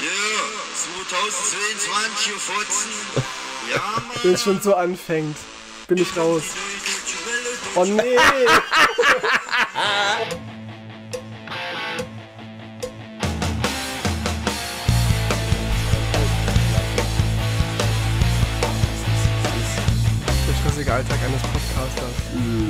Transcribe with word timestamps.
Ja, 0.00 0.06
2022 0.74 2.32
Uhr 2.32 2.38
Fotzen. 2.38 2.90
Ja, 3.74 3.80
Mann. 3.96 4.16
Wenn 4.22 4.32
es 4.34 4.42
schon 4.44 4.60
so 4.62 4.74
anfängt, 4.74 5.36
bin 5.88 5.98
ich 5.98 6.16
raus. 6.16 6.42
Oh 7.74 7.84
nee! 7.84 8.00
Der 20.46 20.54
stressige 20.62 20.92
Alltag 20.94 21.18
eines 21.26 21.42
Podcasters. 21.42 22.14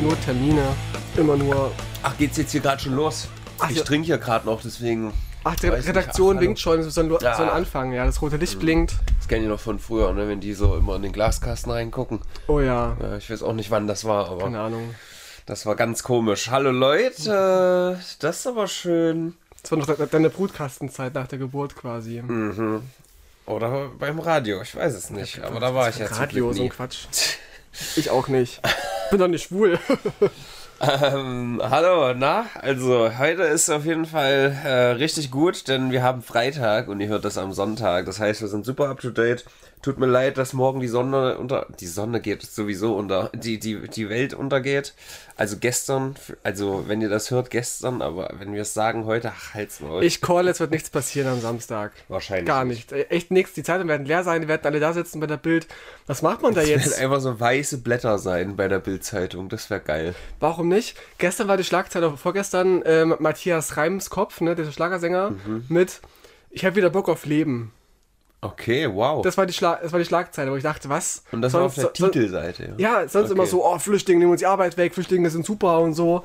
Nur 0.03 0.21
Termine, 0.23 0.75
immer 1.17 1.37
nur. 1.37 1.71
Ach, 2.03 2.17
geht's 2.17 2.39
jetzt 2.39 2.51
hier 2.51 2.61
gerade 2.63 2.83
schon 2.83 2.97
los? 2.97 3.29
Ach, 3.61 3.71
ich 3.71 3.77
ja. 3.77 3.85
trinke 3.85 4.07
hier 4.07 4.19
gerade 4.19 4.47
noch, 4.47 4.63
deswegen. 4.63 5.13
Ach, 5.51 5.57
die 5.57 5.69
Weiß 5.71 5.79
nicht, 5.79 5.89
Redaktion 5.89 6.37
ach, 6.37 6.41
winkt 6.43 6.59
schon, 6.59 6.83
so 6.83 7.01
ein, 7.01 7.09
so 7.09 7.19
Ja. 7.21 7.37
ein 7.37 7.49
Anfang. 7.49 7.93
Ja, 7.93 8.05
das 8.05 8.21
rote 8.21 8.37
Licht 8.37 8.59
blinkt. 8.59 8.95
Das 9.18 9.29
kenne 9.29 9.45
ich 9.45 9.49
noch 9.49 9.61
von 9.61 9.79
früher, 9.79 10.13
ne? 10.13 10.29
wenn 10.29 10.41
die 10.41 10.53
so 10.53 10.77
immer 10.77 10.96
in 10.96 11.03
den 11.03 11.13
Glaskasten 11.13 11.72
reingucken. 11.72 12.21
Oh 12.49 12.61
ja, 12.61 12.96
Ja, 13.00 13.17
ich 13.17 13.31
weiß 13.31 13.43
auch 13.43 13.55
nicht, 13.55 13.71
wann 13.71 13.86
das 13.86 14.05
war, 14.05 14.29
aber 14.31 14.43
keine 14.45 14.61
Ahnung. 14.61 14.95
das 15.46 15.64
war 15.64 15.75
ganz 15.75 16.03
komisch. 16.03 16.50
Hallo 16.50 16.71
Leute, 16.71 17.99
das 18.21 18.36
ist 18.41 18.46
aber 18.46 18.67
schön. 18.69 19.35
Das 19.63 19.71
war 19.71 19.79
noch 19.79 19.86
de- 19.86 20.07
deine 20.11 20.31
Brutkastenzeit 20.31 21.14
nach 21.14 21.27
der 21.29 21.39
Geburt 21.39 21.75
quasi. 21.77 22.22
Oder 23.46 23.89
beim 23.99 24.19
Radio, 24.21 24.61
ich 24.63 24.77
weiß 24.77 24.94
es 24.94 25.08
nicht. 25.11 25.41
Aber 25.43 25.61
da 25.61 25.75
war 25.75 25.89
ich 25.89 25.99
ja 25.99 26.07
Radio, 26.07 26.53
so 26.53 26.63
ein. 26.63 26.69
Quatsch. 26.69 27.07
Ich 27.96 28.11
auch 28.11 28.27
nicht. 28.29 28.61
Bin 29.11 29.21
doch 29.21 29.29
nicht 29.29 29.44
schwul. 29.49 29.79
Ähm, 30.81 31.61
hallo, 31.61 32.14
na, 32.14 32.47
also 32.55 33.11
heute 33.19 33.42
ist 33.42 33.69
auf 33.69 33.84
jeden 33.84 34.06
Fall 34.06 34.56
äh, 34.64 34.69
richtig 34.92 35.33
gut, 35.33 35.67
denn 35.67 35.91
wir 35.91 36.05
haben 36.05 36.23
Freitag 36.23 36.86
und 36.86 37.00
ihr 37.00 37.09
hört 37.09 37.25
das 37.25 37.36
am 37.36 37.53
Sonntag. 37.53 38.06
Das 38.06 38.20
heißt, 38.20 38.41
wir 38.42 38.48
sind 38.48 38.64
super 38.64 38.89
up 38.89 39.00
to 39.00 39.11
date. 39.11 39.45
Tut 39.81 39.98
mir 39.98 40.06
leid, 40.06 40.39
dass 40.39 40.53
morgen 40.55 40.81
die 40.81 40.89
Sonne 40.89 41.39
unter. 41.39 41.66
Die 41.78 41.86
Sonne 41.86 42.20
geht 42.20 42.42
sowieso 42.42 42.97
unter. 42.97 43.30
Die, 43.34 43.58
die, 43.61 43.89
die 43.89 44.08
Welt 44.08 44.34
untergeht. 44.34 44.92
Also 45.36 45.56
gestern, 45.58 46.16
also 46.42 46.84
wenn 46.89 47.00
ihr 47.00 47.08
das 47.08 47.30
hört, 47.30 47.50
gestern, 47.50 48.02
aber 48.02 48.33
wenn 48.41 48.52
wir 48.52 48.62
es 48.62 48.75
sagen 48.75 49.05
heute, 49.05 49.30
ach, 49.34 49.55
halt's 49.55 49.78
mal. 49.80 50.02
Ich 50.02 50.20
call, 50.20 50.48
es 50.48 50.58
wird 50.58 50.72
nichts 50.72 50.91
passieren 50.91 51.28
am 51.28 51.41
Samstag. 51.41 51.92
Wahrscheinlich 52.08 52.47
Gar 52.47 52.64
nicht. 52.64 52.91
Äh, 52.91 53.02
Echt 53.05 53.30
nichts. 53.30 53.52
Die 53.52 53.62
Zeitungen 53.62 53.89
werden 53.89 54.05
leer 54.06 54.25
sein, 54.25 54.42
die 54.42 54.48
werden 54.48 54.62
alle 54.67 54.80
da 54.80 54.92
sitzen 54.92 55.20
bei 55.20 55.28
der 55.28 55.36
Bild. 55.36 55.69
Was 56.08 56.22
macht 56.22 56.42
man 56.42 56.55
da 56.55 56.62
Es 56.62 56.69
werden 56.69 56.80
jetzt? 56.83 56.98
einfach 57.00 57.20
so 57.20 57.39
weiße 57.39 57.78
Blätter 57.78 58.19
sein 58.19 58.56
bei 58.56 58.67
der 58.67 58.80
Bildzeitung. 58.80 59.48
Das 59.48 59.70
wäre 59.70 59.80
geil. 59.80 60.14
Warum 60.41 60.69
nicht? 60.69 60.97
Gestern 61.19 61.47
war 61.47 61.56
die 61.56 61.64
Schlagzeile, 61.64 62.17
vorgestern 62.17 62.83
ähm, 62.84 63.14
Matthias 63.20 63.77
Reimskopf, 63.77 64.41
ne, 64.41 64.56
der 64.56 64.70
Schlagersänger, 64.72 65.30
Mhm. 65.30 65.64
mit 65.69 66.00
Ich 66.50 66.64
habe 66.64 66.74
wieder 66.77 66.91
Bock 66.91 67.08
auf 67.08 67.27
Leben. 67.27 67.72
Okay, 68.41 68.89
wow. 68.92 69.22
Das 69.22 69.36
war 69.36 69.47
die, 69.47 69.53
Schla 69.53 69.81
das 69.83 69.91
war 69.92 69.98
die 69.98 70.05
Schlagzeile, 70.05 70.53
wo 70.53 70.56
ich 70.56 70.62
dachte, 70.62 70.89
was? 70.89 71.22
und 71.33 71.42
das 71.42 71.53
war 71.55 71.62
auf 71.62 71.75
der 71.75 71.84
so- 71.94 72.08
Titelseite. 72.08 72.75
Ja, 72.78 73.08
sonst 73.08 73.27
Okay. 73.30 73.33
immer 73.34 73.47
so, 73.47 73.64
oh, 73.67 73.78
Flüchtlinge 73.78 74.20
nehmen 74.20 74.30
uns 74.30 74.39
die 74.41 74.47
Arbeit 74.47 74.77
weg, 74.77 74.95
Flüchtlinge 74.95 75.28
sind 75.30 75.45
super 75.45 75.80
und 75.80 75.95
so. 75.95 76.25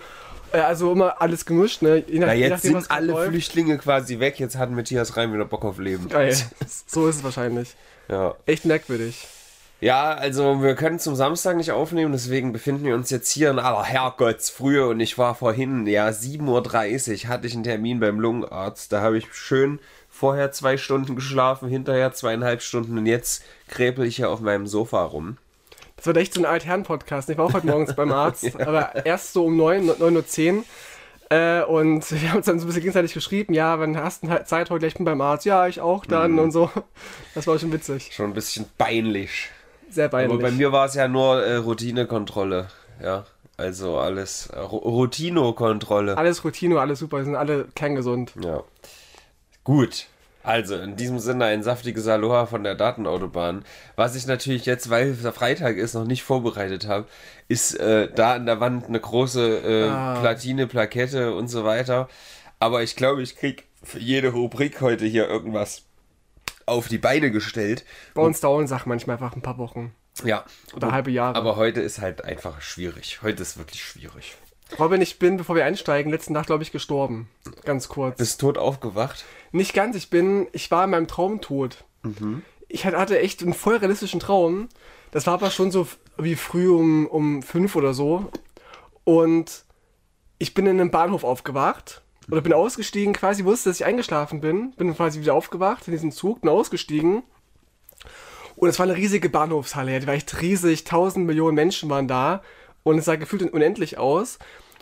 Äh, 0.52 0.60
also 0.60 0.92
immer 0.92 1.20
alles 1.20 1.44
gemischt, 1.46 1.82
ne? 1.82 2.04
Je 2.08 2.20
nach, 2.20 2.28
Na, 2.28 2.34
je 2.34 2.42
jetzt 2.42 2.52
nachdem, 2.64 2.74
sind 2.80 2.92
alle 2.92 3.08
läuft. 3.14 3.30
Flüchtlinge 3.30 3.78
quasi 3.80 4.20
weg. 4.20 4.40
Jetzt 4.40 4.56
hat 4.58 4.70
Matthias 4.70 5.18
Reim 5.18 5.34
wieder 5.34 5.46
Bock 5.46 5.66
auf 5.66 5.80
Leben. 5.80 6.08
Geil. 6.10 6.36
So 6.86 7.08
ist 7.08 7.16
es 7.18 7.24
wahrscheinlich. 7.24 7.76
Ja. 8.08 8.36
Echt 8.46 8.66
merkwürdig. 8.66 9.26
Ja, 9.84 10.14
also 10.14 10.62
wir 10.64 10.76
können 10.76 10.98
zum 10.98 11.16
Samstag 11.16 11.58
nicht 11.58 11.72
aufnehmen, 11.72 12.14
deswegen 12.14 12.54
befinden 12.54 12.86
wir 12.86 12.96
uns 12.96 13.10
jetzt 13.10 13.30
hier 13.32 13.52
in 13.52 13.60
aller 13.60 13.84
Herrgottsfrühe 13.84 14.88
und 14.88 15.00
ich 15.02 15.18
war 15.18 15.36
vorhin, 15.36 15.86
ja, 15.88 16.08
7.30 16.08 17.26
Uhr 17.26 17.30
hatte 17.30 17.48
ich 17.48 17.54
einen 17.54 17.64
Termin 17.64 18.00
beim 18.00 18.20
Lungenarzt. 18.20 18.94
Da 18.94 19.02
habe 19.02 19.18
ich 19.18 19.34
schön 19.34 19.80
vorher 20.10 20.52
zwei 20.54 20.78
Stunden 20.78 21.16
geschlafen, 21.16 21.68
hinterher 21.68 22.14
zweieinhalb 22.14 22.62
Stunden 22.62 22.98
und 22.98 23.08
jetzt 23.08 23.44
krepel 23.68 24.06
ich 24.06 24.16
hier 24.16 24.30
auf 24.30 24.40
meinem 24.40 24.68
Sofa 24.68 25.04
rum. 25.04 25.38
Das 25.98 26.06
wird 26.06 26.18
echt 26.18 26.34
so 26.34 26.42
ein 26.42 26.46
Altherren-Podcast. 26.46 27.30
Ich 27.30 27.38
war 27.38 27.46
auch 27.46 27.54
heute 27.54 27.68
morgens 27.68 27.94
beim 27.96 28.12
Arzt, 28.14 28.60
aber 28.62 29.06
erst 29.06 29.34
so 29.34 29.46
um 29.46 29.58
9, 29.58 29.90
9.10 29.90 30.58
Uhr. 30.58 30.64
Äh, 31.30 31.64
und 31.64 32.10
wir 32.22 32.30
haben 32.30 32.38
uns 32.38 32.46
dann 32.46 32.60
so 32.60 32.66
ein 32.66 32.68
bisschen 32.68 32.84
gegenseitig 32.84 33.14
geschrieben, 33.14 33.54
ja, 33.54 33.80
wann 33.80 33.98
hast 33.98 34.24
du 34.24 34.44
Zeit 34.46 34.70
heute? 34.70 34.86
Ich 34.86 34.94
bin 34.96 35.04
beim 35.06 35.20
Arzt. 35.20 35.46
Ja, 35.46 35.68
ich 35.68 35.82
auch 35.82 36.06
dann 36.06 36.34
Mhm. 36.34 36.40
und 36.40 36.52
so. 36.52 36.70
Das 37.36 37.48
war 37.48 37.60
schon 37.60 37.74
witzig. 37.74 38.12
Schon 38.14 38.28
ein 38.32 38.34
bisschen 38.34 38.66
peinlich. 38.78 39.50
Sehr 39.94 40.10
peinlich. 40.10 40.34
Aber 40.34 40.42
bei 40.42 40.52
mir 40.52 40.72
war 40.72 40.86
es 40.86 40.96
ja 40.96 41.08
nur 41.08 41.44
äh, 41.44 41.56
Routinekontrolle. 41.58 42.68
Ja, 43.02 43.26
also 43.58 43.98
alles 43.98 44.48
äh, 44.48 44.60
Routinokontrolle. 44.60 46.18
Alles 46.18 46.44
Routine, 46.44 46.80
alles 46.80 47.00
super, 47.00 47.24
sind 47.24 47.36
alle 47.36 47.68
kerngesund. 47.76 48.34
Ja. 48.44 48.64
Gut. 49.64 50.08
Also, 50.46 50.76
in 50.76 50.98
diesem 50.98 51.20
Sinne 51.20 51.46
ein 51.46 51.64
saftiges 51.64 52.06
Aloha 52.08 52.48
von 52.48 52.64
der 52.66 52.76
Datenautobahn. 52.76 53.64
Was 53.96 54.16
ich 54.16 54.28
natürlich 54.28 54.66
jetzt, 54.66 54.90
weil 54.90 55.14
Freitag 55.14 55.78
ist, 55.78 55.94
noch 55.94 56.04
nicht 56.04 56.24
vorbereitet 56.24 56.86
habe, 56.86 57.06
ist 57.48 57.80
äh, 57.80 58.10
da 58.14 58.34
an 58.34 58.46
der 58.46 58.60
Wand 58.60 58.88
eine 58.88 59.00
große 59.00 59.60
äh, 59.60 59.90
Ah. 59.90 60.20
Platine, 60.20 60.68
Plakette 60.68 61.34
und 61.34 61.48
so 61.48 61.64
weiter. 61.64 62.10
Aber 62.60 62.84
ich 62.84 62.98
glaube, 62.98 63.22
ich 63.22 63.38
krieg 63.38 63.66
für 63.84 64.00
jede 64.00 64.30
Rubrik 64.30 64.82
heute 64.82 65.06
hier 65.06 65.30
irgendwas 65.30 65.84
auf 66.66 66.88
die 66.88 66.98
Beine 66.98 67.32
gestellt. 67.32 67.86
Bei 68.14 68.22
uns 68.22 68.40
dauern 68.40 68.68
Sachen 68.68 68.90
manchmal 68.90 69.16
einfach 69.18 69.36
ein 69.36 69.42
paar 69.42 69.58
Wochen 69.58 69.94
Ja. 70.24 70.46
oder 70.76 70.92
halbe 70.92 71.12
Jahre. 71.12 71.36
Aber 71.36 71.56
heute 71.56 71.82
ist 71.82 72.00
halt 72.00 72.24
einfach 72.24 72.62
schwierig. 72.62 73.22
Heute 73.22 73.42
ist 73.42 73.58
wirklich 73.58 73.84
schwierig. 73.84 74.36
Robin, 74.80 75.02
ich 75.02 75.20
bin, 75.20 75.38
bevor 75.38 75.56
wir 75.56 75.66
einsteigen, 75.66 76.12
letzte 76.12 76.34
Nacht, 76.34 76.48
glaube 76.48 76.64
ich, 76.64 76.72
gestorben. 76.72 77.30
Ganz 77.66 77.90
kurz. 77.90 78.18
Bist 78.18 78.40
tot 78.42 78.58
aufgewacht? 78.58 79.26
Nicht 79.52 79.74
ganz, 79.74 79.96
ich 79.96 80.10
bin, 80.10 80.48
ich 80.52 80.72
war 80.72 80.84
in 80.86 80.90
meinem 80.92 81.08
Traum 81.08 81.42
tot. 81.42 81.84
Ich 82.70 82.86
hatte- 82.86 83.20
echt 83.20 83.42
einen 83.44 83.54
voll 83.54 83.76
realistischen 83.78 84.20
Traum. 84.20 84.70
Das 85.12 85.28
war 85.28 85.36
aber 85.36 85.52
schon 85.52 85.70
so 85.70 85.88
wie 86.18 86.36
früh 86.36 86.70
um, 86.70 87.06
um 87.08 87.44
fünf 87.44 87.76
oder 87.76 87.94
so. 87.94 88.32
Und 89.04 89.64
ich 90.40 90.54
bin 90.54 90.66
in 90.66 90.80
einem 90.80 90.92
Bahnhof 90.92 91.24
aufgewacht. 91.24 92.02
Oder 92.32 92.42
bin 92.42 92.54
ausgestiegen, 92.54 93.14
quasi 93.14 93.44
wusste, 93.44 93.70
dass 93.70 93.80
ich 93.80 93.86
eingeschlafen 93.86 94.42
bin. 94.42 94.72
Bin 94.72 94.96
quasi 94.96 95.20
wieder 95.20 95.34
aufgewacht 95.34 95.88
in 95.88 95.92
diesem 95.92 96.12
Zug, 96.12 96.42
bin 96.42 96.50
ausgestiegen. 96.50 97.24
Und 98.56 98.70
es 98.70 98.80
war 98.80 98.86
eine 98.86 98.96
riesige 98.96 99.30
Bahnhofshalle. 99.30 99.92
ja, 99.92 100.00
Die 100.00 100.08
war 100.08 100.14
echt 100.14 100.42
riesig. 100.42 100.84
Tausend 100.84 101.26
Millionen 101.26 101.56
Menschen 101.56 101.90
waren 101.90 102.08
da. 102.08 102.42
Und 102.84 102.98
es 102.98 103.06
sah 103.06 103.16
gefühlt 103.16 103.42
unendlich 103.52 103.98
aus. 103.98 104.40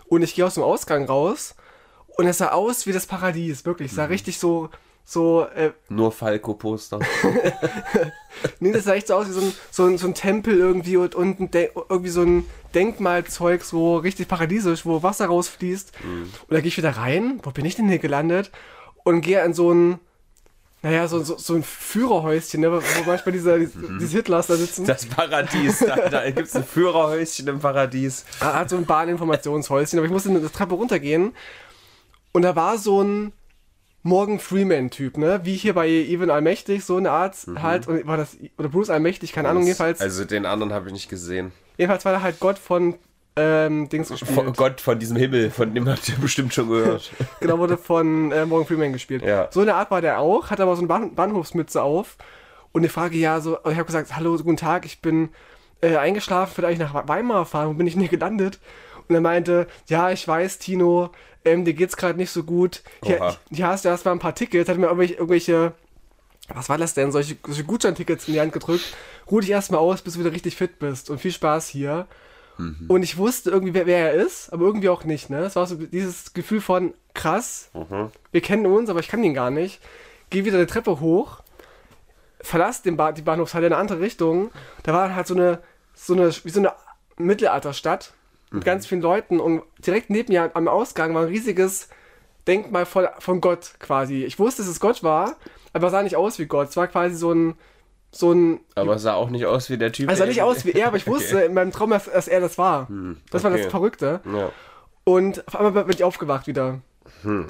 Und 0.08 0.22
ich 0.22 0.36
gehe 0.36 0.46
aus 0.46 0.56
dem 0.56 0.64
Ausgang 0.64 1.06
raus. 1.06 1.56
Und 2.18 2.28
es 2.28 2.40
sah 2.40 2.50
aus 2.50 2.86
wie 2.86 2.92
das 2.92 3.08
Paradies, 3.08 3.66
wirklich. 3.66 3.92
Es 3.92 3.96
sah 3.96 4.06
richtig 4.06 4.38
so, 4.38 4.70
so, 5.04 5.46
äh, 5.56 5.72
Nur 5.90 6.12
Falco-Poster. 6.12 7.00
nee, 8.60 8.72
das 8.72 8.86
sah 8.86 8.94
echt 8.94 9.08
so 9.08 9.16
aus 9.16 9.28
wie 9.28 9.34
so 9.34 9.42
ein, 9.42 9.54
so 9.70 9.86
ein, 9.86 9.98
so 9.98 10.08
ein 10.08 10.14
Tempel 10.14 10.58
irgendwie 10.58 10.98
und, 10.98 11.16
und 11.16 11.54
irgendwie 11.54 12.10
so 12.10 12.22
ein 12.22 12.46
Denkmalzeug, 12.74 13.64
so 13.64 13.98
richtig 13.98 14.28
paradiesisch, 14.28 14.86
wo 14.86 15.04
Wasser 15.04 15.26
rausfließt. 15.26 15.92
Und 16.04 16.32
da 16.50 16.60
gehe 16.62 16.70
ich 16.70 16.78
wieder 16.78 16.98
rein. 16.98 17.40
Wo 17.44 17.52
bin 17.52 17.66
ich 17.66 17.76
denn 17.76 17.90
hier 17.90 18.00
gelandet? 18.00 18.52
Und 19.04 19.22
gehe 19.22 19.44
in 19.44 19.54
so 19.54 19.74
ein, 19.74 20.00
naja, 20.84 21.08
so, 21.08 21.22
so, 21.24 21.38
so 21.38 21.56
ein 21.56 21.64
Führerhäuschen, 21.64 22.62
ne, 22.62 22.72
wo 22.72 22.82
manchmal 23.06 23.34
diese, 23.34 23.60
diese 23.60 24.18
Hitlers 24.18 24.48
da 24.48 24.56
sitzen. 24.56 24.86
Das 24.86 25.06
Paradies. 25.06 25.80
Da, 25.80 26.10
da 26.10 26.30
gibt 26.30 26.48
es 26.48 26.56
ein 26.56 26.64
Führerhäuschen 26.64 27.48
im 27.48 27.60
Paradies. 27.60 28.26
Er 28.40 28.54
hat 28.54 28.70
so 28.70 28.78
ein 28.78 28.86
Bahninformationshäuschen, 28.86 30.00
aber 30.00 30.06
ich 30.06 30.12
musste 30.12 30.30
eine 30.30 30.52
Treppe 30.52 30.76
runtergehen. 30.76 31.34
Und 32.32 32.44
da 32.44 32.56
war 32.56 32.78
so 32.78 33.04
ein 33.04 33.34
Morgan 34.04 34.40
Freeman-Typ, 34.40 35.18
ne? 35.18 35.42
Wie 35.44 35.56
hier 35.56 35.74
bei 35.74 35.88
Even 35.88 36.30
Allmächtig, 36.30 36.84
so 36.84 36.98
eine 36.98 37.12
Art 37.12 37.36
halt. 37.62 37.88
Und 37.88 38.06
war 38.08 38.18
das, 38.18 38.38
oder 38.58 38.70
Bruce 38.70 38.90
Allmächtig, 38.90 39.32
keine 39.32 39.50
Ahnung, 39.50 39.64
jedenfalls. 39.64 40.02
Also 40.02 40.26
den 40.26 40.46
anderen 40.46 40.74
habe 40.74 40.88
ich 40.88 40.94
nicht 40.94 41.10
gesehen. 41.10 41.52
Jedenfalls 41.78 42.06
war 42.06 42.14
da 42.14 42.22
halt 42.22 42.40
Gott 42.40 42.58
von 42.58 42.96
ähm, 43.36 43.88
Dings 43.90 44.10
Von 44.10 44.18
gespielt. 44.18 44.58
Gott 44.58 44.82
von 44.82 45.00
diesem 45.00 45.18
Himmel, 45.18 45.52
von 45.52 45.74
dem 45.74 45.88
habt 45.88 46.10
ihr 46.10 46.16
bestimmt 46.16 46.54
schon 46.54 46.70
gehört. 46.70 47.12
Genau, 47.40 47.60
wurde 47.60 47.78
von 47.78 48.32
äh, 48.32 48.46
Morgan 48.46 48.68
Freeman 48.68 48.94
gespielt. 48.94 49.24
Ja. 49.24 49.48
So 49.52 49.62
eine 49.62 49.76
Art 49.76 49.92
war 49.92 50.02
der 50.02 50.20
auch, 50.20 50.50
hat 50.50 50.60
aber 50.60 50.76
so 50.76 50.82
eine 50.82 50.88
Bahn 50.88 51.16
Bahnhofsmütze 51.16 51.82
auf. 51.82 52.18
Und 52.72 52.84
ich 52.84 52.92
frage 52.92 53.18
ja 53.18 53.40
so, 53.40 53.58
ich 53.66 53.76
habe 53.76 53.86
gesagt, 53.86 54.16
hallo, 54.16 54.36
guten 54.38 54.58
Tag, 54.58 54.86
ich 54.86 55.02
bin 55.02 55.30
äh, 55.82 55.98
eingeschlafen, 55.98 56.64
eigentlich 56.64 56.80
nach 56.80 57.08
Weimar 57.08 57.46
fahren, 57.46 57.70
wo 57.70 57.74
bin 57.74 57.88
ich 57.88 57.94
denn 57.94 58.02
hier 58.02 58.10
gelandet? 58.10 58.60
Und 59.08 59.16
er 59.16 59.22
meinte, 59.22 59.68
ja, 59.88 60.12
ich 60.12 60.26
weiß, 60.28 60.60
Tino, 60.60 61.12
ähm, 61.46 61.66
dir 61.66 61.74
geht's 61.74 61.98
gerade 61.98 62.18
nicht 62.18 62.32
so 62.32 62.44
gut. 62.44 62.84
Hier, 63.04 63.38
hier 63.50 63.68
hast 63.68 63.86
du 63.86 63.90
erstmal 63.90 64.16
ein 64.16 64.20
paar 64.20 64.36
Tickets, 64.36 64.70
hat 64.70 64.78
mir 64.78 64.88
irgendwelche, 64.88 65.14
irgendwelche 65.16 65.74
was 66.54 66.70
war 66.70 66.78
das 66.78 66.94
denn, 66.94 67.12
solche, 67.12 67.38
solche 67.46 67.64
Gutscheintickets 67.64 68.28
in 68.28 68.34
die 68.34 68.42
Hand 68.42 68.54
gedrückt. 68.54 68.96
Ruh 69.30 69.40
dich 69.40 69.52
erstmal 69.52 69.80
aus, 69.80 70.02
bis 70.02 70.16
du 70.16 70.20
wieder 70.20 70.32
richtig 70.34 70.56
fit 70.56 70.80
bist 70.80 71.10
und 71.10 71.20
viel 71.20 71.32
Spaß 71.32 71.68
hier. 71.70 72.08
Und 72.90 73.04
ich 73.04 73.18
wusste 73.18 73.50
irgendwie, 73.50 73.74
wer, 73.74 73.86
wer 73.86 74.12
er 74.12 74.26
ist, 74.26 74.52
aber 74.52 74.66
irgendwie 74.66 74.90
auch 74.90 75.04
nicht, 75.04 75.30
ne? 75.30 75.40
Es 75.40 75.56
war 75.56 75.66
so 75.66 75.76
dieses 75.76 76.34
Gefühl 76.34 76.62
von, 76.62 76.94
krass, 77.14 77.70
wir 78.32 78.42
kennen 78.42 78.66
uns, 78.66 78.90
aber 78.90 79.00
ich 79.00 79.08
kann 79.08 79.24
ihn 79.24 79.34
gar 79.34 79.50
nicht. 79.50 79.80
Geh 80.30 80.46
wieder 80.46 80.58
eine 80.58 80.68
Treppe 80.68 81.00
hoch, 81.00 81.42
verlass 82.42 82.82
den 82.82 82.98
ba 82.98 83.12
die 83.14 83.22
Bahnhofshalle 83.22 83.68
in 83.68 83.74
eine 83.74 83.82
andere 83.82 84.02
Richtung. 84.02 84.52
Da 84.84 84.94
war 84.94 85.16
halt 85.16 85.28
so 85.28 85.36
eine, 85.36 85.60
so 85.96 86.14
eine, 86.14 86.30
wie 86.44 86.50
so 86.50 86.60
eine 86.60 86.74
Mittelalterstadt 87.18 88.14
mit 88.52 88.66
ganz 88.66 88.86
vielen 88.86 89.02
Leuten 89.02 89.40
und 89.40 89.64
direkt 89.80 90.10
neben 90.10 90.32
mir 90.34 90.52
am 90.54 90.68
Ausgang 90.68 91.14
war 91.16 91.24
ein 91.24 91.30
riesiges 91.30 91.88
Denkmal 92.48 92.86
von, 92.86 93.08
von 93.20 93.42
Gott 93.42 93.74
quasi. 93.80 94.24
Ich 94.24 94.40
wusste, 94.40 94.62
dass 94.62 94.70
es 94.70 94.80
Gott 94.80 95.04
war, 95.04 95.38
aber 95.74 95.90
sah 95.90 96.04
nicht 96.04 96.16
aus 96.16 96.38
wie 96.40 96.46
Gott. 96.46 96.70
Es 96.70 96.78
war 96.78 96.88
quasi 96.88 97.16
so 97.16 97.32
ein, 97.32 97.56
so 98.12 98.34
ein, 98.34 98.60
Aber 98.76 98.96
es 98.96 99.04
sah 99.04 99.14
auch 99.14 99.30
nicht 99.30 99.46
aus 99.46 99.70
wie 99.70 99.78
der 99.78 99.92
Typ. 99.92 100.10
also 100.10 100.24
sah 100.24 100.28
nicht 100.28 100.42
aus 100.42 100.66
wie 100.66 100.72
er, 100.72 100.88
aber 100.88 100.98
ich 100.98 101.08
wusste 101.08 101.42
in 101.42 101.54
meinem 101.54 101.72
Traum, 101.72 101.92
dass, 101.92 102.06
dass 102.06 102.28
er 102.28 102.42
das 102.42 102.58
war. 102.58 102.88
Das 103.32 103.44
war 103.44 103.52
okay. 103.52 103.64
das 103.64 103.72
Verrückte. 103.72 104.20
Ja. 104.26 104.52
Und 105.04 105.48
auf 105.48 105.56
einmal 105.56 105.84
bin 105.86 105.96
ich 105.96 106.04
aufgewacht 106.04 106.48
wieder. 106.48 106.82
Hm. 107.24 107.48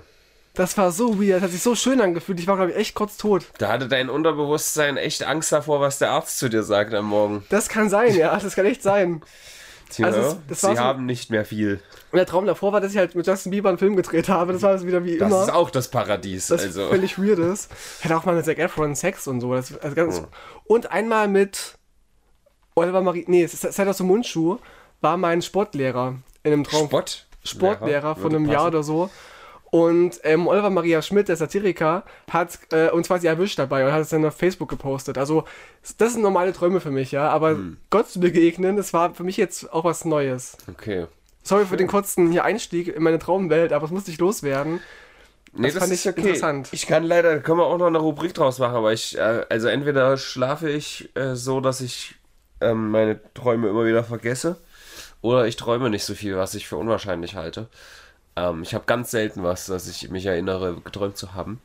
Das 0.53 0.77
war 0.77 0.92
so 0.92 1.21
weird, 1.21 1.42
hat 1.42 1.51
sich 1.51 1.62
so 1.62 1.75
schön 1.75 2.01
angefühlt. 2.01 2.39
Ich 2.39 2.48
war, 2.48 2.57
glaube 2.57 2.71
ich, 2.71 2.77
echt 2.77 2.94
kurz 2.94 3.15
tot. 3.15 3.45
Da 3.57 3.69
hatte 3.69 3.88
dein 3.88 4.09
Unterbewusstsein 4.09 4.98
echt 4.98 5.24
Angst 5.24 5.51
davor, 5.53 5.80
was 5.80 5.98
der 5.98 6.12
Arzt 6.12 6.39
zu 6.39 6.50
dir 6.50 6.63
sagt 6.63 6.94
am 6.94 7.06
Morgen. 7.06 7.45
Das 7.50 7.69
kann 7.69 7.89
sein, 7.89 8.13
ja, 8.15 8.38
das 8.38 8.56
kann 8.56 8.65
echt 8.65 8.83
sein. 8.83 9.21
Tja, 9.92 10.06
Also 10.08 10.20
es- 10.22 10.38
das 10.48 10.62
sie 10.62 10.76
so- 10.76 10.78
haben 10.82 11.06
nicht 11.06 11.30
mehr 11.30 11.46
viel. 11.46 11.80
Und 12.12 12.18
der 12.18 12.26
Traum 12.26 12.46
davor 12.46 12.74
war, 12.74 12.82
dass 12.82 12.92
ich 12.92 12.98
halt 12.98 13.14
mit 13.16 13.28
Justin 13.28 13.52
Bieber 13.52 13.70
einen 13.70 13.78
Film 13.78 13.96
gedreht 13.96 14.30
habe. 14.30 14.54
Das 14.54 14.62
war 14.62 14.72
also 14.72 14.88
wieder 14.88 15.04
wie 15.06 15.18
Das 15.18 15.30
immer. 15.30 15.44
ist 15.44 15.52
auch 15.54 15.70
das 15.70 15.90
Paradies. 15.90 16.48
das 16.48 16.64
also. 16.64 16.88
völlig 16.90 17.18
weird 17.20 17.40
ist. 17.40 17.70
Ich 18.00 18.06
hatte 18.06 18.18
auch 18.18 18.26
mal 18.26 18.36
mit 18.36 18.46
Zac 18.46 18.58
Efron 18.58 18.96
Sex 18.96 19.28
und 19.28 19.42
so. 19.42 19.54
Das, 19.54 19.78
also 19.78 19.96
ganz, 19.96 20.18
Hm. 20.20 20.28
Und 20.66 20.92
einmal 20.92 21.28
mit 21.28 21.76
Oliver 22.76 23.02
Marie, 23.02 23.26
nee, 23.28 23.44
es 23.44 23.54
ist 23.54 23.74
Seidasu 23.74 24.04
Mundschuh, 24.04 24.58
war 25.02 25.18
mein 25.18 25.42
Sportlehrer 25.42 26.16
in 26.44 26.54
einem 26.54 26.64
Traum. 26.64 26.88
Spott. 26.88 27.26
Sportlehrer 27.44 28.14
von 28.16 28.24
Würde 28.26 28.36
einem 28.38 28.50
Jahr 28.50 28.68
oder 28.68 28.84
so. 28.84 29.10
Und 29.72 30.20
ähm, 30.24 30.48
Oliver 30.48 30.70
Maria 30.70 31.02
Schmidt, 31.02 31.30
der 31.30 31.38
Satiriker, 31.38 32.04
hat 32.30 32.60
äh, 32.72 32.90
uns 32.90 33.08
quasi 33.08 33.28
erwischt 33.28 33.58
dabei 33.58 33.86
und 33.86 33.94
hat 33.94 34.02
es 34.02 34.10
dann 34.10 34.26
auf 34.26 34.36
Facebook 34.36 34.70
gepostet. 34.70 35.18
Also, 35.18 35.46
das 35.98 36.14
sind 36.14 36.22
normale 36.22 36.52
Träume 36.54 36.82
für 36.82 36.92
mich, 36.92 37.12
ja. 37.14 37.30
Aber 37.30 37.52
Hm. 37.52 37.78
Gott 37.90 38.10
zu 38.10 38.20
begegnen, 38.20 38.76
das 38.76 38.92
war 38.94 39.14
für 39.14 39.24
mich 39.24 39.38
jetzt 39.38 39.72
auch 39.72 39.86
was 39.86 40.04
Neues. 40.06 40.58
Okay. 40.70 41.08
Sorry 41.44 41.66
für 41.66 41.78
den 41.78 41.88
kurzen 41.88 42.32
hier 42.32 42.44
Einstieg 42.44 42.90
in 42.96 43.02
meine 43.02 43.18
Traumwelt, 43.18 43.72
aber 43.74 43.86
es 43.86 43.92
musste 43.92 44.12
ich 44.12 44.20
loswerden. 44.20 44.82
Nee, 45.54 45.70
Das 45.72 45.78
fand 45.78 45.92
ich 45.94 46.06
interessant. 46.06 46.70
Ich 46.72 46.86
kann 46.86 47.04
leider, 47.04 47.40
können 47.40 47.58
wir 47.60 47.66
auch 47.66 47.78
noch 47.78 47.88
eine 47.88 47.98
Rubrik 47.98 48.34
draus 48.34 48.60
machen, 48.60 48.76
aber 48.76 48.94
ich, 48.94 49.18
äh, 49.18 49.46
also 49.50 49.68
entweder 49.70 50.18
schlafe 50.18 50.70
ich 50.70 51.10
äh, 51.16 51.36
so, 51.36 51.60
dass 51.62 51.82
ich 51.82 52.16
ähm, 52.62 52.92
meine 52.92 53.20
Träume 53.34 53.70
immer 53.70 53.86
wieder 53.86 54.04
vergesse, 54.04 54.58
oder 55.22 55.48
ich 55.48 55.56
träume 55.56 55.90
nicht 55.90 56.04
so 56.06 56.14
viel, 56.14 56.36
was 56.38 56.56
ich 56.56 56.68
für 56.68 56.78
unwahrscheinlich 56.78 57.36
halte. 57.36 57.68
Ähm, 58.36 58.63
ich 58.63 58.74
habe 58.74 58.86
ganz 58.86 59.12
selten 59.12 59.44
was, 59.44 59.66
dass 59.66 59.88
ich 59.88 60.10
mich 60.10 60.25
erinnere, 60.25 60.75
geträumt 60.83 61.18
zu 61.18 61.33
haben. 61.33 61.62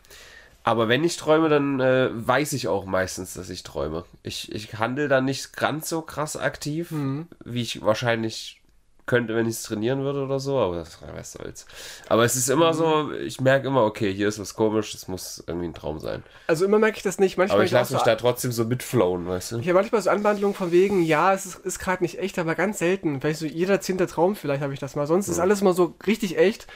Aber 0.64 0.88
wenn 0.88 1.04
ich 1.04 1.16
träume, 1.16 1.48
dann 1.48 1.78
äh, 1.78 2.10
weiß 2.12 2.52
ich 2.54 2.66
auch 2.66 2.86
meistens, 2.86 3.34
dass 3.34 3.50
ich 3.50 3.62
träume. 3.62 4.04
Ich, 4.24 4.50
ich 4.52 4.74
handle 4.78 5.06
dann 5.06 5.24
nicht 5.24 5.56
ganz 5.56 5.88
so 5.88 6.02
krass 6.02 6.36
aktiv, 6.36 6.90
Mhm. 6.90 7.28
wie 7.44 7.62
ich 7.62 7.82
wahrscheinlich 7.82 8.60
könnte, 9.06 9.34
wenn 9.36 9.46
ich 9.46 9.54
es 9.54 9.62
trainieren 9.62 10.02
würde 10.02 10.24
oder 10.24 10.40
so, 10.40 10.58
aber 10.58 10.76
das, 10.76 10.98
was 11.14 11.32
soll's. 11.32 11.66
Aber 12.08 12.24
es 12.24 12.34
ist 12.34 12.50
immer 12.50 12.74
so, 12.74 13.12
ich 13.12 13.40
merke 13.40 13.68
immer, 13.68 13.84
okay, 13.84 14.12
hier 14.12 14.26
ist 14.26 14.40
was 14.40 14.54
komisch, 14.54 14.92
das 14.92 15.06
muss 15.06 15.42
irgendwie 15.46 15.68
ein 15.68 15.74
Traum 15.74 16.00
sein. 16.00 16.24
Also 16.48 16.64
immer 16.64 16.78
merke 16.78 16.96
ich 16.96 17.04
das 17.04 17.18
nicht. 17.18 17.38
Manchmal 17.38 17.58
Aber 17.58 17.64
ich 17.64 17.70
lasse 17.70 17.92
mich 17.92 18.00
so, 18.00 18.04
da 18.06 18.16
trotzdem 18.16 18.50
so 18.50 18.64
mitflowen, 18.64 19.28
weißt 19.28 19.52
du? 19.52 19.58
Ich 19.58 19.68
habe 19.68 19.78
manchmal 19.78 20.02
so 20.02 20.10
Anwandlungen 20.10 20.54
von 20.56 20.72
wegen, 20.72 21.02
ja, 21.02 21.32
es 21.32 21.46
ist, 21.46 21.64
ist 21.64 21.78
gerade 21.78 22.02
nicht 22.02 22.18
echt, 22.18 22.38
aber 22.38 22.56
ganz 22.56 22.80
selten. 22.80 23.20
Vielleicht 23.20 23.38
so 23.38 23.46
jeder 23.46 23.80
zehnte 23.80 24.08
Traum, 24.08 24.34
vielleicht 24.34 24.62
habe 24.62 24.74
ich 24.74 24.80
das 24.80 24.96
mal. 24.96 25.06
Sonst 25.06 25.28
ist 25.28 25.38
alles 25.38 25.60
immer 25.60 25.72
so 25.72 25.94
richtig 26.06 26.36
echt, 26.36 26.66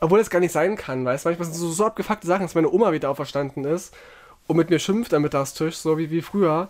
obwohl 0.00 0.18
es 0.18 0.28
gar 0.28 0.40
nicht 0.40 0.52
sein 0.52 0.76
kann, 0.76 1.04
weißt 1.04 1.24
du? 1.24 1.28
Manchmal 1.28 1.46
sind 1.46 1.54
so, 1.54 1.70
so 1.70 1.86
abgefuckte 1.86 2.26
Sachen, 2.26 2.42
dass 2.42 2.56
meine 2.56 2.70
Oma 2.70 2.92
wieder 2.92 3.10
auferstanden 3.10 3.64
ist 3.64 3.94
und 4.48 4.56
mit 4.56 4.70
mir 4.70 4.80
schimpft 4.80 5.14
am 5.14 5.22
Mittagstisch, 5.22 5.76
so 5.76 5.98
wie, 5.98 6.10
wie 6.10 6.22
früher. 6.22 6.68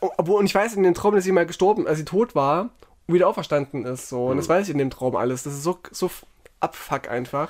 Obwohl, 0.00 0.40
und 0.40 0.46
ich 0.46 0.54
weiß 0.54 0.74
in 0.74 0.82
dem 0.82 0.94
Traum, 0.94 1.14
dass 1.14 1.24
sie 1.24 1.32
mal 1.32 1.46
gestorben, 1.46 1.86
als 1.86 1.98
sie 1.98 2.04
tot 2.04 2.34
war 2.34 2.70
wieder 3.06 3.28
auferstanden 3.28 3.84
ist. 3.84 4.08
So. 4.08 4.26
Und 4.26 4.36
das 4.38 4.48
weiß 4.48 4.66
ich 4.66 4.72
in 4.72 4.78
dem 4.78 4.90
Traum 4.90 5.16
alles. 5.16 5.42
Das 5.42 5.52
ist 5.54 5.62
so, 5.62 5.78
so 5.90 6.10
abfuck 6.60 7.08
einfach. 7.08 7.48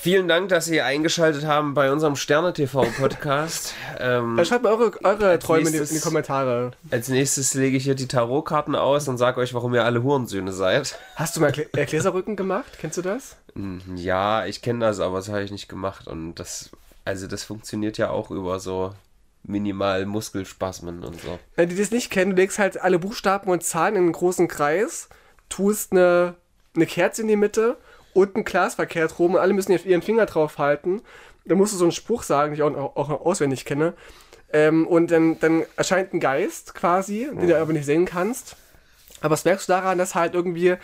Vielen 0.00 0.28
Dank, 0.28 0.48
dass 0.50 0.66
Sie 0.66 0.80
eingeschaltet 0.80 1.44
haben 1.44 1.74
bei 1.74 1.90
unserem 1.90 2.14
Sterne-TV-Podcast. 2.14 3.74
ähm, 3.98 4.38
Äh, 4.38 4.44
Schreibt 4.44 4.62
mal 4.62 4.72
eure, 4.72 4.92
eure 5.02 5.38
Träume 5.40 5.66
in 5.66 5.66
die, 5.66 5.72
in 5.72 5.78
nächstes- 5.80 5.98
die 5.98 6.04
Kommentare. 6.04 6.70
als 6.92 7.08
nächstes 7.08 7.54
lege 7.54 7.76
ich 7.76 7.82
hier 7.82 7.96
die 7.96 8.06
Tarotkarten 8.06 8.76
aus 8.76 9.08
und 9.08 9.18
sage 9.18 9.40
euch, 9.40 9.54
warum 9.54 9.74
ihr 9.74 9.84
alle 9.84 10.04
Hurensöhne 10.04 10.52
seid. 10.52 10.96
Hast 11.16 11.36
du 11.36 11.40
mal 11.40 11.50
Klä- 11.50 11.76
äh, 11.76 11.84
Gläserrücken 11.84 12.36
gemacht? 12.36 12.78
Kennst 12.80 12.96
du 12.98 13.02
das? 13.02 13.34
Hm, 13.54 13.80
Ja, 13.96 14.46
ich 14.46 14.62
kenne 14.62 14.78
das, 14.86 15.00
aber 15.00 15.16
das 15.16 15.30
habe 15.30 15.42
ich 15.42 15.50
nicht 15.50 15.68
gemacht. 15.68 16.06
Und 16.06 16.36
das, 16.36 16.70
also 17.04 17.26
das 17.26 17.42
funktioniert 17.42 17.98
ja 17.98 18.10
auch 18.10 18.30
über 18.30 18.60
so 18.60 18.92
minimal 19.42 20.06
Muskelspasmen 20.06 21.04
und 21.04 21.20
so. 21.20 21.38
Äh, 21.56 21.66
die 21.66 21.76
das 21.76 21.90
nicht 21.90 22.10
kennen, 22.10 22.32
du 22.32 22.36
legst 22.36 22.58
halt 22.58 22.80
alle 22.80 22.98
Buchstaben 22.98 23.50
und 23.50 23.62
Zahlen 23.62 23.96
in 23.96 24.02
einen 24.02 24.12
großen 24.12 24.48
Kreis, 24.48 25.08
tust 25.48 25.92
eine, 25.92 26.34
eine 26.74 26.86
Kerze 26.86 27.22
in 27.22 27.28
die 27.28 27.36
Mitte 27.36 27.78
und 28.14 28.36
ein 28.36 28.44
Glas 28.44 28.74
verkehrt 28.74 29.18
rum 29.18 29.34
und 29.34 29.40
alle 29.40 29.54
müssen 29.54 29.72
ihren 29.72 30.02
Finger 30.02 30.26
drauf 30.26 30.58
halten. 30.58 31.02
Dann 31.44 31.58
musst 31.58 31.72
du 31.72 31.78
so 31.78 31.84
einen 31.84 31.92
Spruch 31.92 32.22
sagen, 32.22 32.52
den 32.52 32.56
ich 32.56 32.62
auch, 32.62 32.96
auch 32.96 33.08
auswendig 33.24 33.64
kenne. 33.64 33.94
Ähm, 34.52 34.86
und 34.86 35.10
dann, 35.10 35.38
dann 35.40 35.64
erscheint 35.76 36.12
ein 36.12 36.20
Geist 36.20 36.74
quasi, 36.74 37.28
den 37.30 37.48
du 37.48 37.58
aber 37.58 37.72
nicht 37.72 37.86
sehen 37.86 38.06
kannst. 38.06 38.56
Aber 39.20 39.30
das 39.30 39.44
merkst 39.44 39.68
du 39.68 39.72
daran, 39.72 39.98
dass 39.98 40.14
halt 40.14 40.34
irgendwie, 40.34 40.76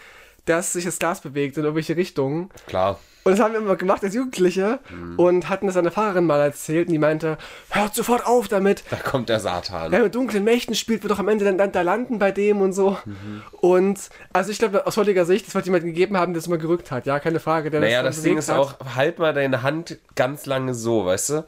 dass 0.47 0.73
sich 0.73 0.85
das 0.85 0.99
Glas 0.99 1.21
bewegt 1.21 1.57
in 1.57 1.65
irgendwelche 1.65 1.97
Richtungen. 1.97 2.51
Klar. 2.67 2.99
Und 3.25 3.33
das 3.33 3.41
haben 3.41 3.55
wir 3.55 3.61
immer 3.61 3.77
gemacht 3.77 4.05
als 4.05 4.15
Jugendliche 4.15 4.81
und 5.17 5.49
hatten 5.49 5.67
das 5.67 5.79
einer 5.79 5.91
Fahrerin 5.91 6.27
mal 6.27 6.41
erzählt 6.43 6.89
und 6.89 6.93
die 6.93 6.99
meinte, 6.99 7.39
hört 7.71 7.95
sofort 7.95 8.27
auf 8.27 8.49
damit, 8.49 8.85
Da 8.91 8.97
kommt 8.97 9.31
der 9.31 9.41
Satan. 9.41 9.91
Wer 9.91 10.01
mit 10.01 10.15
dunklen 10.15 10.45
Mächten 10.45 10.75
spielt, 10.75 11.03
wird 11.03 11.11
doch 11.11 11.19
am 11.19 11.29
Ende 11.29 11.47
dann, 11.47 11.57
dann 11.57 11.73
da 11.73 11.81
landen 11.81 12.19
bei 12.19 12.33
dem 12.33 12.61
und 12.61 12.75
so. 12.75 12.99
Mhm. 13.07 13.43
Und 13.63 13.99
also 14.35 14.51
ich 14.51 14.59
glaube, 14.59 14.87
aus 14.87 14.99
heutiger 14.99 15.25
Sicht, 15.25 15.47
das 15.47 15.55
wird 15.55 15.65
jemand 15.65 15.85
gegeben 15.85 16.19
haben, 16.19 16.35
der 16.35 16.41
es 16.41 16.49
mal 16.49 16.59
gerückt 16.59 16.91
hat. 16.91 17.07
Ja, 17.07 17.19
keine 17.19 17.41
Frage. 17.41 17.71
Der 17.71 17.81
Naja, 17.81 18.03
dann 18.03 18.13
das 18.13 18.21
Ding 18.21 18.37
ist 18.37 18.51
hat. 18.51 18.59
auch, 18.59 18.75
halt 18.95 19.19
mal 19.19 19.33
deine 19.33 19.63
Hand 19.63 19.97
ganz 20.17 20.45
lange 20.45 20.75
so, 20.75 21.07
weißt 21.07 21.31
du? 21.31 21.45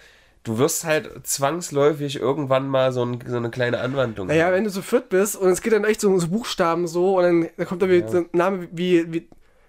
Du 0.47 0.59
wirst 0.59 0.85
halt 0.85 1.27
zwangsläufig 1.27 2.21
irgendwann 2.21 2.69
mal 2.69 2.93
so, 2.93 3.05
ein, 3.05 3.19
so 3.27 3.37
eine 3.37 3.51
kleine 3.51 3.81
Anwandlung 3.81 4.29
Naja, 4.29 4.47
haben. 4.47 4.55
wenn 4.55 4.65
du 4.65 4.71
so 4.71 4.81
fit 4.81 5.09
bist 5.09 5.35
und 5.35 5.49
es 5.51 5.61
geht 5.61 5.73
dann 5.73 5.85
echt 5.85 6.01
so, 6.01 6.17
so 6.21 6.29
Buchstaben 6.29 6.87
so 6.87 7.19
und 7.19 7.25
dann, 7.25 7.49
dann 7.57 7.67
kommt 7.67 7.83
da 7.83 7.89
wieder 7.89 8.09
so 8.09 8.19
ein 8.19 8.29
Name 8.33 8.69
wie, 8.71 9.13
wie 9.13 9.29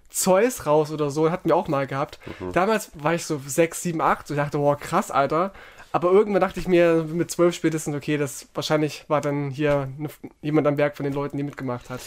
Zeus 0.09 0.67
raus 0.67 0.91
oder 0.91 1.09
so, 1.09 1.31
hatten 1.31 1.49
wir 1.49 1.55
auch 1.55 1.67
mal 1.67 1.87
gehabt. 1.87 2.19
Mhm. 2.39 2.51
Damals 2.53 2.91
war 2.93 3.15
ich 3.15 3.25
so 3.25 3.41
6, 3.43 3.81
7, 3.81 4.01
8 4.01 4.29
und 4.29 4.37
ich 4.37 4.41
dachte, 4.41 4.59
boah, 4.59 4.77
krass, 4.77 5.09
Alter. 5.09 5.51
Aber 5.91 6.11
irgendwann 6.11 6.41
dachte 6.41 6.59
ich 6.59 6.67
mir 6.67 7.05
mit 7.09 7.31
12 7.31 7.55
spätestens, 7.55 7.95
okay, 7.95 8.17
das 8.17 8.47
wahrscheinlich 8.53 9.05
war 9.07 9.19
dann 9.19 9.49
hier 9.49 9.89
ne, 9.97 10.09
jemand 10.43 10.67
am 10.67 10.77
Werk 10.77 10.95
von 10.95 11.05
den 11.05 11.13
Leuten, 11.13 11.37
die 11.37 11.43
mitgemacht 11.43 11.89
hat. 11.89 12.01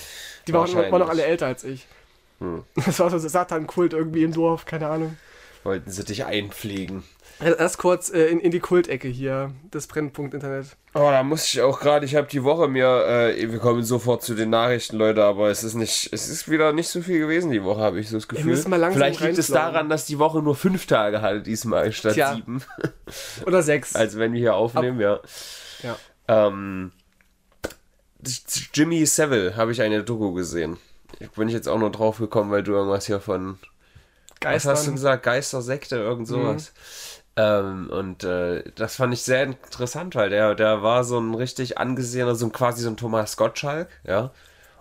Die 0.46 0.52
waren, 0.52 0.72
waren 0.72 1.00
noch 1.00 1.08
alle 1.08 1.24
älter 1.24 1.46
als 1.46 1.64
ich. 1.64 1.88
Das 2.86 2.98
war 3.00 3.10
so 3.10 3.16
ein 3.16 3.28
Satan-Kult 3.28 3.92
irgendwie 3.92 4.22
im 4.22 4.32
Dorf, 4.32 4.64
keine 4.64 4.88
Ahnung. 4.88 5.18
Wollten 5.62 5.90
sie 5.90 6.04
dich 6.04 6.24
einpflegen. 6.24 7.02
Erst 7.40 7.78
kurz 7.78 8.10
äh, 8.10 8.26
in, 8.26 8.38
in 8.38 8.50
die 8.50 8.60
Kultecke 8.60 9.08
hier, 9.08 9.52
das 9.70 9.86
Brennpunkt 9.86 10.34
Internet. 10.34 10.76
Oh, 10.92 11.08
da 11.10 11.22
muss 11.22 11.46
ich 11.46 11.62
auch 11.62 11.80
gerade, 11.80 12.04
ich 12.04 12.14
habe 12.14 12.26
die 12.26 12.44
Woche 12.44 12.68
mir, 12.68 13.06
äh, 13.06 13.50
wir 13.50 13.58
kommen 13.58 13.82
sofort 13.82 14.22
zu 14.22 14.34
den 14.34 14.50
Nachrichten, 14.50 14.96
Leute, 14.96 15.24
aber 15.24 15.48
es 15.48 15.64
ist 15.64 15.74
nicht, 15.74 16.10
es 16.12 16.28
ist 16.28 16.50
wieder 16.50 16.72
nicht 16.72 16.88
so 16.88 17.00
viel 17.00 17.18
gewesen 17.18 17.50
die 17.50 17.64
Woche, 17.64 17.80
habe 17.80 17.98
ich 17.98 18.10
so 18.10 18.16
das 18.16 18.28
Gefühl. 18.28 18.44
müssen 18.44 18.68
mal 18.68 18.76
langsam 18.76 18.98
Vielleicht 19.00 19.20
liegt 19.20 19.38
es 19.38 19.46
daran, 19.46 19.88
dass 19.88 20.04
die 20.04 20.18
Woche 20.18 20.42
nur 20.42 20.54
fünf 20.54 20.86
Tage 20.86 21.22
hatte 21.22 21.40
diesmal 21.40 21.92
statt 21.92 22.14
Tja. 22.14 22.34
sieben. 22.34 22.62
Oder 23.46 23.62
sechs. 23.62 23.96
Also 23.96 24.18
wenn 24.18 24.34
wir 24.34 24.40
hier 24.40 24.54
aufnehmen, 24.54 25.00
ja. 25.00 25.20
ja. 25.82 25.96
Ähm, 26.28 26.92
Jimmy 28.74 29.06
Savile 29.06 29.56
habe 29.56 29.72
ich 29.72 29.80
eine 29.80 30.04
Doku 30.04 30.34
gesehen. 30.34 30.76
Bin 31.36 31.48
ich 31.48 31.54
jetzt 31.54 31.68
auch 31.68 31.78
nur 31.78 31.90
drauf 31.90 32.18
gekommen, 32.18 32.50
weil 32.50 32.62
du 32.62 32.72
irgendwas 32.72 33.06
hier 33.06 33.20
von 33.20 33.58
was 34.42 34.66
hast 34.66 34.86
du 34.86 34.92
gesagt? 34.92 35.22
Geistersekte, 35.22 35.96
irgend 35.96 36.28
sowas. 36.28 36.72
Ähm, 37.36 37.88
und 37.90 38.24
äh, 38.24 38.64
das 38.74 38.96
fand 38.96 39.14
ich 39.14 39.22
sehr 39.22 39.44
interessant, 39.44 40.14
weil 40.14 40.30
der, 40.30 40.54
der 40.54 40.82
war 40.82 41.04
so 41.04 41.18
ein 41.18 41.34
richtig 41.34 41.78
angesehener, 41.78 42.34
so 42.34 42.46
ein, 42.46 42.52
quasi 42.52 42.82
so 42.82 42.90
ein 42.90 42.96
Thomas 42.96 43.36
Gottschalk, 43.36 43.88
ja. 44.04 44.30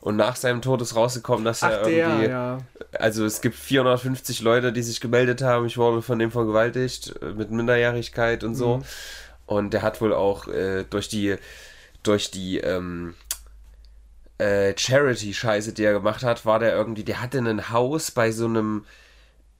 Und 0.01 0.15
nach 0.15 0.37
seinem 0.37 0.61
Tod 0.61 0.81
ist 0.81 0.95
rausgekommen, 0.95 1.43
dass 1.43 1.61
er 1.61 1.81
Ach, 1.81 1.83
der, 1.83 2.07
irgendwie. 2.09 2.29
ja. 2.29 2.59
Also 2.93 3.25
es 3.25 3.41
gibt 3.41 3.55
450 3.55 4.41
Leute, 4.41 4.71
die 4.71 4.81
sich 4.81 5.01
gemeldet 5.01 5.41
haben, 5.41 5.65
ich 5.65 5.77
wurde 5.77 6.01
von 6.01 6.19
dem 6.19 6.31
vergewaltigt, 6.31 7.15
äh, 7.21 7.33
mit 7.33 7.51
Minderjährigkeit 7.51 8.43
und 8.43 8.55
so. 8.55 8.81
Und 9.45 9.73
der 9.73 9.81
hat 9.81 9.99
wohl 10.01 10.13
auch 10.13 10.47
äh, 10.47 10.85
durch 10.89 11.09
die, 11.09 11.35
durch 12.03 12.31
die, 12.31 12.59
ähm, 12.59 13.15
äh, 14.37 14.73
Charity-Scheiße, 14.75 15.73
die 15.73 15.83
er 15.83 15.93
gemacht 15.93 16.23
hat, 16.23 16.45
war 16.45 16.59
der 16.59 16.73
irgendwie, 16.73 17.03
der 17.03 17.21
hatte 17.21 17.39
ein 17.39 17.69
Haus 17.71 18.11
bei 18.11 18.31
so 18.31 18.45
einem, 18.45 18.85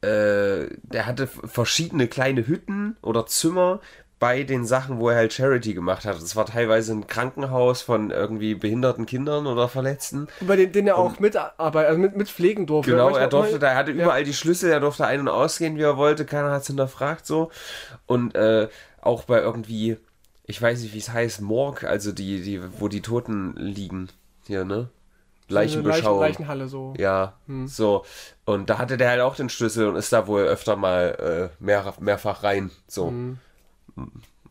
äh, 0.02 0.68
der 0.82 1.06
hatte 1.06 1.28
verschiedene 1.28 2.08
kleine 2.08 2.48
Hütten 2.48 2.98
oder 3.02 3.26
Zimmer 3.26 3.80
bei 4.20 4.44
den 4.44 4.66
Sachen, 4.66 5.00
wo 5.00 5.10
er 5.10 5.16
halt 5.16 5.32
Charity 5.32 5.74
gemacht 5.74 6.04
hat. 6.04 6.16
Das 6.16 6.36
war 6.36 6.46
teilweise 6.46 6.92
ein 6.92 7.08
Krankenhaus 7.08 7.82
von 7.82 8.12
irgendwie 8.12 8.54
behinderten 8.54 9.06
Kindern 9.06 9.48
oder 9.48 9.70
Verletzten. 9.70 10.28
Über 10.42 10.58
den, 10.58 10.74
den 10.74 10.88
er 10.88 10.98
auch 10.98 11.20
mitarbeitet, 11.20 11.88
also 11.88 12.00
mit, 12.02 12.18
mit 12.18 12.30
pflegen 12.30 12.66
durfte. 12.66 12.92
Genau, 12.92 13.16
er 13.16 13.30
durfte, 13.30 13.66
er 13.66 13.76
hatte 13.76 13.92
Ja. 13.92 14.04
überall 14.04 14.26
die 14.26 14.34
Schlüssel, 14.34 14.72
er 14.72 14.82
durfte 14.82 15.06
ein- 15.08 15.22
und 15.22 15.30
ausgehen, 15.30 15.78
wie 15.78 15.84
er 15.84 15.96
wollte, 15.96 16.26
keiner 16.26 16.52
hat 16.52 16.64
es 16.64 16.68
hinterfragt 16.68 17.26
so. 17.26 17.50
Und 18.08 18.36
äh, 18.36 18.68
auch 19.02 19.24
bei 19.24 19.40
irgendwie, 19.40 19.96
ich 20.44 20.62
weiß 20.62 20.82
nicht, 20.82 20.94
wie 20.94 20.98
es 20.98 21.14
heißt, 21.14 21.40
Morg, 21.40 21.86
also 21.86 22.12
die, 22.12 22.42
die, 22.42 22.62
wo 22.80 22.90
die 22.90 23.02
Toten 23.02 23.54
liegen, 23.56 24.10
hier, 24.46 24.66
ne? 24.66 24.90
Leichenbeschauung. 25.50 26.20
Leichen, 26.20 26.44
Leichenhalle 26.44 26.68
so. 26.68 26.94
Ja, 26.98 27.34
so. 27.66 28.06
Und 28.46 28.70
da 28.70 28.78
hatte 28.78 28.98
der 28.98 29.10
halt 29.10 29.22
auch 29.22 29.36
den 29.36 29.50
Schlüssel 29.50 29.88
und 29.88 29.96
ist 29.96 30.14
da 30.14 30.28
wohl 30.28 30.44
öfter 30.44 30.76
mal 30.76 31.50
äh, 31.60 31.64
mehr, 31.64 31.94
mehrfach 32.00 32.44
rein. 32.44 32.72
So. 32.88 33.14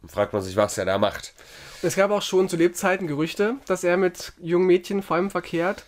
fragt 0.06 0.32
man 0.32 0.42
sich, 0.42 0.56
was 0.56 0.78
er 0.78 0.84
da 0.84 0.98
macht. 0.98 1.34
Es 1.82 1.94
gab 1.94 2.10
auch 2.10 2.22
schon 2.22 2.48
zu 2.48 2.56
Lebzeiten 2.56 3.06
Gerüchte, 3.06 3.54
dass 3.66 3.84
er 3.84 3.96
mit 3.96 4.32
jungen 4.40 4.66
Mädchen 4.66 5.02
vor 5.02 5.16
allem 5.16 5.30
verkehrt. 5.30 5.84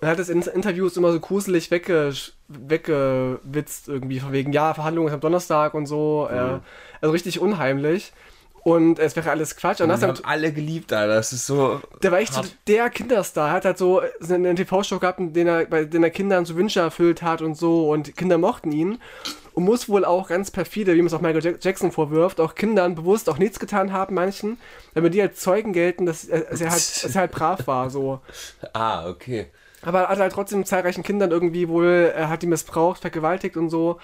Und 0.00 0.08
er 0.08 0.10
hat 0.10 0.18
es 0.18 0.28
in 0.28 0.42
Interviews 0.42 0.96
immer 0.96 1.12
so 1.12 1.20
gruselig 1.20 1.70
wegge 1.70 2.12
weggewitzt, 2.48 3.88
irgendwie, 3.88 4.20
von 4.20 4.32
wegen, 4.32 4.52
ja, 4.52 4.74
Verhandlungen 4.74 5.08
ist 5.08 5.14
am 5.14 5.20
Donnerstag 5.20 5.72
und 5.72 5.86
so. 5.86 6.28
Mhm. 6.30 6.60
Also 7.00 7.12
richtig 7.12 7.40
unheimlich. 7.40 8.12
Und 8.64 8.98
es 8.98 9.14
wäre 9.14 9.30
alles 9.30 9.56
Quatsch. 9.56 9.80
Und 9.80 9.84
Und 9.84 9.88
das 9.90 10.00
wir 10.00 10.08
hat, 10.08 10.18
haben 10.18 10.24
alle 10.24 10.52
geliebt, 10.52 10.92
Alter. 10.92 11.14
Das 11.14 11.32
ist 11.32 11.46
so. 11.46 11.80
der 12.02 12.10
war 12.12 12.18
echt 12.18 12.32
so 12.32 12.40
der 12.66 12.88
Kinderstar. 12.90 13.48
Er 13.48 13.52
hat 13.52 13.64
halt 13.66 13.78
so 13.78 14.00
einen 14.28 14.56
TV-Show 14.56 14.98
gehabt, 14.98 15.20
den 15.20 15.46
er, 15.46 15.66
bei 15.66 15.84
den 15.84 16.02
er 16.02 16.08
Kindern 16.10 16.46
so 16.46 16.56
Wünsche 16.56 16.80
erfüllt 16.80 17.22
hat 17.22 17.42
und 17.42 17.56
so. 17.56 17.90
Und 17.90 18.16
Kinder 18.16 18.38
mochten 18.38 18.72
ihn. 18.72 18.98
Und 19.52 19.64
muss 19.64 19.88
wohl 19.88 20.04
auch 20.04 20.28
ganz 20.28 20.50
perfide, 20.50 20.94
wie 20.94 20.98
man 20.98 21.06
es 21.06 21.12
auch 21.14 21.20
Michael 21.20 21.44
Jack- 21.44 21.62
Jackson 21.62 21.92
vorwirft, 21.92 22.40
auch 22.40 22.56
Kindern 22.56 22.96
bewusst 22.96 23.28
auch 23.28 23.38
nichts 23.38 23.60
getan 23.60 23.92
haben, 23.92 24.14
manchen, 24.16 24.58
damit 24.94 25.14
die 25.14 25.22
als 25.22 25.38
Zeugen 25.38 25.72
gelten, 25.72 26.06
dass 26.06 26.24
er, 26.24 26.40
dass 26.40 26.60
er, 26.60 26.70
halt, 26.70 26.80
dass 27.04 27.14
er 27.14 27.20
halt 27.20 27.30
brav 27.30 27.66
war. 27.68 27.88
So. 27.90 28.20
Ah, 28.72 29.08
okay. 29.08 29.46
Aber 29.82 30.00
er 30.00 30.08
hat 30.08 30.18
halt 30.18 30.32
trotzdem 30.32 30.64
zahlreichen 30.64 31.04
Kindern 31.04 31.30
irgendwie 31.30 31.68
wohl, 31.68 32.12
er 32.16 32.30
hat 32.30 32.42
die 32.42 32.46
missbraucht, 32.48 33.00
vergewaltigt 33.02 33.56
und 33.56 33.68
so. 33.70 34.00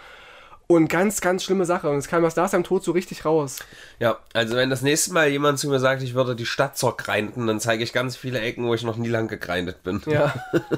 Und 0.71 0.89
ganz, 0.89 1.21
ganz 1.21 1.43
schlimme 1.43 1.65
Sache. 1.65 1.91
Und 1.91 1.97
es 1.97 2.07
kam 2.07 2.23
erst 2.23 2.37
nach 2.37 2.49
seinem 2.49 2.63
Tod 2.63 2.85
so 2.85 2.93
richtig 2.93 3.25
raus. 3.25 3.59
Ja, 3.99 4.19
also 4.35 4.55
wenn 4.55 4.71
das 4.71 4.83
nächste 4.83 5.13
Mal 5.13 5.29
jemand 5.29 5.59
zu 5.59 5.69
mir 5.69 5.81
sagt, 5.81 6.01
ich 6.01 6.15
würde 6.15 6.37
die 6.37 6.47
Stadt 6.47 6.79
zergrinden, 6.79 7.49
dann 7.49 7.59
zeige 7.59 7.83
ich 7.83 7.93
ganz 7.93 8.15
viele 8.15 8.41
Ecken, 8.41 8.65
wo 8.69 8.73
ich 8.75 8.85
noch 8.85 8.97
nie 8.97 9.09
lang 9.09 9.27
gegrindet 9.27 9.83
bin. 9.83 10.01
Ja. 10.07 10.33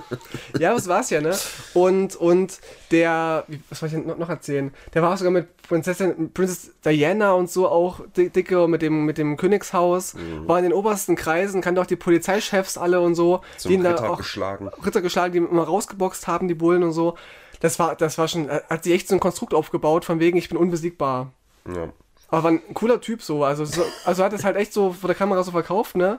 ja, 0.59 0.73
das 0.75 0.89
war's 0.89 1.11
ja, 1.11 1.21
ne? 1.21 1.37
Und, 1.75 2.17
und 2.17 2.59
der, 2.91 3.45
was 3.69 3.81
soll 3.81 3.89
ich 3.89 3.95
denn 3.95 4.07
noch- 4.07 4.31
erzählen? 4.31 4.73
Der 4.95 5.03
war 5.03 5.13
auch 5.13 5.19
sogar 5.19 5.31
mit 5.31 5.49
Prinzessin, 5.69 6.33
Princess 6.33 6.71
Diana 6.83 7.33
und 7.33 7.51
so 7.51 7.69
auch 7.69 8.01
di- 8.17 8.31
dicke 8.31 8.65
und 8.65 8.71
mit 8.71 8.81
dem, 8.81 9.05
mit 9.05 9.19
dem 9.19 9.37
Königshaus. 9.37 10.15
War 10.47 10.57
in 10.57 10.65
den 10.65 10.73
obersten 10.73 11.17
Kreisen, 11.17 11.61
kannte 11.61 11.83
auch 11.83 11.87
die 11.87 11.97
Polizeichefs 11.97 12.79
alle 12.79 13.01
und 13.03 13.15
so. 13.15 13.43
Zum 13.59 13.69
die 13.69 13.75
ihn 13.75 13.85
da 13.85 13.91
Ritter 13.91 14.11
auch 14.11 14.17
geschlagen. 14.17 14.71
Ritter 14.87 15.03
geschlagen, 15.03 15.33
die 15.35 15.39
immer 15.39 15.65
rausgeboxt 15.65 16.27
haben, 16.29 16.49
die 16.49 16.55
Bullen 16.55 16.83
und 16.83 16.93
so. 16.93 17.15
Das 17.63 17.79
war, 17.79 17.95
das 17.95 18.19
war 18.19 18.27
schon, 18.27 18.49
er 18.49 18.65
hat 18.69 18.83
sich 18.83 18.93
echt 18.93 19.07
so 19.07 19.15
ein 19.15 19.21
Konstrukt 19.21 19.55
aufgebaut, 19.55 20.05
von 20.05 20.19
wegen, 20.19 20.37
ich 20.37 20.49
bin 20.49 20.59
unbesiegbar. 20.59 21.33
Ja. 21.73 21.93
Aber 22.27 22.43
war 22.43 22.51
ein 22.51 22.75
cooler 22.75 23.01
Typ 23.01 23.23
so. 23.23 23.45
Also, 23.45 23.65
so, 23.65 23.85
also 24.05 24.25
hat 24.25 24.33
es 24.33 24.43
halt 24.43 24.57
echt 24.57 24.73
so 24.73 24.93
vor 24.93 25.07
der 25.07 25.15
Kamera 25.15 25.45
so 25.45 25.53
verkauft, 25.53 25.95
ne? 25.95 26.19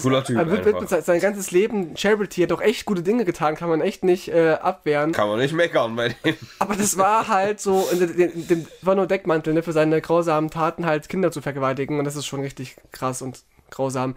Cooler 0.00 0.24
Typ 0.24 0.38
Er 0.38 0.50
wird, 0.50 0.64
wird 0.64 0.80
mit 0.80 0.88
sein, 0.88 1.20
ganzes 1.20 1.50
Leben 1.50 1.94
Charity, 1.94 2.40
hat 2.40 2.52
auch 2.52 2.62
echt 2.62 2.86
gute 2.86 3.02
Dinge 3.02 3.26
getan, 3.26 3.54
kann 3.54 3.68
man 3.68 3.82
echt 3.82 4.02
nicht 4.02 4.28
äh, 4.28 4.52
abwehren. 4.52 5.12
Kann 5.12 5.28
man 5.28 5.40
nicht 5.40 5.52
meckern 5.52 5.94
bei 5.94 6.16
dem. 6.24 6.36
Aber 6.58 6.74
das 6.74 6.96
war 6.96 7.28
halt 7.28 7.60
so, 7.60 7.86
in 7.92 7.98
dem, 7.98 8.18
in 8.18 8.48
dem, 8.48 8.66
war 8.80 8.94
nur 8.94 9.06
Deckmantel, 9.06 9.52
ne, 9.52 9.62
für 9.62 9.72
seine 9.72 10.00
grausamen 10.00 10.48
Taten 10.48 10.86
halt 10.86 11.10
Kinder 11.10 11.30
zu 11.32 11.42
vergewaltigen 11.42 11.98
und 11.98 12.06
das 12.06 12.16
ist 12.16 12.24
schon 12.24 12.40
richtig 12.40 12.76
krass 12.92 13.20
und 13.20 13.42
grausam. 13.70 14.16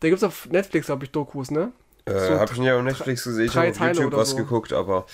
Da 0.00 0.10
gibt's 0.10 0.22
auf 0.22 0.50
Netflix, 0.50 0.86
glaube 0.86 1.06
ich, 1.06 1.12
Dokus, 1.12 1.50
ne? 1.50 1.72
Äh, 2.08 2.26
So 2.28 2.38
hab 2.38 2.50
ich 2.52 2.58
nicht 2.58 2.70
auf 2.70 2.82
Netflix 2.82 3.24
gesehen, 3.24 3.46
ich 3.46 3.56
habe 3.56 3.70
auf 3.70 3.78
YouTube 3.80 4.12
was 4.12 4.30
so. 4.30 4.36
geguckt, 4.36 4.72
aber 4.72 5.06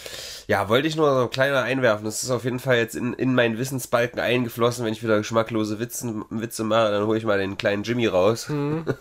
ja, 0.46 0.68
wollte 0.68 0.88
ich 0.88 0.96
nur 0.96 1.12
so 1.20 1.28
kleiner 1.28 1.62
einwerfen. 1.62 2.04
Das 2.04 2.22
ist 2.22 2.30
auf 2.30 2.44
jeden 2.44 2.58
Fall 2.60 2.76
jetzt 2.76 2.94
in, 2.94 3.12
in 3.14 3.34
meinen 3.34 3.58
Wissensbalken 3.58 4.20
eingeflossen. 4.20 4.84
Wenn 4.84 4.92
ich 4.92 5.02
wieder 5.02 5.18
geschmacklose 5.18 5.78
Witzen, 5.78 6.24
Witze 6.30 6.64
mache, 6.64 6.90
dann 6.90 7.06
hole 7.06 7.18
ich 7.18 7.24
mal 7.24 7.38
den 7.38 7.56
kleinen 7.58 7.82
Jimmy 7.82 8.06
raus. 8.06 8.48
Hm. 8.48 8.84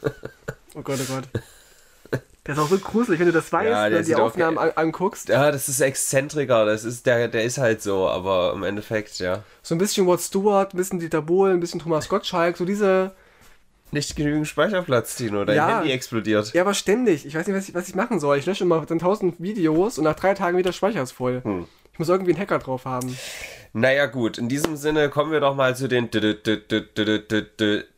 Oh 0.76 0.82
Gott, 0.82 0.98
oh 1.08 1.14
Gott. 1.14 1.26
Der 2.48 2.56
ist 2.56 2.60
auch 2.60 2.68
so 2.68 2.78
gruselig, 2.80 3.20
wenn 3.20 3.28
du 3.28 3.32
das 3.32 3.54
weißt, 3.54 3.70
Ja, 3.70 3.90
der 3.90 4.00
ne, 4.00 4.06
die 4.06 4.16
auch 4.16 4.22
Aufnahmen 4.22 4.58
an, 4.58 4.72
anguckst. 4.76 5.30
Ja, 5.30 5.52
das 5.52 5.70
ist 5.70 5.80
Exzentriker, 5.80 6.66
das 6.66 6.84
ist, 6.84 7.06
der, 7.06 7.28
der 7.28 7.44
ist 7.44 7.58
halt 7.60 7.82
so, 7.84 8.10
aber 8.10 8.54
im 8.54 8.64
Endeffekt, 8.64 9.20
ja. 9.20 9.44
So 9.62 9.76
ein 9.76 9.78
bisschen 9.78 10.06
Rod 10.08 10.20
Stewart, 10.20 10.74
ein 10.74 10.78
bisschen 10.78 11.00
Dieter 11.00 11.22
Bohlen, 11.22 11.54
ein 11.54 11.60
bisschen 11.60 11.80
Thomas 11.80 12.10
Gottschalk, 12.10 12.58
so 12.58 12.66
diese. 12.66 13.12
Nicht 13.94 14.16
genügend 14.16 14.48
Speicherplatz, 14.48 15.16
Tino. 15.16 15.46
Dein 15.46 15.56
Ja. 15.56 15.78
Handy 15.78 15.92
explodiert. 15.92 16.52
Ja, 16.54 16.62
aber 16.64 16.74
ständig. 16.74 17.26
Ich 17.26 17.36
weiß 17.36 17.48
nicht, 17.48 17.56
was 17.56 17.70
ich, 17.70 17.76
was 17.76 17.88
ich 17.88 17.96
machen 17.96 18.20
soll. 18.20 18.38
Ich 18.38 18.46
lösche 18.46 18.64
immer 18.64 18.86
dann 18.86 19.00
tausend 19.00 19.36
Videos 19.40 19.98
und 19.98 20.04
nach 20.04 20.16
drei 20.16 20.34
Tagen 20.34 20.58
wieder 20.58 20.74
Speicher 20.74 21.02
ist 21.04 21.12
voll. 21.12 21.42
Hm. 21.44 21.68
Ich 21.94 22.00
muss 22.00 22.10
irgendwie 22.10 22.32
einen 22.32 22.42
Hacker 22.42 22.58
drauf 22.58 22.86
haben. 22.86 23.16
Naja, 23.74 24.08
gut, 24.08 24.40
in 24.40 24.50
diesem 24.50 24.76
Sinne 24.78 25.10
kommen 25.10 25.32
wir 25.32 25.40
doch 25.40 25.56
mal 25.56 25.76
zu 25.76 25.88
den 25.88 26.10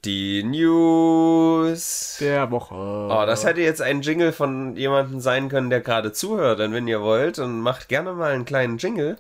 die 0.06 0.44
News. 0.44 2.18
Der 2.20 2.52
Woche. 2.52 2.76
Oh, 2.76 3.24
das 3.26 3.46
hätte 3.46 3.62
jetzt 3.62 3.82
ein 3.82 4.02
Jingle 4.02 4.32
von 4.34 4.76
jemandem 4.76 5.20
sein 5.20 5.50
können, 5.50 5.70
der 5.70 5.82
gerade 5.82 6.12
zuhört. 6.12 6.60
Denn 6.60 6.74
wenn 6.74 6.88
ihr 6.88 7.02
wollt, 7.02 7.38
dann 7.38 7.60
macht 7.62 7.88
gerne 7.90 8.14
mal 8.14 8.32
einen 8.34 8.46
kleinen 8.46 8.78
Jingle. 8.78 9.18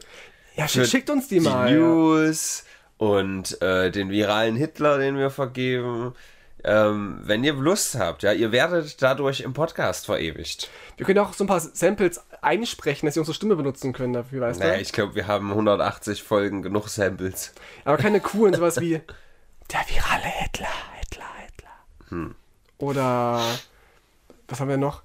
ja, 0.55 0.67
schickt 0.67 1.09
uns 1.09 1.27
die, 1.27 1.39
Die 1.39 1.45
mal. 1.45 1.69
ja. 1.71 1.77
News 1.77 2.63
und 2.97 3.61
äh, 3.61 3.91
den 3.91 4.09
viralen 4.09 4.55
Hitler, 4.55 4.97
den 4.97 5.17
wir 5.17 5.29
vergeben. 5.29 6.13
Ähm, 6.67 7.19
wenn 7.21 7.43
ihr 7.43 7.53
Lust 7.53 7.95
habt, 7.95 8.23
ja, 8.23 8.31
ihr 8.33 8.51
werdet 8.51 9.01
dadurch 9.03 9.41
im 9.41 9.53
Podcast 9.53 10.07
verewigt. 10.07 10.69
Wir 10.97 11.05
können 11.05 11.19
auch 11.19 11.33
so 11.33 11.43
ein 11.43 11.47
paar 11.47 11.59
Samples 11.59 12.21
einsprechen, 12.41 13.05
dass 13.05 13.13
sie 13.13 13.19
unsere 13.19 13.35
Stimme 13.35 13.55
benutzen 13.55 13.93
können 13.93 14.13
dafür, 14.13 14.41
weißt 14.41 14.59
Naja, 14.61 14.75
du? 14.75 14.81
ich 14.81 14.91
glaube, 14.91 15.13
wir 15.13 15.27
haben 15.27 15.51
180 15.51 16.23
Folgen, 16.23 16.63
genug 16.63 16.89
Samples. 16.89 17.53
Aber 17.83 17.97
keine 17.97 18.19
coolen, 18.19 18.55
sowas 18.55 18.79
wie 18.81 18.93
der 19.71 19.79
virale 19.87 20.23
Hitler, 20.23 20.67
Hitler, 20.99 21.25
Hitler. 21.45 22.09
Hm. 22.09 22.35
Oder 22.79 23.41
was 24.47 24.59
haben 24.59 24.69
wir 24.69 24.77
noch? 24.77 25.03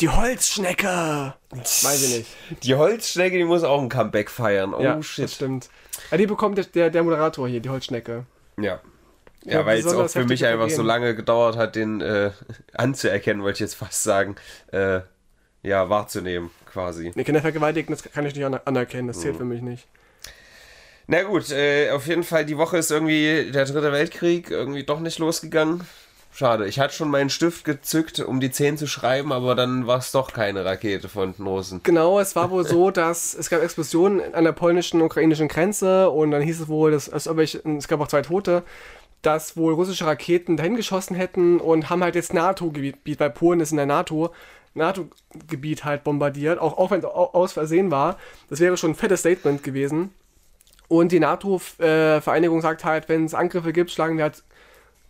Die 0.00 0.08
Holzschnecke. 0.08 1.34
Weiß 1.50 2.02
ich 2.02 2.18
nicht. 2.18 2.64
Die 2.64 2.74
Holzschnecke, 2.74 3.36
die 3.36 3.44
muss 3.44 3.62
auch 3.62 3.80
ein 3.80 3.88
Comeback 3.88 4.30
feiern. 4.30 4.74
Oh 4.74 4.82
ja, 4.82 4.96
das 4.96 5.06
shit. 5.06 5.30
stimmt. 5.30 5.68
Ja, 6.10 6.16
die 6.16 6.26
bekommt 6.26 6.58
der, 6.58 6.64
der, 6.64 6.90
der 6.90 7.02
Moderator 7.04 7.46
hier, 7.46 7.60
die 7.60 7.68
Holzschnecke. 7.68 8.24
Ja. 8.58 8.80
Ja, 9.44 9.64
weil 9.64 9.78
es 9.78 9.86
auch 9.86 10.08
für 10.08 10.24
mich 10.24 10.44
einfach 10.44 10.68
so 10.68 10.82
lange 10.82 11.14
gedauert 11.14 11.56
hat, 11.56 11.74
den 11.76 12.00
äh, 12.00 12.30
anzuerkennen, 12.74 13.42
wollte 13.42 13.56
ich 13.56 13.60
jetzt 13.60 13.74
fast 13.74 14.02
sagen. 14.02 14.36
Äh, 14.72 15.00
ja, 15.62 15.88
wahrzunehmen, 15.90 16.50
quasi. 16.70 17.12
Nee, 17.14 17.24
Kinder 17.24 17.40
vergewaltigen, 17.40 17.94
das 17.94 18.02
kann 18.02 18.24
ich 18.26 18.34
nicht 18.34 18.44
aner- 18.44 18.62
anerkennen, 18.64 19.08
das 19.08 19.20
zählt 19.20 19.36
für 19.36 19.44
mich 19.44 19.60
nicht. 19.62 19.86
Na 21.06 21.22
gut, 21.22 21.50
äh, 21.50 21.90
auf 21.90 22.06
jeden 22.06 22.22
Fall, 22.22 22.46
die 22.46 22.56
Woche 22.56 22.78
ist 22.78 22.90
irgendwie 22.90 23.50
der 23.52 23.64
dritte 23.64 23.92
Weltkrieg 23.92 24.50
irgendwie 24.50 24.84
doch 24.84 25.00
nicht 25.00 25.18
losgegangen. 25.18 25.82
Schade. 26.32 26.68
Ich 26.68 26.78
hatte 26.78 26.94
schon 26.94 27.10
meinen 27.10 27.28
Stift 27.28 27.64
gezückt, 27.64 28.20
um 28.20 28.38
die 28.38 28.52
10 28.52 28.78
zu 28.78 28.86
schreiben, 28.86 29.32
aber 29.32 29.56
dann 29.56 29.88
war 29.88 29.98
es 29.98 30.12
doch 30.12 30.32
keine 30.32 30.64
Rakete 30.64 31.08
von 31.08 31.34
den 31.34 31.46
Russen. 31.46 31.80
Genau, 31.82 32.20
es 32.20 32.36
war 32.36 32.50
wohl 32.50 32.64
so, 32.66 32.92
dass 32.92 33.34
es 33.34 33.50
gab 33.50 33.62
Explosionen 33.62 34.32
an 34.34 34.44
der 34.44 34.52
polnischen 34.52 35.02
ukrainischen 35.02 35.48
Grenze 35.48 36.08
und 36.10 36.30
dann 36.30 36.42
hieß 36.42 36.60
es 36.60 36.68
wohl, 36.68 36.92
dass 36.92 37.08
es, 37.08 37.26
es 37.26 37.88
gab 37.88 38.00
auch 38.00 38.06
zwei 38.08 38.22
Tote, 38.22 38.62
dass 39.22 39.56
wohl 39.56 39.74
russische 39.74 40.06
Raketen 40.06 40.56
dahin 40.56 40.76
geschossen 40.76 41.14
hätten 41.14 41.60
und 41.60 41.90
haben 41.90 42.02
halt 42.02 42.14
jetzt 42.14 42.32
NATO-Gebiet, 42.32 43.20
weil 43.20 43.30
Polen 43.30 43.60
ist 43.60 43.70
in 43.70 43.76
der 43.76 43.86
NATO, 43.86 44.32
NATO-Gebiet 44.74 45.84
halt 45.84 46.04
bombardiert, 46.04 46.58
auch, 46.58 46.78
auch 46.78 46.90
wenn 46.90 47.00
es 47.00 47.04
au- 47.04 47.30
aus 47.32 47.52
Versehen 47.52 47.90
war. 47.90 48.16
Das 48.48 48.60
wäre 48.60 48.76
schon 48.76 48.92
ein 48.92 48.96
fettes 48.96 49.20
Statement 49.20 49.62
gewesen. 49.62 50.14
Und 50.88 51.12
die 51.12 51.20
NATO-Vereinigung 51.20 52.60
sagt 52.62 52.84
halt, 52.84 53.08
wenn 53.08 53.24
es 53.24 53.34
Angriffe 53.34 53.72
gibt, 53.72 53.90
schlagen 53.90 54.16
wir 54.16 54.24
halt 54.24 54.42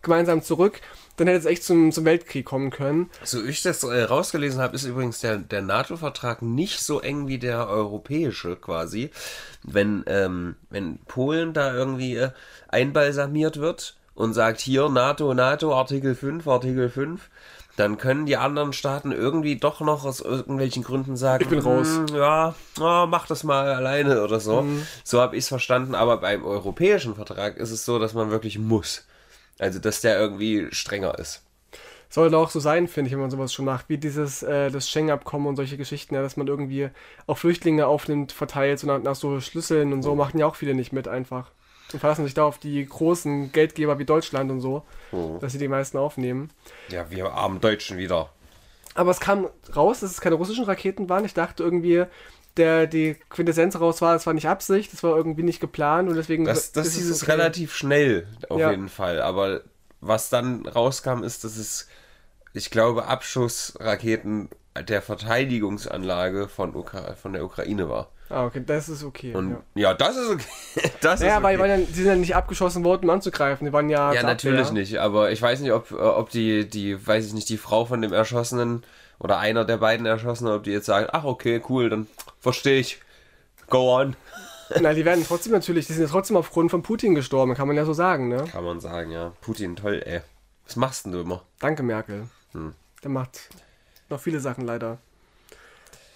gemeinsam 0.01 0.41
zurück. 0.41 0.81
Dann 1.17 1.27
hätte 1.27 1.39
es 1.39 1.45
echt 1.45 1.63
zum, 1.63 1.91
zum 1.91 2.05
Weltkrieg 2.05 2.45
kommen 2.45 2.71
können. 2.71 3.09
So 3.23 3.43
ich 3.43 3.61
das 3.61 3.83
äh, 3.83 4.03
rausgelesen 4.03 4.61
habe, 4.61 4.75
ist 4.75 4.85
übrigens 4.85 5.19
der, 5.19 5.37
der 5.37 5.61
NATO-Vertrag 5.61 6.41
nicht 6.41 6.79
so 6.79 6.99
eng 7.01 7.27
wie 7.27 7.37
der 7.37 7.67
europäische 7.67 8.55
quasi. 8.55 9.11
Wenn, 9.63 10.03
ähm, 10.07 10.55
wenn 10.69 10.97
Polen 10.99 11.53
da 11.53 11.73
irgendwie 11.73 12.15
äh, 12.15 12.29
einbalsamiert 12.69 13.57
wird 13.57 13.95
und 14.21 14.33
sagt, 14.33 14.59
hier 14.59 14.87
NATO, 14.89 15.33
NATO, 15.33 15.73
Artikel 15.75 16.15
5, 16.15 16.47
Artikel 16.47 16.89
5, 16.89 17.29
dann 17.77 17.97
können 17.97 18.25
die 18.25 18.37
anderen 18.37 18.73
Staaten 18.73 19.11
irgendwie 19.11 19.55
doch 19.55 19.81
noch 19.81 20.05
aus 20.05 20.19
irgendwelchen 20.19 20.83
Gründen 20.83 21.15
sagen, 21.17 21.43
Ich 21.43 21.49
bin 21.49 21.59
raus. 21.59 21.87
"Hm, 21.87 22.15
ja, 22.15 22.53
oh, 22.79 23.05
mach 23.07 23.25
das 23.27 23.43
mal 23.43 23.73
alleine 23.73 24.23
oder 24.23 24.39
so. 24.39 24.65
So 25.03 25.21
habe 25.21 25.35
ich 25.35 25.43
es 25.45 25.47
verstanden, 25.47 25.95
aber 25.95 26.17
beim 26.17 26.43
europäischen 26.45 27.15
Vertrag 27.15 27.57
ist 27.57 27.71
es 27.71 27.85
so, 27.85 27.97
dass 27.97 28.13
man 28.13 28.29
wirklich 28.29 28.59
muss. 28.59 29.05
Also, 29.57 29.79
dass 29.79 30.01
der 30.01 30.19
irgendwie 30.19 30.67
strenger 30.71 31.17
ist. 31.17 31.43
Sollte 32.09 32.37
auch 32.37 32.49
so 32.49 32.59
sein, 32.59 32.89
finde 32.89 33.07
ich, 33.07 33.13
wenn 33.13 33.21
man 33.21 33.31
sowas 33.31 33.53
schon 33.53 33.63
macht, 33.63 33.85
wie 33.87 33.97
dieses, 33.97 34.43
äh, 34.43 34.69
das 34.69 34.89
Schengen-Abkommen 34.89 35.47
und 35.47 35.55
solche 35.55 35.77
Geschichten, 35.77 36.13
ja, 36.13 36.21
dass 36.21 36.35
man 36.35 36.47
irgendwie 36.47 36.89
auch 37.25 37.37
Flüchtlinge 37.37 37.87
aufnimmt, 37.87 38.33
verteilt, 38.33 38.79
so 38.79 38.87
nach, 38.87 39.01
nach 39.01 39.15
so 39.15 39.39
Schlüsseln 39.39 39.93
und 39.93 40.03
so, 40.03 40.13
machen 40.13 40.37
ja 40.37 40.45
auch 40.45 40.55
viele 40.57 40.73
nicht 40.75 40.91
mit 40.91 41.07
einfach. 41.07 41.51
Und 41.93 41.99
verlassen 41.99 42.25
sich 42.25 42.33
da 42.33 42.43
auf 42.45 42.57
die 42.57 42.85
großen 42.85 43.51
Geldgeber 43.51 43.99
wie 43.99 44.05
Deutschland 44.05 44.49
und 44.51 44.61
so, 44.61 44.83
dass 45.39 45.51
sie 45.51 45.57
die 45.59 45.67
meisten 45.67 45.97
aufnehmen. 45.97 46.49
Ja, 46.89 47.09
wir 47.11 47.31
armen 47.33 47.59
Deutschen 47.59 47.97
wieder. 47.97 48.29
Aber 48.93 49.11
es 49.11 49.19
kam 49.19 49.47
raus, 49.75 50.01
dass 50.01 50.11
es 50.11 50.21
keine 50.21 50.35
russischen 50.35 50.65
Raketen 50.65 51.09
waren. 51.09 51.25
Ich 51.25 51.33
dachte 51.33 51.63
irgendwie, 51.63 52.05
der, 52.57 52.87
die 52.87 53.15
Quintessenz 53.29 53.79
raus 53.79 54.01
war, 54.01 54.15
es 54.15 54.25
war 54.25 54.33
nicht 54.33 54.47
Absicht, 54.47 54.93
es 54.93 55.03
war 55.03 55.15
irgendwie 55.15 55.43
nicht 55.43 55.61
geplant 55.61 56.09
und 56.09 56.15
deswegen. 56.15 56.43
Das, 56.45 56.71
das 56.73 56.87
ist 56.87 56.95
hieß 56.95 57.09
es 57.09 57.23
okay. 57.23 57.31
relativ 57.31 57.73
schnell, 57.73 58.27
auf 58.49 58.59
Ja. 58.59 58.71
jeden 58.71 58.89
Fall. 58.89 59.21
Aber 59.21 59.61
was 60.01 60.29
dann 60.29 60.65
rauskam, 60.65 61.23
ist, 61.23 61.43
dass 61.43 61.57
es, 61.57 61.87
ich 62.53 62.69
glaube, 62.71 63.05
Abschussraketen 63.05 64.49
der 64.87 65.01
Verteidigungsanlage 65.01 66.47
von, 66.47 66.75
Ukra 66.75 67.13
von 67.15 67.33
der 67.33 67.43
Ukraine 67.45 67.89
war. 67.89 68.09
Ah, 68.31 68.45
okay, 68.45 68.63
das 68.65 68.89
ist 68.89 69.03
okay. 69.03 69.33
Und 69.33 69.51
ja. 69.51 69.89
ja, 69.89 69.93
das 69.93 70.15
ist 70.17 70.29
okay. 70.29 70.91
Das 71.01 71.19
Naja, 71.19 71.37
ist 71.37 71.43
weil, 71.43 71.55
okay. 71.55 71.63
weil 71.63 71.69
dann, 71.77 71.87
die 71.87 71.93
sind 71.93 72.05
ja 72.07 72.15
nicht 72.15 72.35
abgeschossen 72.35 72.83
worden, 72.83 73.03
um 73.05 73.09
anzugreifen. 73.09 73.65
Die 73.65 73.73
waren 73.73 73.89
ja. 73.89 74.13
Ja, 74.13 74.23
natürlich 74.23 74.67
Abwehr. 74.67 74.73
nicht, 74.73 74.97
aber 74.99 75.31
ich 75.31 75.41
weiß 75.41 75.59
nicht, 75.59 75.71
ob, 75.71 75.91
ob 75.91 76.29
die, 76.29 76.69
die, 76.69 77.05
weiß 77.05 77.25
ich 77.27 77.33
nicht, 77.33 77.49
die 77.49 77.57
Frau 77.57 77.85
von 77.85 78.01
dem 78.01 78.13
Erschossenen 78.13 78.83
oder 79.19 79.37
einer 79.39 79.65
der 79.65 79.77
beiden 79.77 80.05
Erschossenen, 80.05 80.53
ob 80.53 80.63
die 80.63 80.71
jetzt 80.71 80.85
sagen, 80.85 81.07
ach 81.11 81.23
okay, 81.25 81.61
cool, 81.69 81.89
dann 81.89 82.07
verstehe 82.39 82.79
ich. 82.79 82.99
Go 83.69 83.95
on. 83.99 84.15
Na, 84.79 84.93
die 84.93 85.05
werden 85.05 85.23
trotzdem 85.27 85.51
natürlich, 85.51 85.87
die 85.87 85.93
sind 85.93 86.03
ja 86.03 86.09
trotzdem 86.09 86.37
aufgrund 86.37 86.71
von 86.71 86.81
Putin 86.81 87.13
gestorben, 87.15 87.55
kann 87.55 87.67
man 87.67 87.75
ja 87.75 87.85
so 87.85 87.93
sagen, 87.93 88.29
ne? 88.29 88.45
Kann 88.51 88.63
man 88.63 88.79
sagen, 88.79 89.11
ja. 89.11 89.33
Putin, 89.41 89.75
toll, 89.75 90.01
ey. 90.05 90.21
Was 90.65 90.75
machst 90.75 91.05
denn 91.05 91.11
du 91.11 91.19
immer? 91.21 91.43
Danke, 91.59 91.83
Merkel. 91.83 92.27
Hm. 92.53 92.73
Der 93.03 93.09
macht 93.09 93.49
noch 94.09 94.19
viele 94.19 94.39
Sachen 94.39 94.65
leider. 94.65 94.99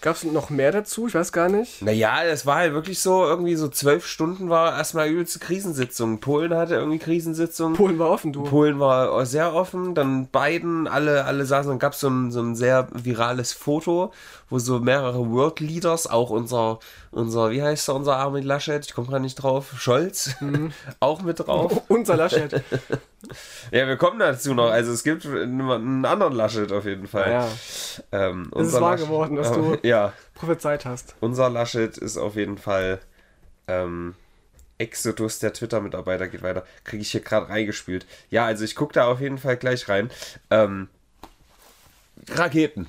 Gab 0.05 0.17
es 0.17 0.23
noch 0.23 0.51
mehr 0.51 0.71
dazu? 0.71 1.07
Ich 1.07 1.15
weiß 1.15 1.31
gar 1.31 1.49
nicht. 1.49 1.81
Naja, 1.81 2.23
es 2.23 2.45
war 2.45 2.57
halt 2.57 2.73
wirklich 2.73 2.99
so, 2.99 3.23
irgendwie 3.23 3.55
so 3.55 3.69
zwölf 3.69 4.05
Stunden 4.05 4.51
war 4.51 4.77
erstmal 4.77 5.09
übelste 5.09 5.39
Krisensitzung. 5.39 6.19
Polen 6.19 6.53
hatte 6.53 6.75
irgendwie 6.75 6.99
Krisensitzung. 6.99 7.73
Polen 7.73 7.97
war 7.97 8.11
offen, 8.11 8.31
du. 8.31 8.43
Polen 8.43 8.79
war 8.79 9.25
sehr 9.25 9.55
offen, 9.55 9.95
dann 9.95 10.27
Biden, 10.27 10.87
alle, 10.87 11.25
alle 11.25 11.43
saßen, 11.47 11.71
dann 11.71 11.79
gab 11.79 11.93
es 11.93 12.01
so 12.01 12.09
ein, 12.09 12.29
so 12.29 12.39
ein 12.39 12.55
sehr 12.55 12.87
virales 12.93 13.53
Foto, 13.53 14.13
wo 14.49 14.59
so 14.59 14.79
mehrere 14.79 15.29
World 15.31 15.59
Leaders, 15.59 16.07
auch 16.07 16.29
unser, 16.29 16.79
unser, 17.11 17.51
wie 17.51 17.61
heißt 17.63 17.89
er, 17.89 17.95
unser 17.95 18.17
Armin 18.17 18.43
Laschet, 18.43 18.85
ich 18.85 18.93
komme 18.93 19.07
gerade 19.07 19.21
nicht 19.23 19.35
drauf, 19.35 19.73
Scholz, 19.77 20.35
Mhm. 20.39 20.71
auch 20.99 21.21
mit 21.21 21.39
drauf. 21.39 21.81
Unser 21.87 22.15
Laschet. 22.17 22.51
Ja, 23.71 23.87
wir 23.87 23.97
kommen 23.97 24.19
dazu 24.19 24.53
noch, 24.53 24.69
also 24.69 24.91
es 24.91 25.03
gibt 25.03 25.25
einen 25.25 26.05
anderen 26.05 26.33
Laschet 26.33 26.71
auf 26.71 26.85
jeden 26.85 27.07
Fall. 27.07 27.31
ja, 27.31 27.47
Ähm, 28.11 28.51
Es 28.55 28.67
ist 28.67 28.73
wahr 28.73 28.91
Laschet- 28.91 29.05
geworden, 29.07 29.37
was 29.37 29.51
du- 29.51 29.77
Ja, 29.83 30.13
prophezeit 30.35 30.85
hast. 30.85 31.15
unser 31.21 31.49
Laschet 31.49 31.97
ist 31.97 32.17
auf 32.17 32.35
jeden 32.35 32.57
Fall 32.57 32.99
ähm, 33.67 34.13
Exodus, 34.77 35.39
der 35.39 35.53
Twitter-Mitarbeiter 35.53 36.27
geht 36.27 36.43
weiter. 36.43 36.65
Kriege 36.83 37.01
ich 37.01 37.09
hier 37.11 37.21
gerade 37.21 37.47
reingespielt. 37.49 38.05
Ja, 38.29 38.45
also 38.45 38.63
ich 38.65 38.75
gucke 38.75 38.93
da 38.93 39.07
auf 39.07 39.21
jeden 39.21 39.37
Fall 39.37 39.55
gleich 39.57 39.87
rein. 39.89 40.11
Ähm, 40.51 40.89
Raketen. 42.31 42.87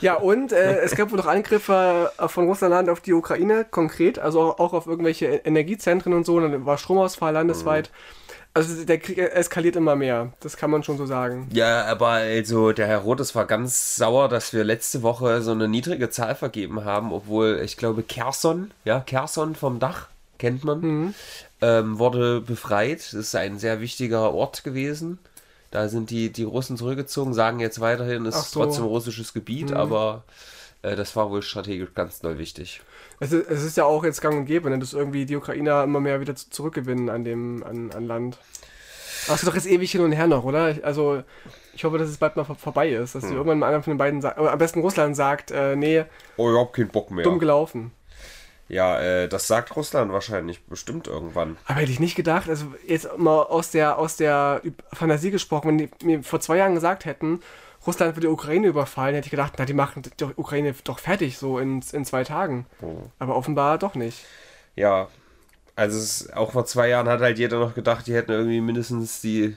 Ja, 0.00 0.14
und 0.14 0.52
äh, 0.52 0.78
es 0.82 0.94
gab 0.96 1.10
wohl 1.10 1.18
noch 1.18 1.26
Angriffe 1.26 2.12
äh, 2.18 2.28
von 2.28 2.46
Russland 2.46 2.88
auf 2.88 3.00
die 3.00 3.12
Ukraine, 3.12 3.66
konkret, 3.70 4.18
also 4.18 4.56
auch, 4.58 4.72
auf 4.72 4.86
irgendwelche 4.86 5.26
Energiezentren 5.26 6.12
und 6.12 6.24
so. 6.24 6.36
Und 6.36 6.52
dann 6.52 6.66
war 6.66 6.78
Stromausfall 6.78 7.32
landesweit. 7.32 7.90
Also 8.52 8.84
der 8.84 8.98
Krieg 8.98 9.16
eskaliert 9.16 9.76
immer 9.76 9.94
mehr, 9.94 10.32
das 10.40 10.56
kann 10.56 10.72
man 10.72 10.82
schon 10.82 10.98
so 10.98 11.06
sagen. 11.06 11.48
Ja, 11.52 11.84
aber 11.84 12.08
also 12.08 12.72
der 12.72 12.88
Herr 12.88 12.98
Rotes 12.98 13.36
war 13.36 13.46
ganz 13.46 13.94
sauer, 13.94 14.28
dass 14.28 14.52
wir 14.52 14.64
letzte 14.64 15.02
Woche 15.02 15.40
so 15.40 15.52
eine 15.52 15.68
niedrige 15.68 16.10
Zahl 16.10 16.34
vergeben 16.34 16.84
haben, 16.84 17.12
obwohl 17.12 17.60
ich 17.64 17.76
glaube 17.76 18.02
Kherson, 18.02 18.72
ja, 18.84 19.00
Kherson 19.06 19.54
vom 19.54 19.78
Dach, 19.78 20.08
kennt 20.38 20.64
man, 20.64 21.14
ähm, 21.60 21.98
wurde 22.00 22.40
befreit. 22.40 22.98
Das 22.98 23.14
ist 23.14 23.36
ein 23.36 23.60
sehr 23.60 23.80
wichtiger 23.80 24.32
Ort 24.34 24.64
gewesen. 24.64 25.20
Da 25.70 25.88
sind 25.88 26.10
die, 26.10 26.32
die 26.32 26.42
Russen 26.44 26.76
zurückgezogen, 26.76 27.32
sagen 27.32 27.60
jetzt 27.60 27.80
weiterhin, 27.80 28.26
es 28.26 28.36
ist 28.36 28.50
so. 28.52 28.64
trotzdem 28.64 28.84
russisches 28.84 29.32
Gebiet, 29.32 29.72
aber 29.72 30.24
äh, 30.82 30.96
das 30.96 31.14
war 31.14 31.30
wohl 31.30 31.42
strategisch 31.42 31.90
ganz 31.94 32.18
doll 32.20 32.38
wichtig. 32.38 32.80
Es 33.20 33.30
ist, 33.32 33.48
es 33.48 33.62
ist 33.62 33.76
ja 33.76 33.84
auch 33.84 34.02
jetzt 34.02 34.20
gang 34.20 34.36
und 34.36 34.46
gäbe, 34.46 34.68
ne, 34.70 34.78
dass 34.80 34.92
irgendwie 34.94 35.26
die 35.26 35.36
Ukrainer 35.36 35.84
immer 35.84 36.00
mehr 36.00 36.20
wieder 36.20 36.34
zu- 36.34 36.50
zurückgewinnen 36.50 37.08
an 37.08 37.22
dem 37.24 37.62
an, 37.62 37.92
an 37.92 38.06
Land. 38.06 38.38
Aber 39.26 39.34
es 39.34 39.40
geht 39.42 39.48
doch 39.50 39.54
jetzt 39.54 39.66
ewig 39.68 39.92
hin 39.92 40.00
und 40.00 40.12
her 40.12 40.26
noch, 40.26 40.42
oder? 40.44 40.74
Also 40.82 41.22
ich 41.74 41.84
hoffe, 41.84 41.98
dass 41.98 42.08
es 42.08 42.16
bald 42.16 42.34
mal 42.36 42.44
vor- 42.44 42.56
vorbei 42.56 42.88
ist, 42.90 43.14
dass 43.14 43.22
die 43.26 43.34
irgendwann 43.34 43.58
mal 43.60 43.68
einer 43.68 43.82
von 43.82 43.92
den 43.92 43.98
beiden 43.98 44.20
sagt, 44.22 44.38
am 44.38 44.58
besten 44.58 44.80
Russland 44.80 45.14
sagt, 45.14 45.50
äh, 45.52 45.76
nee, 45.76 46.04
Oh, 46.36 46.50
ich 46.50 46.58
hab 46.58 46.72
keinen 46.72 46.88
Bock 46.88 47.10
mehr. 47.12 47.22
dumm 47.24 47.38
gelaufen. 47.38 47.92
Ja, 48.70 49.00
äh, 49.00 49.28
das 49.28 49.48
sagt 49.48 49.74
Russland 49.74 50.12
wahrscheinlich 50.12 50.62
bestimmt 50.64 51.08
irgendwann. 51.08 51.56
Aber 51.66 51.80
hätte 51.80 51.90
ich 51.90 51.98
nicht 51.98 52.14
gedacht, 52.14 52.48
also 52.48 52.66
jetzt 52.86 53.18
mal 53.18 53.42
aus 53.42 53.72
der, 53.72 53.98
aus 53.98 54.16
der 54.16 54.62
Fantasie 54.92 55.32
gesprochen, 55.32 55.68
wenn 55.68 55.78
die 55.78 55.90
mir 56.04 56.22
vor 56.22 56.40
zwei 56.40 56.58
Jahren 56.58 56.76
gesagt 56.76 57.04
hätten, 57.04 57.40
Russland 57.84 58.14
würde 58.14 58.28
die 58.28 58.32
Ukraine 58.32 58.68
überfallen, 58.68 59.16
hätte 59.16 59.26
ich 59.26 59.32
gedacht, 59.32 59.54
na, 59.58 59.64
die 59.64 59.74
machen 59.74 60.02
die 60.02 60.24
Ukraine 60.36 60.72
doch 60.84 61.00
fertig, 61.00 61.36
so 61.36 61.58
in, 61.58 61.82
in 61.92 62.04
zwei 62.04 62.22
Tagen. 62.22 62.66
Aber 63.18 63.34
offenbar 63.34 63.76
doch 63.76 63.96
nicht. 63.96 64.24
Ja, 64.76 65.08
also 65.74 65.98
es, 65.98 66.32
auch 66.32 66.52
vor 66.52 66.64
zwei 66.64 66.90
Jahren 66.90 67.08
hat 67.08 67.20
halt 67.20 67.38
jeder 67.38 67.58
noch 67.58 67.74
gedacht, 67.74 68.06
die 68.06 68.14
hätten 68.14 68.30
irgendwie 68.30 68.60
mindestens 68.60 69.20
die, 69.20 69.56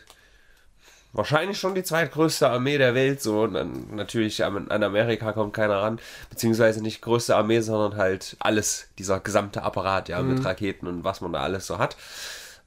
wahrscheinlich 1.13 1.60
schon 1.60 1.76
die 1.76 1.84
zweitgrößte 1.84 2.49
Armee 2.49 2.78
der 2.78 2.95
Welt, 2.95 3.21
so. 3.21 3.43
Und 3.43 3.54
dann, 3.54 3.95
natürlich 3.95 4.43
an, 4.43 4.69
an 4.69 4.84
Amerika 4.84 5.32
kommt 5.32 5.54
keiner 5.54 5.82
ran, 5.82 5.99
beziehungsweise 6.30 6.82
nicht 6.82 7.02
größte 7.02 7.36
Armee, 7.36 7.62
sondern 7.62 7.97
halt 7.97 8.36
alles, 8.39 8.88
dieser 8.97 9.19
gesamte 9.19 9.63
Apparat, 9.63 10.10
ja, 10.10 10.21
mit 10.21 10.43
Raketen 10.43 10.88
und 10.88 11.04
was 11.04 11.21
man 11.21 11.32
da 11.32 11.41
alles 11.41 11.67
so 11.67 11.78
hat. 11.78 11.95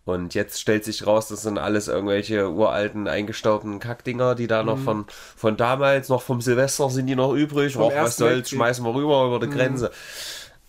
Und 0.05 0.35
jetzt 0.35 0.61
stellt 0.61 0.85
sich 0.85 1.05
raus, 1.05 1.27
das 1.27 1.43
sind 1.43 1.59
alles 1.59 1.89
irgendwelche 1.89 2.49
uralten, 2.49 3.09
eingestaubten 3.09 3.81
Kackdinger, 3.81 4.37
die 4.37 4.47
da 4.47 4.63
noch 4.63 4.79
von, 4.79 5.07
von 5.37 5.57
damals, 5.57 6.09
noch 6.09 6.23
vom 6.23 6.41
Silvester 6.41 6.89
sind 6.91 7.09
die 7.09 7.17
noch 7.17 7.33
übrig. 7.33 7.77
Och, 7.77 7.93
was 7.93 8.17
soll's, 8.17 8.51
schmeißen 8.51 8.85
wir 8.85 8.95
rüber 8.95 9.27
über 9.27 9.45
die 9.45 9.53
Grenze. 9.53 9.91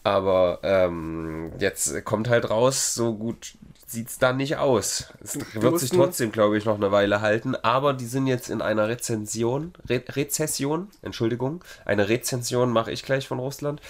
Aber 0.04 0.60
ähm, 0.64 1.52
jetzt 1.60 2.04
kommt 2.04 2.30
halt 2.30 2.50
raus, 2.50 2.96
so 2.96 3.14
gut 3.14 3.54
sieht's 3.88 4.20
dann 4.20 4.38
nicht 4.38 4.58
aus. 4.58 5.06
Es 5.22 5.40
wird 5.56 5.80
sich 5.80 5.90
trotzdem, 5.92 6.34
glaube 6.34 6.58
ich, 6.58 6.66
noch 6.66 6.76
eine 6.76 6.92
Weile 6.92 7.22
halten. 7.22 7.56
Aber 7.56 7.94
die 7.94 8.06
sind 8.06 8.28
jetzt 8.28 8.50
in 8.50 8.62
einer 8.62 8.90
Rezension, 8.90 9.74
Re 9.90 10.04
Rezession, 10.10 10.90
Entschuldigung, 11.02 11.64
eine 11.86 12.10
Rezension 12.10 12.72
mache 12.72 12.92
ich 12.92 13.04
gleich 13.04 13.28
von 13.28 13.40
Russland. 13.40 13.82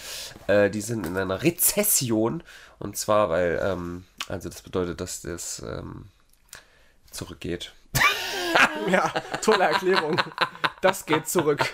Äh, 0.46 0.70
die 0.70 0.82
sind 0.82 1.06
in 1.06 1.18
einer 1.18 1.42
Rezession. 1.42 2.44
Und 2.78 2.96
zwar, 2.96 3.30
weil, 3.30 3.60
ähm, 3.64 4.06
also 4.28 4.50
das 4.50 4.62
bedeutet, 4.62 5.02
dass 5.02 5.22
das 5.22 5.64
ähm, 5.68 6.06
zurückgeht. 7.12 7.74
Ja, 8.90 9.14
tolle 9.42 9.66
Erklärung. 9.66 10.22
Das 10.82 11.06
geht 11.06 11.28
zurück. 11.28 11.66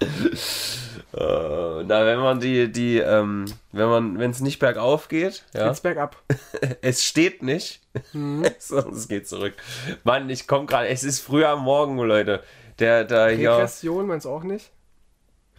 Äh, 1.16 1.84
na, 1.84 2.06
wenn 2.06 2.18
man 2.18 2.40
die, 2.40 2.70
die, 2.72 2.98
ähm, 2.98 3.44
wenn 3.72 3.88
man, 3.88 4.18
wenn 4.18 4.30
es 4.32 4.40
nicht 4.40 4.58
bergauf 4.58 5.08
geht, 5.08 5.44
ja, 5.54 5.68
Geht's 5.68 5.80
bergab. 5.80 6.20
es 6.82 7.04
steht 7.04 7.42
nicht, 7.42 7.80
Mhm. 8.12 8.44
es 8.58 9.08
geht 9.08 9.28
zurück. 9.28 9.54
Mann, 10.02 10.28
ich 10.28 10.48
komme 10.48 10.66
gerade, 10.66 10.88
es 10.88 11.04
ist 11.04 11.20
früh 11.20 11.44
am 11.44 11.60
Morgen, 11.62 11.96
Leute. 11.98 12.42
Der, 12.80 13.04
der 13.04 13.28
hier. 13.30 13.52
Regression 13.52 14.06
meinst 14.08 14.26
du 14.26 14.30
auch 14.30 14.42
nicht? 14.42 14.70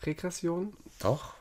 Regression? 0.06 0.74
Doch. 1.02 1.34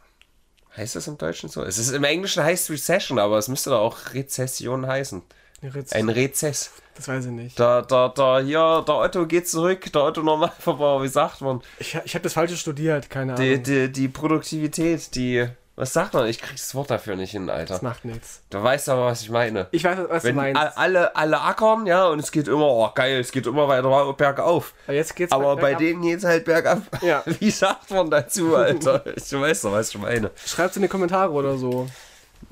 Heißt 0.77 0.94
das 0.94 1.09
im 1.09 1.18
Deutschen 1.18 1.48
so? 1.48 1.62
Es 1.62 1.79
ist 1.79 1.90
im 1.90 2.05
Englischen 2.05 2.42
heißt 2.44 2.70
Recession, 2.70 3.18
aber 3.18 3.38
es 3.38 3.48
müsste 3.48 3.70
doch 3.70 3.81
auch 3.81 4.14
Rezession 4.14 4.87
heißen. 4.87 5.22
Rez 5.62 5.92
Ein 5.92 6.09
Rezess. 6.09 6.70
Das 6.96 7.09
weiß 7.09 7.26
ich 7.26 7.30
nicht. 7.33 7.59
Da, 7.59 7.83
da, 7.83 8.09
da, 8.09 8.40
hier, 8.40 8.85
der 8.87 8.94
Otto 8.94 9.26
geht 9.26 9.48
zurück, 9.48 9.92
der 9.92 10.02
Otto 10.02 10.22
Normalverbraucher, 10.22 11.02
wie 11.04 11.09
sagt 11.09 11.40
man? 11.40 11.61
Ich, 11.78 11.98
ich 12.04 12.14
habe 12.14 12.22
das 12.22 12.33
falsche 12.33 12.57
studiert, 12.57 13.11
keine 13.11 13.35
Ahnung. 13.35 13.62
die, 13.62 13.90
die 13.90 14.09
Produktivität, 14.09 15.14
die. 15.14 15.48
Was 15.76 15.92
sagt 15.92 16.14
man? 16.14 16.28
Ich 16.28 16.40
krieg 16.40 16.54
das 16.54 16.72
Wort 16.76 16.88
dafür 16.88 17.16
nicht 17.16 17.33
hin, 17.33 17.50
Alter. 17.50 17.74
Das 17.74 17.83
macht 17.83 18.04
nichts. 18.04 18.42
Du 18.48 18.62
weißt 18.62 18.88
aber, 18.90 19.07
was 19.07 19.22
ich 19.22 19.30
meine. 19.30 19.66
Ich 19.72 19.83
weiß, 19.83 19.98
was 20.09 20.22
Wenn 20.22 20.37
du 20.37 20.42
meinst. 20.42 20.78
alle, 20.78 21.16
alle 21.16 21.40
ackern, 21.40 21.87
ja, 21.87 22.07
und 22.07 22.20
es 22.20 22.30
geht 22.30 22.46
immer, 22.46 22.68
oh 22.68 22.88
geil, 22.94 23.18
es 23.18 23.33
geht 23.33 23.48
immer 23.48 23.66
weiter 23.66 24.12
bergauf. 24.12 24.72
Aber 24.87 24.94
jetzt 24.94 25.16
geht's 25.16 25.33
Aber 25.33 25.57
bei 25.57 25.74
denen 25.74 26.00
geht's 26.02 26.22
halt 26.22 26.44
bergab. 26.44 26.83
Ja. 27.02 27.24
Wie 27.40 27.50
sagt 27.50 27.90
man 27.90 28.09
dazu, 28.09 28.54
Alter? 28.54 29.02
Du 29.30 29.40
weißt 29.40 29.64
doch, 29.64 29.72
was 29.72 29.88
ich 29.88 29.98
meine. 29.98 30.30
Schreibt's 30.46 30.76
in 30.76 30.83
die 30.83 30.88
Kommentare 30.88 31.33
oder 31.33 31.57
so. 31.57 31.88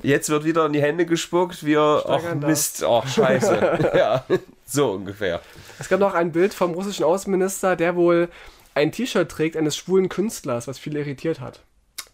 Jetzt 0.03 0.29
wird 0.31 0.45
wieder 0.45 0.67
in 0.67 0.73
die 0.73 0.83
Hände 0.83 1.07
gespuckt, 1.07 1.65
wir, 1.65 2.05
ach. 2.09 2.35
Mist, 2.35 2.83
ach 2.85 3.07
scheiße. 3.07 3.93
ja, 3.97 4.25
so 4.67 4.93
ungefähr. 4.93 5.41
Es 5.79 5.89
gab 5.89 6.01
noch 6.01 6.15
ein 6.15 6.33
Bild 6.33 6.55
vom 6.55 6.73
russischen 6.73 7.05
Außenminister, 7.05 7.77
der 7.77 7.95
wohl 7.97 8.29
ein 8.75 8.91
T-Shirt 8.93 9.31
trägt 9.31 9.57
eines 9.57 9.77
schwulen 9.77 10.09
Künstlers, 10.09 10.67
was 10.67 10.79
viele 10.79 11.01
irritiert 11.01 11.41
hat. 11.41 11.61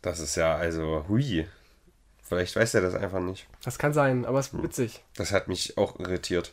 Das 0.03 0.21
ist 0.21 0.37
ja, 0.37 0.55
also, 0.57 1.05
hui. 1.09 1.47
Vielleicht 2.23 2.57
weiß 2.57 2.75
er 2.75 2.83
das 2.83 2.95
einfach 2.95 3.21
nicht. 3.21 3.47
Das 3.65 3.79
kann 3.79 3.95
sein, 3.95 4.27
aber 4.27 4.39
Hm. 4.39 4.41
es 4.41 4.47
ist 4.53 4.63
witzig. 4.63 5.03
Das 5.17 5.33
hat 5.33 5.49
mich 5.49 5.79
auch 5.79 5.99
irritiert. 5.99 6.53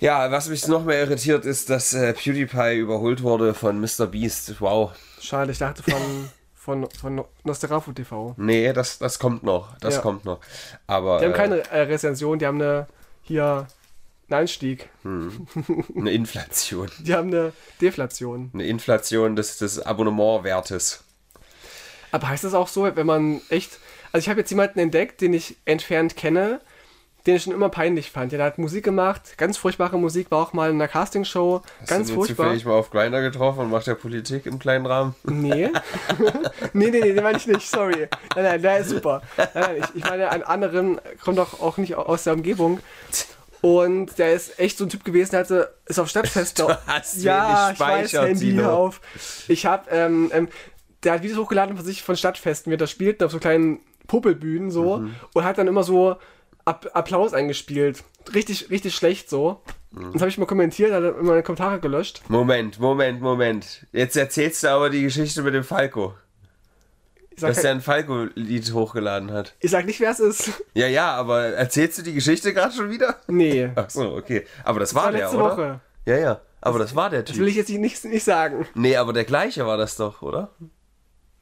Ja, 0.00 0.30
was 0.30 0.48
mich 0.48 0.66
noch 0.66 0.84
mehr 0.84 1.00
irritiert, 1.00 1.44
ist, 1.44 1.70
dass 1.70 1.92
äh, 1.94 2.12
PewDiePie 2.12 2.78
überholt 2.78 3.22
wurde 3.22 3.54
von 3.54 3.80
Mr. 3.80 4.06
Beast. 4.06 4.60
Wow. 4.60 4.92
Schade, 5.20 5.52
ich 5.52 5.58
dachte 5.58 5.82
von, 5.82 6.30
von, 6.64 6.88
von 6.98 7.22
Nosterafu 7.44 7.92
TV. 7.92 8.34
Nee, 8.38 8.72
das, 8.72 8.98
das 8.98 9.18
kommt 9.18 9.42
noch. 9.42 9.76
Das 9.80 9.96
Ja. 9.96 10.00
kommt 10.00 10.24
noch. 10.24 10.40
Aber 10.86 11.18
Die 11.18 11.26
haben 11.26 11.32
äh, 11.32 11.36
keine 11.36 11.70
äh, 11.70 11.80
Rezension, 11.82 12.38
die 12.38 12.46
haben 12.46 12.60
eine 12.60 12.86
hier 13.22 13.66
einen 14.30 14.40
Einstieg. 14.40 14.88
eine 15.04 16.10
Inflation. 16.10 16.88
Die 17.00 17.14
haben 17.14 17.28
eine 17.28 17.52
Deflation. 17.82 18.50
Eine 18.54 18.64
Inflation 18.66 19.36
des, 19.36 19.58
des 19.58 19.78
Abonnementwertes. 19.78 21.04
Aber 22.12 22.28
heißt 22.28 22.44
das 22.44 22.54
auch 22.54 22.68
so, 22.68 22.84
wenn 22.96 23.06
man 23.06 23.42
echt. 23.50 23.78
Also 24.12 24.24
ich 24.24 24.28
habe 24.30 24.40
jetzt 24.40 24.50
jemanden 24.50 24.78
entdeckt, 24.78 25.20
den 25.20 25.34
ich 25.34 25.56
entfernt 25.66 26.16
kenne, 26.16 26.60
den 27.26 27.36
ich 27.36 27.42
schon 27.44 27.54
immer 27.54 27.70
peinlich 27.70 28.10
fand. 28.10 28.32
Ja, 28.32 28.38
der 28.38 28.46
hat 28.48 28.58
Musik 28.58 28.84
gemacht, 28.84 29.38
ganz 29.38 29.56
furchtbare 29.56 29.98
Musik, 29.98 30.30
war 30.30 30.42
auch 30.42 30.52
mal 30.52 30.70
in 30.70 30.76
einer 30.76 30.88
Castingshow, 30.88 31.62
ganz 31.86 32.02
Hast 32.02 32.10
du 32.10 32.14
furchtbar. 32.14 32.46
zufällig 32.46 32.64
mal 32.64 32.74
auf 32.74 32.90
Grinder 32.90 33.22
getroffen 33.22 33.60
und 33.60 33.70
macht 33.70 33.86
ja 33.86 33.94
Politik 33.94 34.46
im 34.46 34.58
kleinen 34.58 34.84
Rahmen? 34.84 35.14
Nee. 35.24 35.70
nee, 36.72 36.90
nee, 36.90 37.00
nee, 37.00 37.12
den 37.12 37.22
meine 37.22 37.38
ich 37.38 37.46
nicht, 37.46 37.68
sorry. 37.68 38.08
Nein, 38.34 38.44
nein, 38.44 38.62
der 38.62 38.78
ist 38.78 38.90
super. 38.90 39.22
Nein, 39.36 39.48
nein, 39.54 39.76
ich, 39.78 40.02
ich 40.02 40.04
meine, 40.08 40.30
einen 40.30 40.42
anderen 40.42 41.00
kommt 41.22 41.38
doch 41.38 41.60
auch 41.60 41.78
nicht 41.78 41.94
aus 41.94 42.24
der 42.24 42.34
Umgebung. 42.34 42.80
Und 43.62 44.18
der 44.18 44.34
ist 44.34 44.58
echt 44.60 44.76
so 44.76 44.84
ein 44.84 44.90
Typ 44.90 45.04
gewesen, 45.04 45.30
der 45.30 45.40
hatte, 45.40 45.74
ist 45.86 45.98
auf 45.98 46.14
hast 46.14 47.22
ja, 47.22 47.70
ich 47.72 47.80
weiß, 47.80 48.12
Handy 48.12 48.50
Tino. 48.50 48.70
auf. 48.70 49.00
Ich 49.48 49.64
hab, 49.64 49.90
ähm, 49.90 50.30
ähm, 50.34 50.48
der 51.02 51.14
hat 51.14 51.22
Videos 51.22 51.38
hochgeladen 51.38 51.74
von 51.74 51.86
sich 51.86 52.02
von 52.02 52.14
Stadtfesten, 52.14 52.70
wie 52.70 52.74
er 52.74 52.78
da 52.78 52.86
spielt, 52.86 53.22
auf 53.22 53.32
so 53.32 53.38
kleinen 53.38 53.80
Puppelbühnen 54.06 54.70
so. 54.70 54.98
Mhm. 54.98 55.14
Und 55.32 55.44
hat 55.44 55.56
dann 55.56 55.66
immer 55.66 55.82
so 55.82 56.16
App 56.66 56.90
Applaus 56.94 57.34
eingespielt. 57.34 58.02
Richtig, 58.34 58.70
richtig 58.70 58.94
schlecht 58.94 59.28
so. 59.28 59.60
Mhm. 59.90 60.12
Das 60.12 60.22
habe 60.22 60.28
ich 60.30 60.38
mal 60.38 60.46
kommentiert, 60.46 60.92
hat 60.92 61.02
er 61.02 61.12
meine 61.22 61.42
Kommentare 61.42 61.78
gelöscht. 61.80 62.22
Moment, 62.28 62.80
Moment, 62.80 63.20
Moment. 63.20 63.86
Jetzt 63.92 64.16
erzählst 64.16 64.62
du 64.64 64.68
aber 64.70 64.90
die 64.90 65.02
Geschichte 65.02 65.42
mit 65.42 65.54
dem 65.54 65.64
Falco. 65.64 66.14
Ich 67.30 67.40
sag, 67.40 67.48
Dass 67.54 67.64
er 67.64 67.72
ein 67.72 67.80
Falco-Lied 67.80 68.72
hochgeladen 68.72 69.32
hat. 69.32 69.54
ich 69.58 69.70
sag 69.70 69.86
nicht, 69.86 69.98
wer 70.00 70.10
es 70.12 70.20
ist. 70.20 70.62
Ja, 70.74 70.86
ja, 70.86 71.12
aber 71.14 71.46
erzählst 71.46 71.98
du 71.98 72.02
die 72.02 72.14
Geschichte 72.14 72.54
gerade 72.54 72.72
schon 72.72 72.90
wieder? 72.90 73.16
Nee. 73.26 73.70
Ach 73.74 73.90
so, 73.90 74.14
okay. 74.14 74.44
Aber 74.62 74.78
das 74.80 74.94
war, 74.94 75.04
war 75.06 75.12
der, 75.12 75.20
letzte 75.22 75.36
oder? 75.36 75.50
Woche. 75.56 75.80
Ja, 76.06 76.16
ja. 76.16 76.40
Aber 76.60 76.78
das 76.78 76.94
war 76.94 77.10
der 77.10 77.24
Das 77.24 77.36
will 77.36 77.46
Typ. 77.46 77.50
ich 77.50 77.56
jetzt 77.56 77.68
nicht, 77.70 78.04
nicht 78.04 78.24
sagen. 78.24 78.66
Nee, 78.74 78.96
aber 78.96 79.12
der 79.12 79.24
gleiche 79.24 79.66
war 79.66 79.76
das 79.76 79.96
doch, 79.96 80.22
oder? 80.22 80.50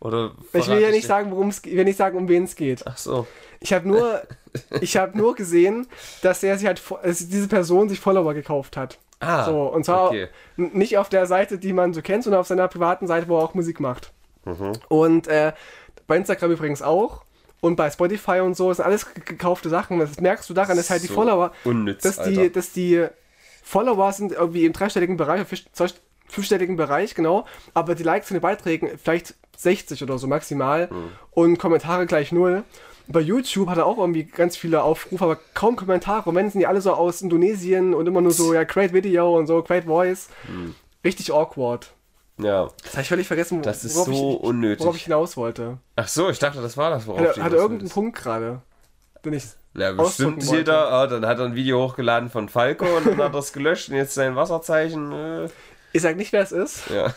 Oder 0.00 0.32
Ich 0.52 0.66
will 0.66 0.80
ja 0.80 0.90
nicht 0.90 1.06
sagen, 1.06 1.30
worum 1.30 1.48
es 1.48 1.58
ich 1.64 1.76
will 1.76 1.84
nicht 1.84 1.96
sagen, 1.98 2.16
um 2.18 2.26
wen 2.28 2.44
es 2.44 2.56
geht. 2.56 2.82
Ach 2.86 2.96
so. 2.96 3.26
Ich 3.60 3.72
habe 3.72 3.86
nur, 3.86 4.22
ich 4.80 4.96
habe 4.96 5.16
nur 5.16 5.34
gesehen, 5.34 5.86
dass 6.22 6.42
er 6.42 6.58
sich 6.58 6.66
halt, 6.66 6.82
dass 7.02 7.28
diese 7.28 7.48
Person 7.48 7.88
sich 7.88 8.00
Follower 8.00 8.34
gekauft 8.34 8.76
hat. 8.76 8.98
Ah, 9.20 9.44
so 9.44 9.62
und 9.68 9.84
zwar 9.84 10.08
okay. 10.08 10.28
nicht 10.56 10.98
auf 10.98 11.08
der 11.08 11.26
Seite, 11.26 11.56
die 11.58 11.72
man 11.72 11.94
so 11.94 12.02
kennt, 12.02 12.24
sondern 12.24 12.40
auf 12.40 12.46
seiner 12.48 12.66
privaten 12.68 13.06
Seite, 13.06 13.28
wo 13.28 13.38
er 13.38 13.44
auch 13.44 13.54
Musik 13.54 13.78
macht. 13.78 14.12
Mhm. 14.44 14.72
Und 14.88 15.28
äh, 15.28 15.52
bei 16.08 16.16
Instagram 16.16 16.50
übrigens 16.50 16.82
auch. 16.82 17.22
Und 17.60 17.76
bei 17.76 17.88
Spotify 17.92 18.40
und 18.40 18.56
so 18.56 18.68
das 18.70 18.78
sind 18.78 18.86
alles 18.86 19.14
ge- 19.14 19.22
gekaufte 19.24 19.68
Sachen. 19.68 20.00
Das 20.00 20.18
merkst 20.20 20.50
du 20.50 20.54
daran, 20.54 20.76
dass 20.76 20.90
halt 20.90 21.04
die 21.04 21.06
So 21.06 21.14
Follower, 21.14 21.52
unnütz, 21.62 22.02
dass 22.02 22.18
Alter. 22.18 22.30
die, 22.42 22.50
dass 22.52 22.72
die 22.72 23.06
Follower 23.62 24.12
sind 24.12 24.32
irgendwie 24.32 24.64
im 24.66 24.72
dreistelligen 24.72 25.16
Bereich, 25.16 25.46
fünfstelligen 26.26 26.76
Bereich, 26.76 27.14
genau. 27.14 27.46
Aber 27.74 27.94
die 27.94 28.02
Likes 28.02 28.26
von 28.26 28.34
den 28.34 28.40
Beiträgen 28.42 28.90
vielleicht 29.00 29.34
60 29.56 30.02
oder 30.02 30.18
so 30.18 30.26
maximal 30.26 30.90
Hm. 30.90 31.12
und 31.30 31.58
Kommentare 31.58 32.06
gleich 32.06 32.32
null. 32.32 32.64
Bei 33.12 33.20
YouTube 33.20 33.68
hat 33.68 33.78
er 33.78 33.86
auch 33.86 33.98
irgendwie 33.98 34.24
ganz 34.24 34.56
viele 34.56 34.82
Aufrufe, 34.82 35.24
aber 35.24 35.38
kaum 35.54 35.76
Kommentare. 35.76 36.28
Und 36.28 36.36
wenn 36.36 36.50
sind 36.50 36.60
die 36.60 36.66
alle 36.66 36.80
so 36.80 36.92
aus 36.92 37.22
Indonesien 37.22 37.94
und 37.94 38.06
immer 38.06 38.20
nur 38.20 38.32
so, 38.32 38.54
ja, 38.54 38.64
great 38.64 38.92
Video 38.92 39.36
und 39.36 39.46
so, 39.46 39.62
great 39.62 39.84
voice. 39.84 40.28
Hm. 40.46 40.74
Richtig 41.04 41.32
awkward. 41.32 41.92
Ja. 42.38 42.68
Das 42.82 42.92
habe 42.94 43.02
ich 43.02 43.08
völlig 43.08 43.26
vergessen, 43.26 43.62
Das 43.62 43.84
ist 43.84 43.94
worauf, 43.94 44.06
so 44.06 44.12
ich, 44.38 44.40
unnötig. 44.44 44.80
worauf 44.80 44.96
ich 44.96 45.04
hinaus 45.04 45.36
wollte. 45.36 45.78
Ach 45.96 46.08
so, 46.08 46.30
ich 46.30 46.38
dachte, 46.38 46.60
das 46.62 46.76
war 46.76 46.90
das, 46.90 47.06
worauf 47.06 47.20
Hat 47.20 47.36
er, 47.36 47.44
hat 47.44 47.52
irgendeinen 47.52 47.80
wolltest. 47.80 47.94
Punkt 47.94 48.18
gerade? 48.18 48.62
Den 49.24 49.34
ich 49.34 49.44
Ja, 49.74 49.92
bestimmt 49.92 50.42
da. 50.66 50.88
Ah, 50.88 51.06
dann 51.06 51.24
hat 51.26 51.38
er 51.38 51.44
ein 51.44 51.54
Video 51.54 51.86
hochgeladen 51.86 52.30
von 52.30 52.48
Falco 52.48 52.86
und 52.96 53.06
dann 53.06 53.18
hat 53.18 53.34
er 53.34 53.38
es 53.38 53.52
gelöscht 53.52 53.90
und 53.90 53.96
jetzt 53.96 54.14
sein 54.14 54.34
Wasserzeichen. 54.34 55.12
Äh, 55.12 55.48
Ich 55.92 56.02
sag 56.02 56.16
nicht, 56.16 56.32
wer 56.32 56.42
es 56.42 56.52
ist, 56.52 56.88
ja. 56.90 57.14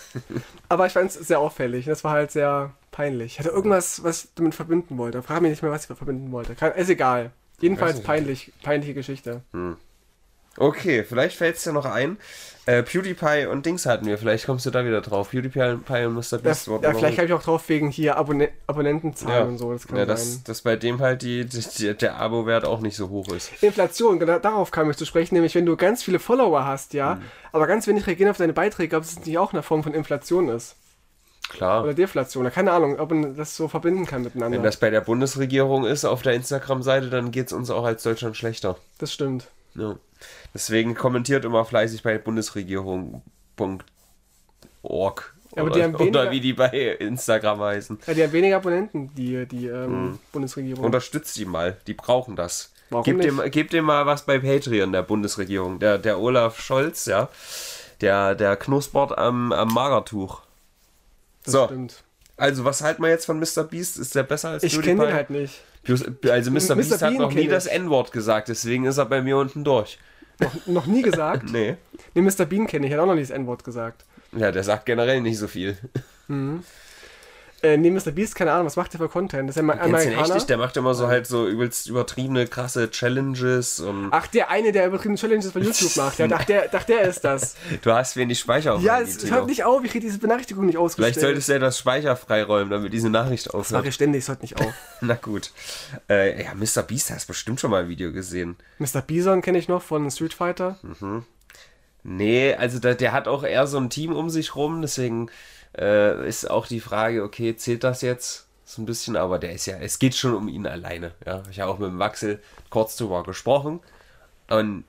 aber 0.69 0.85
ich 0.85 0.93
fand 0.93 1.09
es 1.09 1.15
sehr 1.15 1.39
auffällig. 1.39 1.85
Das 1.85 2.03
war 2.03 2.11
halt 2.11 2.31
sehr 2.31 2.73
peinlich. 2.91 3.33
Ich 3.33 3.39
hatte 3.39 3.49
irgendwas, 3.49 4.03
was 4.03 4.25
ich 4.25 4.29
damit 4.35 4.55
verbinden 4.55 4.97
wollte. 4.97 5.21
Frag 5.23 5.41
mich 5.41 5.51
nicht 5.51 5.63
mehr, 5.63 5.71
was 5.71 5.89
ich 5.89 5.95
verbinden 5.95 6.31
wollte. 6.31 6.55
Kann, 6.55 6.73
ist 6.73 6.89
egal. 6.89 7.31
Jedenfalls 7.61 8.01
peinlich, 8.01 8.51
peinliche 8.63 8.93
Geschichte. 8.93 9.41
Okay, 10.57 11.03
vielleicht 11.03 11.37
fällt 11.37 11.57
es 11.57 11.63
dir 11.63 11.73
noch 11.73 11.85
ein. 11.85 12.17
Äh, 12.67 12.81
PewDiePie 12.81 13.45
und 13.45 13.65
Dings 13.65 13.85
hatten 13.85 14.07
wir. 14.07 14.17
Vielleicht 14.17 14.47
kommst 14.47 14.65
du 14.65 14.71
da 14.71 14.83
wieder 14.85 15.01
drauf. 15.01 15.29
PewDiePie 15.29 15.59
und 15.73 15.87
Ja, 15.87 16.07
Beast 16.39 16.67
ja, 16.67 16.73
noch- 16.73 16.97
vielleicht 16.97 17.17
habe 17.19 17.27
ich 17.27 17.33
auch 17.33 17.43
drauf 17.43 17.69
wegen 17.69 17.91
hier 17.91 18.17
Abonne 18.17 18.49
Abonnentenzahlen 18.65 19.37
ja. 19.37 19.43
und 19.43 19.57
so. 19.59 19.71
Das 19.71 19.85
kann 19.85 19.97
ja, 19.97 20.05
sein. 20.05 20.15
dass, 20.15 20.43
dass 20.43 20.61
bei 20.61 20.75
dem 20.75 20.99
halt 20.99 21.21
die, 21.21 21.45
die, 21.45 21.93
der 21.93 22.15
Abo-Wert 22.17 22.65
auch 22.65 22.79
nicht 22.79 22.95
so 22.95 23.09
hoch 23.09 23.27
ist. 23.33 23.51
Inflation, 23.61 24.17
genau 24.17 24.39
darauf 24.39 24.71
kam 24.71 24.89
ich 24.89 24.97
zu 24.97 25.05
sprechen, 25.05 25.35
nämlich 25.35 25.53
wenn 25.53 25.65
du 25.67 25.75
ganz 25.77 26.01
viele 26.01 26.17
Follower 26.17 26.65
hast, 26.65 26.93
Mhm. 26.93 26.97
ja, 26.97 27.21
aber 27.51 27.67
ganz 27.67 27.85
wenig 27.85 28.07
reagieren 28.07 28.31
auf 28.31 28.37
deine 28.37 28.53
Beiträge, 28.53 28.95
ob 28.97 29.03
es 29.03 29.23
nicht 29.23 29.37
auch 29.37 29.53
eine 29.53 29.61
Form 29.61 29.83
von 29.83 29.93
Inflation 29.93 30.49
ist. 30.49 30.75
Klar. 31.49 31.83
Oder 31.83 31.93
Deflation. 31.93 32.41
Oder 32.41 32.49
keine 32.51 32.71
Ahnung, 32.71 32.97
ob 32.99 33.11
man 33.11 33.35
das 33.37 33.55
so 33.55 33.67
verbinden 33.67 34.07
kann 34.07 34.23
miteinander. 34.23 34.57
Wenn 34.57 34.63
das 34.63 34.77
bei 34.77 34.89
der 34.89 35.01
Bundesregierung 35.01 35.85
ist 35.85 36.03
auf 36.03 36.23
der 36.23 36.33
Instagram-Seite, 36.33 37.11
dann 37.11 37.29
geht 37.29 37.47
es 37.47 37.53
uns 37.53 37.69
auch 37.69 37.83
als 37.85 38.01
Deutschland 38.01 38.35
schlechter. 38.35 38.77
das 38.97 39.13
stimmt. 39.13 39.47
Ja. 39.75 39.95
Deswegen 40.53 40.95
kommentiert 40.95 41.43
immer 41.45 41.65
fleißig 41.65 42.01
bei 42.03 42.17
bundesregierung.org. 42.17 43.23
Ja, 45.55 45.61
aber 45.61 45.71
oder, 45.71 45.75
die 45.79 45.83
haben 45.83 45.99
weniger- 45.99 46.21
oder 46.21 46.31
wie 46.31 46.39
die 46.41 46.53
bei 46.53 46.69
Instagram 46.99 47.59
heißen. 47.61 47.99
Ja, 48.07 48.13
die 48.13 48.23
haben 48.23 48.31
weniger 48.33 48.57
Abonnenten, 48.57 49.13
die, 49.15 49.45
die 49.45 49.67
ähm, 49.67 50.05
Mhm. 50.11 50.19
Bundesregierung. 50.31 50.83
Unterstützt 50.83 51.37
die 51.37 51.45
mal, 51.45 51.77
die 51.87 51.93
brauchen 51.93 52.35
das. 52.35 52.71
Warum 52.89 53.03
Gebt 53.03 53.23
dem, 53.23 53.37
nicht? 53.37 53.51
gebt 53.51 53.73
dem 53.73 53.85
mal 53.85 54.05
was 54.05 54.25
bei 54.25 54.37
Patreon, 54.39 54.91
der 54.91 55.01
Bundesregierung. 55.03 55.79
Der, 55.79 55.97
der 55.97 56.19
Olaf 56.19 56.59
Scholz, 56.59 57.05
ja. 57.05 57.29
Der, 58.01 58.35
der 58.35 58.57
knuspert 58.57 59.17
am, 59.17 59.51
am 59.53 59.69
Magertuch. 59.69 60.41
das 61.43 61.53
so, 61.53 61.65
stimmt. 61.65 62.03
also 62.37 62.65
was 62.65 62.81
halten 62.81 63.01
wir 63.01 63.09
jetzt 63.09 63.25
von 63.25 63.39
Mr. 63.39 63.63
Beast? 63.63 63.97
Ist 63.97 64.13
der 64.15 64.23
besser 64.23 64.49
als 64.49 64.63
Ich 64.63 64.79
kenne 64.81 65.05
den 65.05 65.13
halt 65.13 65.29
nicht. 65.29 65.61
Also 65.87 66.51
Mr. 66.51 66.59
Mr. 66.59 66.75
Beast 66.75 66.91
hat 66.93 66.99
Bean 67.01 67.17
noch 67.21 67.31
nie 67.33 67.47
das. 67.47 67.65
N-Wort 67.67 68.11
gesagt, 68.11 68.47
deswegen 68.47 68.85
ist 68.85 68.97
er 68.97 69.05
bei 69.05 69.21
mir 69.21 69.37
unten 69.37 69.63
durch. 69.63 69.99
Noch, 70.39 70.67
noch 70.67 70.85
nie 70.85 71.01
gesagt. 71.01 71.49
Nee. 71.51 71.77
nee, 72.13 72.21
Mr. 72.21 72.45
Bean 72.45 72.67
kenne 72.67 72.87
ich, 72.87 72.93
hat 72.93 72.99
auch 72.99 73.05
noch 73.05 73.15
nie 73.15 73.21
das 73.21 73.29
N-Wort 73.29 73.63
gesagt. 73.63 74.05
Ja, 74.35 74.51
der 74.51 74.63
sagt 74.63 74.85
generell 74.85 75.21
nicht 75.21 75.37
so 75.37 75.47
viel. 75.47 75.77
Äh, 77.61 77.77
nee, 77.77 77.89
Mr. 77.89 78.11
Beast, 78.11 78.35
keine 78.35 78.51
Ahnung, 78.51 78.67
was 78.67 78.75
macht 78.75 78.93
der 78.93 78.99
für 78.99 79.09
Content? 79.09 79.49
Das 79.49 79.55
ist 79.55 79.61
ja 79.61 79.67
du 79.67 79.71
den 79.71 79.79
echt 79.95 80.05
Amerikaner. 80.05 80.33
nicht? 80.35 80.49
Der 80.49 80.57
macht 80.57 80.77
immer 80.77 80.93
so 80.93 81.07
halt 81.07 81.25
so 81.25 81.47
übelst 81.47 81.87
übertriebene, 81.87 82.45
krasse 82.47 82.91
Challenges 82.91 83.79
und 83.79 84.09
Ach, 84.11 84.27
der 84.27 84.51
eine, 84.51 84.71
der 84.71 84.85
übertriebene 84.87 85.17
Challenges 85.17 85.51
bei 85.51 85.61
YouTube 85.61 85.95
macht. 85.95 86.19
Ja, 86.19 86.27
ach, 86.31 86.43
der, 86.45 86.69
ach, 86.71 86.83
der 86.83 87.01
ist 87.03 87.21
das. 87.23 87.55
du 87.81 87.91
hast 87.91 88.17
wenig 88.17 88.37
Speicher 88.39 88.75
auf 88.75 88.81
Ja, 88.83 88.99
es 88.99 89.29
hört 89.31 89.47
nicht 89.47 89.63
auf, 89.63 89.83
ich 89.83 89.91
kriege 89.91 90.05
diese 90.05 90.19
Benachrichtigung 90.19 90.65
nicht 90.67 90.77
ausgestellt. 90.77 91.15
Vielleicht 91.15 91.21
solltest 91.21 91.49
du 91.49 91.53
ja 91.53 91.59
das 91.59 91.79
Speicher 91.79 92.15
freiräumen, 92.15 92.69
damit 92.69 92.93
diese 92.93 93.09
Nachricht 93.09 93.47
Das 93.47 93.53
mache 93.53 93.59
aufhört. 93.61 93.85
ich 93.87 93.95
ständig, 93.95 94.21
es 94.23 94.27
hört 94.29 94.41
nicht 94.41 94.59
auf. 94.61 94.73
Na 95.01 95.15
gut. 95.15 95.51
Äh, 96.09 96.43
ja, 96.43 96.53
Mr. 96.53 96.83
Beast 96.83 97.09
hast 97.09 97.25
bestimmt 97.25 97.59
schon 97.59 97.71
mal 97.71 97.83
ein 97.83 97.89
Video 97.89 98.11
gesehen. 98.11 98.57
Mr. 98.77 99.01
Bison 99.01 99.41
kenne 99.41 99.57
ich 99.57 99.67
noch 99.67 99.81
von 99.81 100.11
Street 100.11 100.33
Fighter. 100.33 100.77
Nee, 102.03 102.53
also 102.53 102.77
der, 102.79 102.93
der 102.93 103.11
hat 103.13 103.27
auch 103.27 103.43
eher 103.43 103.65
so 103.65 103.77
ein 103.79 103.89
Team 103.89 104.13
um 104.13 104.29
sich 104.29 104.55
rum, 104.55 104.81
deswegen 104.83 105.29
äh, 105.77 106.27
ist 106.27 106.49
auch 106.49 106.67
die 106.67 106.79
Frage, 106.79 107.23
okay, 107.23 107.55
zählt 107.55 107.83
das 107.83 108.01
jetzt 108.01 108.47
so 108.63 108.81
ein 108.81 108.85
bisschen, 108.85 109.15
aber 109.15 109.37
der 109.39 109.53
ist 109.53 109.67
ja, 109.67 109.77
es 109.77 109.99
geht 109.99 110.15
schon 110.15 110.33
um 110.33 110.47
ihn 110.47 110.65
alleine. 110.65 111.11
Ja, 111.25 111.43
ich 111.51 111.59
habe 111.59 111.71
auch 111.71 111.79
mit 111.79 111.89
dem 111.89 111.99
Waxel 111.99 112.41
kurz 112.69 112.95
drüber 112.97 113.23
gesprochen 113.23 113.79
und 114.49 114.85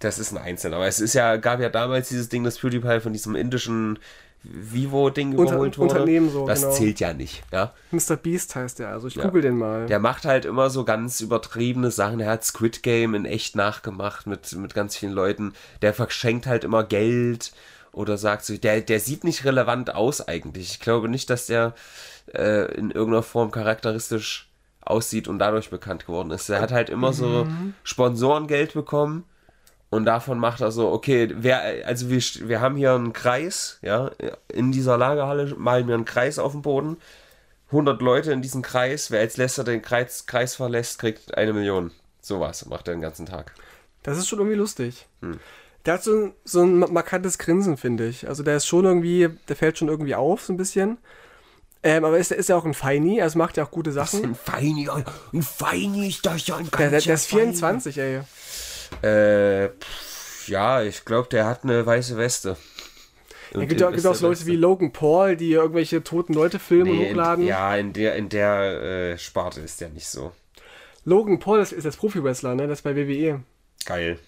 das 0.00 0.18
ist 0.18 0.32
ein 0.32 0.38
Einzelner. 0.38 0.76
Aber 0.76 0.86
es 0.86 1.00
ist 1.00 1.14
ja, 1.14 1.36
gab 1.36 1.60
ja 1.60 1.68
damals 1.68 2.08
dieses 2.08 2.28
Ding, 2.28 2.44
das 2.44 2.58
PewDiePie 2.58 3.00
von 3.00 3.12
diesem 3.12 3.36
indischen 3.36 3.98
Vivo-Ding 4.42 5.32
überholt 5.32 5.78
wurde. 5.78 5.94
Unternehmen 5.94 6.28
so, 6.30 6.46
das 6.46 6.60
genau. 6.60 6.72
zählt 6.74 7.00
ja 7.00 7.14
nicht, 7.14 7.42
ja. 7.50 7.72
Mr. 7.92 8.16
Beast 8.16 8.54
heißt 8.54 8.78
der, 8.78 8.88
also 8.90 9.08
ich 9.08 9.14
Ja. 9.14 9.24
google 9.24 9.40
den 9.40 9.56
mal. 9.56 9.86
Der 9.86 9.98
macht 9.98 10.26
halt 10.26 10.44
immer 10.44 10.68
so 10.68 10.84
ganz 10.84 11.20
übertriebene 11.20 11.90
Sachen. 11.90 12.20
Er 12.20 12.30
hat 12.30 12.44
Squid 12.44 12.82
Game 12.82 13.14
in 13.14 13.24
echt 13.24 13.56
nachgemacht 13.56 14.26
mit, 14.26 14.52
mit 14.52 14.74
ganz 14.74 14.96
vielen 14.96 15.12
Leuten. 15.12 15.54
Der 15.80 15.94
verschenkt 15.94 16.46
halt 16.46 16.64
immer 16.64 16.84
Geld 16.84 17.52
oder 17.94 18.18
sagt 18.18 18.44
so, 18.44 18.56
der, 18.56 18.80
der 18.80 19.00
sieht 19.00 19.24
nicht 19.24 19.44
relevant 19.44 19.94
aus 19.94 20.26
eigentlich. 20.26 20.72
Ich 20.72 20.80
glaube 20.80 21.08
nicht, 21.08 21.30
dass 21.30 21.46
der 21.46 21.74
äh, 22.32 22.72
in 22.74 22.90
irgendeiner 22.90 23.22
Form 23.22 23.50
charakteristisch 23.50 24.48
aussieht 24.80 25.28
und 25.28 25.38
dadurch 25.38 25.70
bekannt 25.70 26.06
geworden 26.06 26.30
ist. 26.30 26.48
Er 26.48 26.60
hat 26.60 26.72
halt 26.72 26.90
immer 26.90 27.12
so 27.12 27.46
Sponsorengeld 27.84 28.74
bekommen 28.74 29.24
und 29.90 30.04
davon 30.04 30.38
macht 30.38 30.60
er 30.60 30.72
so, 30.72 30.90
okay, 30.90 31.32
wer, 31.36 31.86
also 31.86 32.10
wir, 32.10 32.20
wir 32.48 32.60
haben 32.60 32.76
hier 32.76 32.94
einen 32.94 33.12
Kreis, 33.12 33.78
ja, 33.80 34.10
in 34.48 34.72
dieser 34.72 34.98
Lagerhalle 34.98 35.54
malen 35.56 35.86
wir 35.86 35.94
einen 35.94 36.04
Kreis 36.04 36.38
auf 36.38 36.52
dem 36.52 36.62
Boden. 36.62 36.96
100 37.68 38.02
Leute 38.02 38.32
in 38.32 38.42
diesem 38.42 38.60
Kreis, 38.60 39.10
wer 39.10 39.20
als 39.20 39.36
letzter 39.36 39.64
den 39.64 39.82
Kreis, 39.82 40.26
Kreis 40.26 40.56
verlässt, 40.56 40.98
kriegt 40.98 41.36
eine 41.36 41.52
Million. 41.52 41.92
Sowas 42.20 42.66
macht 42.66 42.88
er 42.88 42.94
den 42.94 43.00
ganzen 43.00 43.26
Tag. 43.26 43.54
Das 44.02 44.18
ist 44.18 44.28
schon 44.28 44.38
irgendwie 44.38 44.58
lustig. 44.58 45.06
Hm. 45.20 45.38
Der 45.86 45.94
hat 45.94 46.02
so 46.02 46.12
ein, 46.14 46.32
so 46.44 46.62
ein 46.62 46.78
ma- 46.78 46.86
markantes 46.88 47.38
Grinsen, 47.38 47.76
finde 47.76 48.06
ich. 48.06 48.26
Also 48.28 48.42
der 48.42 48.56
ist 48.56 48.66
schon 48.66 48.84
irgendwie, 48.84 49.28
der 49.48 49.56
fällt 49.56 49.78
schon 49.78 49.88
irgendwie 49.88 50.14
auf, 50.14 50.42
so 50.44 50.52
ein 50.52 50.56
bisschen. 50.56 50.98
Ähm, 51.82 52.04
aber 52.06 52.16
ist, 52.18 52.32
ist 52.32 52.48
ja 52.48 52.56
auch 52.56 52.64
ein 52.64 52.72
Feini, 52.72 53.20
also 53.20 53.36
macht 53.38 53.58
ja 53.58 53.64
auch 53.64 53.70
gute 53.70 53.92
Sachen. 53.92 54.24
Ein 54.24 54.34
Feini, 54.34 54.88
ein 54.88 55.42
Feini 55.42 56.08
ist 56.08 56.24
das 56.24 56.46
ja 56.46 56.56
ein 56.56 56.70
Der, 56.70 56.88
der, 56.90 57.00
der 57.02 57.14
ist 57.14 57.26
24, 57.26 57.98
ey. 57.98 58.20
Äh, 59.02 59.68
pff, 59.68 60.48
ja, 60.48 60.82
ich 60.82 61.04
glaube, 61.04 61.28
der 61.28 61.44
hat 61.46 61.64
eine 61.64 61.84
weiße 61.84 62.16
Weste. 62.16 62.56
Es 63.50 63.56
Und 63.56 63.68
gibt, 63.68 63.82
auch- 63.82 63.88
gibt 63.88 63.98
ist 63.98 64.06
auch 64.06 64.14
so 64.14 64.28
Leute 64.28 64.46
wie 64.46 64.56
Logan 64.56 64.92
Paul, 64.92 65.36
die 65.36 65.52
irgendwelche 65.52 66.02
toten 66.02 66.32
Leute 66.32 66.58
filmen 66.58 66.90
und 66.92 66.98
Nee, 66.98 67.10
hochladen. 67.10 67.42
in, 67.44 67.48
ja, 67.48 67.76
in 67.76 67.92
der, 67.92 68.16
in 68.16 68.28
der 68.30 69.12
äh, 69.12 69.18
Sparte 69.18 69.60
ist 69.60 69.80
der 69.82 69.90
nicht 69.90 70.08
so. 70.08 70.32
Logan 71.04 71.38
Paul 71.38 71.60
ist, 71.60 71.72
ist 71.72 71.84
jetzt 71.84 71.98
Profi-Wrestler, 71.98 72.54
ne? 72.54 72.66
Das 72.66 72.78
ist 72.78 72.82
bei 72.82 72.96
WWE. 72.96 73.40
Geil. 73.84 74.18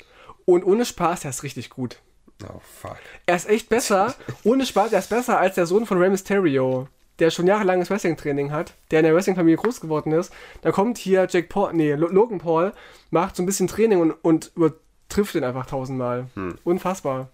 Und 0.46 0.64
ohne 0.64 0.85
Spaß, 0.87 1.20
der 1.20 1.30
ist 1.30 1.42
richtig 1.42 1.68
gut. 1.70 1.98
Oh, 2.44 2.61
fuck. 2.80 2.96
Er 3.26 3.37
ist 3.37 3.48
echt 3.48 3.68
besser. 3.68 4.14
ohne 4.44 4.64
Spaß, 4.64 4.92
er 4.92 5.00
ist 5.00 5.11
besser 5.11 5.38
als 5.38 5.54
der 5.56 5.66
Sohn 5.66 5.85
von 5.87 5.98
Rey 5.98 6.09
Mysterio, 6.11 6.88
der 7.18 7.30
schon 7.30 7.46
jahrelanges 7.46 7.90
Wrestling-Training 7.90 8.50
hat, 8.52 8.72
der 8.90 9.00
in 9.00 9.04
der 9.06 9.14
Wrestling-Familie 9.14 9.56
groß 9.59 9.80
geworden 9.80 10.12
ist. 10.12 10.32
Da 10.62 10.70
kommt 10.72 10.98
hier 10.98 11.26
Jack 11.30 11.48
Paul, 11.48 11.72
nee, 11.74 11.92
Lo- 11.94 12.09
Logan 12.09 12.38
Paul, 12.38 12.72
macht 13.11 13.37
so 13.37 13.42
ein 13.42 13.46
bisschen 13.46 13.68
Training 13.68 14.00
und, 14.00 14.12
und 14.22 14.52
übertrifft 14.54 15.35
den 15.35 15.44
einfach 15.44 15.66
tausendmal. 15.66 16.26
Unfassbar. 16.64 17.28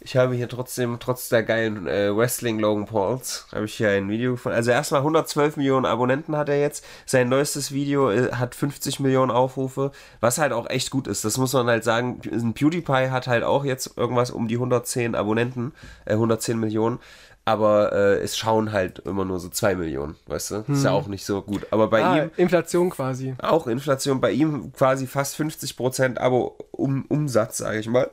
Ich 0.00 0.16
habe 0.16 0.34
hier 0.36 0.48
trotzdem, 0.48 0.98
trotz 1.00 1.28
der 1.28 1.42
geilen 1.42 1.88
äh, 1.88 2.16
Wrestling 2.16 2.60
Logan 2.60 2.86
Pauls, 2.86 3.46
habe 3.52 3.64
ich 3.64 3.74
hier 3.74 3.90
ein 3.90 4.08
Video 4.08 4.36
von. 4.36 4.52
Also 4.52 4.70
erstmal 4.70 5.00
112 5.00 5.56
Millionen 5.56 5.86
Abonnenten 5.86 6.36
hat 6.36 6.48
er 6.48 6.60
jetzt. 6.60 6.84
Sein 7.04 7.28
neuestes 7.28 7.72
Video 7.72 8.08
äh, 8.10 8.30
hat 8.32 8.54
50 8.54 9.00
Millionen 9.00 9.32
Aufrufe, 9.32 9.90
was 10.20 10.38
halt 10.38 10.52
auch 10.52 10.70
echt 10.70 10.90
gut 10.92 11.08
ist. 11.08 11.24
Das 11.24 11.36
muss 11.36 11.52
man 11.52 11.66
halt 11.66 11.82
sagen. 11.82 12.20
Ein 12.30 12.54
PewDiePie 12.54 13.10
hat 13.10 13.26
halt 13.26 13.42
auch 13.42 13.64
jetzt 13.64 13.96
irgendwas 13.96 14.30
um 14.30 14.46
die 14.46 14.54
110 14.54 15.16
Abonnenten, 15.16 15.72
äh, 16.04 16.12
110 16.12 16.58
Millionen. 16.60 17.00
Aber 17.44 17.92
äh, 17.92 18.18
es 18.20 18.36
schauen 18.36 18.72
halt 18.72 19.00
immer 19.00 19.24
nur 19.24 19.40
so 19.40 19.48
2 19.48 19.74
Millionen, 19.74 20.16
weißt 20.26 20.50
du? 20.50 20.64
Ist 20.68 20.84
ja 20.84 20.90
auch 20.92 21.06
nicht 21.08 21.24
so 21.24 21.40
gut. 21.42 21.66
Aber 21.70 21.88
bei 21.88 22.04
Ah, 22.04 22.16
ihm 22.24 22.30
Inflation 22.36 22.90
quasi. 22.90 23.34
auch 23.38 23.66
Inflation, 23.66 24.20
bei 24.20 24.30
ihm 24.32 24.70
quasi 24.74 25.06
fast 25.06 25.34
50% 25.40 26.18
Abo 26.18 26.56
um, 26.72 27.06
Umsatz, 27.08 27.56
sage 27.58 27.78
ich 27.78 27.88
mal. 27.88 28.08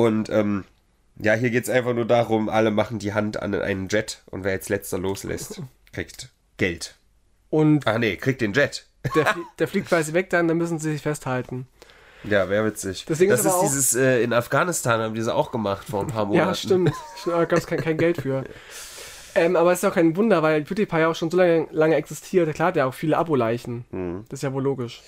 Und 0.00 0.30
ähm, 0.30 0.64
ja, 1.18 1.34
hier 1.34 1.50
geht 1.50 1.64
es 1.64 1.70
einfach 1.70 1.92
nur 1.94 2.06
darum, 2.06 2.48
alle 2.48 2.70
machen 2.70 2.98
die 2.98 3.12
Hand 3.12 3.40
an 3.42 3.54
einen 3.54 3.88
Jet 3.88 4.22
und 4.30 4.44
wer 4.44 4.52
jetzt 4.52 4.68
letzter 4.68 4.98
loslässt, 4.98 5.60
kriegt 5.92 6.30
Geld. 6.56 6.96
Und 7.50 7.86
Ach 7.86 7.98
nee, 7.98 8.16
kriegt 8.16 8.40
den 8.40 8.52
Jet. 8.52 8.86
der, 9.14 9.26
flie- 9.26 9.44
der 9.58 9.68
fliegt 9.68 9.88
quasi 9.88 10.12
weg 10.12 10.30
dann, 10.30 10.48
dann 10.48 10.56
müssen 10.56 10.78
sie 10.78 10.92
sich 10.92 11.02
festhalten. 11.02 11.66
Ja, 12.24 12.48
wäre 12.50 12.66
witzig. 12.66 13.06
Das 13.06 13.18
Ding 13.18 13.30
das 13.30 13.40
ist 13.40 13.46
ist 13.46 13.60
dieses, 13.62 13.94
äh, 13.94 14.22
in 14.22 14.32
Afghanistan 14.34 15.00
haben 15.00 15.14
die 15.14 15.20
das 15.20 15.28
auch 15.28 15.50
gemacht 15.52 15.86
vor 15.88 16.02
ein 16.02 16.06
paar 16.08 16.26
Monaten. 16.26 16.48
Ja, 16.48 16.54
stimmt. 16.54 16.92
Da 17.24 17.44
gab 17.46 17.58
es 17.58 17.66
kein, 17.66 17.80
kein 17.80 17.96
Geld 17.96 18.20
für. 18.20 18.44
Ähm, 19.34 19.56
aber 19.56 19.72
es 19.72 19.82
ist 19.82 19.88
auch 19.88 19.94
kein 19.94 20.14
Wunder, 20.16 20.42
weil 20.42 20.62
PewDiePie 20.62 21.04
auch 21.04 21.14
schon 21.14 21.30
so 21.30 21.38
lange, 21.38 21.66
lange 21.70 21.94
existiert. 21.94 22.52
Klar 22.54 22.68
hat 22.68 22.76
er 22.76 22.86
auch 22.88 22.94
viele 22.94 23.16
Abo-Leichen. 23.16 24.24
Das 24.28 24.38
ist 24.38 24.42
ja 24.42 24.52
wohl 24.52 24.62
logisch. 24.62 25.02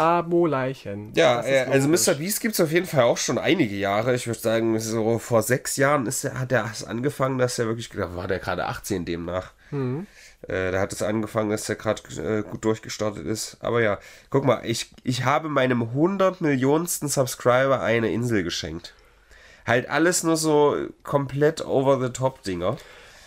Abo-Leichen. 0.00 1.12
Ja, 1.14 1.36
Das 1.36 1.46
ist 1.46 1.52
äh, 1.52 1.66
also. 1.70 1.88
Mr. 1.88 2.14
Beast 2.16 2.40
gibt 2.40 2.54
es 2.54 2.60
auf 2.60 2.72
jeden 2.72 2.86
Fall 2.86 3.04
auch 3.04 3.18
schon 3.18 3.38
einige 3.38 3.76
Jahre. 3.76 4.14
Ich 4.14 4.26
würde 4.26 4.40
sagen, 4.40 4.78
so 4.80 5.18
vor 5.18 5.42
sechs 5.42 5.76
Jahren 5.76 6.06
ist 6.06 6.24
er, 6.24 6.38
hat 6.38 6.52
er 6.52 6.68
es 6.72 6.84
angefangen, 6.84 7.38
dass 7.38 7.58
er 7.58 7.66
wirklich, 7.66 7.90
war 7.96 8.26
der 8.26 8.38
gerade 8.38 8.66
18 8.66 9.04
demnach. 9.04 9.52
Äh, 9.72 10.72
da 10.72 10.80
hat 10.80 10.92
es 10.92 11.02
angefangen, 11.02 11.50
dass 11.50 11.68
er 11.68 11.76
gerade 11.76 12.02
äh, 12.20 12.42
gut 12.42 12.64
durchgestartet 12.64 13.26
ist. 13.26 13.58
Aber 13.60 13.82
ja, 13.82 13.98
guck 14.30 14.44
mal, 14.44 14.62
ich, 14.64 14.90
ich 15.04 15.24
habe 15.24 15.48
meinem 15.48 15.82
100 15.82 16.40
Millionensten 16.40 17.08
Subscriber 17.08 17.80
eine 17.82 18.10
Insel 18.10 18.42
geschenkt. 18.42 18.94
Halt 19.66 19.88
alles 19.88 20.22
nur 20.24 20.36
so 20.36 20.76
komplett 21.02 21.64
over-the-top-Dinger. 21.64 22.78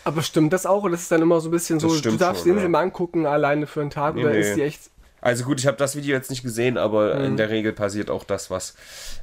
Aber 0.06 0.22
stimmt 0.22 0.52
das 0.52 0.66
auch? 0.66 0.84
Oder 0.84 0.96
ist 0.96 1.04
es 1.04 1.08
dann 1.08 1.22
immer 1.22 1.40
so 1.40 1.48
ein 1.50 1.52
bisschen 1.52 1.80
so, 1.80 1.88
Das 1.88 1.98
du 1.98 2.00
stimmt 2.00 2.22
darfst 2.22 2.42
schon, 2.42 2.46
die 2.46 2.50
Insel 2.52 2.64
ja. 2.64 2.70
mal 2.70 2.82
angucken, 2.82 3.26
alleine 3.26 3.68
für 3.68 3.82
einen 3.82 3.90
Tag? 3.90 4.16
Nee, 4.16 4.24
oder 4.26 4.34
nee. 4.34 4.40
ist 4.40 4.56
die 4.56 4.62
echt. 4.64 4.82
Also 5.26 5.46
gut, 5.46 5.60
ich 5.60 5.68
habe 5.68 5.78
das 5.78 5.96
Video 5.96 6.14
jetzt 6.16 6.30
nicht 6.30 6.44
gesehen, 6.44 6.78
aber 6.78 7.16
Mhm. 7.16 7.24
in 7.24 7.38
der 7.38 7.50
Regel 7.50 7.72
passiert 7.72 8.10
auch 8.10 8.26
das, 8.26 8.52
was 8.52 8.76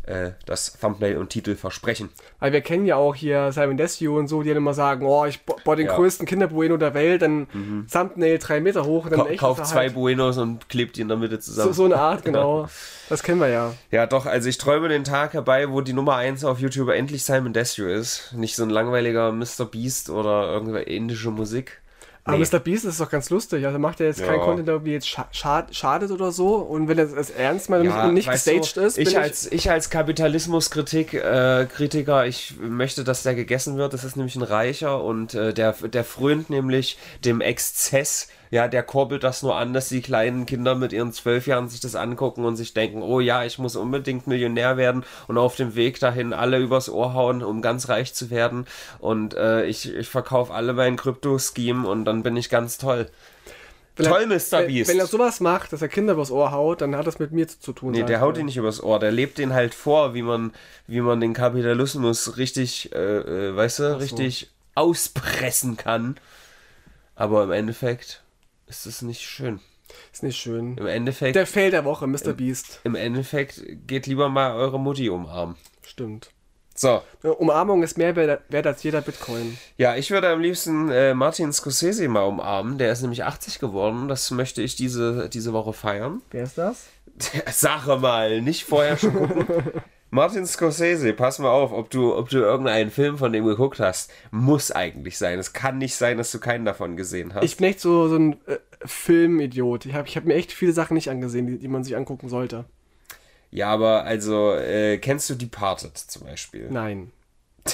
äh, 0.06 0.30
das 0.46 0.78
Thumbnail 0.80 1.18
und 1.18 1.28
Titel 1.28 1.56
versprechen. 1.56 2.08
Weil 2.38 2.52
wir 2.52 2.62
kennen 2.62 2.86
ja 2.86 2.96
auch 2.96 3.14
hier 3.14 3.52
Simon 3.52 3.76
Desue 3.76 4.10
und 4.18 4.26
so, 4.26 4.42
die 4.42 4.48
dann 4.48 4.56
immer 4.56 4.72
sagen: 4.72 5.04
Oh, 5.04 5.26
ich 5.26 5.44
baue 5.44 5.76
den 5.76 5.86
Ja. 5.86 5.92
Mhm. 5.92 5.96
größten 5.96 6.26
Kinderbueno 6.26 6.78
der 6.78 6.94
Welt, 6.94 7.20
dann 7.20 7.46
Thumbnail 7.92 8.38
drei 8.38 8.60
Meter 8.60 8.84
hoch. 8.86 9.08
Dann 9.10 9.18
Ka 9.20 9.34
kauft 9.36 9.66
zwei 9.66 9.80
halt 9.82 9.94
Buenos 9.94 10.38
und 10.38 10.68
klebt 10.70 10.96
die 10.96 11.02
in 11.02 11.08
der 11.08 11.18
Mitte 11.18 11.38
zusammen. 11.38 11.68
so, 11.74 11.74
so 11.74 11.84
eine 11.84 11.96
Art, 11.96 12.24
genau. 12.24 12.66
Das 13.10 13.22
kennen 13.22 13.40
wir 13.40 13.48
ja. 13.48 13.74
Ja, 13.90 14.06
doch, 14.06 14.24
also 14.24 14.48
ich 14.48 14.56
träume 14.56 14.88
den 14.88 15.04
Tag 15.04 15.34
herbei, 15.34 15.70
wo 15.70 15.82
die 15.82 15.92
Nummer 15.92 16.16
1 16.16 16.44
auf 16.44 16.60
YouTube 16.60 16.88
endlich 16.88 17.24
Simon 17.24 17.52
Desue 17.52 17.90
ist. 17.92 18.32
Nicht 18.34 18.56
so 18.56 18.62
ein 18.62 18.70
langweiliger 18.70 19.32
Mr. 19.32 19.66
Beast 19.70 20.08
oder 20.08 20.50
irgendwelche 20.50 20.88
indische 20.88 21.30
Musik. 21.30 21.82
Aber 22.24 22.36
Nee. 22.36 22.44
Mr. 22.52 22.58
Beast 22.60 22.84
ist 22.84 23.00
doch 23.00 23.08
ganz 23.10 23.30
lustig. 23.30 23.64
Also 23.66 23.78
macht 23.78 24.00
er 24.00 24.06
jetzt 24.08 24.22
keinen 24.22 24.38
Ja. 24.38 24.44
Content, 24.44 24.68
der 24.68 24.74
irgendwie 24.74 24.92
jetzt 24.92 25.08
scha 25.08 25.26
schad 25.32 25.74
schadet 25.74 26.10
oder 26.10 26.32
so. 26.32 26.56
Und 26.56 26.86
wenn 26.88 26.98
er 26.98 27.04
es 27.16 27.30
ernst 27.30 27.70
meint 27.70 27.82
und 27.82 27.88
nicht- 27.88 28.04
und 28.04 28.14
nicht 28.14 28.30
gestaged 28.30 28.76
du, 28.76 28.80
ist, 28.82 28.98
ich 28.98 29.08
bin 29.08 29.16
als, 29.16 29.50
ich 29.50 29.70
als 29.70 29.88
Kapitalismuskritik, 29.90 31.14
äh, 31.14 31.66
Kritiker, 31.66 32.26
ich 32.26 32.54
möchte, 32.60 33.04
dass 33.04 33.22
der 33.22 33.34
gegessen 33.34 33.76
wird. 33.76 33.94
Das 33.94 34.04
ist 34.04 34.16
nämlich 34.16 34.36
ein 34.36 34.42
Reicher 34.42 35.02
und 35.02 35.34
äh, 35.34 35.52
der, 35.54 35.72
der 35.72 36.04
frönt 36.04 36.50
nämlich 36.50 36.98
dem 37.24 37.40
Exzess. 37.40 38.28
Ja, 38.52 38.66
der 38.66 38.82
kurbelt 38.82 39.22
das 39.22 39.44
nur 39.44 39.54
an, 39.56 39.72
dass 39.72 39.88
die 39.90 40.02
kleinen 40.02 40.44
Kinder 40.44 40.74
mit 40.74 40.92
ihren 40.92 41.12
zwölf 41.12 41.46
Jahren 41.46 41.68
sich 41.68 41.78
das 41.78 41.94
angucken 41.94 42.44
und 42.44 42.56
sich 42.56 42.74
denken, 42.74 43.00
oh 43.00 43.20
ja, 43.20 43.44
ich 43.44 43.58
muss 43.60 43.76
unbedingt 43.76 44.26
Millionär 44.26 44.76
werden 44.76 45.04
und 45.28 45.38
auf 45.38 45.54
dem 45.54 45.76
Weg 45.76 46.00
dahin 46.00 46.32
alle 46.32 46.58
übers 46.58 46.88
Ohr 46.88 47.14
hauen, 47.14 47.44
um 47.44 47.62
ganz 47.62 47.88
reich 47.88 48.12
zu 48.12 48.28
werden. 48.30 48.66
Und 48.98 49.34
äh, 49.34 49.66
ich, 49.66 49.94
ich 49.94 50.08
verkaufe 50.08 50.52
alle 50.52 50.72
meinen 50.72 50.96
Krypto-Scheme 50.96 51.86
und 51.88 52.04
dann 52.06 52.24
bin 52.24 52.36
ich 52.36 52.48
ganz 52.50 52.76
toll. 52.76 53.06
wenn 53.96 54.06
er- 54.06 54.10
Toll, 54.12 54.26
Mr. 54.26 54.52
wenn, 54.52 54.66
Beast. 54.66 54.90
Wenn 54.90 54.98
er 54.98 55.06
sowas 55.06 55.38
macht, 55.38 55.72
dass 55.72 55.80
er 55.82 55.88
Kinder 55.88 56.14
übers 56.14 56.32
Ohr 56.32 56.50
haut, 56.50 56.80
dann 56.80 56.96
hat 56.96 57.06
das 57.06 57.20
mit 57.20 57.30
mir 57.30 57.46
zu, 57.46 57.72
tun. 57.72 57.92
Nee, 57.92 58.02
der 58.02 58.20
haut 58.20 58.36
ihn 58.36 58.46
nicht 58.46 58.56
übers 58.56 58.82
Ohr, 58.82 58.98
der 58.98 59.12
lebt 59.12 59.38
den 59.38 59.52
halt 59.52 59.74
vor, 59.74 60.12
wie 60.14 60.22
man, 60.22 60.52
wie 60.88 61.00
man 61.02 61.20
den 61.20 61.34
Kapitalismus 61.34 62.36
richtig, 62.36 62.92
äh, 62.92 62.98
äh, 63.50 63.54
weißt 63.56 63.78
du, 63.78 64.00
richtig 64.00 64.50
auspressen 64.74 65.76
kann. 65.76 66.16
Aber 67.14 67.44
im 67.44 67.52
Endeffekt 67.52 68.22
ist 68.70 68.86
es 68.86 69.02
nicht 69.02 69.20
schön. 69.20 69.60
Ist 70.12 70.22
nicht 70.22 70.38
schön. 70.38 70.76
Im 70.78 70.86
Endeffekt, 70.86 71.34
Der 71.36 71.46
Fail 71.46 71.70
der 71.70 71.84
Woche, 71.84 72.06
Mr. 72.06 72.32
Beast. 72.32 72.80
im 72.84 72.94
Endeffekt 72.94 73.60
geht 73.86 74.06
lieber 74.06 74.28
mal 74.28 74.54
eure 74.54 74.78
Mutti 74.78 75.10
umarmen. 75.10 75.56
Stimmt. 75.82 76.30
So, 76.76 77.02
Umarmung 77.22 77.82
ist 77.82 77.98
mehr 77.98 78.16
wert 78.16 78.66
als 78.66 78.82
jeder 78.84 79.02
Bitcoin. 79.02 79.58
ja, 79.76 79.96
ich 79.96 80.10
würde 80.12 80.28
am 80.30 80.40
liebsten 80.40 80.88
äh, 80.90 81.12
Martin 81.12 81.52
Scorsese 81.52 82.08
mal 82.08 82.22
umarmen. 82.22 82.78
Der 82.78 82.92
ist 82.92 83.02
nämlich 83.02 83.24
80 83.24 83.58
geworden. 83.58 84.08
Das 84.08 84.30
möchte 84.30 84.62
ich 84.62 84.76
diese, 84.76 85.28
diese 85.28 85.52
Woche 85.52 85.72
feiern. 85.74 86.22
Wer 86.30 86.44
ist 86.44 86.56
das? 86.56 86.86
Sache 87.50 87.98
mal, 87.98 88.40
nicht 88.40 88.64
vorher 88.64 88.96
schon 88.96 89.12
gucken. 89.14 89.72
Martin 90.10 90.44
Scorsese, 90.44 91.12
pass 91.12 91.38
mal 91.38 91.50
auf, 91.50 91.72
ob 91.72 91.88
du, 91.90 92.14
ob 92.14 92.28
du 92.28 92.38
irgendeinen 92.38 92.90
Film 92.90 93.16
von 93.16 93.32
dem 93.32 93.44
geguckt 93.44 93.78
hast. 93.78 94.12
Muss 94.32 94.72
eigentlich 94.72 95.18
sein. 95.18 95.38
Es 95.38 95.52
kann 95.52 95.78
nicht 95.78 95.94
sein, 95.94 96.18
dass 96.18 96.32
du 96.32 96.40
keinen 96.40 96.64
davon 96.64 96.96
gesehen 96.96 97.32
hast. 97.32 97.44
Ich 97.44 97.56
bin 97.56 97.68
echt 97.68 97.80
so, 97.80 98.08
so 98.08 98.16
ein 98.16 98.32
äh, 98.46 98.58
Filmidiot. 98.84 99.86
Ich 99.86 99.94
habe 99.94 100.08
ich 100.08 100.16
hab 100.16 100.24
mir 100.24 100.34
echt 100.34 100.52
viele 100.52 100.72
Sachen 100.72 100.94
nicht 100.94 101.10
angesehen, 101.10 101.46
die, 101.46 101.58
die 101.58 101.68
man 101.68 101.84
sich 101.84 101.96
angucken 101.96 102.28
sollte. 102.28 102.64
ja, 103.52 103.68
aber 103.70 104.04
also, 104.04 104.54
äh, 104.54 104.98
kennst 104.98 105.30
du 105.30 105.34
Departed 105.36 105.96
zum 105.96 106.24
Beispiel? 106.24 106.68
Nein. 106.70 107.12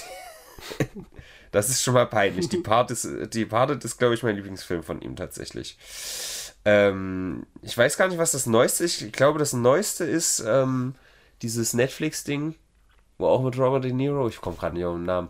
Das 1.52 1.70
ist 1.70 1.82
schon 1.82 1.94
mal 1.94 2.06
peinlich. 2.06 2.50
Departed 2.50 2.90
ist, 2.90 3.34
Departed 3.34 3.82
ist 3.82 3.96
glaube 3.96 4.14
ich, 4.14 4.22
mein 4.22 4.36
Lieblingsfilm 4.36 4.82
von 4.82 5.00
ihm 5.00 5.16
tatsächlich. 5.16 5.78
Ähm, 6.66 7.46
ich 7.62 7.78
weiß 7.78 7.96
gar 7.96 8.08
nicht, 8.08 8.18
was 8.18 8.32
das 8.32 8.44
Neueste 8.44 8.84
ist. 8.84 9.00
Ich 9.00 9.12
glaube, 9.12 9.38
das 9.38 9.54
Neueste 9.54 10.04
ist 10.04 10.44
ähm, 10.46 10.96
dieses 11.42 11.74
Netflix-Ding, 11.74 12.54
wo 13.18 13.26
auch 13.26 13.42
mit 13.42 13.58
Robert 13.58 13.84
De 13.84 13.92
Niro, 13.92 14.28
ich 14.28 14.40
komme 14.40 14.56
gerade 14.56 14.74
nicht 14.76 14.84
auf 14.84 14.94
den 14.94 15.04
Namen. 15.04 15.28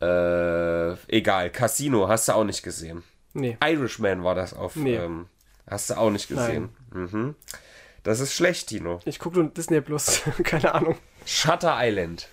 Äh, 0.00 0.94
egal, 1.16 1.50
Casino, 1.50 2.08
hast 2.08 2.28
du 2.28 2.32
auch 2.32 2.44
nicht 2.44 2.62
gesehen. 2.62 3.02
Nee. 3.34 3.56
Irishman 3.64 4.24
war 4.24 4.34
das 4.34 4.52
auf. 4.52 4.76
Nee. 4.76 4.96
Ähm, 4.96 5.26
hast 5.68 5.90
du 5.90 5.94
auch 5.94 6.10
nicht 6.10 6.28
gesehen. 6.28 6.70
Mhm. 6.92 7.34
Das 8.02 8.18
ist 8.20 8.34
schlecht, 8.34 8.68
Tino. 8.68 8.98
Ich 9.04 9.18
gucke 9.18 9.38
nur 9.38 9.48
Disney 9.48 9.80
Plus. 9.80 10.22
Keine 10.44 10.74
Ahnung. 10.74 10.98
Shutter 11.24 11.76
Island. 11.78 12.28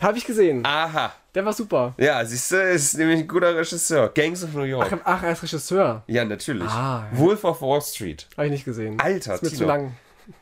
Habe 0.00 0.18
ich 0.18 0.24
gesehen. 0.24 0.64
Aha. 0.64 1.12
Der 1.34 1.44
war 1.44 1.52
super. 1.52 1.94
Ja, 1.96 2.24
siehst 2.24 2.52
du, 2.52 2.56
ist 2.56 2.96
nämlich 2.96 3.20
ein 3.20 3.28
guter 3.28 3.56
Regisseur. 3.56 4.10
Gangs 4.10 4.44
of 4.44 4.52
New 4.52 4.62
York. 4.62 4.92
Ach, 4.92 4.98
ach 5.04 5.22
er 5.22 5.32
ist 5.32 5.42
Regisseur. 5.42 6.02
Ja, 6.06 6.24
natürlich. 6.24 6.68
Ah, 6.68 7.08
ja. 7.12 7.18
Wolf 7.18 7.44
of 7.44 7.62
Wall 7.62 7.80
Street. 7.80 8.28
Habe 8.36 8.46
ich 8.46 8.52
nicht 8.52 8.64
gesehen. 8.64 9.00
Alter, 9.00 9.34
ist 9.34 9.42
mir 9.42 9.48
Tino. 9.48 9.60
zu 9.60 9.66
lang. 9.66 9.96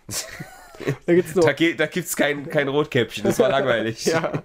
da 1.06 1.14
gibt's 1.14 1.34
nur. 1.34 1.44
Da, 1.44 1.52
da 1.52 1.86
gibt's 1.86 2.16
kein, 2.16 2.48
kein 2.48 2.68
Rotkäppchen, 2.68 3.24
das 3.24 3.38
war 3.38 3.48
langweilig. 3.50 4.04
ja, 4.06 4.32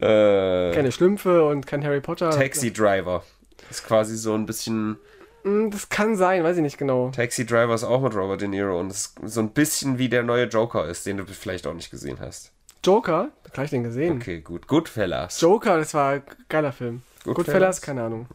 äh, 0.00 0.72
keine 0.74 0.92
Schlümpfe 0.92 1.44
und 1.46 1.66
kein 1.66 1.84
Harry 1.84 2.00
Potter. 2.00 2.30
Taxi 2.30 2.72
Driver. 2.72 3.24
Ist 3.70 3.86
quasi 3.86 4.16
so 4.16 4.34
ein 4.34 4.46
bisschen. 4.46 4.96
Hm, 5.44 5.70
Das 5.70 5.88
kann 5.88 6.16
sein, 6.16 6.44
weiß 6.44 6.56
ich 6.56 6.62
nicht 6.62 6.78
genau. 6.78 7.10
Taxi 7.10 7.46
Driver 7.46 7.74
ist 7.74 7.84
auch 7.84 8.00
mit 8.02 8.14
Robert 8.14 8.40
De 8.40 8.48
Niro 8.48 8.78
und 8.78 8.90
ist 8.90 9.14
so 9.24 9.40
ein 9.40 9.50
bisschen 9.50 9.98
wie 9.98 10.08
der 10.08 10.22
neue 10.22 10.44
Joker 10.44 10.86
ist, 10.86 11.06
den 11.06 11.18
du 11.18 11.24
vielleicht 11.26 11.66
auch 11.66 11.74
nicht 11.74 11.90
gesehen 11.90 12.18
hast. 12.20 12.52
Joker? 12.84 13.28
Da 13.44 13.52
habe 13.52 13.64
ich 13.64 13.70
den 13.70 13.82
gesehen. 13.84 14.16
Okay, 14.16 14.40
gut. 14.40 14.66
Goodfellas. 14.66 15.40
Joker, 15.40 15.78
das 15.78 15.92
war 15.94 16.12
ein 16.12 16.22
geiler 16.48 16.72
Film. 16.72 17.02
Goodfellas? 17.24 17.36
Goodfellas, 17.36 17.82
keine 17.82 18.02
Ahnung. 18.04 18.26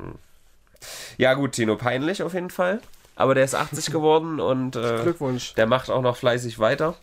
Ja, 1.17 1.33
gut, 1.33 1.53
Tino, 1.53 1.75
peinlich 1.77 2.21
auf 2.21 2.33
jeden 2.35 2.51
Fall. 2.51 2.79
Aber 3.15 3.35
der 3.35 3.45
ist 3.45 3.55
80 3.55 3.91
geworden 3.91 4.39
und 4.39 4.75
äh, 4.75 5.01
Glückwunsch. 5.01 5.53
der 5.55 5.67
macht 5.67 5.89
auch 5.89 6.01
noch 6.01 6.17
fleißig 6.17 6.59
weiter. 6.59 6.95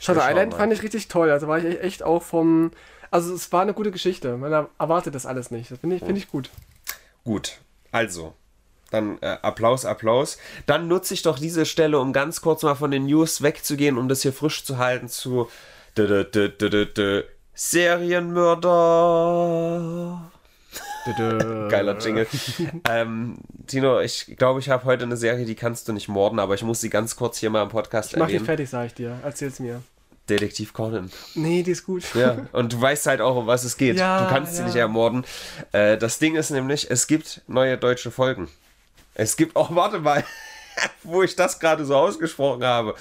Shutter 0.00 0.28
Island 0.28 0.52
mal. 0.52 0.58
fand 0.58 0.72
ich 0.72 0.82
richtig 0.82 1.08
toll. 1.08 1.30
Also 1.30 1.48
war 1.48 1.58
ich 1.58 1.64
e- 1.64 1.78
echt 1.78 2.02
auch 2.02 2.22
vom. 2.22 2.72
Also 3.10 3.32
es 3.34 3.52
war 3.52 3.62
eine 3.62 3.72
gute 3.72 3.90
Geschichte. 3.92 4.36
Man 4.36 4.52
er- 4.52 4.68
erwartet 4.78 5.14
das 5.14 5.26
alles 5.26 5.50
nicht. 5.50 5.70
Das 5.70 5.78
finde 5.78 5.96
ich, 5.96 6.02
finde 6.02 6.18
ich 6.18 6.28
gut. 6.28 6.50
Gut, 7.24 7.58
also, 7.92 8.34
Dann 8.90 9.18
äh, 9.20 9.36
Applaus, 9.42 9.84
Applaus. 9.84 10.38
Dann 10.66 10.88
nutze 10.88 11.14
ich 11.14 11.22
doch 11.22 11.38
diese 11.38 11.66
Stelle, 11.66 11.98
um 11.98 12.12
ganz 12.12 12.40
kurz 12.40 12.62
mal 12.62 12.74
von 12.74 12.90
den 12.90 13.06
News 13.06 13.42
wegzugehen, 13.42 13.96
um 13.98 14.08
das 14.08 14.22
hier 14.22 14.32
frisch 14.32 14.64
zu 14.64 14.78
halten 14.78 15.08
zu 15.08 15.48
Serienmörder. 17.54 20.30
Geiler 21.14 21.98
Jingle. 21.98 22.26
ähm, 22.90 23.38
Tino, 23.66 24.00
ich 24.00 24.34
glaube, 24.36 24.60
ich 24.60 24.68
habe 24.68 24.84
heute 24.84 25.04
eine 25.04 25.16
Serie, 25.16 25.44
die 25.44 25.54
kannst 25.54 25.88
du 25.88 25.92
nicht 25.92 26.08
morden, 26.08 26.38
aber 26.38 26.54
ich 26.54 26.62
muss 26.62 26.80
sie 26.80 26.90
ganz 26.90 27.16
kurz 27.16 27.38
hier 27.38 27.50
mal 27.50 27.62
im 27.62 27.68
Podcast 27.68 28.12
Ich 28.12 28.18
mach 28.18 28.26
die 28.26 28.34
erwähnen. 28.34 28.46
fertig, 28.46 28.70
sag 28.70 28.86
ich 28.86 28.94
dir. 28.94 29.18
Erzähl's 29.22 29.60
mir. 29.60 29.82
Detektiv 30.28 30.72
Conan. 30.72 31.10
Nee, 31.34 31.62
die 31.62 31.70
ist 31.70 31.86
gut. 31.86 32.02
Ja, 32.14 32.46
und 32.52 32.72
du 32.72 32.80
weißt 32.80 33.06
halt 33.06 33.20
auch, 33.20 33.36
um 33.36 33.46
was 33.46 33.62
es 33.62 33.76
geht. 33.76 33.96
Ja, 33.96 34.24
du 34.24 34.28
kannst 34.28 34.54
sie 34.54 34.60
ja. 34.60 34.66
nicht 34.66 34.76
ermorden. 34.76 35.24
Äh, 35.72 35.96
das 35.98 36.18
Ding 36.18 36.34
ist 36.34 36.50
nämlich, 36.50 36.90
es 36.90 37.06
gibt 37.06 37.42
neue 37.46 37.78
deutsche 37.78 38.10
Folgen. 38.10 38.48
Es 39.14 39.36
gibt 39.36 39.54
auch, 39.54 39.74
warte 39.74 40.00
mal, 40.00 40.24
wo 41.04 41.22
ich 41.22 41.36
das 41.36 41.60
gerade 41.60 41.84
so 41.84 41.94
ausgesprochen 41.94 42.64
habe, 42.64 42.96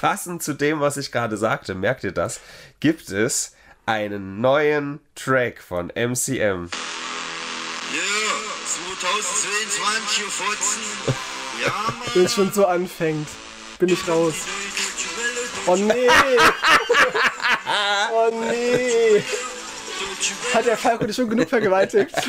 passend 0.00 0.42
zu 0.42 0.54
dem, 0.54 0.80
was 0.80 0.96
ich 0.96 1.10
gerade 1.10 1.36
sagte, 1.36 1.74
merkt 1.74 2.04
ihr 2.04 2.12
das, 2.12 2.40
gibt 2.78 3.10
es 3.10 3.54
einen 3.86 4.40
neuen 4.40 5.00
Track 5.14 5.60
von 5.60 5.92
MCM. 5.94 6.70
Ja, 8.76 9.02
2022 9.02 10.24
Uhr 10.24 10.30
Fotzen. 10.30 10.82
Ja, 11.64 11.70
Mann. 11.70 11.94
Wenn 12.14 12.24
es 12.24 12.34
schon 12.34 12.52
so 12.52 12.66
anfängt, 12.66 13.28
bin 13.78 13.88
ich 13.88 14.06
raus. 14.08 14.34
Oh 15.66 15.76
nee! 15.76 15.92
Oh 18.12 18.30
nee! 18.40 19.22
Hat 20.54 20.66
der 20.66 20.76
Falco 20.76 21.04
dich 21.06 21.16
schon 21.16 21.28
genug 21.28 21.48
vergewaltigt? 21.48 22.14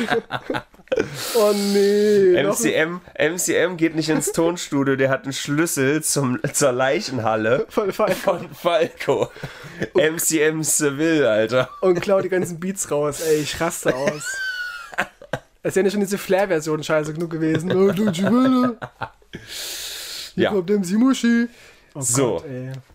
Oh 1.34 1.52
nee! 1.52 2.42
MCM, 2.42 3.00
MCM 3.18 3.76
geht 3.76 3.94
nicht 3.94 4.08
ins 4.08 4.32
Tonstudio, 4.32 4.96
der 4.96 5.10
hat 5.10 5.24
einen 5.24 5.34
Schlüssel 5.34 6.02
zum, 6.02 6.40
zur 6.52 6.72
Leichenhalle 6.72 7.66
Voll 7.68 7.92
Falco. 7.92 8.14
von 8.14 8.48
Falco. 8.54 9.30
MCM 9.94 10.62
Seville, 10.62 11.30
Alter. 11.30 11.68
Und 11.82 12.00
klau 12.00 12.20
die 12.22 12.30
ganzen 12.30 12.58
Beats 12.58 12.90
raus, 12.90 13.20
ey, 13.20 13.36
ich 13.36 13.60
raste 13.60 13.94
aus. 13.94 14.22
Es 15.62 15.74
wäre 15.76 15.86
ja 15.86 15.90
schon 15.90 16.00
diese 16.00 16.18
Flair-Version 16.18 16.82
scheiße 16.82 17.12
genug 17.14 17.30
gewesen. 17.30 17.70
Hier 20.34 20.44
Ja. 20.44 20.50
kommt 20.50 20.70
MC 20.70 20.92
Muschi. 20.92 21.48
Oh 21.94 22.00
So. 22.00 22.36
Gott. 22.36 22.44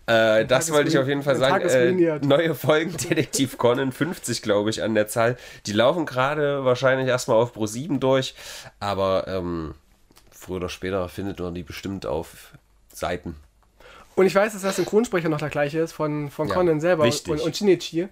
Äh, 0.06 0.46
das 0.46 0.70
wollte 0.72 0.88
ist 0.88 0.94
ich 0.94 0.98
auf 1.00 1.08
jeden 1.08 1.22
Fall 1.22 1.36
sagen. 1.36 1.62
Ist 1.64 1.74
Äh, 1.74 2.18
neue 2.22 2.54
Folgen 2.54 2.96
Detektiv 2.96 3.58
Conan, 3.58 3.92
50 3.92 4.40
glaube 4.40 4.70
ich 4.70 4.82
an 4.82 4.94
der 4.94 5.08
Zahl. 5.08 5.36
Die 5.66 5.72
laufen 5.72 6.06
gerade 6.06 6.64
wahrscheinlich 6.64 7.08
erstmal 7.08 7.36
auf 7.36 7.52
Pro 7.52 7.66
7 7.66 8.00
durch, 8.00 8.34
aber 8.80 9.26
ähm, 9.28 9.74
früher 10.30 10.56
oder 10.56 10.68
später 10.68 11.08
findet 11.08 11.38
man 11.40 11.54
die 11.54 11.62
bestimmt 11.64 12.06
auf 12.06 12.52
Seiten. 12.92 13.36
Und 14.14 14.26
ich 14.26 14.34
weiß, 14.34 14.52
dass 14.52 14.62
der 14.62 14.72
Synchronsprecher 14.72 15.28
noch 15.28 15.38
der 15.38 15.50
gleiche 15.50 15.80
ist 15.80 15.92
von, 15.92 16.30
von 16.30 16.48
Ja, 16.48 16.54
Conan 16.54 16.80
selber 16.80 17.04
wichtig. 17.04 17.32
und, 17.32 17.40
und 17.40 17.56
Shinichi. 17.56 18.08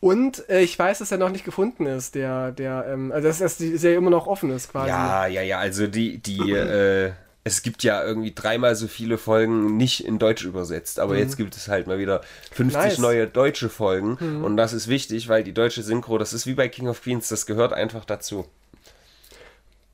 Und 0.00 0.48
äh, 0.48 0.60
ich 0.60 0.78
weiß, 0.78 0.98
dass 0.98 1.10
er 1.10 1.18
noch 1.18 1.30
nicht 1.30 1.44
gefunden 1.44 1.86
ist, 1.86 2.14
der, 2.14 2.52
der, 2.52 2.86
ähm, 2.88 3.12
also 3.12 3.28
dass, 3.28 3.38
dass 3.38 3.56
die 3.56 3.76
Serie 3.76 3.96
immer 3.98 4.10
noch 4.10 4.26
offen 4.26 4.50
ist 4.50 4.70
quasi. 4.70 4.88
Ja, 4.88 5.26
ja, 5.26 5.42
ja, 5.42 5.58
also 5.58 5.86
die, 5.86 6.18
die, 6.18 6.52
äh, 6.52 7.12
es 7.44 7.62
gibt 7.62 7.82
ja 7.82 8.04
irgendwie 8.04 8.34
dreimal 8.34 8.74
so 8.74 8.88
viele 8.88 9.18
Folgen 9.18 9.76
nicht 9.76 10.04
in 10.04 10.18
Deutsch 10.18 10.44
übersetzt, 10.44 10.98
aber 11.00 11.16
jetzt 11.16 11.36
gibt 11.36 11.56
es 11.56 11.68
halt 11.68 11.86
mal 11.86 11.98
wieder 11.98 12.20
50 12.52 12.76
Mhm. 12.76 12.82
Nice. 12.84 12.98
Mhm. 12.98 13.02
neue 13.02 13.26
deutsche 13.26 13.68
Folgen 13.68 14.16
und 14.44 14.56
das 14.56 14.72
ist 14.72 14.88
wichtig, 14.88 15.28
weil 15.28 15.44
die 15.44 15.54
deutsche 15.54 15.82
Synchro, 15.82 16.18
das 16.18 16.32
ist 16.32 16.46
wie 16.46 16.54
bei 16.54 16.68
King 16.68 16.88
of 16.88 17.02
Queens, 17.02 17.28
das 17.28 17.46
gehört 17.46 17.72
einfach 17.72 18.04
dazu. 18.04 18.46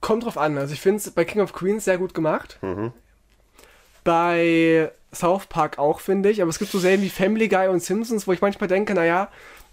Kommt 0.00 0.24
drauf 0.24 0.36
an. 0.36 0.58
Also 0.58 0.72
ich 0.74 0.80
finde 0.80 0.98
es 0.98 1.10
bei 1.10 1.24
King 1.24 1.42
of 1.42 1.52
Queens 1.52 1.84
sehr 1.84 1.98
gut 1.98 2.12
gemacht. 2.12 2.58
Mhm. 2.62 2.92
Bei 4.02 4.90
South 5.14 5.46
Park 5.46 5.78
auch, 5.78 6.00
finde 6.00 6.30
ich. 6.30 6.42
Aber 6.42 6.48
es 6.48 6.58
gibt 6.58 6.72
so 6.72 6.78
Serien 6.78 7.02
wie 7.02 7.08
Family 7.10 7.48
Guy 7.48 7.68
und 7.68 7.80
Simpsons, 7.82 8.26
wo 8.26 8.32
ich 8.32 8.40
manchmal 8.40 8.66
denke, 8.68 8.94
naja, 8.94 9.28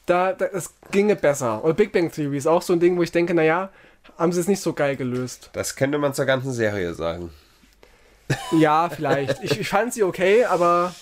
da, 0.09 0.33
da, 0.33 0.47
das 0.47 0.73
ginge 0.91 1.15
besser. 1.15 1.63
Oder 1.63 1.73
Big 1.73 1.91
Bang 1.91 2.11
Theory 2.11 2.37
ist 2.37 2.47
auch 2.47 2.61
so 2.61 2.73
ein 2.73 2.79
Ding, 2.79 2.97
wo 2.97 3.03
ich 3.03 3.11
denke, 3.11 3.33
naja, 3.33 3.69
haben 4.17 4.31
sie 4.31 4.39
es 4.39 4.47
nicht 4.47 4.61
so 4.61 4.73
geil 4.73 4.95
gelöst. 4.95 5.49
Das 5.53 5.75
könnte 5.75 5.97
man 5.97 6.13
zur 6.13 6.25
ganzen 6.25 6.51
Serie 6.51 6.93
sagen. 6.93 7.29
Ja, 8.51 8.89
vielleicht. 8.89 9.43
ich, 9.43 9.59
ich 9.59 9.69
fand 9.69 9.93
sie 9.93 10.03
okay, 10.03 10.45
aber 10.45 10.93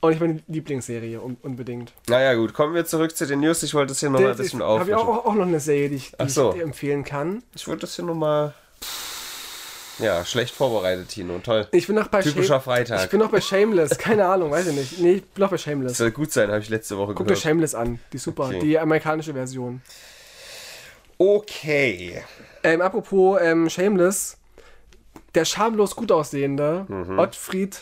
auch 0.00 0.10
nicht 0.10 0.20
meine 0.20 0.42
Lieblingsserie 0.46 1.20
un 1.20 1.36
unbedingt. 1.42 1.92
Naja, 2.08 2.34
gut, 2.34 2.54
kommen 2.54 2.74
wir 2.74 2.84
zurück 2.84 3.16
zu 3.16 3.26
den 3.26 3.40
News. 3.40 3.62
Ich 3.62 3.74
wollte 3.74 3.92
das 3.92 4.00
hier 4.00 4.10
nochmal 4.10 4.32
ein 4.32 4.36
bisschen 4.36 4.62
habe 4.62 4.84
ich 4.88 4.94
auffrischen. 4.94 5.08
auch, 5.08 5.26
auch 5.26 5.34
noch 5.34 5.46
eine 5.46 5.60
Serie, 5.60 5.88
die 5.88 5.96
ich, 5.96 6.12
die 6.12 6.28
so. 6.28 6.50
ich 6.50 6.56
dir 6.56 6.62
empfehlen 6.62 7.04
kann. 7.04 7.42
Ich 7.54 7.66
wollte 7.66 7.82
das 7.82 7.96
hier 7.96 8.04
nochmal. 8.04 8.54
Ja, 9.98 10.24
schlecht 10.24 10.54
vorbereitet, 10.54 11.08
Tino. 11.08 11.38
Toll. 11.38 11.66
Ich 11.72 11.86
bin 11.86 11.96
noch 11.96 12.08
bei 12.08 12.20
Typischer 12.22 12.54
Shame- 12.54 12.60
Freitag. 12.62 13.04
Ich 13.04 13.10
bin 13.10 13.20
noch 13.20 13.30
bei 13.30 13.40
Shameless. 13.40 13.96
Keine 13.98 14.26
Ahnung, 14.26 14.50
weiß 14.50 14.66
ich 14.66 14.74
nicht. 14.76 15.00
Nee, 15.00 15.12
ich 15.14 15.24
bin 15.24 15.40
noch 15.42 15.50
bei 15.50 15.56
Das 15.56 15.62
Shameless. 15.62 15.96
soll 15.96 16.10
gut 16.10 16.32
sein, 16.32 16.48
habe 16.50 16.60
ich 16.60 16.68
letzte 16.68 16.98
Woche 16.98 17.12
euch 17.12 17.16
gehört. 17.18 17.38
Shameless 17.38 17.74
an. 17.74 17.98
Die 18.12 18.18
super. 18.18 18.44
Okay. 18.46 18.58
Die 18.60 18.78
amerikanische 18.78 19.32
Version. 19.32 19.80
Okay. 21.18 22.22
Ähm, 22.62 22.80
apropos 22.82 23.38
ähm, 23.40 23.68
Shameless. 23.70 24.36
Der 25.34 25.44
schamlos 25.44 25.94
gut 25.96 26.10
aussehende 26.12 26.86
Mhm. 26.88 27.18
Ottfried 27.18 27.78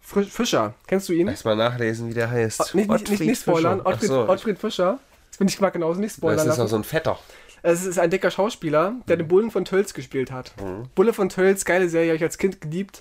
Fri- 0.00 0.24
Fischer. 0.24 0.74
Kennst 0.86 1.08
du 1.08 1.12
ihn? 1.12 1.28
Erstmal 1.28 1.56
nachlesen, 1.56 2.08
wie 2.08 2.14
der 2.14 2.30
heißt. 2.30 2.60
Nicht, 2.60 2.74
nicht, 2.74 2.88
nicht, 2.90 3.00
Ottfried 3.10 3.20
nicht 3.28 3.40
spoilern. 3.42 3.80
Ottfried, 3.82 4.08
so, 4.08 4.28
Ottfried 4.28 4.58
Fischer. 4.58 4.98
Das 5.30 5.38
bin 5.38 5.48
ich 5.48 5.60
mal 5.60 5.70
genauso 5.70 6.00
nicht 6.00 6.14
spoilern 6.14 6.36
Das 6.36 6.44
ist 6.44 6.48
lassen. 6.50 6.60
noch 6.62 6.68
so 6.68 6.76
ein 6.76 6.84
Fetter. 6.84 7.18
Es 7.62 7.84
ist 7.84 7.98
ein 7.98 8.10
dicker 8.10 8.30
Schauspieler, 8.30 8.94
der 9.06 9.16
den 9.16 9.28
Bullen 9.28 9.50
von 9.50 9.64
Tölz 9.64 9.94
gespielt 9.94 10.30
hat. 10.32 10.52
Bulle 10.94 11.12
von 11.12 11.28
Tölz, 11.28 11.64
geile 11.64 11.88
Serie, 11.88 12.08
habe 12.10 12.16
ich 12.16 12.22
als 12.22 12.38
Kind 12.38 12.60
geliebt. 12.60 13.00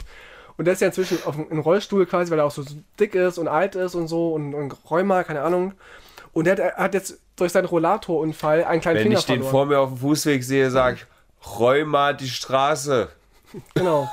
Und 0.57 0.65
der 0.65 0.73
ist 0.73 0.81
ja 0.81 0.87
inzwischen 0.87 1.17
auf 1.25 1.35
einem 1.37 1.59
Rollstuhl 1.59 2.05
quasi, 2.05 2.29
weil 2.31 2.39
er 2.39 2.45
auch 2.45 2.51
so 2.51 2.63
dick 2.99 3.15
ist 3.15 3.37
und 3.39 3.47
alt 3.47 3.73
ist 3.75 3.95
und 3.95 4.07
so 4.07 4.33
und, 4.33 4.53
und 4.53 4.75
Rheuma, 4.89 5.23
keine 5.23 5.41
Ahnung. 5.41 5.73
Und 6.33 6.45
der 6.45 6.53
hat, 6.53 6.59
er 6.59 6.75
hat 6.77 6.93
jetzt 6.93 7.17
durch 7.35 7.51
seinen 7.51 7.65
Rollatorunfall 7.65 8.63
einen 8.65 8.81
kleinen 8.81 8.97
Wenn 8.97 9.03
Finger 9.03 9.19
ich 9.19 9.25
den 9.25 9.35
verloren. 9.37 9.51
vor 9.51 9.65
mir 9.65 9.79
auf 9.79 9.89
dem 9.89 9.97
Fußweg 9.97 10.43
sehe, 10.43 10.69
sag 10.69 10.95
ich, 10.95 11.05
Rheuma 11.59 12.13
die 12.13 12.29
Straße. 12.29 13.09
Genau. 13.73 14.07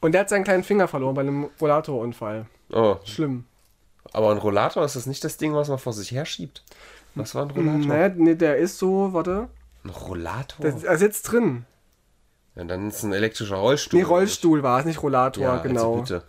Und 0.00 0.12
der 0.12 0.22
hat 0.22 0.28
seinen 0.28 0.44
kleinen 0.44 0.64
Finger 0.64 0.86
verloren 0.86 1.14
bei 1.14 1.22
einem 1.22 1.48
Rollatorunfall. 1.58 2.44
Oh, 2.72 2.96
Schlimm. 3.04 3.44
aber 4.12 4.30
ein 4.32 4.36
Rollator 4.38 4.84
ist 4.84 4.96
das 4.96 5.06
nicht 5.06 5.24
das 5.24 5.38
Ding, 5.38 5.54
was 5.54 5.68
man 5.68 5.78
vor 5.78 5.94
sich 5.94 6.10
her 6.10 6.26
schiebt? 6.26 6.62
Was 7.14 7.34
war 7.34 7.42
ein 7.44 7.50
Rollator? 7.50 7.86
Naja, 7.86 8.08
nee, 8.16 8.34
der 8.34 8.56
ist 8.56 8.78
so, 8.78 9.12
warte. 9.12 9.48
Ein 9.84 9.90
Rollator? 9.90 10.64
Der, 10.64 10.88
er 10.90 10.98
sitzt 10.98 11.30
drin. 11.30 11.64
ja, 12.56 12.64
dann 12.64 12.88
ist 12.88 12.96
es 12.98 13.02
ein 13.04 13.12
elektrischer 13.12 13.56
Rollstuhl. 13.56 14.00
Nee, 14.00 14.04
Rollstuhl 14.06 14.62
war 14.62 14.80
es, 14.80 14.84
nicht 14.84 15.02
Rollator, 15.02 15.42
Ja, 15.44 15.56
genau. 15.58 16.00
Also 16.00 16.00
bitte. 16.18 16.22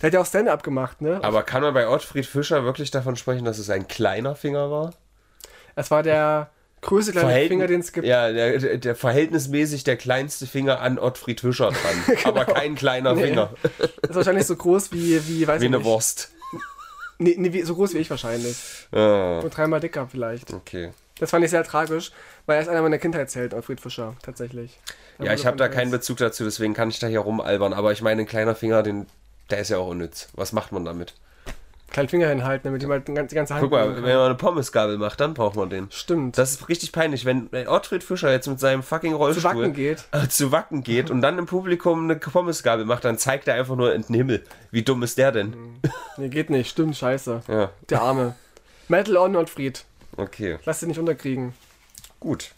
Der 0.00 0.06
hat 0.08 0.14
ja 0.14 0.20
auch 0.20 0.26
Stand-up 0.26 0.62
gemacht, 0.62 1.00
ne? 1.02 1.18
Aber 1.24 1.42
kann 1.42 1.60
man 1.62 1.74
bei 1.74 1.88
Ottfried 1.88 2.24
Fischer 2.24 2.62
wirklich 2.64 2.90
davon 2.92 3.16
sprechen, 3.16 3.44
dass 3.44 3.58
es 3.58 3.68
ein 3.68 3.88
kleiner 3.88 4.36
Finger 4.36 4.70
war? 4.70 4.94
Es 5.74 5.90
war 5.90 6.04
der 6.04 6.50
größte 6.82 7.10
kleine 7.10 7.26
Verhältn- 7.28 7.48
Finger, 7.48 7.66
den 7.66 7.80
es 7.80 7.92
gibt. 7.92 8.06
Ja, 8.06 8.30
der, 8.30 8.58
der, 8.58 8.78
der 8.78 8.94
verhältnismäßig 8.94 9.82
der 9.82 9.96
kleinste 9.96 10.46
Finger 10.46 10.80
an 10.80 11.00
Ottfried 11.00 11.40
Fischer 11.40 11.70
dran. 11.72 12.16
Aber 12.24 12.44
kein 12.44 12.76
kleiner 12.76 13.14
Genau. 13.16 13.24
Nee. 13.24 13.28
Finger. 13.70 13.88
Ist 14.08 14.14
wahrscheinlich 14.14 14.46
so 14.46 14.54
groß 14.54 14.92
wie, 14.92 15.20
wie 15.26 15.48
weiß 15.48 15.60
Wie 15.60 15.64
ich 15.64 15.68
eine 15.70 15.78
nicht. 15.78 15.84
Wurst. 15.86 16.30
Nee, 17.18 17.34
nee, 17.36 17.62
so 17.62 17.74
groß 17.74 17.94
wie 17.94 17.98
ich 17.98 18.10
wahrscheinlich. 18.10 18.56
Ah, 18.92 19.40
Und 19.40 19.56
dreimal 19.56 19.80
dicker 19.80 20.08
vielleicht. 20.10 20.52
okay. 20.54 20.92
Das 21.18 21.30
fand 21.30 21.44
ich 21.44 21.50
sehr 21.50 21.64
tragisch, 21.64 22.12
weil 22.46 22.56
er 22.56 22.62
ist 22.62 22.68
einer 22.68 22.80
meiner 22.80 22.98
Kindheitshelden, 22.98 23.56
Alfred 23.56 23.80
Fischer, 23.80 24.14
tatsächlich. 24.22 24.78
Ja, 25.18 25.34
ich 25.34 25.46
habe 25.46 25.56
da 25.56 25.68
keinen 25.68 25.90
Bezug 25.90 26.18
dazu, 26.18 26.44
deswegen 26.44 26.74
kann 26.74 26.90
ich 26.90 27.00
da 27.00 27.08
hier 27.08 27.18
rumalbern. 27.18 27.72
Aber 27.72 27.90
ich 27.90 28.02
meine, 28.02 28.22
ein 28.22 28.26
kleiner 28.28 28.54
Finger, 28.54 28.84
den, 28.84 29.06
der 29.50 29.58
ist 29.58 29.70
ja 29.70 29.78
auch 29.78 29.88
unnütz. 29.88 30.28
Was 30.34 30.52
macht 30.52 30.70
man 30.70 30.84
damit? 30.84 31.14
Kleinen 31.90 32.08
Finger 32.10 32.28
hinhalten, 32.28 32.64
damit 32.64 32.82
die 32.82 32.86
ganze 32.86 33.28
die 33.28 33.34
ganze 33.34 33.54
Hand. 33.54 33.62
Guck 33.62 33.70
mal, 33.70 33.94
wenn 33.96 34.02
man 34.02 34.26
eine 34.26 34.34
Pommesgabel 34.34 34.98
macht, 34.98 35.20
dann 35.20 35.32
braucht 35.32 35.56
man 35.56 35.70
den. 35.70 35.90
Stimmt. 35.90 36.36
Das 36.36 36.50
ist 36.52 36.68
richtig 36.68 36.92
peinlich, 36.92 37.24
wenn, 37.24 37.50
wenn 37.50 37.66
Ottfried 37.66 38.04
Fischer 38.04 38.30
jetzt 38.30 38.46
mit 38.46 38.60
seinem 38.60 38.82
fucking 38.82 39.12
zu 39.12 39.16
Rollstuhl 39.16 39.44
wacken 39.44 39.72
geht. 39.72 40.04
äh, 40.12 40.28
zu 40.28 40.52
wacken 40.52 40.82
geht 40.82 41.10
und 41.10 41.22
dann 41.22 41.38
im 41.38 41.46
Publikum 41.46 42.04
eine 42.04 42.16
Pommesgabel 42.16 42.84
macht, 42.84 43.04
dann 43.04 43.16
zeigt 43.16 43.48
er 43.48 43.54
einfach 43.54 43.74
nur 43.74 43.94
in 43.94 44.02
den 44.02 44.14
Himmel. 44.14 44.44
Wie 44.70 44.82
dumm 44.82 45.02
ist 45.02 45.16
der 45.16 45.32
denn? 45.32 45.54
Nee, 46.18 46.28
geht 46.28 46.50
nicht. 46.50 46.68
Stimmt, 46.70 46.96
scheiße. 46.96 47.42
Ja, 47.48 47.70
Der 47.88 48.02
Arme. 48.02 48.34
Metal 48.88 49.16
on 49.16 49.36
Ottfried. 49.36 49.84
okay. 50.16 50.58
Lass 50.66 50.80
dich 50.80 50.88
nicht 50.88 50.98
unterkriegen. 50.98 51.54
Gut. 52.20 52.50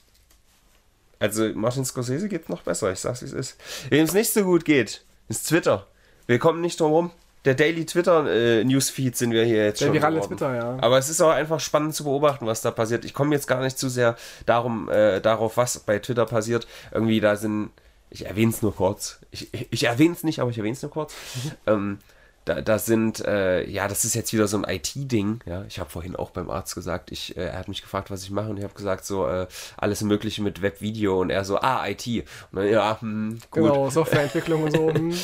Also 1.21 1.51
Martin 1.55 1.85
Scorsese 1.85 2.29
geht 2.29 2.49
noch 2.49 2.63
besser, 2.63 2.91
ich 2.91 2.99
sag's 2.99 3.21
wie 3.21 3.27
es 3.27 3.33
ist. 3.33 3.57
Wem 3.91 4.05
es 4.05 4.15
nicht 4.15 4.33
so 4.33 4.43
gut 4.43 4.65
geht, 4.65 5.05
ist 5.29 5.49
Twitter. 5.49 5.87
Wir 6.27 6.39
kommen 6.39 6.61
nicht 6.63 6.81
drum 6.81 6.93
rum. 6.93 7.11
Der 7.45 7.55
Daily 7.55 7.87
Twitter 7.87 8.27
äh, 8.31 8.65
Newsfeed 8.65 9.17
sind 9.17 9.33
wir 9.33 9.45
hier 9.45 9.65
jetzt 9.65 9.81
Der 9.81 9.87
schon. 9.87 9.95
virale 9.95 10.17
geworden. 10.17 10.37
Twitter, 10.37 10.55
ja. 10.55 10.79
Aber 10.81 10.99
es 10.99 11.09
ist 11.09 11.21
auch 11.23 11.31
einfach 11.31 11.59
spannend 11.59 11.95
zu 11.95 12.05
beobachten, 12.05 12.47
was 12.47 12.61
da 12.61 12.71
passiert. 12.71 13.05
Ich 13.05 13.15
komme 13.15 13.35
jetzt 13.35 13.47
gar 13.47 13.63
nicht 13.63 13.79
zu 13.79 13.89
sehr 13.89 14.17
darum, 14.45 14.89
äh, 14.91 15.21
darauf, 15.21 15.57
was 15.57 15.79
bei 15.79 15.99
Twitter 15.99 16.27
passiert. 16.27 16.67
Irgendwie 16.93 17.21
da 17.21 17.37
sind, 17.37 17.71
ich 18.11 18.27
erwähne 18.27 18.53
es 18.53 18.61
nur 18.61 18.75
kurz. 18.75 19.21
Ich, 19.31 19.49
ich 19.71 19.85
erwähne 19.85 20.13
es 20.13 20.23
nicht, 20.23 20.41
aber 20.41 20.51
ich 20.51 20.59
erwähne 20.59 20.75
es 20.75 20.83
nur 20.83 20.91
kurz. 20.91 21.15
ähm, 21.67 21.99
da, 22.45 22.61
da 22.61 22.79
sind, 22.79 23.25
äh, 23.25 23.67
ja, 23.67 23.89
das 23.89 24.05
ist 24.05 24.15
jetzt 24.15 24.33
wieder 24.33 24.47
so 24.47 24.59
ein 24.59 24.65
IT-Ding. 24.65 25.41
Ja, 25.47 25.65
ich 25.69 25.79
habe 25.79 25.89
vorhin 25.89 26.17
auch 26.17 26.31
beim 26.31 26.51
Arzt 26.51 26.75
gesagt, 26.75 27.11
ich, 27.11 27.37
äh, 27.39 27.45
er 27.45 27.59
hat 27.59 27.69
mich 27.69 27.81
gefragt, 27.81 28.11
was 28.11 28.23
ich 28.23 28.31
mache 28.31 28.51
und 28.51 28.59
ich 28.59 28.65
habe 28.65 28.75
gesagt 28.75 29.07
so 29.07 29.27
äh, 29.27 29.47
alles 29.79 30.03
Mögliche 30.03 30.43
mit 30.43 30.61
Webvideo 30.61 31.21
und 31.21 31.31
er 31.31 31.45
so, 31.45 31.59
ah 31.59 31.87
IT. 31.87 32.07
Und 32.07 32.25
dann, 32.53 32.69
ja, 32.69 33.01
hm, 33.01 33.39
gut. 33.51 33.63
Genau, 33.63 33.89
Softwareentwicklung 33.89 34.65
und 34.65 34.73
so. 34.73 34.93
hm. 34.93 35.15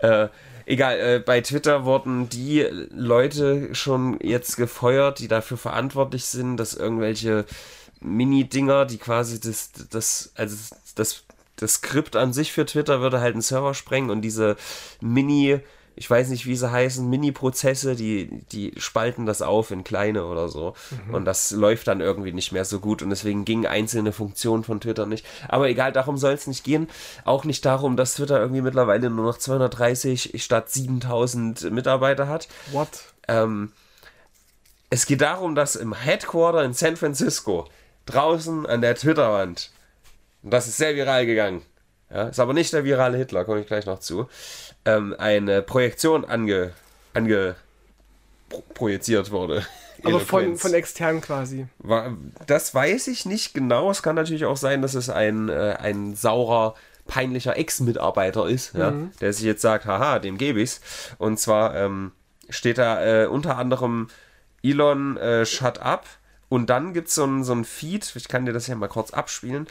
Egal, 0.66 0.98
äh, 0.98 1.18
bei 1.24 1.40
Twitter 1.40 1.84
wurden 1.84 2.28
die 2.28 2.66
Leute 2.90 3.72
schon 3.72 4.18
jetzt 4.20 4.56
gefeuert, 4.56 5.20
die 5.20 5.28
dafür 5.28 5.56
verantwortlich 5.56 6.24
sind, 6.24 6.56
dass 6.56 6.74
irgendwelche 6.74 7.44
Mini-Dinger, 8.00 8.84
die 8.84 8.98
quasi 8.98 9.40
das, 9.40 9.70
das, 9.90 10.32
also 10.34 10.74
das, 10.96 11.22
das 11.54 11.74
Skript 11.74 12.16
an 12.16 12.32
sich 12.32 12.52
für 12.52 12.66
Twitter 12.66 13.00
würde 13.00 13.20
halt 13.20 13.34
einen 13.34 13.42
Server 13.42 13.74
sprengen 13.74 14.10
und 14.10 14.22
diese 14.22 14.56
Mini, 15.00 15.60
ich 15.96 16.08
weiß 16.08 16.28
nicht, 16.28 16.44
wie 16.44 16.54
sie 16.54 16.70
heißen, 16.70 17.08
Mini-Prozesse, 17.08 17.96
die, 17.96 18.28
die 18.52 18.74
spalten 18.76 19.24
das 19.24 19.40
auf 19.40 19.70
in 19.70 19.82
kleine 19.82 20.26
oder 20.26 20.50
so. 20.50 20.74
Und 21.10 21.24
das 21.24 21.52
läuft 21.52 21.88
dann 21.88 22.02
irgendwie 22.02 22.32
nicht 22.32 22.52
mehr 22.52 22.66
so 22.66 22.80
gut 22.80 23.00
und 23.00 23.08
deswegen 23.08 23.46
gingen 23.46 23.66
einzelne 23.66 24.12
Funktionen 24.12 24.62
von 24.62 24.78
Twitter 24.78 25.06
nicht. 25.06 25.24
Aber 25.48 25.70
egal, 25.70 25.92
darum 25.92 26.18
soll 26.18 26.34
es 26.34 26.46
nicht 26.46 26.64
gehen. 26.64 26.88
Auch 27.24 27.44
nicht 27.44 27.64
darum, 27.64 27.96
dass 27.96 28.14
Twitter 28.14 28.38
irgendwie 28.38 28.60
mittlerweile 28.60 29.08
nur 29.08 29.24
noch 29.24 29.38
230 29.38 30.42
statt 30.42 30.70
7000 30.70 31.70
Mitarbeiter 31.72 32.28
hat. 32.28 32.48
What? 32.72 32.88
Ähm, 33.26 33.72
es 34.90 35.06
geht 35.06 35.22
darum, 35.22 35.54
dass 35.54 35.76
im 35.76 35.94
Headquarter 35.94 36.62
in 36.62 36.74
San 36.74 36.96
Francisco 36.96 37.68
draußen 38.04 38.66
an 38.66 38.82
der 38.82 38.94
Twitter-Wand, 38.94 39.72
und 40.42 40.50
das 40.50 40.68
ist 40.68 40.76
sehr 40.76 40.94
viral 40.94 41.24
gegangen, 41.24 41.62
ja, 42.10 42.28
ist 42.28 42.40
aber 42.40 42.52
nicht 42.52 42.72
der 42.72 42.84
virale 42.84 43.16
Hitler, 43.18 43.44
komme 43.44 43.60
ich 43.60 43.66
gleich 43.66 43.86
noch 43.86 43.98
zu, 44.00 44.28
ähm, 44.84 45.14
eine 45.18 45.62
Projektion 45.62 46.24
ange, 46.24 46.72
ange 47.14 47.56
pro 48.48 48.62
projiziert 48.74 49.30
wurde. 49.30 49.66
Aber 50.04 50.20
von, 50.20 50.40
Eloquenz. 50.42 50.62
von 50.62 50.74
extern 50.74 51.20
quasi. 51.20 51.66
War- 51.78 52.16
Das 52.46 52.74
weiß 52.74 53.08
ich 53.08 53.26
nicht 53.26 53.54
genau. 53.54 53.90
Es 53.90 54.02
kann 54.02 54.14
natürlich 54.14 54.44
auch 54.44 54.56
sein, 54.56 54.82
dass 54.82 54.94
es 54.94 55.10
ein, 55.10 55.48
äh, 55.48 55.76
ein 55.80 56.14
saurer, 56.14 56.74
peinlicher 57.06 57.56
Ex-Mitarbeiter 57.56 58.48
ist, 58.48 58.74
ja, 58.74 58.92
der 59.20 59.32
sich 59.32 59.44
jetzt 59.44 59.62
sagt, 59.62 59.84
haha, 59.86 60.18
dem 60.18 60.38
gebe 60.38 60.60
ich's. 60.60 60.80
Und 61.18 61.38
zwar 61.38 61.76
ähm, 61.76 62.10
steht 62.50 62.78
da 62.78 63.22
äh, 63.22 63.26
unter 63.26 63.56
anderem 63.58 64.08
Elon 64.64 65.16
äh, 65.16 65.46
shut 65.46 65.78
up. 65.78 66.04
Und 66.48 66.68
dann 66.68 66.94
gibt 66.94 67.06
es 67.08 67.14
so 67.14 67.24
ein, 67.24 67.44
so 67.44 67.52
ein 67.52 67.64
Feed, 67.64 68.12
ich 68.16 68.26
kann 68.26 68.44
dir 68.44 68.52
das 68.52 68.66
ja 68.66 68.74
mal 68.74 68.88
kurz 68.88 69.12
abspielen, 69.12 69.68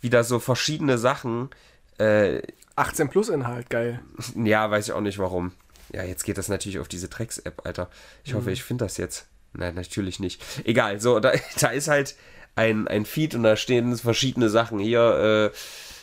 wie 0.00 0.10
da 0.10 0.22
so 0.24 0.38
verschiedene 0.38 0.96
Sachen, 0.96 1.50
äh, 1.98 2.42
18 2.76 3.08
Plus 3.08 3.28
Inhalt, 3.28 3.70
geil. 3.70 4.00
ja, 4.36 4.70
weiß 4.70 4.88
ich 4.88 4.92
auch 4.92 5.00
nicht 5.00 5.18
warum. 5.18 5.52
Ja, 5.92 6.02
jetzt 6.02 6.24
geht 6.24 6.36
das 6.38 6.48
natürlich 6.48 6.78
auf 6.78 6.88
diese 6.88 7.08
Drecks-App, 7.08 7.64
Alter. 7.64 7.88
Ich 8.24 8.34
hoffe, 8.34 8.50
ich 8.50 8.62
finde 8.62 8.84
das 8.84 8.96
jetzt. 8.96 9.26
Nein, 9.52 9.74
natürlich 9.74 10.20
nicht. 10.20 10.42
Egal, 10.64 11.00
so, 11.00 11.20
da, 11.20 11.32
da 11.60 11.68
ist 11.68 11.88
halt 11.88 12.16
ein, 12.54 12.88
ein 12.88 13.04
Feed 13.04 13.34
und 13.34 13.44
da 13.44 13.56
stehen 13.56 13.96
verschiedene 13.96 14.48
Sachen. 14.50 14.78
Hier, 14.78 15.52
äh, 15.52 15.56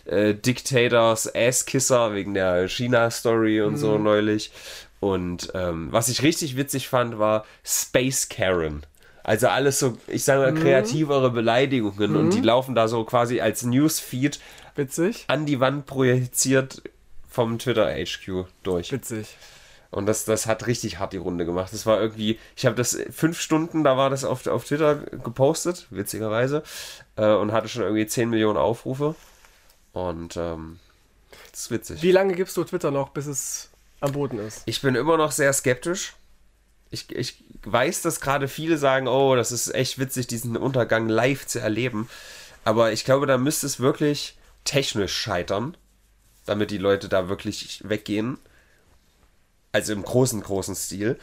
äh, 0.06 0.34
Dictators 0.34 1.34
Asskisser 1.34 2.14
wegen 2.14 2.34
der 2.34 2.68
China-Story 2.68 3.62
und 3.62 3.78
so 3.78 3.98
neulich. 3.98 4.52
Und 5.00 5.52
ähm, 5.54 5.90
was 5.92 6.10
ich 6.10 6.24
richtig 6.24 6.56
witzig 6.56 6.88
fand, 6.88 7.20
war 7.20 7.46
Space 7.64 8.30
Karen. 8.30 8.86
Also 9.24 9.48
alles 9.48 9.80
so, 9.80 9.98
ich 10.08 10.24
sage 10.26 10.42
mal, 10.42 10.54
kreativere 10.54 11.32
Beleidigungen 11.32 12.18
und 12.18 12.34
die 12.34 12.42
laufen 12.42 12.76
da 12.76 12.90
so 12.90 13.06
quasi 13.06 13.40
als 13.40 13.64
Newsfeed 13.64 14.40
Witzig. 14.76 15.26
an 15.28 15.46
die 15.46 15.60
Wand 15.60 15.86
projiziert 15.86 16.82
vom 17.30 17.60
Twitter 17.60 17.94
HQ 17.94 18.46
durch. 18.64 18.92
Witzig. 18.92 19.36
Und 19.94 20.08
das, 20.08 20.26
das 20.26 20.48
hat 20.48 20.66
richtig 20.66 20.98
hart 20.98 21.14
die 21.14 21.18
Runde 21.18 21.46
gemacht. 21.46 21.72
Das 21.72 21.86
war 21.86 22.02
irgendwie, 22.02 22.40
ich 22.56 22.66
habe 22.66 22.76
das 22.76 22.98
fünf 23.12 23.40
Stunden, 23.40 23.84
da 23.84 23.96
war 23.96 24.10
das 24.10 24.24
auf, 24.24 24.48
auf 24.48 24.66
Twitter 24.66 24.96
gepostet, 24.96 25.86
witzigerweise, 25.92 26.64
äh, 27.16 27.28
und 27.28 27.52
hatte 27.52 27.68
schon 27.68 27.84
irgendwie 27.84 28.08
10 28.08 28.30
Millionen 28.30 28.58
Aufrufe. 28.58 29.16
Und 29.92 30.36
ähm, 30.36 30.80
das 31.52 31.62
ist 31.62 31.72
witzig. 31.72 32.02
Wie 32.02 32.12
lange 32.12 32.34
gibst 32.34 32.58
du 32.58 32.64
Twitter 32.64 32.90
noch, 32.90 33.10
bis 33.10 33.28
es 33.28 33.70
am 34.00 34.14
Boden 34.14 34.40
ist? 34.40 34.64
Ich 34.66 34.82
bin 34.82 34.96
immer 34.96 35.18
noch 35.18 35.32
sehr 35.32 35.54
skeptisch. 35.54 36.16
Ich, 36.90 37.16
ich 37.16 37.44
weiß, 37.64 38.02
dass 38.02 38.20
gerade 38.20 38.48
viele 38.48 38.80
sagen, 38.80 39.08
oh, 39.08 39.36
das 39.36 39.52
ist 39.52 39.74
echt 39.76 40.00
witzig, 40.00 40.26
diesen 40.26 40.58
Untergang 40.58 41.08
live 41.08 41.46
zu 41.46 41.60
erleben. 41.60 42.10
Aber 42.66 42.92
ich 42.92 43.06
glaube, 43.06 43.28
da 43.28 43.38
müsste 43.38 43.68
es 43.68 43.80
wirklich 43.80 44.36
technisch 44.66 45.14
scheitern, 45.16 45.76
damit 46.46 46.72
die 46.72 46.78
Leute 46.78 47.10
da 47.10 47.30
wirklich 47.30 47.82
weggehen. 47.88 48.38
Also 49.72 49.94
im 49.94 50.04
großen, 50.04 50.42
großen 50.42 50.76
Stil. 50.76 51.18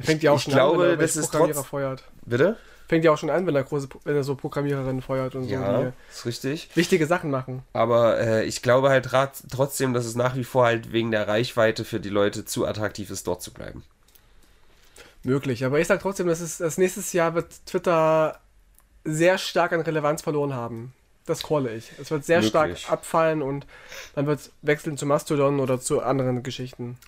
Fängt 0.00 0.22
ja 0.24 0.32
auch 0.32 0.36
ich 0.38 0.42
schon 0.44 0.54
glaube, 0.54 0.82
an, 0.82 0.88
wenn 0.90 1.00
er 1.00 1.06
das 1.06 1.14
Programmierer 1.30 1.60
trotz- 1.60 1.66
feuert. 1.66 2.04
Bitte? 2.26 2.56
Fängt 2.88 3.02
ja 3.04 3.12
auch 3.12 3.18
schon 3.18 3.30
an, 3.30 3.46
wenn 3.46 3.54
er, 3.56 3.62
große, 3.64 3.88
wenn 4.04 4.14
er 4.14 4.24
so 4.24 4.34
Programmiererinnen 4.34 5.00
feuert 5.00 5.34
und 5.36 5.44
so, 5.44 5.50
Ja, 5.50 5.92
ist 6.10 6.26
richtig. 6.26 6.68
wichtige 6.74 7.06
Sachen 7.06 7.30
machen. 7.30 7.62
Aber 7.72 8.20
äh, 8.20 8.44
ich 8.44 8.60
glaube 8.60 8.90
halt 8.90 9.08
trotzdem, 9.50 9.94
dass 9.94 10.04
es 10.04 10.16
nach 10.16 10.36
wie 10.36 10.44
vor 10.44 10.66
halt 10.66 10.92
wegen 10.92 11.10
der 11.10 11.26
Reichweite 11.26 11.84
für 11.86 11.98
die 11.98 12.10
Leute 12.10 12.44
zu 12.44 12.66
attraktiv 12.66 13.10
ist, 13.10 13.26
dort 13.26 13.40
zu 13.42 13.54
bleiben. 13.54 13.84
Möglich. 15.22 15.64
Aber 15.64 15.80
ich 15.80 15.86
sag 15.86 16.00
trotzdem, 16.00 16.26
dass 16.26 16.40
es 16.40 16.58
das 16.58 16.76
nächstes 16.76 17.14
Jahr 17.14 17.34
wird 17.34 17.64
Twitter 17.64 18.38
sehr 19.04 19.38
stark 19.38 19.72
an 19.72 19.80
Relevanz 19.80 20.20
verloren 20.20 20.52
haben. 20.52 20.92
Das 21.26 21.42
calle 21.42 21.74
ich. 21.74 21.90
Es 22.00 22.10
wird 22.10 22.24
sehr 22.24 22.38
Möglich. 22.42 22.50
stark 22.50 22.92
abfallen 22.92 23.40
und 23.42 23.66
man 24.14 24.26
wird 24.26 24.50
wechseln 24.62 24.98
zu 24.98 25.06
Mastodon 25.06 25.58
oder 25.60 25.80
zu 25.80 26.02
anderen 26.02 26.42
Geschichten. 26.42 26.98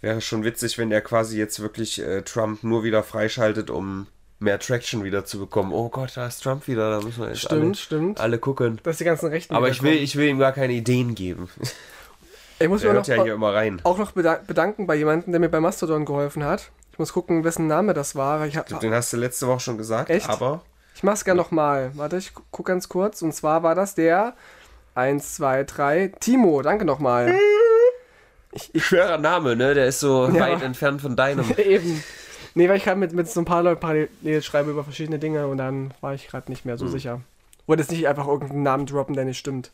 Wäre 0.00 0.20
schon 0.20 0.44
witzig, 0.44 0.78
wenn 0.78 0.90
er 0.92 1.00
quasi 1.02 1.38
jetzt 1.38 1.60
wirklich 1.60 2.00
äh, 2.00 2.22
Trump 2.22 2.62
nur 2.64 2.84
wieder 2.84 3.02
freischaltet, 3.02 3.68
um 3.70 4.06
mehr 4.38 4.58
Traction 4.58 5.04
wieder 5.04 5.24
zu 5.24 5.38
bekommen. 5.38 5.72
Oh 5.72 5.88
Gott, 5.88 6.12
da 6.16 6.26
ist 6.26 6.42
Trump 6.42 6.68
wieder, 6.68 6.90
da 6.90 7.00
müssen 7.04 7.20
wir 7.22 7.28
jetzt 7.28 7.40
Stimmt, 7.40 7.62
alle, 7.64 7.74
stimmt. 7.74 8.20
alle 8.20 8.38
gucken. 8.38 8.80
Dass 8.82 8.98
die 8.98 9.04
ganzen 9.04 9.28
Rechten 9.30 9.54
Aber 9.54 9.68
ich 9.68 9.82
will, 9.82 9.94
ich 9.94 10.16
will 10.16 10.28
ihm 10.28 10.38
gar 10.38 10.52
keine 10.52 10.72
Ideen 10.74 11.14
geben. 11.14 11.48
ich 12.58 12.68
muss 12.68 12.82
Er 12.82 12.88
mir 12.90 12.94
hört 12.96 13.08
noch, 13.08 13.16
ja 13.16 13.22
hier 13.24 13.34
immer 13.34 13.54
rein. 13.54 13.80
auch 13.84 13.98
noch 13.98 14.12
beda- 14.12 14.40
bedanken 14.46 14.86
bei 14.86 14.94
jemandem, 14.94 15.32
der 15.32 15.40
mir 15.40 15.48
bei 15.48 15.60
Mastodon 15.60 16.04
geholfen 16.04 16.44
hat. 16.44 16.70
Ich 16.92 16.98
muss 16.98 17.12
gucken, 17.12 17.44
wessen 17.44 17.66
Name 17.66 17.92
das 17.94 18.14
war. 18.14 18.46
Ich, 18.46 18.56
hab, 18.56 18.68
Den 18.80 18.92
hast 18.94 19.12
du 19.12 19.16
letzte 19.18 19.46
Woche 19.46 19.60
schon 19.60 19.76
gesagt, 19.78 20.08
Echt? 20.10 20.28
aber 20.30 20.62
ich 20.96 21.02
mach's 21.04 21.24
gerne 21.24 21.40
nochmal. 21.40 21.92
Warte, 21.94 22.16
ich 22.16 22.34
gu- 22.34 22.42
guck 22.50 22.66
ganz 22.66 22.88
kurz. 22.88 23.22
Und 23.22 23.32
zwar 23.32 23.62
war 23.62 23.74
das 23.76 23.94
der 23.94 24.34
1, 24.96 25.34
2, 25.36 25.62
3. 25.64 26.08
Timo, 26.18 26.62
danke 26.62 26.84
nochmal. 26.84 27.38
schwerer 28.74 29.18
Name, 29.18 29.54
ne? 29.56 29.74
Der 29.74 29.86
ist 29.86 30.00
so 30.00 30.26
Ja. 30.32 30.40
weit 30.40 30.62
entfernt 30.62 31.00
von 31.02 31.14
deinem. 31.14 31.44
Eben. 31.58 32.02
Nee, 32.54 32.68
weil 32.70 32.78
ich 32.78 32.84
gerade 32.84 32.98
mit, 32.98 33.12
mit 33.12 33.28
so 33.28 33.40
ein 33.40 33.44
paar 33.44 33.62
Leuten 33.62 33.80
parallel 33.80 34.42
schreibe 34.42 34.70
über 34.70 34.82
verschiedene 34.82 35.18
Dinge 35.18 35.46
und 35.46 35.58
dann 35.58 35.92
war 36.00 36.14
ich 36.14 36.26
gerade 36.28 36.50
nicht 36.50 36.64
mehr 36.64 36.78
so 36.78 36.86
sicher. 36.88 37.20
Wollte 37.66 37.82
jetzt 37.82 37.90
nicht 37.92 38.08
einfach 38.08 38.26
irgendeinen 38.26 38.62
Namen 38.62 38.86
droppen, 38.86 39.14
der 39.14 39.26
nicht 39.26 39.38
stimmt. 39.38 39.72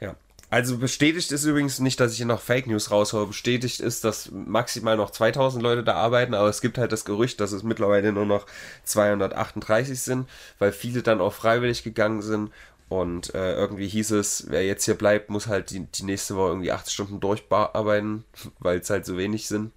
Ja. 0.00 0.14
Also 0.50 0.78
bestätigt 0.78 1.30
ist 1.30 1.44
übrigens 1.44 1.78
nicht, 1.78 2.00
dass 2.00 2.12
ich 2.12 2.18
hier 2.18 2.26
noch 2.26 2.40
Fake 2.40 2.66
News 2.66 2.90
raushole. 2.90 3.26
Bestätigt 3.26 3.80
ist, 3.80 4.04
dass 4.04 4.30
maximal 4.30 4.96
noch 4.96 5.10
2000 5.10 5.62
Leute 5.62 5.84
da 5.84 5.94
arbeiten, 5.94 6.32
aber 6.32 6.48
es 6.48 6.62
gibt 6.62 6.78
halt 6.78 6.90
das 6.90 7.04
Gerücht, 7.04 7.40
dass 7.40 7.52
es 7.52 7.62
mittlerweile 7.62 8.12
nur 8.12 8.24
noch 8.24 8.46
238 8.84 10.00
sind, 10.00 10.28
weil 10.58 10.72
viele 10.72 11.02
dann 11.02 11.20
auch 11.20 11.34
freiwillig 11.34 11.82
gegangen 11.82 12.22
sind. 12.22 12.50
Und 12.88 13.34
äh, 13.34 13.54
irgendwie 13.54 13.88
hieß 13.88 14.12
es, 14.12 14.46
wer 14.48 14.64
jetzt 14.64 14.86
hier 14.86 14.94
bleibt, 14.94 15.28
muss 15.28 15.46
halt 15.46 15.70
die, 15.70 15.80
die 15.80 16.04
nächste 16.04 16.36
Woche 16.36 16.48
irgendwie 16.48 16.72
8 16.72 16.90
Stunden 16.90 17.20
durcharbeiten, 17.20 18.24
weil 18.58 18.78
es 18.78 18.88
halt 18.88 19.04
so 19.04 19.18
wenig 19.18 19.48
sind. 19.48 19.72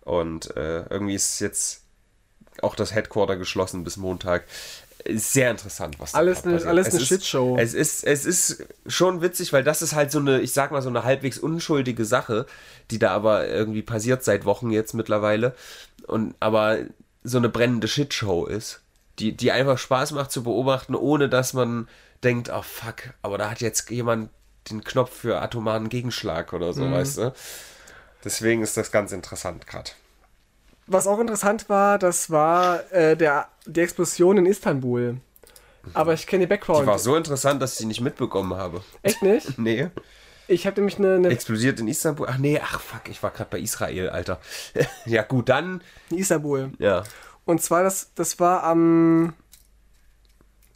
Und 0.00 0.56
äh, 0.56 0.84
irgendwie 0.88 1.14
ist 1.14 1.40
jetzt 1.40 1.82
auch 2.62 2.74
das 2.74 2.94
Headquarter 2.94 3.36
geschlossen 3.36 3.84
bis 3.84 3.98
Montag. 3.98 4.44
Ist 5.04 5.32
sehr 5.32 5.50
interessant, 5.50 5.98
was 6.00 6.12
da 6.12 6.18
Alles 6.18 6.42
eine- 6.44 6.54
passiert. 6.54 6.68
alles 6.68 6.88
Es 6.88 6.94
eine 6.94 7.02
ist- 7.02 7.08
Shitshow. 7.08 7.56
Es 7.58 7.72
ist, 7.74 8.04
es 8.04 8.24
ist 8.24 8.64
schon 8.86 9.22
witzig, 9.22 9.52
weil 9.52 9.62
das 9.64 9.80
ist 9.80 9.94
halt 9.94 10.10
so 10.10 10.18
eine, 10.18 10.40
ich 10.40 10.52
sag 10.52 10.70
mal, 10.72 10.82
so 10.82 10.88
eine 10.88 11.04
halbwegs 11.04 11.38
unschuldige 11.38 12.04
Sache, 12.04 12.46
die 12.90 12.98
da 12.98 13.10
aber 13.12 13.46
irgendwie 13.48 13.82
passiert 13.82 14.24
seit 14.24 14.44
Wochen 14.44 14.70
jetzt 14.70 14.94
mittlerweile. 14.94 15.54
Und 16.06 16.34
aber 16.40 16.78
so 17.22 17.38
eine 17.38 17.48
brennende 17.48 17.86
Shitshow 17.88 18.46
ist, 18.46 18.80
die, 19.18 19.36
die 19.36 19.52
einfach 19.52 19.78
Spaß 19.78 20.12
macht 20.12 20.32
zu 20.32 20.42
beobachten, 20.42 20.94
ohne 20.94 21.28
dass 21.28 21.52
man 21.52 21.88
denkt, 22.24 22.50
oh 22.52 22.62
fuck, 22.62 23.10
aber 23.22 23.38
da 23.38 23.50
hat 23.50 23.60
jetzt 23.60 23.88
jemand 23.90 24.30
den 24.70 24.82
Knopf 24.84 25.12
für 25.20 25.40
atomaren 25.40 25.88
Gegenschlag 25.88 26.52
oder 26.52 26.68
Mhm. 26.68 26.72
so, 26.72 26.90
weißt 26.90 27.18
du? 27.18 27.32
Deswegen 28.24 28.62
ist 28.62 28.76
das 28.76 28.90
ganz 28.90 29.12
interessant 29.12 29.66
gerade. 29.68 29.90
Was 30.88 31.06
auch 31.06 31.20
interessant 31.20 31.68
war, 31.68 31.98
das 31.98 32.30
war 32.30 32.90
äh, 32.92 33.16
der, 33.16 33.48
die 33.66 33.80
Explosion 33.80 34.38
in 34.38 34.46
Istanbul. 34.46 35.18
Aber 35.94 36.14
ich 36.14 36.26
kenne 36.26 36.44
die 36.44 36.48
Background. 36.48 36.82
Die 36.82 36.86
war 36.86 36.98
so 36.98 37.14
interessant, 37.14 37.60
dass 37.62 37.72
ich 37.72 37.78
die 37.78 37.86
nicht 37.86 38.00
mitbekommen 38.00 38.54
habe. 38.54 38.82
Echt 39.02 39.22
nicht? 39.22 39.58
Nee. 39.58 39.88
Ich 40.50 40.66
habe 40.66 40.76
nämlich 40.76 40.98
eine, 40.98 41.16
eine 41.16 41.28
Explodiert 41.28 41.78
in 41.78 41.88
Istanbul? 41.88 42.26
Ach 42.30 42.38
nee, 42.38 42.58
ach 42.58 42.80
fuck, 42.80 43.10
ich 43.10 43.22
war 43.22 43.30
gerade 43.30 43.50
bei 43.50 43.58
Israel, 43.58 44.08
Alter. 44.08 44.40
ja 45.04 45.22
gut, 45.22 45.50
dann. 45.50 45.82
in 46.08 46.16
Istanbul. 46.16 46.72
Ja. 46.78 47.04
Und 47.44 47.62
zwar, 47.62 47.82
das, 47.82 48.12
das 48.14 48.40
war 48.40 48.62
am. 48.62 49.34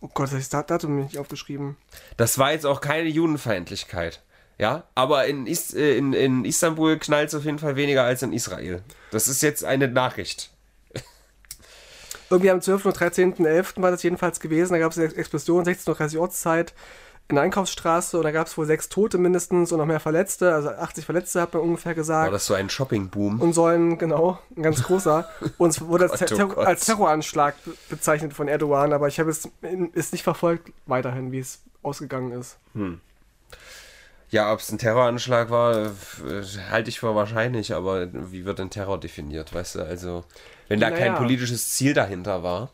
Oh 0.03 0.09
Gott, 0.13 0.27
das 0.27 0.41
ist 0.41 0.53
das 0.53 0.67
Datum 0.67 0.97
nicht 0.97 1.17
aufgeschrieben. 1.17 1.79
Das 2.19 2.37
war 2.37 2.53
jetzt 2.53 2.67
auch 2.67 2.83
keine 2.83 3.09
Judenfeindlichkeit. 3.09 4.21
Ja, 4.59 4.85
aber 4.95 5.27
in, 5.27 5.47
Is 5.47 5.75
äh, 5.75 5.97
in, 5.97 6.13
in 6.13 6.45
Istanbul 6.45 6.99
knallt 6.99 7.29
es 7.29 7.35
auf 7.35 7.45
jeden 7.45 7.59
Fall 7.59 7.77
weniger 7.77 8.05
als 8.05 8.23
in 8.23 8.33
Israel. 8.33 8.83
Das 9.11 9.27
ist 9.29 9.43
jetzt 9.43 9.65
eine 9.65 9.89
Nachricht. 9.89 10.51
Irgendwie 12.31 12.51
am 12.51 12.61
12. 12.63 12.87
und 12.87 12.97
13.11. 12.97 13.83
war 13.83 13.91
das 13.91 14.03
jedenfalls 14.03 14.41
gewesen. 14.41 14.73
Da 14.73 14.79
gab 14.79 14.93
es 14.93 14.99
eine 14.99 15.15
Explosion, 15.15 15.65
16.30 15.65 16.15
Uhr 16.17 16.23
Ortszeit 16.23 16.73
in 17.29 17.37
der 17.37 17.45
Einkaufsstraße 17.45 18.17
und 18.17 18.25
da 18.25 18.31
gab 18.31 18.47
es 18.47 18.57
wohl 18.59 18.67
sechs 18.67 18.89
Tote 18.89 19.17
mindestens 19.19 19.71
und 19.71 19.79
noch 19.79 19.87
mehr 19.87 20.01
Verletzte. 20.01 20.55
Also 20.55 20.71
80 20.71 21.05
Verletzte 21.05 21.41
hat 21.43 21.53
man 21.55 21.63
ungefähr 21.63 21.95
gesagt. 21.95 22.25
War 22.27 22.33
das 22.33 22.47
so 22.47 22.55
ein 22.55 22.69
Shopping-Boom? 22.71 23.41
und 23.41 23.53
sollen, 23.53 23.99
genau, 23.99 24.39
ein 24.57 24.63
ganz 24.63 24.83
großer. 24.83 25.29
Und 25.59 25.71
es 25.71 25.81
wurde 25.83 26.11
als, 26.11 26.21
Gott, 26.21 26.33
oh 26.33 26.37
Ter 26.37 26.47
Gott. 26.47 26.67
als 26.67 26.85
Terroranschlag 26.87 27.55
be- 27.65 27.75
bezeichnet 27.91 28.33
von 28.33 28.49
Erdogan, 28.49 28.93
aber 28.93 29.09
ich 29.09 29.21
habe 29.21 29.31
es 29.31 29.49
ist 29.93 30.13
nicht 30.13 30.25
verfolgt 30.25 30.73
weiterhin, 30.87 31.33
wie 31.33 31.39
es 31.39 31.61
ausgegangen 31.83 32.33
ist. 32.33 32.57
Ja, 34.33 34.51
ob 34.53 34.61
es 34.61 34.73
ein 34.73 34.79
Terroranschlag 34.79 35.51
war, 35.51 35.77
äh, 35.87 35.91
halte 36.71 36.89
ich 36.89 36.99
für 37.01 37.15
wahrscheinlich, 37.15 37.75
aber 37.75 38.09
wie 38.13 38.45
wird 38.47 38.59
denn 38.59 38.71
Terror 38.71 38.99
definiert, 38.99 39.55
weißt 39.55 39.75
du? 39.77 39.83
Also, 39.85 40.25
wenn 40.69 40.81
da 40.81 40.91
kein 40.91 41.13
Naja. 41.13 41.19
politisches 41.19 41.71
Ziel 41.71 41.93
dahinter 41.93 42.43
war, 42.43 42.71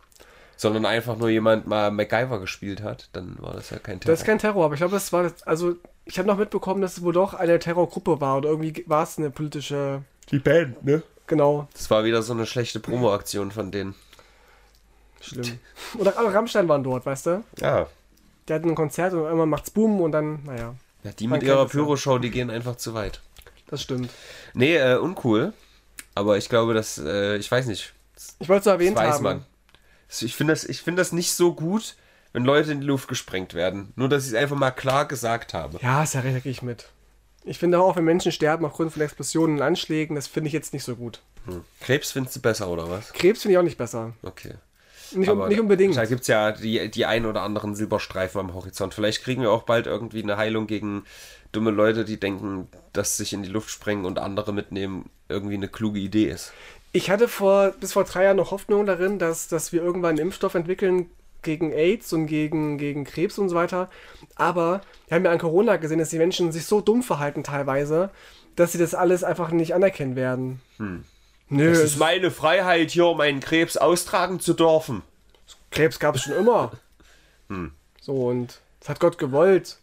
sondern 0.57 0.87
einfach 0.87 1.17
nur 1.17 1.29
jemand 1.31 1.67
mal 1.67 1.91
MacGyver 1.91 2.39
gespielt 2.41 2.81
hat, 2.83 3.09
dann 3.13 3.37
war 3.41 3.55
das 3.55 3.71
ja 3.71 3.79
kein 3.81 3.99
Terror. 3.99 4.13
Das 4.13 4.21
ist 4.21 4.27
kein 4.27 4.39
Terror, 4.39 4.65
aber 4.65 4.75
ich 4.75 4.79
glaube, 4.81 4.95
es 4.97 5.13
war, 5.13 5.33
also 5.47 5.75
ich 6.05 6.17
habe 6.19 6.29
noch 6.29 6.39
mitbekommen, 6.39 6.81
dass 6.81 6.97
es 6.97 7.03
wohl 7.03 7.13
doch 7.13 7.35
eine 7.35 7.59
Terrorgruppe 7.59 8.21
war 8.21 8.37
oder 8.39 8.51
irgendwie 8.51 8.85
war 8.87 9.03
es 9.03 9.19
eine 9.19 9.31
politische, 9.31 10.03
die 10.31 10.39
Band, 10.39 10.85
ne? 10.85 11.03
genau, 11.27 11.67
Das 11.75 11.91
war 11.91 12.05
wieder 12.05 12.23
so 12.23 12.33
eine 12.35 12.47
schlechte 12.47 12.79
Promo-Aktion 12.79 13.51
von 13.51 13.73
denen. 13.73 13.97
schlimm. 15.21 15.59
Oder 15.99 16.17
alle 16.19 16.33
Rammstein 16.33 16.69
waren 16.69 16.85
dort, 16.85 17.05
weißt 17.05 17.27
du? 17.27 17.45
Ja. 17.61 17.89
Der 18.47 18.57
hat 18.57 18.65
ein 18.65 18.75
Konzert 18.77 19.13
und 19.13 19.29
immer 19.29 19.45
macht's 19.47 19.71
Boom 19.71 20.01
und 20.01 20.13
dann, 20.13 20.45
naja, 20.45 20.75
ja 21.05 21.13
die 21.13 21.27
Man 21.27 21.39
mit 21.39 21.47
kennt 21.47 21.57
ihrer. 21.59 21.67
Pyro-Show, 21.69 22.19
die 22.19 22.31
gehen 22.31 22.51
einfach 22.51 22.77
zu 22.77 22.95
weit. 22.95 23.21
das 23.69 23.83
stimmt. 23.83 24.11
Nee, 24.55 24.77
äh, 24.77 24.97
uncool. 24.97 25.53
Aber 26.15 26.37
ich 26.37 26.49
glaube, 26.49 26.75
dass, 26.75 26.99
äh, 26.99 27.37
ich 27.37 27.51
weiß 27.51 27.67
nicht, 27.67 27.93
Ich 28.41 28.49
wollte 28.49 28.59
es 28.61 28.65
das 28.65 28.73
erwähnt 28.73 28.97
weiß 28.97 29.15
haben. 29.17 29.23
man. 29.23 29.45
Ich 30.21 30.35
finde 30.35 30.53
das, 30.53 30.65
ich 30.65 30.83
find 30.83 30.99
das 30.99 31.13
nicht 31.13 31.33
so 31.33 31.55
gut, 31.55 31.95
wenn 32.33 32.45
Leute 32.45 32.73
in 32.73 32.81
die 32.81 32.87
Luft 32.87 33.09
gesprengt 33.09 33.55
werden. 33.55 33.93
Nur, 33.95 34.09
dass 34.09 34.25
ich 34.25 34.31
es 34.31 34.35
einfach 34.35 34.57
mal 34.57 34.71
klar 34.71 35.07
gesagt 35.07 35.55
habe. 35.55 35.79
Ja, 35.83 36.03
ist 36.03 36.15
ja 36.15 36.23
ich 36.25 36.63
mit. 36.63 36.89
Ich 37.45 37.59
finde 37.59 37.81
auch, 37.81 37.97
wenn 37.97 38.05
Menschen 38.05 38.33
sterben 38.33 38.65
aufgrund 38.65 38.93
von 38.93 39.03
Explosionen 39.03 39.57
und 39.57 39.63
Anschlägen, 39.63 40.17
das 40.17 40.27
finde 40.27 40.49
ich 40.49 40.53
jetzt 40.55 40.73
nicht 40.73 40.85
so 40.85 40.97
gut. 40.97 41.21
Hm. 41.47 41.65
Krebs 41.81 42.11
findest 42.13 42.37
du 42.37 42.41
besser, 42.41 42.69
oder 42.69 42.91
was? 42.91 43.13
Krebs 43.13 43.43
finde 43.43 43.53
ich 43.53 43.59
auch 43.59 43.63
nicht 43.63 43.79
besser. 43.79 44.13
Okay. 44.23 44.55
Nicht, 45.13 45.29
um, 45.29 45.49
nicht 45.49 45.61
unbedingt. 45.61 45.97
Da 45.97 46.05
gibt 46.05 46.23
es 46.23 46.27
ja 46.27 46.53
die, 46.53 46.91
die 46.91 47.07
ein 47.07 47.27
oder 47.27 47.43
anderen 47.43 47.75
Silberstreifen 47.75 48.41
am 48.41 48.55
Horizont. 48.55 48.95
Vielleicht 48.95 49.23
kriegen 49.23 49.43
wir 49.43 49.51
auch 49.51 49.63
bald 49.63 49.87
irgendwie 49.87 50.23
eine 50.23 50.37
Heilung 50.37 50.67
gegen 50.67 51.05
dumme 51.53 51.71
Leute, 51.71 52.05
die 52.05 52.21
denken, 52.21 52.69
dass 52.93 53.17
sich 53.17 53.33
in 53.33 53.43
die 53.43 53.49
Luft 53.49 53.71
sprengen 53.71 54.05
und 54.05 54.19
andere 54.19 54.53
mitnehmen, 54.53 55.11
irgendwie 55.29 55.55
eine 55.55 55.69
kluge 55.69 55.99
Idee 55.99 56.27
ist. 56.27 56.53
Ich 56.93 57.11
hatte 57.11 57.29
vor, 57.29 57.73
bis 57.81 57.93
vor 57.93 58.05
drei 58.05 58.25
Jahren 58.25 58.37
noch 58.37 58.51
Hoffnung 58.51 58.87
darin, 58.87 59.19
dass, 59.19 59.49
dass 59.49 59.73
wir 59.73 59.83
irgendwann 59.83 60.11
einen 60.11 60.29
Impfstoff 60.29 60.55
entwickeln 60.55 61.11
gegen 61.43 61.73
AIDS 61.73 62.13
und 62.13 62.27
gegen, 62.27 62.79
gegen 62.79 63.05
Krebs 63.05 63.39
und 63.39 63.49
so 63.49 63.55
weiter. 63.55 63.89
Aber 64.37 64.81
wir 65.07 65.17
haben 65.17 65.25
ja 65.25 65.31
an 65.31 65.39
Corona 65.39 65.77
gesehen, 65.77 65.99
dass 65.99 66.11
die 66.11 66.19
Menschen 66.19 66.53
sich 66.53 66.67
so 66.67 66.81
dumm 66.81 67.03
verhalten 67.03 67.45
teilweise, 67.45 68.11
dass 68.57 68.73
sie 68.73 68.79
das 68.79 68.95
alles 68.95 69.23
einfach 69.23 69.51
nicht 69.51 69.75
anerkennen 69.75 70.17
werden. 70.17 70.61
Nö, 71.51 71.71
Es 71.71 71.79
ist 71.81 71.99
meine 71.99 72.31
Freiheit, 72.31 72.91
hier 72.91 73.15
meinen 73.15 73.41
Krebs 73.41 73.77
austragen 73.77 74.41
zu 74.41 74.55
dürfen. 74.55 75.03
Krebs 75.71 75.99
gab 75.99 76.15
es 76.17 76.23
schon 76.23 76.35
immer. 76.35 76.73
So, 78.01 78.29
und 78.29 78.61
das 78.81 78.89
hat 78.91 79.01
Gott 79.01 79.19
gewollt. 79.19 79.79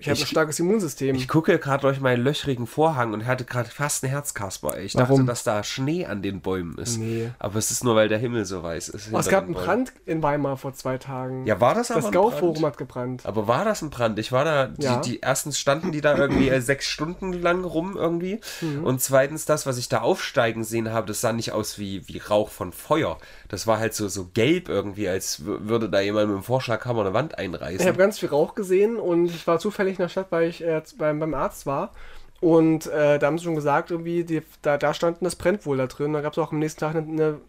Ich 0.00 0.08
habe 0.08 0.18
ein 0.18 0.22
Ich- 0.22 0.28
starkes 0.28 0.58
Immunsystem. 0.58 1.14
Ich 1.14 1.28
gucke 1.28 1.58
gerade 1.58 1.82
durch 1.82 2.00
meinen 2.00 2.24
löchrigen 2.24 2.66
Vorhang 2.66 3.12
und 3.12 3.26
hatte 3.26 3.44
gerade 3.44 3.68
fast 3.70 4.02
ein 4.02 4.08
Herzkasper. 4.08 4.78
Ich 4.80 4.94
dachte, 4.94 5.10
Warum? 5.10 5.26
dass 5.26 5.44
da 5.44 5.62
Schnee 5.62 6.06
an 6.06 6.22
den 6.22 6.40
Bäumen 6.40 6.78
ist. 6.78 6.96
Nee. 6.98 7.30
Aber 7.38 7.56
es 7.56 7.70
ist 7.70 7.84
nur, 7.84 7.94
weil 7.96 8.08
der 8.08 8.18
Himmel 8.18 8.44
so 8.46 8.62
weiß 8.62 8.88
ist. 8.88 9.10
Oh, 9.12 9.18
es 9.18 9.28
gab 9.28 9.44
einen. 9.44 9.54
Brand 9.54 9.92
in 10.06 10.22
Weimar 10.22 10.56
vor 10.56 10.72
zwei 10.72 10.96
Tagen. 10.98 11.44
Ja, 11.46 11.60
war 11.60 11.74
das 11.74 11.90
aber 11.90 12.00
das 12.00 12.12
Gau-Forum 12.12 12.64
hat 12.64 12.78
gebrannt. 12.78 13.26
Aber 13.26 13.46
war 13.46 13.64
das 13.64 13.82
ein 13.82 13.90
Brand? 13.90 14.18
Ich 14.18 14.32
war 14.32 14.44
da, 14.44 14.66
die, 14.68 14.82
Ja. 14.84 15.00
die 15.00 15.20
erstens 15.20 15.58
standen 15.58 15.92
die 15.92 16.00
da 16.00 16.16
irgendwie 16.16 16.48
äh, 16.48 16.60
sechs 16.60 16.86
Stunden 16.86 17.32
lang 17.34 17.64
rum 17.64 17.96
irgendwie. 17.96 18.40
Mhm. 18.62 18.84
Und 18.84 19.02
zweitens 19.02 19.44
das, 19.44 19.66
was 19.66 19.76
ich 19.76 19.88
da 19.90 20.00
aufsteigen 20.00 20.64
sehen 20.64 20.90
habe, 20.92 21.06
das 21.06 21.20
sah 21.20 21.32
nicht 21.32 21.52
aus 21.52 21.78
wie, 21.78 22.08
wie 22.08 22.18
Rauch 22.18 22.48
von 22.48 22.72
Feuer. 22.72 23.18
Das 23.48 23.66
war 23.66 23.78
halt 23.78 23.94
so, 23.94 24.08
so 24.08 24.28
gelb 24.32 24.68
irgendwie, 24.68 25.08
als 25.08 25.42
würde 25.44 25.90
da 25.90 26.00
jemand 26.00 26.28
mit 26.28 26.36
dem 26.36 26.42
Vorschlaghammer 26.42 27.00
eine 27.02 27.12
Wand 27.12 27.32
Ich 27.32 27.38
einreißen. 27.40 27.86
habe 27.86 27.98
ganz 27.98 28.18
viel 28.18 28.28
Rauch 28.30 28.54
gesehen 28.54 28.96
und 28.96 29.26
ich 29.26 29.46
war 29.46 29.58
zufällig 29.58 29.89
in 29.98 30.04
der 30.04 30.08
Stadt, 30.08 30.26
weil 30.30 30.48
ich 30.48 30.62
äh, 30.62 30.82
beim, 30.98 31.18
beim 31.18 31.34
Arzt 31.34 31.66
war. 31.66 31.92
Und 32.40 32.86
äh, 32.86 33.18
da 33.18 33.26
haben 33.26 33.38
sie 33.38 33.44
schon 33.44 33.54
gesagt, 33.54 33.90
irgendwie, 33.90 34.24
die, 34.24 34.42
da, 34.62 34.78
da 34.78 34.94
standen 34.94 35.24
das 35.24 35.36
brennt 35.36 35.66
wohl 35.66 35.76
da 35.76 35.86
drin. 35.86 36.12
Da 36.12 36.20
gab 36.22 36.32
es 36.32 36.38
auch 36.38 36.52
am 36.52 36.58
nächsten 36.58 36.80
Tag 36.80 36.94
eine, 36.94 37.06
eine 37.06 37.40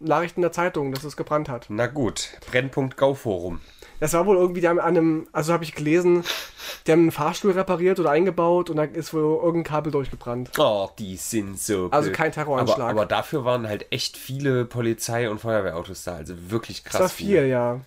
Nachricht 0.00 0.36
in 0.36 0.42
der 0.42 0.52
Zeitung, 0.52 0.92
dass 0.92 1.04
es 1.04 1.16
gebrannt 1.16 1.48
hat. 1.48 1.66
Na 1.68 1.86
gut, 1.86 2.30
Brennpunkt 2.50 2.96
Gauforum. 2.96 3.60
Das 4.00 4.12
war 4.12 4.26
wohl 4.26 4.36
irgendwie, 4.36 4.60
die 4.60 4.68
haben 4.68 4.80
an 4.80 4.96
einem, 4.96 5.28
also 5.32 5.52
habe 5.52 5.64
ich 5.64 5.74
gelesen, 5.74 6.24
die 6.86 6.92
haben 6.92 7.02
einen 7.02 7.10
Fahrstuhl 7.10 7.52
repariert 7.52 7.98
oder 8.00 8.10
eingebaut 8.10 8.68
und 8.68 8.76
da 8.76 8.84
ist 8.84 9.14
wohl 9.14 9.22
irgendein 9.22 9.64
Kabel 9.64 9.92
durchgebrannt. 9.92 10.50
Oh, 10.58 10.90
die 10.98 11.16
sind 11.16 11.58
so. 11.58 11.88
Also 11.90 12.10
kein 12.10 12.32
Terroranschlag. 12.32 12.80
Aber, 12.80 12.90
aber 12.90 13.06
dafür 13.06 13.44
waren 13.44 13.66
halt 13.66 13.90
echt 13.92 14.16
viele 14.16 14.64
Polizei- 14.64 15.30
und 15.30 15.40
Feuerwehrautos 15.40 16.04
da. 16.04 16.16
Also 16.16 16.34
wirklich 16.50 16.84
krass. 16.84 16.92
Das 16.92 17.00
war 17.00 17.08
viel, 17.08 17.46
ja. 17.46 17.80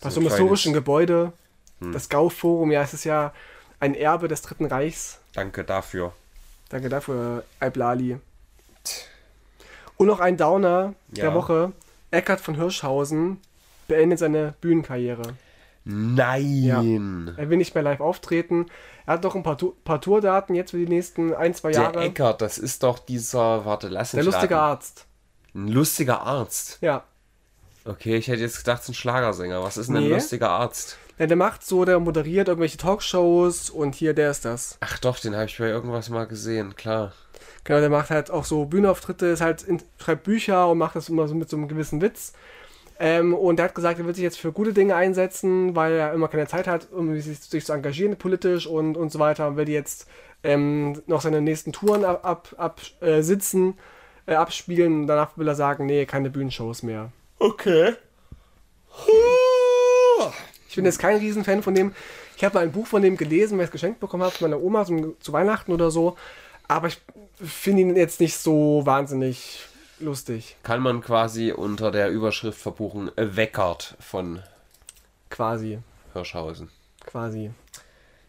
Bei 0.00 0.10
so 0.10 0.20
einem 0.20 0.28
historischen 0.28 0.72
Gebäude, 0.72 1.32
das 1.92 2.08
Gau-Forum, 2.08 2.70
ja, 2.70 2.82
es 2.82 2.94
ist 2.94 3.04
ja 3.04 3.32
ein 3.80 3.94
Erbe 3.94 4.28
des 4.28 4.42
Dritten 4.42 4.66
Reichs. 4.66 5.18
Danke 5.34 5.64
dafür. 5.64 6.12
Danke 6.68 6.88
dafür, 6.88 7.44
Alblali. 7.60 8.18
Und 9.96 10.06
noch 10.06 10.20
ein 10.20 10.36
Downer 10.36 10.94
der 11.08 11.24
Ja. 11.26 11.34
Woche. 11.34 11.72
Eckart 12.10 12.40
von 12.40 12.54
Hirschhausen 12.56 13.38
beendet 13.88 14.18
seine 14.18 14.54
Bühnenkarriere. 14.60 15.34
Nein. 15.84 17.34
Er 17.36 17.50
will 17.50 17.56
nicht 17.56 17.74
mehr 17.74 17.82
live 17.82 18.00
auftreten. 18.00 18.66
Er 19.06 19.14
hat 19.14 19.24
noch 19.24 19.34
ein 19.34 19.42
paar, 19.42 19.58
Tu- 19.58 19.74
paar 19.84 20.00
Tourdaten 20.00 20.54
jetzt 20.54 20.70
für 20.70 20.76
die 20.78 20.86
nächsten 20.86 21.34
ein, 21.34 21.54
zwei 21.54 21.72
Der 21.72 21.82
Jahre. 21.82 22.00
Eckert, 22.02 22.40
das 22.40 22.58
ist 22.58 22.82
doch 22.82 22.98
dieser, 22.98 23.64
warte, 23.64 23.88
lass 23.88 24.12
der 24.12 24.22
lustige 24.24 24.54
raten. 24.54 24.70
Arzt. 24.70 25.06
Ein 25.54 25.68
lustiger 25.68 26.22
Arzt. 26.22 26.78
Ja. 26.80 27.04
Okay, 27.84 28.16
ich 28.16 28.28
hätte 28.28 28.40
jetzt 28.42 28.58
gedacht, 28.58 28.78
es 28.78 28.84
ist 28.84 28.90
ein 28.90 28.94
Schlagersänger. 28.94 29.62
Was 29.62 29.76
ist 29.76 29.88
denn 29.88 29.96
ein 29.96 30.04
Nee. 30.04 30.10
lustiger 30.10 30.50
Arzt? 30.50 30.98
Ja. 31.18 31.26
Der 31.26 31.36
macht 31.36 31.64
so, 31.64 31.84
der 31.84 32.00
moderiert 32.00 32.48
irgendwelche 32.48 32.78
Talkshows 32.78 33.70
und 33.70 33.94
hier, 33.94 34.14
der 34.14 34.30
ist 34.30 34.44
das. 34.44 34.76
Ach 34.80 34.98
doch, 34.98 35.18
den 35.18 35.34
habe 35.34 35.46
ich 35.46 35.58
bei 35.58 35.68
irgendwas 35.68 36.08
mal 36.08 36.26
gesehen, 36.26 36.74
klar. 36.76 37.12
Genau, 37.64 37.80
der 37.80 37.90
macht 37.90 38.10
halt 38.10 38.30
auch 38.30 38.44
so 38.44 38.64
Bühnenauftritte, 38.64 39.26
ist 39.26 39.40
halt 39.40 39.62
in, 39.62 39.80
schreibt 39.98 40.24
Bücher 40.24 40.68
und 40.68 40.78
macht 40.78 40.96
das 40.96 41.08
immer 41.08 41.28
so 41.28 41.34
mit 41.34 41.48
so 41.48 41.56
einem 41.56 41.68
gewissen 41.68 42.00
Witz. 42.00 42.32
Ähm, 42.98 43.34
und 43.34 43.58
er 43.58 43.66
hat 43.66 43.74
gesagt, 43.74 43.98
er 43.98 44.06
wird 44.06 44.16
sich 44.16 44.22
jetzt 44.22 44.38
für 44.38 44.52
gute 44.52 44.72
Dinge 44.72 44.94
einsetzen, 44.94 45.74
weil 45.74 45.92
er 45.94 46.12
immer 46.12 46.28
keine 46.28 46.46
Zeit 46.46 46.66
hat, 46.66 46.88
um 46.92 47.18
sich, 47.20 47.38
sich 47.38 47.64
zu 47.64 47.72
engagieren 47.72 48.16
politisch 48.16 48.66
und, 48.66 48.96
und 48.96 49.10
so 49.10 49.18
weiter. 49.18 49.48
Und 49.48 49.56
will 49.56 49.68
jetzt 49.68 50.08
ähm, 50.44 51.02
noch 51.06 51.20
seine 51.20 51.40
nächsten 51.40 51.72
Touren 51.72 52.04
ab, 52.04 52.24
ab, 52.24 52.54
ab, 52.56 52.80
äh, 53.00 53.22
sitzen, 53.22 53.74
äh, 54.26 54.34
abspielen. 54.34 55.06
Danach 55.06 55.36
will 55.36 55.48
er 55.48 55.54
sagen, 55.54 55.86
nee, 55.86 56.06
keine 56.06 56.30
Bühnenshows 56.30 56.82
mehr. 56.82 57.10
Okay. 57.38 57.94
Ich 60.72 60.76
bin 60.76 60.86
jetzt 60.86 60.98
kein 60.98 61.18
Riesenfan 61.18 61.62
von 61.62 61.74
dem. 61.74 61.92
Ich 62.34 62.42
habe 62.42 62.54
mal 62.54 62.62
ein 62.62 62.72
Buch 62.72 62.86
von 62.86 63.02
dem 63.02 63.18
gelesen, 63.18 63.58
weil 63.58 63.64
ich 63.64 63.68
es 63.68 63.72
geschenkt 63.72 64.00
bekommen 64.00 64.22
habe 64.22 64.34
von 64.34 64.48
meiner 64.48 64.62
Oma 64.62 64.86
zum, 64.86 65.20
zu 65.20 65.30
Weihnachten 65.34 65.70
oder 65.70 65.90
so. 65.90 66.16
Aber 66.66 66.88
ich 66.88 66.98
finde 67.44 67.82
ihn 67.82 67.94
jetzt 67.94 68.20
nicht 68.20 68.38
so 68.38 68.80
wahnsinnig 68.86 69.66
lustig, 70.00 70.56
Kann 70.62 70.80
man 70.80 71.02
quasi 71.02 71.52
unter 71.52 71.90
der 71.90 72.08
Überschrift 72.08 72.58
verbuchen, 72.58 73.10
Weckert 73.16 73.98
von 74.00 74.42
quasi. 75.28 75.80
Hirschhausen. 76.14 76.70
Quasi. 77.04 77.50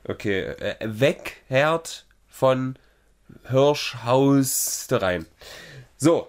Okay, 0.05 0.41
äh, 0.41 0.75
Wegherd 0.81 2.05
von 2.27 2.75
Hirschhaus 3.49 4.85
rein. 4.91 5.27
So, 5.95 6.27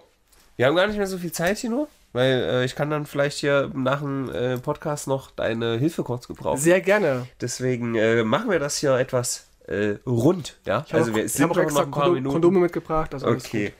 wir 0.55 0.67
haben 0.67 0.77
gar 0.77 0.87
nicht 0.87 0.97
mehr 0.97 1.07
so 1.07 1.17
viel 1.17 1.33
Zeit 1.33 1.57
hier 1.57 1.71
nur, 1.71 1.89
weil 2.15 2.31
äh, 2.43 2.65
ich 2.65 2.75
kann 2.75 2.89
dann 2.89 3.05
vielleicht 3.05 3.39
hier 3.39 3.69
nach 3.73 3.99
dem 3.99 4.29
äh, 4.33 4.57
Podcast 4.57 5.07
noch 5.07 5.31
deine 5.31 5.77
Hilfe 5.77 6.03
kurz 6.03 6.27
gebrauchen. 6.27 6.57
Sehr 6.59 6.79
gerne. 6.81 7.27
Deswegen 7.41 7.95
äh, 7.95 8.23
machen 8.23 8.49
wir 8.49 8.59
das 8.59 8.77
hier 8.77 8.95
etwas 8.95 9.47
äh, 9.67 9.95
rund, 10.07 10.57
ja? 10.65 10.85
Ich 10.87 10.93
Also 10.93 11.13
wir 11.13 11.27
sind 11.27 11.49
noch 11.49 11.57
extra 11.57 11.81
ein 11.81 11.91
paar 11.91 12.03
Kondom, 12.03 12.13
Minuten. 12.15 12.33
Kondome 12.33 12.59
mitgebracht. 12.59 13.13
Also 13.13 13.27
alles 13.27 13.45
Okay. 13.45 13.73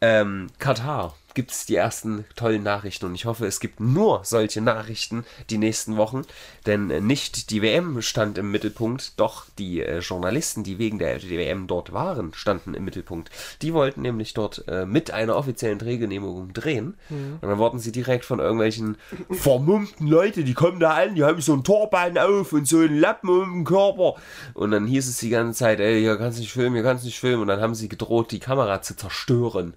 Ähm, 0.00 0.48
Katar. 0.58 1.14
Gibt 1.36 1.52
es 1.52 1.66
die 1.66 1.76
ersten 1.76 2.24
tollen 2.34 2.64
Nachrichten. 2.64 3.06
Und 3.06 3.14
ich 3.14 3.26
hoffe, 3.26 3.46
es 3.46 3.60
gibt 3.60 3.78
nur 3.78 4.22
solche 4.24 4.60
Nachrichten 4.60 5.24
die 5.50 5.58
nächsten 5.58 5.96
Wochen, 5.96 6.22
denn 6.64 6.90
äh, 6.90 7.00
nicht 7.00 7.50
die 7.50 7.62
WM 7.62 8.02
stand 8.02 8.38
im 8.38 8.50
Mittelpunkt, 8.50 9.20
doch 9.20 9.44
die 9.58 9.82
äh, 9.82 10.00
Journalisten, 10.00 10.64
die 10.64 10.78
wegen 10.78 10.98
der 10.98 11.22
WM 11.22 11.66
dort 11.68 11.92
waren, 11.92 12.32
standen 12.34 12.74
im 12.74 12.84
Mittelpunkt. 12.84 13.30
Die 13.62 13.74
wollten 13.74 14.02
nämlich 14.02 14.34
dort 14.34 14.66
äh, 14.66 14.86
mit 14.86 15.10
einer 15.10 15.36
offiziellen 15.36 15.78
Drehgenehmigung 15.78 16.52
drehen. 16.54 16.96
Und 17.10 17.42
dann 17.42 17.58
wurden 17.58 17.78
sie 17.78 17.92
direkt 17.92 18.24
von 18.24 18.38
irgendwelchen 18.38 18.96
vermummten 19.30 20.06
Leuten, 20.06 20.44
die 20.44 20.54
kommen 20.54 20.80
da 20.80 20.94
an, 20.94 21.14
die 21.14 21.24
haben 21.24 21.40
so 21.42 21.52
ein 21.52 21.64
Torbein 21.64 22.16
auf 22.16 22.54
und 22.54 22.66
so 22.66 22.78
einen 22.78 22.98
Lappen 22.98 23.28
um 23.28 23.52
den 23.52 23.64
Körper. 23.64 24.14
Und 24.54 24.70
dann 24.70 24.86
hieß 24.86 25.06
es 25.06 25.18
die 25.18 25.28
ganze 25.28 25.58
Zeit, 25.58 25.80
ey, 25.80 26.00
hier 26.00 26.16
kannst 26.16 26.38
du 26.38 26.40
nicht 26.40 26.52
filmen, 26.52 26.76
hier 26.76 26.82
kannst 26.82 27.04
du 27.04 27.08
nicht 27.08 27.20
filmen. 27.20 27.42
Und 27.42 27.48
dann 27.48 27.60
haben 27.60 27.74
sie 27.74 27.88
gedroht, 27.88 28.32
die 28.32 28.40
Kamera 28.40 28.80
zu 28.80 28.96
zerstören. 28.96 29.74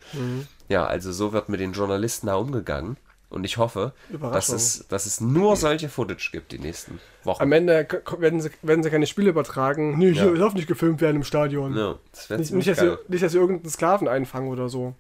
Ja, 0.70 0.86
also 0.86 1.12
so 1.12 1.34
wird 1.34 1.50
mit 1.50 1.60
den 1.60 1.74
Journalisten 1.74 2.28
da 2.28 2.36
umgegangen. 2.36 2.96
Und 3.32 3.44
ich 3.44 3.58
hoffe, 3.58 3.94
dass 4.10 4.50
es, 4.50 4.88
dass 4.88 5.06
es 5.06 5.22
nur 5.22 5.56
solche 5.56 5.88
Footage 5.88 6.30
gibt 6.32 6.52
die 6.52 6.58
nächsten 6.58 7.00
Wochen. 7.24 7.44
Am 7.44 7.52
Ende 7.52 7.88
werden 8.18 8.42
sie, 8.42 8.50
werden 8.64 8.82
sie 8.82 8.90
keine 8.90 9.06
Spiele 9.06 9.30
übertragen. 9.30 10.00
Nee, 10.00 10.14
hier 10.14 10.32
Ja. 10.34 10.40
darf 10.40 10.56
nicht 10.56 10.68
gefilmt 10.68 11.00
werden 11.00 11.18
im 11.18 11.24
Stadion. 11.24 11.78
ja, 11.78 11.96
das 12.12 12.40
Nicht, 12.40 12.54
nicht, 12.54 12.68
dass 12.70 12.80
sie, 12.80 12.98
nicht, 13.08 13.24
dass 13.24 13.34
sie 13.34 13.38
irgendeinen 13.38 13.70
Sklaven 13.70 14.08
einfangen 14.08 14.50
oder 14.50 14.68
so. 14.68 14.96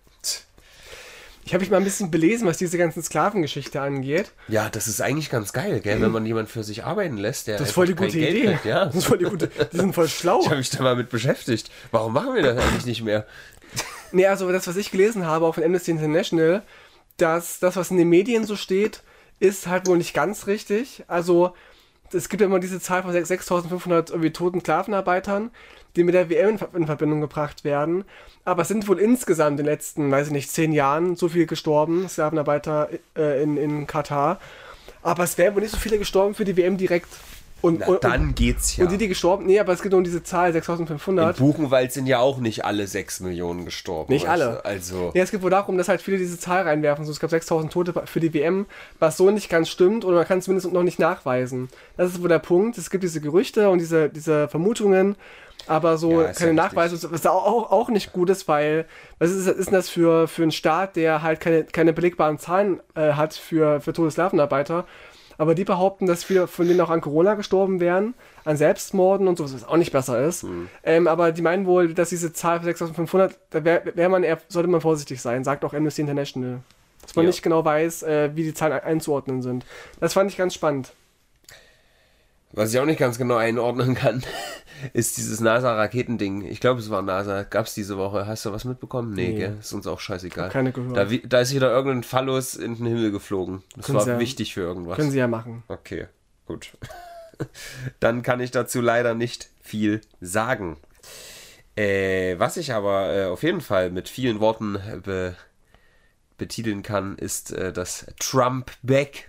Ich 1.45 1.53
habe 1.55 1.61
mich 1.63 1.72
mal 1.72 1.78
ein 1.78 1.84
bisschen 1.84 2.11
belesen, 2.11 2.47
was 2.47 2.57
diese 2.57 2.78
ganzen 2.78 3.01
Sklavengeschichte 3.01 3.82
angeht. 3.82 4.32
Ja, 4.49 4.70
das 4.70 4.88
ist 4.88 5.01
eigentlich 5.01 5.32
ganz 5.32 5.51
geil, 5.51 5.80
gell, 5.80 5.99
wenn 5.99 6.11
man 6.11 6.24
jemanden 6.24 6.51
für 6.51 6.63
sich 6.63 6.84
arbeiten 6.84 7.17
lässt, 7.17 7.47
der 7.47 7.57
Das 7.57 7.70
ist 7.70 7.74
voll 7.74 7.88
die 7.88 7.95
gute 7.95 8.11
Geld 8.20 8.36
Idee. 8.36 8.45
kriegt, 8.45 8.65
ja. 8.65 8.86
Das 8.86 8.95
ist 8.97 9.05
voll 9.05 9.17
die 9.17 9.26
gute, 9.26 9.47
die 9.47 9.78
sind 9.78 9.95
voll 9.95 10.07
schlau. 10.09 10.41
Ich 10.41 10.45
habe 10.47 10.57
mich 10.57 10.70
da 10.70 10.84
mal 10.84 10.95
mit 10.95 11.09
beschäftigt. 11.09 11.72
Warum 11.89 12.13
machen 12.13 12.36
wir 12.36 12.43
das 12.43 12.57
eigentlich 12.59 12.86
nicht 12.86 13.01
mehr? 13.01 13.26
Nee, 14.12 14.26
also 14.28 14.51
das, 14.51 14.68
was 14.68 14.78
ich 14.78 14.91
gelesen 14.91 15.26
habe, 15.26 15.45
auch 15.45 15.55
von 15.55 15.64
Amnesty 15.64 15.91
International, 15.91 16.64
dass 17.18 17.60
das, 17.60 17.76
was 17.76 17.91
in 17.91 17.97
den 17.97 18.10
Medien 18.10 18.45
so 18.45 18.55
steht, 18.55 19.03
ist 19.39 19.68
halt 19.68 19.88
wohl 19.88 19.97
nicht 19.97 20.14
ganz 20.14 20.47
richtig. 20.47 21.03
Also 21.07 21.53
es 22.14 22.30
gibt 22.30 22.41
ja 22.41 22.47
immer 22.47 22.60
diese 22.60 22.80
Zahl 22.80 23.03
von 23.03 23.14
6.500 23.14 24.10
irgendwie 24.12 24.32
toten 24.32 24.62
Sklavenarbeitern, 24.62 25.51
die 25.95 26.03
mit 26.03 26.16
der 26.16 26.30
WM 26.30 26.49
in 26.51 26.57
Ver- 26.57 26.70
in 26.76 26.86
Verbindung 26.88 27.22
gebracht 27.22 27.64
werden. 27.64 28.05
Aber 28.45 28.64
es 28.64 28.68
sind 28.68 28.88
wohl 28.88 28.99
insgesamt 28.99 29.51
in 29.60 29.66
den 29.66 29.66
letzten, 29.68 30.12
weiß 30.12 30.28
ich 30.28 30.34
nicht, 30.34 30.51
zehn 30.51 30.74
Jahren 30.74 31.16
so 31.16 31.30
viel 31.30 31.45
gestorben, 31.45 32.07
Sklavenarbeiter 32.10 32.89
äh, 33.18 33.43
in, 33.43 33.57
in 33.57 33.88
Katar. 33.88 34.39
Aber 35.03 35.24
es 35.24 35.38
wären 35.38 35.55
wohl 35.55 35.62
nicht 35.62 35.72
so 35.74 35.78
viele 35.78 35.99
gestorben 35.99 36.36
für 36.36 36.45
die 36.45 36.57
WM 36.57 36.78
direkt. 36.78 37.07
Und, 37.62 37.80
Na, 37.80 37.88
und, 37.88 38.03
dann 38.03 38.36
geht's 38.36 38.78
ja. 38.78 38.86
und 38.86 38.91
die, 38.91 38.97
die 38.97 39.07
gestorben, 39.07 39.45
nee, 39.45 39.60
aber 39.60 39.74
es 39.74 39.82
gibt 39.82 39.93
nur 39.93 40.01
diese 40.03 40.24
Zahl, 40.24 40.55
In 40.55 40.62
6.500. 40.62 41.34
Buchenwald 41.34 41.91
sind 41.91 42.07
ja 42.07 42.20
auch 42.20 42.38
nicht 42.38 42.64
alle 42.64 42.88
6 42.88 43.20
Millionen 43.22 43.66
gestorben. 43.66 44.14
Nicht 44.14 44.28
weißt 44.28 44.32
alle. 44.32 44.66
Also, 44.66 45.12
Ja, 45.14 45.24
es 45.24 45.32
geht 45.32 45.41
wohl 45.41 45.49
darum, 45.49 45.78
dass 45.78 45.89
halt 45.89 46.01
viele 46.01 46.18
diese 46.18 46.39
Zahl 46.39 46.64
reinwerfen. 46.64 47.05
So, 47.05 47.12
es 47.12 47.20
gab 47.20 47.30
6000 47.30 47.72
Tote 47.72 47.93
für 48.05 48.20
die 48.20 48.34
WM, 48.34 48.66
was 48.99 49.18
so 49.18 49.30
nicht 49.30 49.49
ganz 49.49 49.70
stimmt 49.70 50.05
oder 50.05 50.18
man 50.18 50.28
kann 50.28 50.39
es 50.39 50.45
zumindest 50.45 50.72
noch 50.72 50.84
nicht 50.84 50.99
nachweisen. 50.99 51.70
Das 51.97 52.12
ist 52.12 52.22
wohl 52.22 52.30
der 52.30 52.39
Punkt. 52.39 52.78
Es 52.78 52.89
gibt 52.89 53.03
diese 53.03 53.20
Gerüchte 53.22 53.70
und 53.70 53.80
diese, 53.80 54.10
diese 54.10 54.47
Vermutungen, 54.47 55.16
aber 55.68 55.97
so 55.97 56.22
Ja, 56.22 56.32
keine 56.34 56.51
ja 56.51 56.53
Nachweise, 56.53 57.12
was 57.12 57.26
auch, 57.26 57.45
auch, 57.45 57.72
auch 57.72 57.89
nicht 57.89 58.14
gut 58.14 58.30
ist, 58.30 58.47
weil 58.47 58.86
was 59.20 59.32
ist, 59.32 59.47
ist 59.47 59.68
denn 59.68 59.74
das 59.74 59.89
für, 59.89 60.28
für 60.28 60.43
einen 60.43 60.51
Staat, 60.51 60.95
der 60.95 61.22
halt 61.22 61.39
keine, 61.39 61.66
keine 61.66 61.93
belegbaren 61.93 62.39
Zahlen 62.39 62.80
äh, 62.95 63.14
hat 63.14 63.34
für, 63.34 63.82
für 63.82 63.93
tote 63.93 64.12
Sklavenarbeiter? 64.12 64.86
Aber 65.40 65.56
die 65.56 65.64
behaupten, 65.64 66.06
dass 66.06 66.24
viele 66.24 66.46
von 66.48 66.68
denen 66.68 66.80
auch 66.82 66.90
an 66.92 67.02
Corona 67.02 67.34
gestorben 67.34 67.80
wären, 67.80 68.14
an 68.46 68.58
Selbstmorden 68.58 69.28
und 69.28 69.38
sowas, 69.38 69.54
was 69.56 69.64
auch 69.68 69.78
nicht 69.78 69.92
besser 69.94 70.24
ist. 70.24 70.44
Hm. 70.44 70.68
Ähm, 70.84 71.08
aber 71.08 71.32
die 71.32 71.42
meinen 71.42 71.66
wohl, 71.66 71.94
dass 71.96 72.10
diese 72.10 72.32
Zahl 72.34 72.58
von 72.60 72.66
6500, 72.66 73.40
da 73.50 73.64
wär, 73.64 73.84
wär 73.96 74.10
man 74.10 74.24
eher, 74.24 74.38
sollte 74.50 74.70
man 74.70 74.82
vorsichtig 74.82 75.22
sein, 75.22 75.44
sagt 75.44 75.64
auch 75.66 75.74
Amnesty 75.74 76.02
International. 76.02 76.60
Dass 77.02 77.16
man 77.16 77.24
Ja. 77.24 77.30
nicht 77.30 77.42
genau 77.42 77.64
weiß, 77.66 78.04
äh, 78.04 78.32
wie 78.36 78.44
die 78.44 78.54
Zahlen 78.54 78.74
ein- 78.74 78.84
einzuordnen 78.84 79.42
sind. 79.42 79.66
Das 80.02 80.14
fand 80.14 80.30
ich 80.30 80.38
ganz 80.38 80.54
spannend. 80.54 80.92
Was 82.52 82.74
ich 82.74 82.80
auch 82.80 82.86
nicht 82.86 83.00
ganz 83.00 83.18
genau 83.18 83.36
einordnen 83.36 83.95
kann, 83.95 84.24
ist 84.93 85.18
dieses 85.18 85.39
NASA-Raketending. 85.39 86.45
Ich 86.47 86.60
glaube, 86.60 86.80
es 86.80 86.89
war 86.89 87.02
NASA. 87.02 87.43
Gab's 87.43 87.74
diese 87.74 87.97
Woche. 87.97 88.26
Hast 88.28 88.45
du 88.45 88.52
was 88.52 88.66
mitbekommen? 88.66 89.14
Nee, 89.14 89.30
Nee. 89.30 89.38
gell? 89.39 89.58
Ist 89.60 89.74
uns 89.74 89.86
auch 89.88 90.00
scheißegal. 90.00 90.50
Keine 90.50 90.72
gehört. 90.72 90.95
Da, 90.97 91.06
da 91.06 91.39
ist 91.41 91.54
wieder 91.54 91.72
irgendein 91.72 92.04
Phallus 92.04 92.56
in 92.56 92.76
den 92.76 92.86
Himmel 92.88 93.12
geflogen. 93.12 93.64
Das 93.76 93.86
Können 93.88 94.00
war 94.00 94.08
ja- 94.08 94.20
wichtig 94.20 94.54
für 94.54 94.62
irgendwas. 94.62 94.95
Können 94.97 95.12
sie 95.12 95.20
ja 95.20 95.28
machen. 95.28 95.64
Okay, 95.68 96.08
gut. 96.45 96.72
Dann 98.00 98.22
kann 98.24 98.39
ich 98.39 98.52
dazu 98.52 98.82
leider 98.82 99.14
nicht 99.14 99.50
viel 99.62 100.02
sagen. 100.20 100.78
Äh, 101.78 102.38
was 102.39 102.58
ich 102.58 102.74
aber 102.74 103.14
äh, 103.16 103.26
auf 103.26 103.43
jeden 103.43 103.62
Fall 103.62 103.89
mit 103.91 104.10
vielen 104.10 104.39
Worten 104.39 104.76
äh, 104.76 104.97
be 105.04 105.36
betiteln 106.38 106.84
kann, 106.84 107.18
ist 107.18 107.52
äh, 107.52 107.74
das 107.74 108.06
Trump 108.18 108.72
Back. 108.82 109.28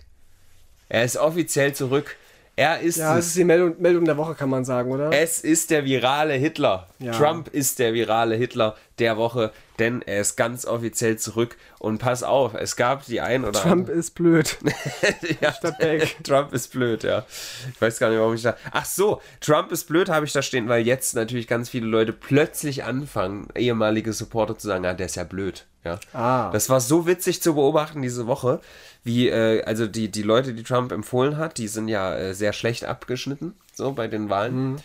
Er 0.88 1.04
ist 1.04 1.16
offiziell 1.16 1.74
zurück. 1.74 2.16
Er 2.60 2.78
ist 2.80 2.98
Ja, 2.98 3.16
es. 3.16 3.28
ist 3.28 3.36
die 3.38 3.44
Meldung, 3.44 3.74
Meldung 3.78 4.04
der 4.04 4.18
Woche, 4.18 4.34
kann 4.34 4.50
man 4.50 4.66
sagen, 4.66 4.90
oder? 4.92 5.10
Es 5.14 5.40
ist 5.40 5.70
der 5.70 5.86
virale 5.86 6.34
Hitler. 6.34 6.86
Ja. 6.98 7.12
Trump 7.12 7.48
ist 7.48 7.78
der 7.78 7.94
virale 7.94 8.34
Hitler 8.34 8.76
der 9.00 9.16
Woche, 9.16 9.52
denn 9.78 10.02
er 10.02 10.20
ist 10.20 10.36
ganz 10.36 10.66
offiziell 10.66 11.16
zurück. 11.18 11.56
Und 11.78 11.98
pass 11.98 12.22
auf, 12.22 12.54
es 12.54 12.76
gab 12.76 13.06
die 13.06 13.20
ein 13.20 13.44
oder 13.44 13.60
Trump 13.60 13.88
ist 13.88 14.14
blöd. 14.14 14.58
ja. 15.40 15.50
Trump 16.22 16.52
ist 16.52 16.72
blöd, 16.72 17.02
ja. 17.02 17.24
Ich 17.72 17.80
weiß 17.80 17.98
gar 17.98 18.10
nicht, 18.10 18.18
warum 18.18 18.34
ich 18.34 18.42
da. 18.42 18.56
Ach 18.72 18.84
so, 18.84 19.20
Trump 19.40 19.72
ist 19.72 19.84
blöd 19.84 20.08
habe 20.08 20.26
ich 20.26 20.32
da 20.32 20.42
stehen, 20.42 20.68
weil 20.68 20.86
jetzt 20.86 21.14
natürlich 21.14 21.48
ganz 21.48 21.68
viele 21.68 21.86
Leute 21.86 22.12
plötzlich 22.12 22.84
anfangen, 22.84 23.48
ehemalige 23.54 24.12
Supporter 24.12 24.56
zu 24.56 24.68
sagen, 24.68 24.84
ah, 24.84 24.94
der 24.94 25.06
ist 25.06 25.16
ja 25.16 25.24
blöd. 25.24 25.66
Ja. 25.84 25.98
Ah. 26.12 26.50
Das 26.52 26.68
war 26.68 26.80
so 26.80 27.06
witzig 27.06 27.42
zu 27.42 27.54
beobachten 27.54 28.02
diese 28.02 28.26
Woche, 28.26 28.60
wie, 29.02 29.28
äh, 29.28 29.62
also 29.64 29.86
die, 29.86 30.10
die 30.10 30.22
Leute, 30.22 30.52
die 30.52 30.62
Trump 30.62 30.92
empfohlen 30.92 31.38
hat, 31.38 31.56
die 31.56 31.68
sind 31.68 31.88
ja 31.88 32.14
äh, 32.14 32.34
sehr 32.34 32.52
schlecht 32.52 32.84
abgeschnitten, 32.84 33.54
so 33.72 33.92
bei 33.92 34.06
den 34.06 34.28
Wahlen. 34.28 34.72
Mhm. 34.72 34.76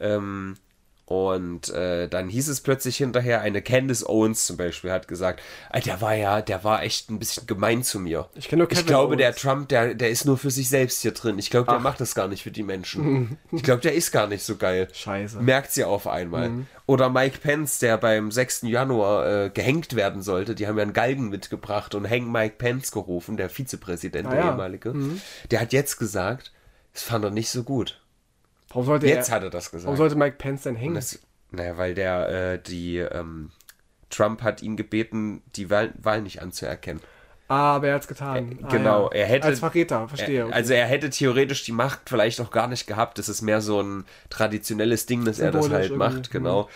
Ähm, 0.00 0.56
und 1.10 1.70
äh, 1.70 2.06
dann 2.08 2.28
hieß 2.28 2.46
es 2.46 2.60
plötzlich 2.60 2.98
hinterher, 2.98 3.40
eine 3.40 3.62
Candace 3.62 4.06
Owens 4.06 4.46
zum 4.46 4.56
Beispiel 4.56 4.92
hat 4.92 5.08
gesagt, 5.08 5.42
"Ah, 5.68 5.80
der 5.80 6.00
war 6.00 6.14
ja, 6.14 6.40
der 6.40 6.62
war 6.62 6.84
echt 6.84 7.10
ein 7.10 7.18
bisschen 7.18 7.48
gemein 7.48 7.82
zu 7.82 7.98
mir. 7.98 8.28
Ich 8.36 8.46
kenn 8.46 8.60
nur 8.60 8.70
Ich 8.70 8.86
glaube, 8.86 9.08
Owens. 9.14 9.18
der 9.18 9.34
Trump, 9.34 9.68
der, 9.70 9.94
der 9.94 10.10
ist 10.10 10.24
nur 10.24 10.38
für 10.38 10.52
sich 10.52 10.68
selbst 10.68 11.02
hier 11.02 11.10
drin. 11.10 11.36
Ich 11.40 11.50
glaube, 11.50 11.66
der 11.66 11.78
Ach. 11.78 11.82
macht 11.82 12.00
das 12.00 12.14
gar 12.14 12.28
nicht 12.28 12.44
für 12.44 12.52
die 12.52 12.62
Menschen. 12.62 13.38
ich 13.50 13.64
glaube, 13.64 13.80
der 13.80 13.94
ist 13.94 14.12
gar 14.12 14.28
nicht 14.28 14.44
so 14.44 14.54
geil. 14.56 14.86
Scheiße. 14.92 15.40
Merkt 15.40 15.72
sie 15.72 15.82
auf 15.82 16.06
einmal. 16.06 16.48
Mhm. 16.50 16.66
Oder 16.86 17.08
Mike 17.10 17.38
Pence, 17.42 17.80
der 17.80 17.96
beim 17.98 18.30
6. 18.30 18.62
Januar 18.62 19.46
äh, 19.46 19.50
gehängt 19.50 19.96
werden 19.96 20.22
sollte. 20.22 20.54
Die 20.54 20.68
haben 20.68 20.76
ja 20.76 20.84
einen 20.84 20.92
Galgen 20.92 21.28
mitgebracht 21.28 21.96
und 21.96 22.04
hängen 22.04 22.30
Mike 22.30 22.54
Pence 22.56 22.92
gerufen, 22.92 23.36
der 23.36 23.48
Vizepräsident, 23.50 24.28
Ah 24.28 24.30
der 24.30 24.40
ja. 24.40 24.46
ehemalige. 24.50 24.94
Der 25.50 25.60
hat 25.60 25.72
jetzt 25.72 25.96
gesagt, 25.98 26.52
das 26.94 27.02
fand 27.02 27.24
er 27.24 27.32
nicht 27.32 27.50
so 27.50 27.64
gut. 27.64 28.00
Warum 28.70 28.86
sollte, 28.86 29.06
Jetzt 29.06 29.28
er, 29.28 29.34
hat 29.36 29.42
er 29.42 29.50
das 29.50 29.66
warum 29.72 29.80
gesagt. 29.82 29.96
sollte 29.98 30.14
Mike 30.16 30.36
Pence 30.38 30.62
denn 30.62 30.76
hängen? 30.76 30.94
Das, 30.94 31.18
naja, 31.50 31.76
weil 31.76 31.94
der, 31.94 32.28
äh, 32.54 32.58
die, 32.62 32.98
ähm, 32.98 33.50
Trump 34.10 34.42
hat 34.42 34.62
ihn 34.62 34.76
gebeten, 34.76 35.42
die 35.56 35.70
Wahl, 35.70 35.92
Wahl 36.00 36.22
nicht 36.22 36.40
anzuerkennen. 36.42 37.00
ah, 37.48 37.74
aber 37.76 37.88
er 37.88 37.94
hat's 37.96 38.06
getan. 38.08 38.58
Ah, 38.62 38.68
genau, 38.68 39.04
ja. 39.10 39.18
er 39.18 39.26
hätte- 39.26 39.46
Als 39.48 39.58
Verräter, 39.60 40.06
verstehe. 40.08 40.40
Er, 40.40 40.46
okay. 40.46 40.54
also 40.54 40.72
er 40.72 40.86
hätte 40.86 41.10
theoretisch 41.10 41.64
die 41.64 41.72
Macht 41.72 42.00
vielleicht 42.08 42.40
auch 42.40 42.50
gar 42.52 42.68
nicht 42.68 42.86
gehabt. 42.86 43.18
Das 43.18 43.28
ist 43.28 43.42
mehr 43.42 43.60
so 43.60 43.80
ein 43.82 44.04
traditionelles 44.30 45.06
Ding, 45.06 45.24
dass 45.24 45.38
er 45.40 45.50
das 45.50 45.64
Symbolisch 45.64 45.90
halt 45.90 45.90
irgendwie, 46.00 46.16
macht, 46.16 46.30
genau. 46.30 46.68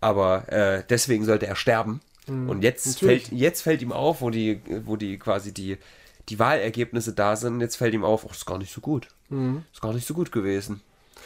Aber 0.00 0.48
äh, 0.52 0.84
deswegen 0.88 1.24
sollte 1.24 1.46
er 1.46 1.56
sterben. 1.56 2.00
Und 2.28 2.62
jetzt 2.62 2.86
Mhm. 2.86 2.92
Natürlich. 2.92 3.22
fällt, 3.26 3.40
jetzt 3.40 3.62
fällt 3.62 3.82
ihm 3.82 3.90
auf, 3.92 4.20
wo 4.20 4.30
die, 4.30 4.60
wo 4.84 4.94
die 4.96 5.18
quasi 5.18 5.52
die, 5.52 5.78
die 6.28 6.38
Wahlergebnisse 6.38 7.12
da 7.12 7.34
sind, 7.34 7.60
jetzt 7.60 7.74
fällt 7.76 7.92
ihm 7.94 8.04
auf, 8.04 8.24
oh, 8.24 8.28
das 8.28 8.38
ist 8.38 8.46
gar 8.46 8.58
nicht 8.58 8.72
so 8.72 8.80
gut. 8.80 9.08
Mhm. 9.30 9.64
Ist 9.72 9.80
gar 9.80 9.92
nicht 9.92 10.06
so 10.06 10.14
gut 10.14 10.30
gewesen. 10.30 10.80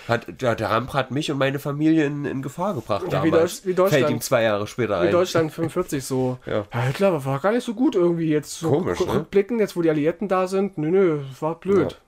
Hat, 0.09 0.26
ja, 0.42 0.55
der 0.55 0.70
Ramp 0.70 0.92
hat 0.92 1.11
mich 1.11 1.30
und 1.30 1.38
meine 1.38 1.59
Familie 1.59 2.05
in, 2.05 2.24
in 2.24 2.42
Gefahr 2.42 2.74
gebracht 2.74 3.05
Ja, 3.11 3.22
wie 3.24 3.30
damals. 3.30 3.62
Deutsch- 3.62 3.66
wie 3.66 3.74
Deutschland. 3.74 4.02
Fällt 4.05 4.11
ihm 4.14 4.20
zwei 4.20 4.42
Jahre 4.42 4.66
später 4.66 5.00
in 5.00 5.07
ein. 5.07 5.12
Deutschland 5.12 5.52
45 5.55 6.05
so. 6.05 6.38
Ja. 6.46 6.64
Ja, 6.72 6.90
klar, 6.92 7.24
war 7.24 7.38
gar 7.40 7.52
nicht 7.52 7.64
so 7.64 7.74
gut 7.74 7.94
irgendwie 7.94 8.28
jetzt. 8.28 8.59
So 8.59 8.70
Komisch, 8.70 8.98
rück- 8.98 9.07
ne? 9.07 9.14
Rückblicken, 9.14 9.59
jetzt 9.59 9.76
wo 9.76 9.82
die 9.82 9.90
Alliierten 9.90 10.28
da 10.28 10.46
sind. 10.46 10.76
Nö, 10.78 10.90
nö, 10.90 11.20
war 11.40 11.55
blöd. 11.59 11.98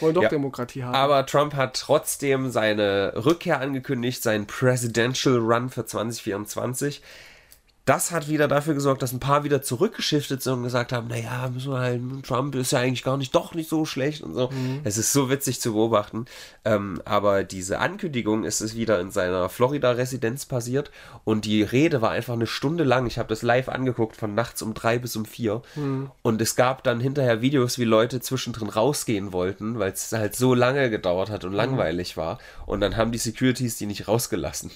Wollen 0.00 0.14
doch 0.14 0.22
Ja. 0.22 0.28
Demokratie 0.28 0.84
haben. 0.84 0.94
Aber 0.94 1.24
Trump 1.24 1.54
hat 1.54 1.80
trotzdem 1.80 2.50
seine 2.50 3.12
Rückkehr 3.24 3.60
angekündigt, 3.60 4.22
seinen 4.22 4.46
Presidential 4.46 5.38
Run 5.38 5.70
für 5.70 5.86
2024. 5.86 7.02
Das 7.84 8.12
hat 8.12 8.28
wieder 8.28 8.46
dafür 8.46 8.74
gesorgt, 8.74 9.02
dass 9.02 9.12
ein 9.12 9.18
paar 9.20 9.42
wieder 9.42 9.60
zurückgeschiftet 9.62 10.42
sind 10.42 10.52
und 10.52 10.62
gesagt 10.62 10.92
haben, 10.92 11.08
naja, 11.08 11.50
müssen 11.52 11.72
wir 11.72 11.80
halt, 11.80 12.00
Trump 12.24 12.54
ist 12.54 12.70
ja 12.72 12.78
eigentlich 12.78 13.02
gar 13.02 13.16
nicht, 13.16 13.34
doch 13.34 13.54
nicht 13.54 13.68
so 13.68 13.84
schlecht 13.84 14.22
und 14.22 14.34
so. 14.34 14.50
Es 14.84 14.98
ist 14.98 15.12
so 15.12 15.30
witzig 15.30 15.60
zu 15.60 15.72
beobachten. 15.72 16.26
Ähm, 16.64 17.02
aber 17.04 17.42
diese 17.42 17.80
Ankündigung 17.80 18.44
ist 18.44 18.60
es 18.60 18.76
wieder 18.76 19.00
in 19.00 19.10
seiner 19.10 19.48
Florida-Residenz 19.48 20.46
passiert 20.46 20.90
und 21.24 21.44
die 21.44 21.62
Rede 21.62 22.00
war 22.00 22.10
einfach 22.10 22.34
eine 22.34 22.46
Stunde 22.46 22.84
lang. 22.84 23.06
Ich 23.06 23.18
habe 23.18 23.28
das 23.28 23.42
live 23.42 23.68
angeguckt, 23.68 24.16
von 24.16 24.34
nachts 24.34 24.62
um 24.62 24.74
drei 24.74 24.98
bis 24.98 25.16
um 25.16 25.24
vier. 25.24 25.62
Und 26.22 26.40
es 26.40 26.54
gab 26.54 26.84
dann 26.84 27.00
hinterher 27.00 27.40
Videos, 27.40 27.78
wie 27.78 27.84
Leute 27.84 28.20
zwischendrin 28.20 28.68
rausgehen 28.68 29.32
wollten, 29.32 29.78
weil 29.78 29.90
es 29.92 30.12
halt 30.12 30.36
so 30.36 30.54
lange 30.54 30.88
gedauert 30.88 31.30
hat 31.30 31.44
und 31.44 31.52
langweilig 31.52 32.16
war. 32.16 32.38
Und 32.66 32.80
dann 32.80 32.96
haben 32.96 33.10
die 33.10 33.18
Securities 33.18 33.76
die 33.76 33.86
nicht 33.86 34.06
rausgelassen. 34.06 34.70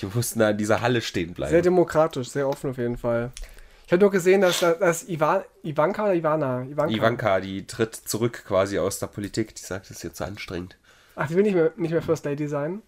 Die 0.00 0.06
mussten 0.06 0.38
da 0.38 0.50
in 0.50 0.58
dieser 0.58 0.80
Halle 0.80 1.00
stehen 1.02 1.34
bleiben. 1.34 1.50
sehr 1.50 1.62
demokratisch, 1.62 2.28
sehr 2.28 2.43
offen 2.44 2.70
auf 2.70 2.78
jeden 2.78 2.96
Fall. 2.96 3.30
Ich 3.86 3.92
habe 3.92 4.00
nur 4.00 4.10
gesehen, 4.10 4.40
dass, 4.40 4.60
dass 4.60 5.08
Ivan, 5.08 5.42
Ivanka 5.62 6.04
oder 6.04 6.14
Ivana? 6.14 6.62
Ivanka. 6.62 6.94
Ivanka, 6.94 7.40
die 7.40 7.66
tritt 7.66 7.94
zurück 7.94 8.44
quasi 8.46 8.78
aus 8.78 8.98
der 8.98 9.08
Politik. 9.08 9.54
Die 9.54 9.62
sagt, 9.62 9.90
das 9.90 9.98
ist 9.98 10.02
jetzt 10.02 10.16
zu 10.16 10.24
anstrengend. 10.24 10.76
Ach, 11.16 11.28
die 11.28 11.34
will 11.36 11.42
nicht 11.42 11.54
mehr, 11.54 11.72
nicht 11.76 11.90
mehr 11.92 12.00
First 12.02 12.24
Lady 12.24 12.48
sein? 12.48 12.82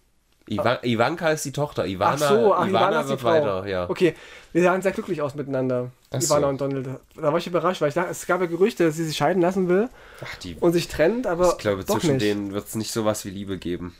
Ivan, 0.49 0.77
Ivanka 0.81 1.29
ist 1.29 1.43
die 1.45 1.51
Tochter. 1.51 1.85
Ivana, 1.85 2.13
Ach 2.13 2.17
so, 2.29 2.53
ach, 2.53 2.67
Ivana, 2.67 2.87
Ivana 2.87 3.01
ist 3.01 3.09
die 3.11 3.17
Frau. 3.17 3.29
weiter, 3.29 3.67
ja. 3.67 3.89
Okay, 3.89 4.15
wir 4.53 4.63
sahen 4.63 4.81
sehr 4.81 4.93
glücklich 4.93 5.21
aus 5.21 5.35
miteinander, 5.35 5.91
Ach 6.09 6.21
Ivana 6.21 6.41
so. 6.41 6.47
und 6.47 6.61
Donald. 6.61 6.87
Da 7.15 7.21
war 7.21 7.37
ich 7.37 7.47
überrascht, 7.47 7.81
weil 7.81 7.89
ich 7.89 7.95
dachte, 7.95 8.09
es 8.11 8.25
gab 8.25 8.39
ja 8.39 8.47
Gerüchte, 8.47 8.85
dass 8.85 8.95
sie 8.95 9.03
sich 9.03 9.17
scheiden 9.17 9.41
lassen 9.41 9.67
will 9.67 9.89
Ach, 10.23 10.35
die, 10.37 10.55
und 10.55 10.71
sich 10.71 10.87
trennt, 10.87 11.27
aber 11.27 11.49
ich 11.51 11.57
glaube, 11.57 11.85
zwischen 11.85 12.13
nicht. 12.13 12.21
denen 12.25 12.53
wird 12.53 12.65
es 12.65 12.75
nicht 12.75 12.91
sowas 12.91 13.25
wie 13.25 13.29
Liebe 13.29 13.57
geben. 13.57 13.93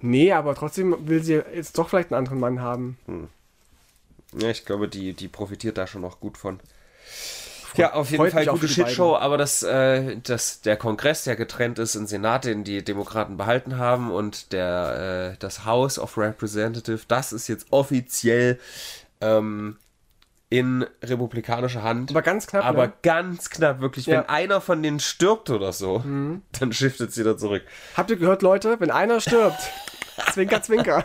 Nee, 0.00 0.32
aber 0.32 0.54
trotzdem 0.56 0.94
will 1.08 1.22
sie 1.22 1.40
jetzt 1.54 1.78
doch 1.78 1.88
vielleicht 1.88 2.12
einen 2.12 2.18
anderen 2.18 2.40
Mann 2.40 2.60
haben. 2.60 2.98
Ja, 4.32 4.50
ich 4.50 4.64
glaube, 4.64 4.88
die, 4.88 5.12
die 5.12 5.28
profitiert 5.28 5.78
da 5.78 5.86
schon 5.86 6.02
noch 6.02 6.20
gut 6.20 6.36
von. 6.38 6.60
Ja, 7.76 7.92
auf 7.92 8.10
jeden 8.10 8.22
freut 8.22 8.32
Fall 8.32 8.46
gute 8.46 8.68
Shitshow, 8.68 9.16
aber 9.16 9.36
das, 9.36 9.62
äh, 9.62 10.16
das, 10.22 10.62
der 10.62 10.76
Kongress, 10.76 11.24
der 11.24 11.36
getrennt 11.36 11.78
ist, 11.78 11.94
ein 11.94 12.06
Senat, 12.06 12.44
den 12.46 12.64
die 12.64 12.82
Demokraten 12.82 13.36
behalten 13.36 13.76
haben 13.76 14.10
und 14.10 14.52
der, 14.52 15.32
äh, 15.34 15.36
das 15.38 15.64
House 15.66 15.98
of 15.98 16.16
Representative, 16.16 17.00
das 17.06 17.32
ist 17.32 17.48
jetzt 17.48 17.66
offiziell 17.70 18.58
ähm, 19.20 19.76
in 20.48 20.86
republikanischer 21.02 21.82
Hand. 21.82 22.10
Aber 22.10 22.22
ganz 22.22 22.46
knapp, 22.46 22.64
Aber 22.64 22.86
ne? 22.86 22.92
ganz 23.02 23.50
knapp, 23.50 23.80
wirklich. 23.80 24.06
Ja. 24.06 24.18
Mhm. 24.18 24.20
Wenn 24.20 24.28
einer 24.28 24.60
von 24.60 24.82
denen 24.82 25.00
stirbt 25.00 25.50
oder 25.50 25.72
so, 25.72 26.02
dann 26.02 26.72
shiftet 26.72 27.12
sie 27.12 27.22
wieder 27.22 27.36
zurück. 27.36 27.62
Habt 27.96 28.10
ihr 28.10 28.16
gehört, 28.16 28.42
Leute? 28.42 28.80
Wenn 28.80 28.90
einer 28.90 29.20
stirbt, 29.20 29.60
zwinker, 30.32 30.62
zwinker. 30.62 31.04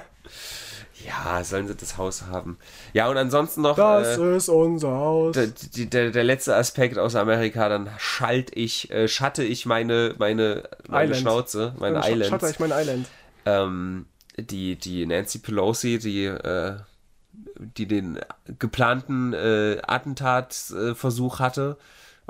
Ja, 1.05 1.43
sollen 1.43 1.67
sie 1.67 1.75
das 1.75 1.97
Haus 1.97 2.23
haben. 2.23 2.57
Ja, 2.93 3.07
und 3.09 3.17
ansonsten 3.17 3.61
noch. 3.61 3.75
Das 3.75 4.17
äh, 4.17 4.35
ist 4.37 4.49
unser 4.49 4.89
Haus. 4.91 5.35
der, 5.35 5.47
der, 5.85 6.11
der 6.11 6.23
letzte 6.23 6.55
Aspekt 6.55 6.97
aus 6.97 7.15
Amerika, 7.15 7.69
dann 7.69 7.89
schalt 7.97 8.55
ich, 8.55 8.91
äh, 8.91 9.07
schatte 9.07 9.43
ich 9.43 9.65
meine, 9.65 10.15
meine, 10.17 10.63
meine 10.87 11.05
Island. 11.05 11.21
Schnauze, 11.21 11.75
meine 11.79 11.99
sch- 12.01 12.09
Islands. 12.11 12.27
Schaut 12.29 12.43
euch 12.43 12.59
mein 12.59 12.71
Island. 12.71 13.07
Ähm, 13.45 14.05
die, 14.37 14.75
die 14.75 15.05
Nancy 15.05 15.39
Pelosi, 15.39 15.99
die, 15.99 16.25
äh, 16.25 16.75
die 17.77 17.85
den 17.85 18.19
geplanten 18.59 19.33
äh, 19.33 19.77
Attentatsversuch 19.85 21.39
hatte, 21.39 21.77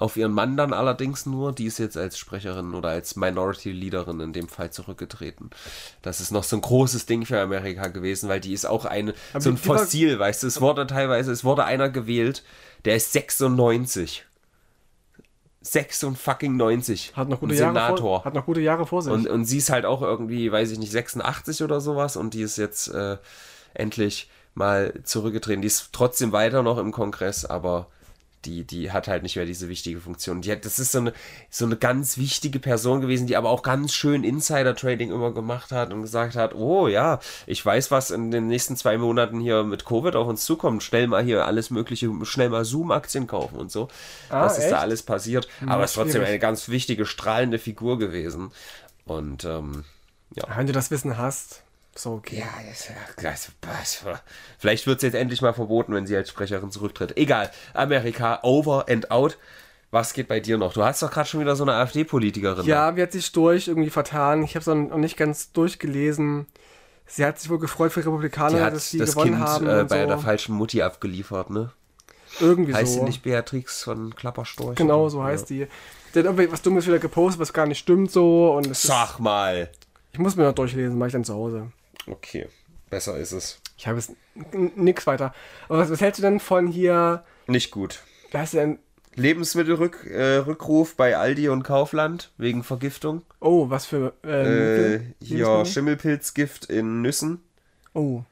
auf 0.02 0.18
ihren 0.18 0.32
Mann 0.34 0.58
dann 0.58 0.74
allerdings 0.74 1.26
nur, 1.26 1.54
die 1.54 1.66
ist 1.66 1.78
jetzt 1.78 1.96
als 1.96 2.18
Sprecherin 2.18 2.74
oder 2.74 2.90
als 2.90 3.16
Minority 3.16 3.72
Leaderin 3.72 4.20
in 4.20 4.34
dem 4.34 4.48
Fall 4.50 4.72
zurückgetreten. 4.72 5.52
Das 6.02 6.20
ist 6.20 6.32
noch 6.32 6.44
so 6.44 6.56
ein 6.56 6.62
großes 6.62 7.06
Ding 7.06 7.26
für 7.26 7.40
Amerika 7.40 7.88
gewesen, 7.88 8.28
weil 8.28 8.40
die 8.40 8.54
ist 8.54 8.66
auch 8.66 8.86
eine, 8.86 9.14
so 9.38 9.50
ein 9.52 9.66
war- 9.68 9.78
Fossil, 9.78 10.18
weißt 10.18 10.44
du, 10.44 10.48
es 10.48 10.60
wurde 10.60 10.88
teilweise, 10.88 11.32
es 11.32 11.44
wurde 11.44 11.66
einer 11.66 11.90
gewählt, 11.90 12.44
der 12.86 12.96
ist 12.96 13.14
96. 13.14 14.26
96. 15.62 17.16
Hat 17.16 17.30
noch 17.30 17.40
gute 17.40 17.54
Jahre 17.54 17.74
Senator. 17.74 17.98
vor, 18.00 18.26
hat 18.26 18.34
noch 18.34 18.46
gute 18.46 18.62
Jahre 18.62 18.88
vor 18.88 19.02
sich. 19.04 19.14
Und, 19.14 19.28
und 19.28 19.46
sie 19.46 19.60
ist 19.60 19.70
halt 19.70 19.86
auch 19.86 20.02
irgendwie, 20.02 20.52
weiß 20.52 20.72
ich 20.72 20.80
nicht, 20.80 20.92
86 20.92 21.62
oder 21.64 21.80
sowas 21.80 22.16
und 22.18 22.34
die 22.34 22.42
ist 22.42 22.58
jetzt 22.58 22.88
äh, 22.88 23.18
endlich 23.76 24.30
mal 24.56 24.94
zurückgetreten. 25.04 25.62
Die 25.62 25.68
ist 25.68 25.90
trotzdem 25.92 26.32
weiter 26.32 26.64
noch 26.64 26.78
im 26.80 26.92
Kongress, 26.92 27.46
aber 27.46 27.88
die, 28.46 28.64
die 28.64 28.92
hat 28.92 29.08
halt 29.08 29.24
nicht 29.24 29.36
mehr 29.36 29.46
diese 29.46 29.70
wichtige 29.70 30.00
Funktion. 30.00 30.42
Die 30.42 30.52
hat, 30.52 30.66
das 30.66 30.80
ist 30.80 30.92
so 30.92 31.00
eine, 31.00 31.14
so 31.50 31.66
eine 31.66 31.76
ganz 31.76 32.18
wichtige 32.18 32.60
Person 32.60 33.02
gewesen, 33.02 33.28
die 33.28 33.38
aber 33.38 33.50
auch 33.50 33.62
ganz 33.62 33.94
schön 33.94 34.24
Insider-Trading 34.24 35.12
immer 35.12 35.32
gemacht 35.32 35.72
hat 35.72 35.94
und 35.94 36.02
gesagt 36.02 36.36
hat, 36.36 36.56
oh 36.56 36.88
ja, 36.88 37.20
ich 37.46 37.66
weiß, 37.66 37.92
was 37.92 38.12
in 38.12 38.32
den 38.32 38.48
nächsten 38.48 38.76
zwei 38.76 38.98
Monaten 38.98 39.40
hier 39.40 39.64
mit 39.64 39.86
Covid 39.86 40.16
auf 40.16 40.28
uns 40.28 40.46
zukommt. 40.46 40.84
Schnell 40.84 41.08
mal 41.08 41.24
hier 41.24 41.46
alles 41.46 41.70
mögliche, 41.70 42.10
schnell 42.24 42.50
mal 42.50 42.66
Zoom-Aktien 42.66 43.28
kaufen 43.28 43.58
und 43.58 43.72
so. 43.72 43.88
Ah, 44.30 44.46
was 44.46 44.58
ist 44.58 44.70
da 44.70 44.76
echt? 44.76 44.84
alles 44.84 45.04
passiert? 45.04 45.48
aber 45.66 45.84
es 45.84 45.92
ist 45.92 45.96
trotzdem 45.96 46.14
schwierig. 46.14 46.30
eine 46.30 46.40
ganz 46.40 46.70
wichtige, 46.70 47.06
strahlende 47.06 47.60
Figur 47.60 48.00
gewesen. 48.00 48.52
Und 49.06 49.46
ähm, 49.46 49.86
ja. 50.36 50.44
Wenn 50.56 50.68
du 50.68 50.74
das 50.74 50.92
Wissen 50.92 51.18
hast, 51.18 51.64
so 51.96 52.14
okay. 52.14 52.40
Ja, 52.40 52.48
das, 52.70 52.90
das, 53.22 53.52
das, 53.62 54.06
vielleicht 54.58 54.88
wird 54.88 54.98
es 54.98 55.04
jetzt 55.04 55.14
endlich 55.16 55.42
mal 55.42 55.54
verboten, 55.54 55.94
wenn 55.94 56.08
sie 56.08 56.16
als 56.16 56.30
Sprecherin 56.30 56.72
zurücktritt. 56.72 57.18
Egal, 57.18 57.52
Amerika, 57.74 58.40
over 58.44 58.86
and 58.90 59.12
out. 59.12 59.38
Was 59.92 60.14
geht 60.14 60.30
bei 60.30 60.40
dir 60.40 60.58
noch? 60.58 60.72
Du 60.72 60.84
hast 60.84 61.04
doch 61.04 61.12
gerade 61.12 61.28
schon 61.28 61.42
wieder 61.42 61.58
so 61.58 61.66
eine 61.66 61.74
AfD-Politikerin. 61.74 62.66
Ja, 62.66 62.96
wie 62.96 63.02
hat 63.02 63.12
sich 63.12 63.30
durch 63.34 63.68
irgendwie 63.68 63.90
vertan? 63.90 64.42
Ich 64.42 64.56
habe 64.56 64.60
es 64.62 64.68
noch 64.68 64.98
nicht 64.98 65.18
ganz 65.18 65.52
durchgelesen. 65.52 66.48
Sie 67.08 67.26
hat 67.26 67.40
sich 67.40 67.50
wohl 67.50 67.60
gefreut 67.60 67.92
für 67.92 68.00
Republikaner, 68.00 68.58
die 68.58 68.64
hat 68.64 68.74
dass 68.74 68.90
sie 68.90 68.98
das 69.00 69.12
gewonnen 69.12 69.34
Kind 69.36 69.44
haben. 69.46 69.68
äh, 69.68 69.84
bei 69.84 70.04
so. 70.04 70.08
der 70.08 70.18
falschen 70.18 70.56
Mutti 70.56 70.82
abgeliefert, 70.82 71.50
ne? 71.50 71.72
Irgendwie 72.40 72.74
Heißt 72.74 72.94
so. 72.94 73.00
sie 73.00 73.06
nicht 73.06 73.22
Beatrix 73.22 73.84
von 73.84 74.16
Klapperstorch? 74.16 74.78
Genau, 74.78 75.10
so 75.10 75.22
heißt 75.22 75.50
die. 75.50 75.68
Die 76.16 76.20
hat 76.20 76.26
irgendwie 76.26 76.50
was 76.50 76.62
Dummes 76.62 76.88
wieder 76.88 77.00
gepostet, 77.00 77.42
was 77.42 77.52
gar 77.52 77.66
nicht 77.66 77.80
stimmt 77.80 78.12
so. 78.12 78.54
Und 78.54 78.68
es 78.68 78.84
ist, 78.84 78.88
Sag 78.88 79.20
mal. 79.20 79.70
ich 80.14 80.20
muss 80.20 80.38
mir 80.38 80.44
noch 80.44 80.54
durchlesen, 80.56 80.98
mache 80.98 81.08
ich 81.08 81.14
dann 81.14 81.26
zu 81.26 81.34
Hause. 81.34 81.68
Okay, 82.08 82.48
besser 82.90 83.18
ist 83.18 83.32
es. 83.32 83.60
Ich 83.78 83.88
habe 83.88 83.98
jetzt 83.98 84.12
n- 84.52 84.72
nix 84.76 85.08
weiter. 85.08 85.34
Aber 85.70 85.80
was, 85.80 85.90
was 85.92 86.02
hältst 86.02 86.20
du 86.20 86.22
denn 86.24 86.40
von 86.40 86.68
hier? 86.68 87.24
Nicht 87.48 87.72
gut. 87.72 88.00
Der 88.34 88.44
denn? 88.54 88.80
Lebensmittelrückruf 89.16 90.92
äh, 90.92 90.96
bei 90.96 91.18
Aldi 91.18 91.50
und 91.50 91.64
Kaufland 91.64 92.32
wegen 92.38 92.64
Vergiftung. 92.64 93.24
Oh, 93.40 93.70
was 93.70 93.86
für. 93.86 94.14
Äh, 94.24 94.44
Mittel? 94.44 95.14
hier 95.22 95.48
Lebensmittel? 95.48 95.66
Schimmelpilzgift 95.66 96.66
in 96.66 97.02
Nüssen. 97.02 97.42
Oh. 97.94 98.24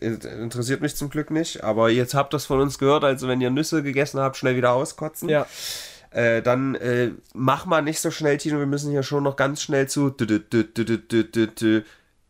Interessiert 0.00 0.82
mich 0.82 0.94
zum 0.94 1.08
Glück 1.10 1.30
nicht, 1.30 1.64
aber 1.64 1.88
jetzt 1.90 2.14
habt 2.14 2.34
ihr 2.34 2.36
es 2.36 2.44
von 2.46 2.60
uns 2.60 2.78
gehört, 2.78 3.02
also 3.04 3.28
wenn 3.28 3.40
ihr 3.40 3.48
Nüsse 3.50 3.82
gegessen 3.82 4.20
habt, 4.20 4.36
schnell 4.36 4.56
wieder 4.56 4.72
auskotzen. 4.72 5.28
Ja. 5.28 5.46
Äh, 6.10 6.42
dann 6.42 6.74
äh, 6.76 7.12
mach 7.34 7.64
mal 7.66 7.82
nicht 7.82 8.00
so 8.00 8.10
schnell, 8.10 8.36
Tino, 8.38 8.58
wir 8.58 8.66
müssen 8.66 8.90
hier 8.90 9.02
schon 9.02 9.22
noch 9.22 9.36
ganz 9.36 9.62
schnell 9.62 9.88
zu. 9.88 10.14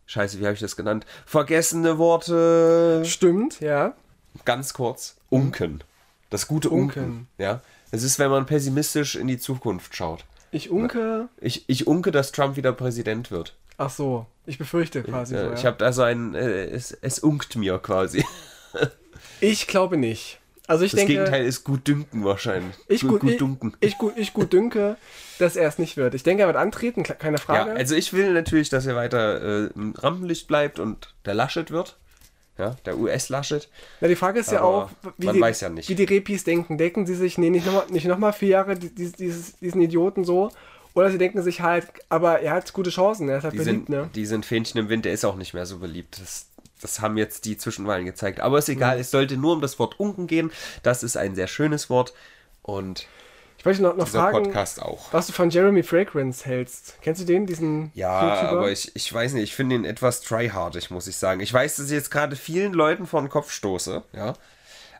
Scheiße, 0.06 0.40
wie 0.40 0.44
habe 0.44 0.54
ich 0.54 0.60
das 0.60 0.76
genannt? 0.76 1.04
Vergessene 1.26 1.98
Worte. 1.98 3.02
Stimmt, 3.04 3.60
ja. 3.60 3.94
Ganz 4.44 4.72
kurz. 4.72 5.16
Unken. 5.30 5.82
Das 6.30 6.46
gute 6.46 6.70
Unken. 6.70 7.04
Unken. 7.04 7.28
Ja. 7.38 7.60
Es 7.90 8.02
ist, 8.02 8.18
wenn 8.18 8.30
man 8.30 8.46
pessimistisch 8.46 9.16
in 9.16 9.26
die 9.26 9.38
Zukunft 9.38 9.94
schaut. 9.94 10.24
Ich 10.50 10.70
unke. 10.70 11.28
Ich, 11.40 11.64
ich 11.68 11.86
unke, 11.86 12.10
dass 12.10 12.32
Trump 12.32 12.56
wieder 12.56 12.72
Präsident 12.72 13.30
wird. 13.30 13.54
Ach 13.78 13.90
so, 13.90 14.26
ich 14.46 14.58
befürchte 14.58 15.02
quasi 15.02 15.34
Ja, 15.34 15.42
so. 15.42 15.46
Ja. 15.48 15.54
Ich 15.54 15.66
habe 15.66 15.76
da 15.76 15.92
so 15.92 16.02
ein, 16.02 16.34
äh, 16.34 16.64
es, 16.64 16.92
es 16.92 17.18
unkt 17.18 17.56
mir 17.56 17.78
quasi. 17.78 18.24
Ich 19.40 19.66
glaube 19.66 19.96
nicht. 19.96 20.40
Also 20.66 20.84
ich 20.84 20.90
Das 20.92 20.98
denke, 20.98 21.12
Gegenteil 21.14 21.44
ist 21.46 21.64
gut 21.64 21.86
dünken 21.86 22.24
wahrscheinlich. 22.24 22.74
ich 22.88 23.02
gut, 23.06 23.22
ich, 23.24 23.36
dunken. 23.38 23.76
ich, 23.80 23.98
gut, 23.98 24.14
ich 24.16 24.32
gut 24.32 24.52
dünke, 24.52 24.96
dass 25.38 25.54
er 25.56 25.68
es 25.68 25.78
nicht 25.78 25.96
wird. 25.96 26.14
Ich 26.14 26.22
denke, 26.22 26.42
er 26.42 26.46
wird 26.48 26.56
antreten, 26.56 27.02
keine 27.04 27.36
Ja, 27.36 27.42
Frage. 27.42 27.72
also 27.72 27.94
ich 27.94 28.12
will 28.12 28.32
natürlich, 28.32 28.68
dass 28.68 28.84
er 28.86 28.96
weiter 28.96 29.66
äh, 29.66 29.70
im 29.74 29.94
Rampenlicht 29.96 30.48
bleibt 30.48 30.78
und 30.80 31.14
der 31.24 31.34
Laschet 31.34 31.70
wird. 31.70 31.96
Ja, 32.58 32.74
der 32.86 32.96
US-Laschet. 32.98 33.68
Na, 34.00 34.08
die 34.08 34.16
Frage 34.16 34.40
ist 34.40 34.50
ja 34.50 34.60
Aber 34.60 34.68
auch, 34.68 34.90
wie 35.18 35.26
man 35.26 35.34
die, 35.34 35.40
weiß 35.42 35.60
ja 35.60 35.68
nicht. 35.68 35.90
wie 35.90 35.94
die 35.94 36.04
Repis 36.04 36.42
denken. 36.42 36.78
Denken 36.78 37.06
sie 37.06 37.14
sich, 37.14 37.36
nee, 37.36 37.50
nicht 37.50 37.66
nochmal 37.66 37.84
nicht 37.90 38.06
noch 38.06 38.16
mal 38.18 38.32
vier 38.32 38.48
Jahre 38.48 38.76
die- 38.76 38.88
die- 38.94 39.12
dieses, 39.12 39.58
diesen 39.58 39.82
Idioten 39.82 40.24
so? 40.24 40.50
Oder 40.94 41.10
sie 41.10 41.18
denken 41.18 41.42
sich 41.42 41.60
halt, 41.60 41.86
aber 42.08 42.40
er 42.40 42.52
hat 42.54 42.72
gute 42.72 42.88
Chancen, 42.88 43.28
er 43.28 43.36
ist 43.38 43.44
halt 43.44 43.52
Die 43.52 43.58
beliebt, 43.58 43.86
sind, 43.86 43.88
ne? 43.90 44.08
die 44.14 44.24
sind 44.24 44.46
Fähnchen 44.46 44.80
im 44.80 44.88
Wind, 44.88 45.04
der 45.04 45.12
ist 45.12 45.26
auch 45.26 45.36
nicht 45.36 45.52
mehr 45.52 45.66
so 45.66 45.78
beliebt. 45.80 46.18
Das, 46.18 46.46
das 46.82 47.00
haben 47.00 47.16
jetzt 47.16 47.44
die 47.44 47.56
Zwischenwahlen 47.56 48.04
gezeigt. 48.04 48.40
Aber 48.40 48.58
ist 48.58 48.68
Mhm. 48.68 48.74
egal, 48.74 48.98
es 49.00 49.10
sollte 49.10 49.36
nur 49.36 49.52
um 49.54 49.60
das 49.60 49.78
Wort 49.78 49.98
unken 50.00 50.26
gehen. 50.26 50.50
Das 50.82 51.02
ist 51.02 51.16
ein 51.16 51.34
sehr 51.34 51.46
schönes 51.46 51.88
Wort. 51.90 52.12
Und 52.62 53.06
Ich 53.58 53.64
wollte 53.64 53.82
noch, 53.82 53.96
noch 53.96 54.06
fragen, 54.08 54.44
Podcast 54.44 54.80
auch. 54.82 55.12
was 55.12 55.26
du 55.26 55.32
von 55.32 55.50
Jeremy 55.50 55.82
Fragrance 55.82 56.44
hältst. 56.44 56.96
Kennst 57.02 57.20
du 57.22 57.24
den, 57.26 57.46
diesen 57.46 57.90
Ja, 57.94 58.22
YouTuber? 58.42 58.58
aber 58.60 58.70
ich, 58.70 58.94
ich 58.94 59.12
weiß 59.12 59.32
nicht, 59.32 59.44
ich 59.44 59.54
finde 59.56 59.74
ihn 59.76 59.84
etwas 59.84 60.20
tryhardig, 60.20 60.90
muss 60.90 61.06
ich 61.06 61.16
sagen. 61.16 61.40
Ich 61.40 61.52
weiß, 61.52 61.76
dass 61.76 61.86
ich 61.86 61.92
jetzt 61.92 62.10
gerade 62.10 62.36
vielen 62.36 62.72
Leuten 62.74 63.06
vor 63.06 63.20
den 63.20 63.28
Kopf 63.30 63.50
stoße, 63.50 64.02
ja. 64.12 64.34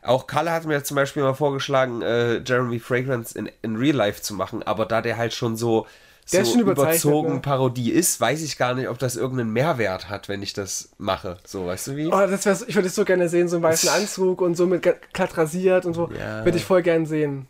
Auch 0.03 0.25
Kalle 0.27 0.51
hat 0.51 0.65
mir 0.65 0.83
zum 0.83 0.95
Beispiel 0.95 1.23
mal 1.23 1.33
vorgeschlagen, 1.33 2.01
äh, 2.01 2.37
Jeremy 2.45 2.79
Fragrance 2.79 3.37
in, 3.37 3.49
in 3.61 3.75
Real 3.75 3.95
Life 3.95 4.21
zu 4.21 4.33
machen, 4.33 4.63
aber 4.63 4.85
da 4.85 5.01
der 5.01 5.17
halt 5.17 5.33
schon 5.33 5.57
so, 5.57 5.85
Der 6.31 6.41
ist 6.41 6.53
so 6.53 6.59
überzeichnet, 6.59 7.05
überzogen 7.05 7.33
ne? 7.35 7.39
Parodie 7.39 7.91
ist, 7.91 8.19
weiß 8.19 8.41
ich 8.41 8.57
gar 8.57 8.73
nicht, 8.73 8.89
ob 8.89 8.99
das 8.99 9.15
irgendeinen 9.15 9.51
Mehrwert 9.51 10.09
hat, 10.09 10.27
wenn 10.27 10.43
ich 10.43 10.53
das 10.53 10.89
mache. 10.97 11.37
So, 11.45 11.67
weißt 11.67 11.87
du 11.87 11.95
wie? 11.95 12.07
Oh, 12.07 12.27
das 12.27 12.45
wär's, 12.45 12.65
ich 12.67 12.75
würde 12.75 12.89
es 12.89 12.95
so 12.95 13.05
gerne 13.05 13.29
sehen, 13.29 13.47
so 13.47 13.57
einen 13.57 13.63
weißen 13.63 13.89
Anzug 13.89 14.41
und 14.41 14.55
so 14.55 14.65
mit 14.65 14.81
glatt 14.81 15.37
rasiert 15.37 15.85
und 15.85 15.93
so. 15.93 16.09
Ja. 16.17 16.43
Würde 16.43 16.57
ich 16.57 16.65
voll 16.65 16.81
gern 16.81 17.05
sehen. 17.05 17.47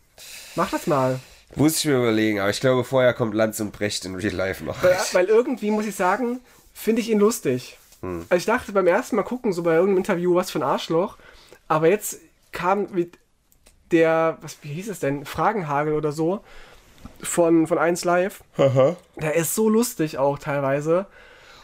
Mach 0.54 0.70
das 0.70 0.86
mal. 0.86 1.18
Muss 1.56 1.78
ich 1.78 1.86
mir 1.86 1.96
überlegen, 1.96 2.40
aber 2.40 2.50
ich 2.50 2.60
glaube, 2.60 2.84
vorher 2.84 3.14
kommt 3.14 3.34
Lanz 3.34 3.58
und 3.58 3.72
Brecht 3.72 4.04
in 4.04 4.14
Real 4.14 4.34
Life 4.34 4.64
noch. 4.64 4.82
Weil, 4.82 4.96
weil 5.12 5.24
irgendwie, 5.26 5.70
muss 5.70 5.86
ich 5.86 5.96
sagen, 5.96 6.40
finde 6.72 7.00
ich 7.00 7.10
ihn 7.10 7.18
lustig. 7.18 7.78
Hm. 8.02 8.26
Also 8.28 8.38
ich 8.38 8.46
dachte 8.46 8.72
beim 8.72 8.86
ersten 8.86 9.16
Mal 9.16 9.22
gucken, 9.22 9.52
so 9.52 9.62
bei 9.62 9.74
irgendeinem 9.74 9.98
Interview, 9.98 10.34
was 10.34 10.50
für 10.50 10.60
ein 10.60 10.64
Arschloch. 10.64 11.16
Aber 11.66 11.88
jetzt 11.88 12.20
kam 12.52 12.88
mit 12.92 13.18
der, 13.90 14.38
was, 14.40 14.58
wie 14.62 14.68
hieß 14.68 14.88
es 14.88 15.00
denn, 15.00 15.24
Fragenhagel 15.24 15.94
oder 15.94 16.12
so, 16.12 16.44
von, 17.22 17.66
von 17.66 17.78
1 17.78 18.04
Live. 18.04 18.42
Der 19.16 19.34
ist 19.34 19.54
so 19.54 19.68
lustig 19.68 20.18
auch 20.18 20.38
teilweise. 20.38 21.06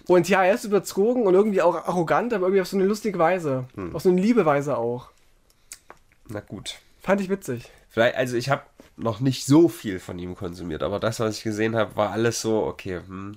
Und 0.06 0.28
ja, 0.28 0.44
er 0.44 0.54
ist 0.54 0.64
überzogen 0.64 1.26
und 1.26 1.34
irgendwie 1.34 1.62
auch 1.62 1.74
arrogant, 1.74 2.32
aber 2.32 2.46
irgendwie 2.46 2.60
auf 2.60 2.68
so 2.68 2.76
eine 2.76 2.86
lustige 2.86 3.18
Weise. 3.18 3.64
Hm. 3.74 3.94
Auf 3.94 4.02
so 4.02 4.10
eine 4.10 4.20
liebe 4.20 4.44
Weise 4.44 4.76
auch. 4.76 5.10
Na 6.28 6.40
gut. 6.40 6.78
Fand 7.00 7.20
ich 7.20 7.28
witzig. 7.28 7.70
Vielleicht, 7.88 8.16
also 8.16 8.36
ich 8.36 8.50
habe 8.50 8.62
noch 8.96 9.20
nicht 9.20 9.46
so 9.46 9.68
viel 9.68 9.98
von 9.98 10.18
ihm 10.18 10.34
konsumiert, 10.34 10.82
aber 10.82 11.00
das, 11.00 11.20
was 11.20 11.38
ich 11.38 11.42
gesehen 11.42 11.76
habe, 11.76 11.96
war 11.96 12.10
alles 12.10 12.40
so, 12.40 12.64
okay, 12.64 13.00
hm, 13.06 13.36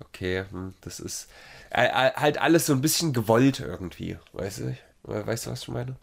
okay, 0.00 0.44
hm, 0.50 0.74
das 0.80 1.00
ist 1.00 1.28
äh, 1.70 1.88
halt 1.88 2.38
alles 2.40 2.66
so 2.66 2.72
ein 2.72 2.80
bisschen 2.80 3.12
gewollt 3.12 3.60
irgendwie, 3.60 4.18
weißt 4.32 4.60
du? 4.60 4.76
Weißt 5.02 5.46
du, 5.46 5.50
was 5.50 5.62
ich 5.62 5.68
meine? 5.68 5.96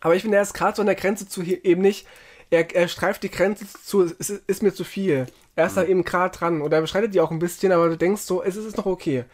Aber 0.00 0.14
ich 0.14 0.22
finde, 0.22 0.38
er 0.38 0.42
ist 0.42 0.54
gerade 0.54 0.76
so 0.76 0.82
an 0.82 0.86
der 0.86 0.94
Grenze 0.94 1.28
zu 1.28 1.42
hier 1.42 1.64
eben 1.64 1.82
nicht. 1.82 2.06
Er, 2.50 2.74
er 2.74 2.88
streift 2.88 3.22
die 3.22 3.30
Grenze 3.30 3.66
zu, 3.84 4.02
es 4.02 4.12
ist, 4.12 4.30
ist 4.46 4.62
mir 4.62 4.72
zu 4.72 4.84
viel. 4.84 5.26
Er 5.56 5.66
ist 5.66 5.76
da 5.76 5.84
eben 5.84 6.04
gerade 6.04 6.36
dran 6.36 6.62
und 6.62 6.72
er 6.72 6.80
beschreitet 6.80 7.14
die 7.14 7.20
auch 7.20 7.30
ein 7.30 7.38
bisschen, 7.38 7.72
aber 7.72 7.88
du 7.88 7.96
denkst 7.96 8.22
so, 8.22 8.42
es 8.42 8.56
ist 8.56 8.76
noch 8.76 8.86
okay. 8.86 9.24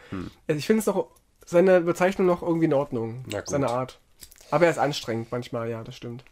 Also 0.47 0.59
ich 0.59 0.67
finde 0.67 0.81
es 0.81 0.85
noch, 0.85 1.07
seine 1.45 1.81
Bezeichnung 1.81 2.27
noch 2.27 2.41
irgendwie 2.41 2.65
in 2.65 2.73
Ordnung. 2.73 3.25
Seine 3.45 3.69
Art. 3.69 3.99
Aber 4.51 4.65
er 4.65 4.71
ist 4.71 4.77
anstrengend 4.77 5.31
manchmal, 5.31 5.69
ja, 5.69 5.83
das 5.83 5.95
stimmt. 5.95 6.23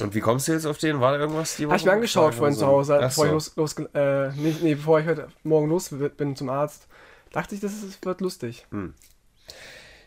Und 0.00 0.14
wie 0.14 0.20
kommst 0.20 0.48
du 0.48 0.52
jetzt 0.52 0.66
auf 0.66 0.78
den? 0.78 1.00
War 1.00 1.12
da 1.12 1.18
irgendwas 1.18 1.56
die 1.56 1.66
Habe 1.66 1.76
ich 1.76 1.84
mir 1.84 1.92
angeschaut 1.92 2.34
vorhin 2.34 2.56
zu 2.56 2.66
Hause, 2.66 2.96
Ach 2.96 3.08
bevor, 3.08 3.24
so. 3.24 3.26
ich 3.26 3.56
los, 3.56 3.76
los, 3.76 3.86
äh, 3.94 4.28
nee, 4.36 4.54
nee, 4.62 4.74
bevor 4.74 5.00
ich 5.00 5.06
heute 5.06 5.28
Morgen 5.42 5.68
los 5.68 5.94
bin 6.16 6.36
zum 6.36 6.48
Arzt. 6.48 6.86
Dachte 7.30 7.54
ich, 7.54 7.60
das 7.60 7.72
ist, 7.72 8.04
wird 8.04 8.20
lustig. 8.20 8.66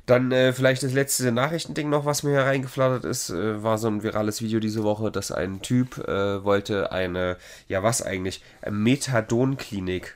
Dann 0.06 0.32
äh, 0.32 0.54
vielleicht 0.54 0.84
das 0.84 0.94
letzte 0.94 1.32
Nachrichtending 1.32 1.90
noch, 1.90 2.06
was 2.06 2.22
mir 2.22 2.32
hier 2.32 2.42
reingeflattert 2.44 3.06
ist, 3.06 3.32
äh, 3.32 3.64
war 3.64 3.78
so 3.80 3.88
ein 3.88 4.04
virales 4.04 4.42
Video 4.42 4.60
diese 4.60 4.84
Woche, 4.84 5.12
dass 5.12 5.32
ein 5.32 5.62
Typ 5.62 5.98
äh, 6.08 6.44
wollte 6.44 6.92
eine, 6.92 7.38
ja 7.68 7.82
was 7.82 8.02
eigentlich, 8.04 8.44
Methadonklinik. 8.70 10.16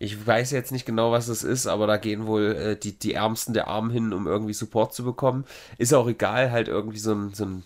Ich 0.00 0.26
weiß 0.26 0.52
jetzt 0.52 0.70
nicht 0.72 0.86
genau, 0.86 1.10
was 1.10 1.26
das 1.26 1.42
ist, 1.42 1.66
aber 1.66 1.86
da 1.86 1.96
gehen 1.96 2.26
wohl 2.26 2.54
äh, 2.54 2.76
die, 2.76 2.92
die 2.98 3.14
Ärmsten 3.14 3.52
der 3.52 3.68
Armen 3.68 3.90
hin, 3.90 4.12
um 4.12 4.26
irgendwie 4.26 4.52
Support 4.54 4.94
zu 4.94 5.04
bekommen. 5.04 5.44
Ist 5.76 5.92
auch 5.92 6.08
egal, 6.08 6.50
halt 6.52 6.68
irgendwie 6.68 6.98
so 6.98 7.12
ein, 7.14 7.34
so 7.34 7.44
ein 7.44 7.64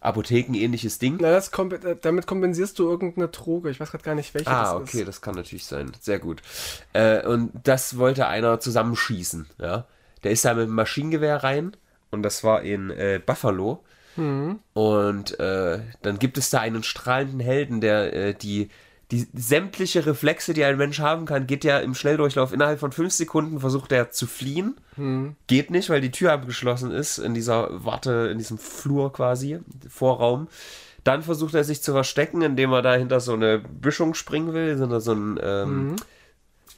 Apothekenähnliches 0.00 0.98
Ding. 0.98 1.18
Na, 1.20 1.30
das 1.30 1.50
komp 1.50 1.72
äh, 1.84 1.96
damit 2.00 2.26
kompensierst 2.26 2.78
du 2.78 2.88
irgendeine 2.88 3.28
Droge. 3.28 3.70
Ich 3.70 3.78
weiß 3.80 3.90
gerade 3.90 4.04
gar 4.04 4.14
nicht, 4.14 4.34
welche 4.34 4.50
Ah, 4.50 4.74
das 4.74 4.82
okay, 4.82 5.00
ist. 5.00 5.08
das 5.08 5.20
kann 5.20 5.34
natürlich 5.34 5.64
sein. 5.66 5.92
Sehr 6.00 6.18
gut. 6.18 6.42
Äh, 6.92 7.24
und 7.26 7.50
das 7.64 7.96
wollte 7.98 8.26
einer 8.26 8.58
zusammenschießen, 8.60 9.46
ja. 9.58 9.86
Der 10.24 10.30
ist 10.30 10.44
da 10.44 10.54
mit 10.54 10.68
dem 10.68 10.74
Maschinengewehr 10.74 11.42
rein 11.42 11.76
und 12.10 12.22
das 12.22 12.44
war 12.44 12.62
in 12.62 12.90
äh, 12.90 13.20
Buffalo. 13.24 13.82
Und 14.74 15.40
äh, 15.40 15.80
dann 16.02 16.18
gibt 16.18 16.36
es 16.38 16.50
da 16.50 16.60
einen 16.60 16.82
strahlenden 16.82 17.40
Helden, 17.40 17.80
der 17.80 18.12
äh, 18.12 18.34
die, 18.34 18.68
die 19.10 19.26
sämtliche 19.34 20.04
Reflexe, 20.06 20.52
die 20.54 20.64
ein 20.64 20.76
Mensch 20.76 21.00
haben 21.00 21.24
kann, 21.24 21.46
geht 21.46 21.64
ja 21.64 21.78
im 21.78 21.94
Schnelldurchlauf 21.94 22.52
innerhalb 22.52 22.78
von 22.78 22.92
fünf 22.92 23.12
Sekunden, 23.12 23.60
versucht 23.60 23.90
er 23.92 24.10
zu 24.10 24.26
fliehen. 24.26 24.76
Geht 25.46 25.70
nicht, 25.70 25.88
weil 25.88 26.00
die 26.02 26.10
Tür 26.10 26.32
abgeschlossen 26.32 26.90
ist 26.90 27.18
in 27.18 27.34
dieser 27.34 27.68
Warte, 27.84 28.28
in 28.30 28.38
diesem 28.38 28.58
Flur 28.58 29.12
quasi, 29.12 29.58
Vorraum. 29.88 30.48
Dann 31.04 31.22
versucht 31.22 31.54
er 31.54 31.64
sich 31.64 31.82
zu 31.82 31.92
verstecken, 31.92 32.42
indem 32.42 32.72
er 32.72 32.82
da 32.82 32.94
hinter 32.94 33.20
so 33.20 33.32
eine 33.32 33.58
Büschung 33.58 34.14
springen 34.14 34.52
will, 34.52 34.78
hinter 34.78 35.00
so 35.00 35.12
ein, 35.12 35.40
ähm, 35.42 35.96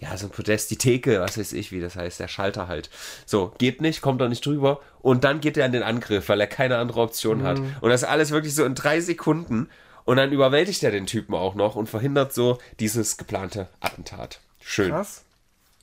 ja, 0.01 0.17
so 0.17 0.27
ein 0.27 0.31
Podest, 0.31 0.71
die 0.71 0.77
Theke, 0.77 1.21
was 1.21 1.39
weiß 1.39 1.53
ich, 1.53 1.73
wie 1.73 1.81
das 1.81 1.97
heißt, 1.97 2.21
der 2.21 2.29
Schalter 2.29 2.69
halt. 2.69 2.91
So, 3.27 3.55
geht 3.59 3.81
nicht, 3.81 4.03
kommt 4.03 4.21
er 4.21 4.29
nicht 4.29 4.45
drüber 4.45 4.81
und 5.01 5.25
dann 5.25 5.41
geht 5.41 5.57
er 5.57 5.65
an 5.65 5.73
den 5.73 5.83
Angriff, 5.83 6.29
weil 6.29 6.41
er 6.41 6.47
keine 6.47 6.77
andere 6.79 7.01
Option 7.01 7.43
hat. 7.43 7.59
Und 7.81 7.91
das 7.91 8.05
alles 8.05 8.31
wirklich 8.31 8.55
so 8.55 8.65
in 8.65 8.75
drei 8.75 9.01
Sekunden 9.01 9.69
und 10.05 10.17
dann 10.17 10.33
überwältigt 10.33 10.83
er 10.83 10.91
den 10.91 11.07
Typen 11.07 11.35
auch 11.35 11.55
noch 11.55 11.77
und 11.77 11.89
verhindert 11.89 12.35
so 12.35 12.59
dieses 12.81 13.17
geplante 13.17 13.69
Attentat. 13.81 14.41
Schön. 14.61 14.91
Krass. 14.91 15.23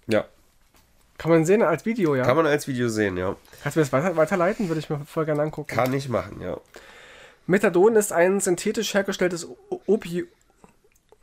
Ja, 0.07 0.25
Kann 1.17 1.31
man 1.31 1.45
sehen 1.45 1.61
als 1.61 1.85
Video, 1.85 2.15
ja. 2.15 2.23
kann 2.23 2.35
man 2.35 2.47
als 2.47 2.67
Video 2.67 2.89
sehen, 2.89 3.15
ja. 3.15 3.35
Kannst 3.61 3.75
du 3.75 3.79
mir 3.79 3.85
das 3.85 3.93
weiter, 3.93 4.15
weiterleiten? 4.17 4.67
Würde 4.67 4.79
ich 4.79 4.89
mir 4.89 5.05
voll 5.05 5.25
gerne 5.25 5.43
angucken. 5.43 5.73
Kann 5.73 5.93
ich 5.93 6.09
machen, 6.09 6.41
ja. 6.41 6.57
Methadon 7.47 7.95
ist 7.95 8.11
ein 8.11 8.39
synthetisch 8.39 8.93
hergestelltes 8.93 9.47
Opi 9.85 10.27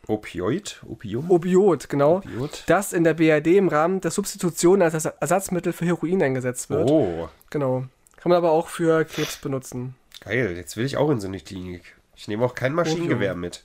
Opioid? 0.09 0.81
Opium? 0.89 1.31
Opiot, 1.31 1.89
genau, 1.89 2.17
Opiot. 2.17 2.65
das 2.67 2.93
in 2.93 3.05
der 3.05 3.15
BRD 3.15 3.59
im 3.59 3.69
Rahmen 3.69 4.01
der 4.01 4.11
Substitution 4.11 4.83
als 4.83 4.95
Ersa- 4.95 5.13
Ersatzmittel 5.21 5.73
für 5.73 5.85
Heroin 5.85 6.23
eingesetzt 6.23 6.71
wird. 6.71 6.91
Oh, 6.91 7.29
Genau. 7.51 7.85
Kann 8.17 8.31
man 8.31 8.39
aber 8.39 8.51
auch 8.51 8.69
für 8.69 9.05
Krebs 9.05 9.37
benutzen. 9.37 9.95
geil. 10.25 10.55
Jetzt 10.57 10.77
will 10.77 10.85
ich 10.85 10.97
auch 10.97 11.11
in 11.11 11.21
so 11.21 11.29
eine 11.29 11.39
Klinik. 11.41 11.95
Ich 12.17 12.27
nehme 12.27 12.45
auch 12.45 12.55
kein 12.57 12.73
Maschinengewehr 12.73 13.35
mit. 13.37 13.63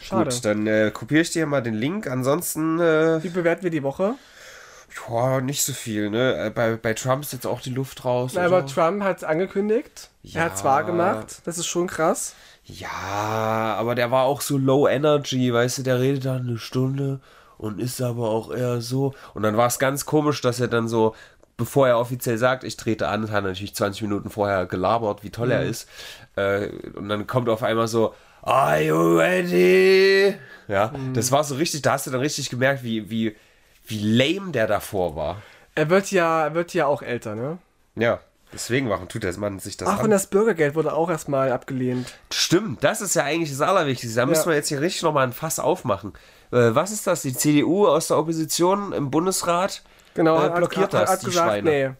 Schade. 0.00 0.30
Gut, 0.30 0.44
dann 0.44 0.66
äh, 0.66 0.90
kopiere 0.94 1.22
ich 1.22 1.30
dir 1.30 1.46
mal 1.46 1.60
den 1.62 1.74
Link. 1.74 2.06
Ansonsten, 2.06 2.78
äh, 2.78 3.22
Wie 3.22 3.28
bewerten 3.30 3.62
wir 3.64 3.70
die 3.70 3.82
Woche? 3.82 4.14
boah, 5.06 5.40
nicht 5.40 5.62
so 5.62 5.72
viel, 5.72 6.10
ne? 6.10 6.46
Äh, 6.46 6.50
Bei, 6.50 6.76
bei 6.76 6.92
Trump 6.94 7.22
ist 7.22 7.32
jetzt 7.32 7.46
auch 7.46 7.60
die 7.60 7.70
Luft 7.70 8.04
raus. 8.04 8.32
Na, 8.34 8.44
aber 8.44 8.64
Trump 8.66 9.02
hat 9.02 9.18
es 9.18 9.24
angekündigt. 9.24 10.10
Ja. 10.22 10.40
Er 10.40 10.44
hat 10.46 10.54
es 10.56 10.64
wahr 10.64 10.84
gemacht. 10.84 11.40
Das 11.44 11.58
ist 11.58 11.66
schon 11.66 11.86
krass. 11.88 12.34
Ja, 12.68 13.76
aber 13.78 13.94
der 13.94 14.10
war 14.10 14.24
auch 14.24 14.42
so 14.42 14.58
low 14.58 14.86
energy, 14.86 15.52
weißt 15.52 15.78
du, 15.78 15.82
der 15.82 16.00
redet 16.00 16.26
dann 16.26 16.46
eine 16.46 16.58
Stunde 16.58 17.20
und 17.56 17.80
ist 17.80 18.00
aber 18.02 18.28
auch 18.28 18.50
eher 18.52 18.80
so. 18.80 19.14
Und 19.34 19.42
dann 19.42 19.56
war 19.56 19.66
es 19.66 19.78
ganz 19.78 20.04
komisch, 20.04 20.42
dass 20.42 20.60
er 20.60 20.68
dann 20.68 20.86
so, 20.86 21.14
bevor 21.56 21.88
er 21.88 21.98
offiziell 21.98 22.36
sagt, 22.36 22.64
ich 22.64 22.76
trete 22.76 23.08
an, 23.08 23.22
hat 23.30 23.36
er 23.44 23.48
natürlich 23.48 23.74
20 23.74 24.02
Minuten 24.02 24.28
vorher 24.28 24.66
gelabert, 24.66 25.24
wie 25.24 25.30
toll 25.30 25.50
er 25.50 25.64
ist. 25.64 25.88
Äh, 26.36 26.68
und 26.94 27.08
dann 27.08 27.26
kommt 27.26 27.48
auf 27.48 27.62
einmal 27.62 27.88
so, 27.88 28.14
Are 28.42 28.80
you 28.82 29.18
ready? 29.18 30.34
Ja, 30.68 30.92
das 31.14 31.32
war 31.32 31.42
so 31.44 31.56
richtig, 31.56 31.82
da 31.82 31.92
hast 31.92 32.06
du 32.06 32.10
dann 32.10 32.20
richtig 32.20 32.50
gemerkt, 32.50 32.84
wie, 32.84 33.10
wie, 33.10 33.34
wie 33.86 33.98
lame 33.98 34.52
der 34.52 34.66
davor 34.66 35.16
war. 35.16 35.42
Er 35.74 35.90
wird 35.90 36.10
ja, 36.10 36.44
er 36.44 36.54
wird 36.54 36.74
ja 36.74 36.86
auch 36.86 37.02
älter, 37.02 37.34
ne? 37.34 37.58
Ja, 37.96 38.20
deswegen, 38.52 38.88
warum 38.90 39.08
tut 39.08 39.22
der 39.22 39.36
Mann 39.38 39.58
sich 39.58 39.76
das 39.76 39.88
Ach, 39.88 39.98
an? 39.98 40.04
und 40.06 40.10
das 40.10 40.26
Bürgergeld 40.28 40.74
wurde 40.74 40.92
auch 40.92 41.10
erstmal 41.10 41.52
abgelehnt. 41.52 42.14
Stimmt, 42.32 42.82
das 42.84 43.00
ist 43.00 43.14
ja 43.14 43.24
eigentlich 43.24 43.50
das 43.50 43.60
Allerwichtigste. 43.60 44.16
Da 44.18 44.26
müssen 44.26 44.48
wir 44.48 44.54
jetzt 44.56 44.68
hier 44.68 44.80
richtig 44.80 45.02
nochmal 45.02 45.26
ein 45.26 45.32
Fass 45.32 45.58
aufmachen. 45.58 46.12
Äh, 46.50 46.74
was 46.74 46.90
ist 46.90 47.06
das? 47.06 47.22
Die 47.22 47.34
CDU 47.34 47.86
aus 47.86 48.08
der 48.08 48.18
Opposition 48.18 48.92
im 48.92 49.10
Bundesrat 49.10 49.82
Genau, 50.14 50.44
äh, 50.44 50.50
blockiert 50.50 50.92
das, 50.94 51.10
hat 51.10 51.22
die 51.22 51.26
gesagt, 51.26 51.48
Schweine. 51.48 51.70
nee. 51.70 51.90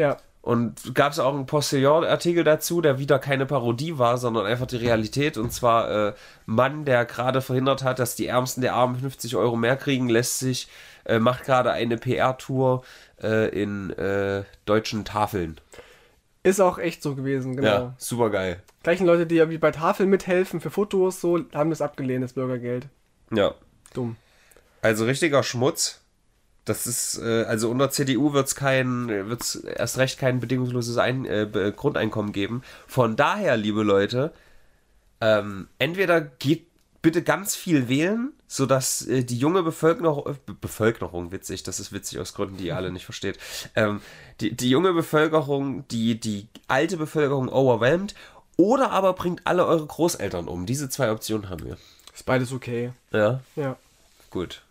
Ja, 0.00 0.18
Und 0.42 0.94
gab 0.94 1.12
es 1.12 1.18
auch 1.18 1.32
einen 1.34 1.46
Postillon-Artikel 1.46 2.44
dazu, 2.44 2.80
der 2.80 2.98
wieder 2.98 3.18
keine 3.18 3.46
Parodie 3.46 3.96
war, 3.98 4.18
sondern 4.18 4.44
einfach 4.46 4.66
die 4.66 4.76
Realität. 4.76 5.36
Und 5.38 5.52
zwar 5.52 6.08
äh, 6.08 6.14
Mann, 6.46 6.84
der 6.84 7.04
gerade 7.06 7.40
verhindert 7.40 7.82
hat, 7.82 7.98
dass 7.98 8.14
die 8.14 8.26
Ärmsten 8.26 8.60
der 8.60 8.74
Armen 8.74 8.96
50 9.00 9.34
Euro 9.36 9.56
mehr 9.56 9.76
kriegen, 9.76 10.08
lässt 10.08 10.38
sich, 10.40 10.68
äh, 11.06 11.18
macht 11.18 11.44
gerade 11.44 11.72
eine 11.72 11.96
PR-Tour 11.96 12.82
äh, 13.22 13.48
in 13.48 13.90
äh, 13.90 14.44
deutschen 14.64 15.04
Tafeln. 15.04 15.60
ist 16.42 16.60
auch 16.60 16.78
echt 16.78 17.02
so 17.02 17.14
gewesen, 17.14 17.56
genau. 17.56 17.68
Ja, 17.68 17.94
super 17.98 18.30
geil. 18.30 18.62
Gleichen 18.82 19.06
Leute, 19.06 19.26
die 19.26 19.36
irgendwie 19.36 19.58
bei 19.58 19.70
Tafeln 19.70 20.10
mithelfen 20.10 20.60
für 20.60 20.70
Fotos, 20.70 21.20
so, 21.20 21.40
haben 21.54 21.70
das 21.70 21.80
abgelehnt, 21.80 22.22
das 22.22 22.34
Bürgergeld. 22.34 22.88
Ja. 23.32 23.54
Dumm. 23.94 24.16
Also 24.82 25.06
richtiger 25.06 25.42
Schmutz. 25.42 26.00
Das 26.66 26.86
ist, 26.86 27.18
äh, 27.18 27.44
also 27.44 27.70
unter 27.70 27.90
CDU 27.90 28.32
wird 28.32 28.46
es 28.46 28.54
kein, 28.54 29.08
wird's 29.08 29.56
erst 29.56 29.98
recht 29.98 30.18
kein 30.18 30.40
bedingungsloses 30.40 30.96
Ein 30.96 31.26
äh, 31.26 31.72
Grundeinkommen 31.74 32.32
geben. 32.32 32.62
Von 32.86 33.16
daher, 33.16 33.56
liebe 33.56 33.82
Leute, 33.82 34.32
ähm, 35.20 35.68
entweder 35.78 36.20
geht 36.20 36.66
bitte 37.04 37.22
ganz 37.22 37.54
viel 37.54 37.88
wählen, 37.88 38.32
sodass 38.48 39.06
äh, 39.06 39.22
die 39.24 39.38
junge 39.38 39.62
Bevölkerung, 39.62 40.26
äh, 40.26 40.34
Be- 40.46 40.54
Bevölkerung, 40.54 41.30
witzig, 41.32 41.62
das 41.62 41.78
ist 41.78 41.92
witzig 41.92 42.18
aus 42.18 42.34
Gründen, 42.34 42.56
die 42.56 42.66
ihr 42.68 42.76
alle 42.76 42.90
nicht 42.90 43.04
versteht, 43.04 43.38
ähm, 43.76 44.00
die, 44.40 44.56
die 44.56 44.70
junge 44.70 44.92
Bevölkerung, 44.94 45.86
die, 45.88 46.18
die 46.18 46.48
alte 46.66 46.96
Bevölkerung 46.96 47.48
overwhelmt, 47.50 48.14
oder 48.56 48.90
aber 48.90 49.12
bringt 49.12 49.42
alle 49.46 49.66
eure 49.66 49.86
Großeltern 49.86 50.48
um. 50.48 50.64
Diese 50.64 50.88
zwei 50.88 51.10
Optionen 51.12 51.50
haben 51.50 51.64
wir. 51.64 51.76
Ist 52.14 52.24
beides 52.24 52.52
okay. 52.52 52.92
Ja, 53.12 53.40
Ja. 53.54 53.76
gut. 54.30 54.62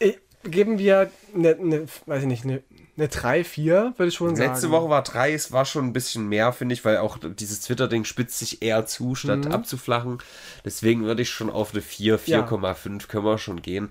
Eh, 0.00 0.14
Geben 0.44 0.78
wir 0.78 1.10
eine, 1.34 1.56
eine 1.56 1.86
weiß 2.06 2.22
ich 2.22 2.28
nicht, 2.28 2.44
eine, 2.44 2.62
eine 2.96 3.08
3, 3.08 3.42
4, 3.44 3.94
würde 3.96 4.08
ich 4.08 4.14
schon 4.14 4.36
sagen. 4.36 4.50
Letzte 4.50 4.70
Woche 4.70 4.90
war 4.90 5.02
drei, 5.02 5.32
es 5.32 5.50
war 5.50 5.64
schon 5.64 5.86
ein 5.86 5.92
bisschen 5.94 6.28
mehr, 6.28 6.52
finde 6.52 6.74
ich, 6.74 6.84
weil 6.84 6.98
auch 6.98 7.16
dieses 7.22 7.60
Twitter-Ding 7.62 8.04
spitzt 8.04 8.38
sich 8.38 8.62
eher 8.62 8.84
zu, 8.86 9.14
statt 9.14 9.46
Mhm. 9.46 9.52
abzuflachen. 9.52 10.18
Deswegen 10.64 11.04
würde 11.04 11.22
ich 11.22 11.30
schon 11.30 11.48
auf 11.48 11.72
eine 11.72 11.80
4, 11.80 12.18
4,5 12.18 13.08
können 13.08 13.24
wir 13.24 13.38
schon 13.38 13.62
gehen. 13.62 13.90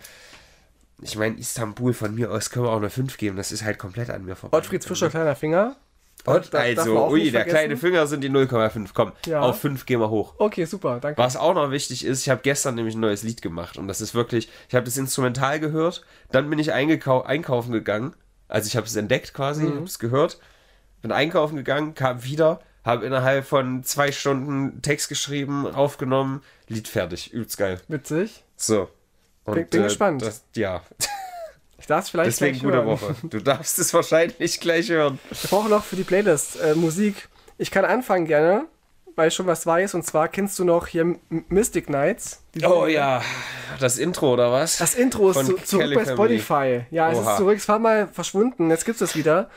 Ich 1.02 1.18
meine, 1.18 1.36
Istanbul 1.38 1.93
von 1.93 2.14
mir 2.14 2.32
aus 2.32 2.52
können 2.52 2.66
wir 2.66 2.70
auch 2.72 2.78
eine 2.78 2.91
5 2.91 3.18
geben, 3.18 3.38
das 3.38 3.52
ist 3.52 3.64
halt 3.64 3.80
komplett 3.80 4.12
an 4.12 4.24
mir 4.24 4.36
vorbei. 4.36 4.56
Ottfrieds 4.58 4.86
Fischer, 4.86 5.10
kleiner 5.10 5.36
Finger. 5.36 5.76
Man 6.24 6.43
also, 6.54 7.10
ui, 7.10 7.32
der 7.32 7.45
kleine 7.45 7.78
Finger 7.78 8.06
sind 8.06 8.22
die 8.24 8.30
0,5. 8.30 8.91
Komm, 8.93 9.12
Ja. 9.26 9.39
auf 9.41 9.60
5 9.60 9.88
gehen 9.88 9.99
wir 9.99 10.12
hoch. 10.12 10.36
Okay, 10.38 10.66
super, 10.66 10.99
danke. 10.99 11.18
Was 11.20 11.36
auch 11.36 11.56
noch 11.56 11.72
wichtig 11.72 12.06
ist, 12.06 12.22
ich 12.22 12.30
habe 12.30 12.41
gestern 12.43 12.76
nämlich 12.76 12.93
ein 12.93 12.99
neues 12.99 13.24
Lied 13.24 13.41
gemacht 13.41 13.80
und 13.80 13.88
das 13.88 14.02
ist 14.02 14.14
wirklich, 14.14 14.47
ich 14.70 14.76
habe 14.76 14.86
das 14.86 14.97
Instrumental 14.97 15.60
gehört, 15.60 16.06
dann 16.32 16.47
bin 16.52 16.60
ich 16.60 16.74
einkaufen 16.74 17.72
gegangen, 17.72 18.14
also 18.52 18.68
ich 18.68 18.76
habe 18.78 18.86
es 18.88 18.95
entdeckt 18.95 19.34
quasi, 19.34 19.64
Mhm. 19.64 19.76
habe 19.78 19.86
es 19.86 19.99
gehört, 19.99 20.39
bin 21.02 21.12
einkaufen 21.12 21.56
gegangen, 21.56 21.93
kam 21.95 22.24
wieder, 22.24 22.60
habe 22.84 23.06
innerhalb 23.06 23.45
von 23.45 23.84
zwei 23.84 24.12
Stunden 24.12 24.82
Text 24.82 25.10
geschrieben, 25.10 25.68
aufgenommen, 25.68 26.43
Lied 26.68 26.88
fertig, 26.88 27.34
übelst 27.34 27.58
geil. 27.58 27.82
Witzig. 27.88 28.43
So. 28.56 28.89
Und, 29.45 29.56
Bin- 29.56 29.68
bin 29.68 29.84
gespannt. 29.84 30.22
Das, 30.22 30.43
ja, 30.56 30.82
Ich 31.80 31.88
darf 31.88 32.04
es 32.06 32.12
vielleicht 32.12 32.28
deswegen 32.28 32.60
gleich 32.60 32.64
gute 32.64 32.78
hören. 32.78 32.88
Woche. 32.88 33.16
Du 33.30 33.39
darfst 33.39 33.80
es 33.80 33.91
wahrscheinlich 33.93 34.60
gleich 34.60 34.89
hören. 34.89 35.18
Ich 35.32 35.41
brauche 35.49 35.68
noch 35.68 35.84
für 35.84 35.95
die 35.95 36.04
Playlist 36.04 36.62
äh, 36.62 36.76
Musik. 36.76 37.28
Ich 37.58 37.72
kann 37.72 37.86
anfangen 37.86 38.26
gerne. 38.28 38.66
Weil 39.16 39.30
ich 39.30 39.34
schon 39.34 39.47
was 39.47 39.66
weiß. 39.66 39.93
Und 39.93 40.05
zwar 40.05 40.28
kennst 40.28 40.57
du 40.59 40.64
noch 40.64 40.88
hier 40.88 41.16
Mystic 41.49 41.88
Knights. 41.88 42.43
Oh 42.66 42.86
ja, 42.86 43.22
das 43.80 43.97
Intro 43.97 44.34
oder 44.34 44.51
was? 44.51 44.78
Das 44.78 44.95
Intro 44.95 45.32
ist 45.32 45.45
zu, 45.45 45.55
zurück 45.57 45.93
bei. 45.93 46.05
Spotify. 46.05 46.82
Ja, 46.91 47.12
es 47.12 47.20
Oha. 47.20 47.32
ist 47.32 47.38
zurück. 47.38 47.57
Es 47.57 47.68
war 47.68 47.80
mal 47.80 48.07
verschwunden. 48.07 48.70
Jetzt 48.70 48.86
gibt 48.86 49.01
es 49.01 49.09
es 49.09 49.16
wieder. 49.16 49.49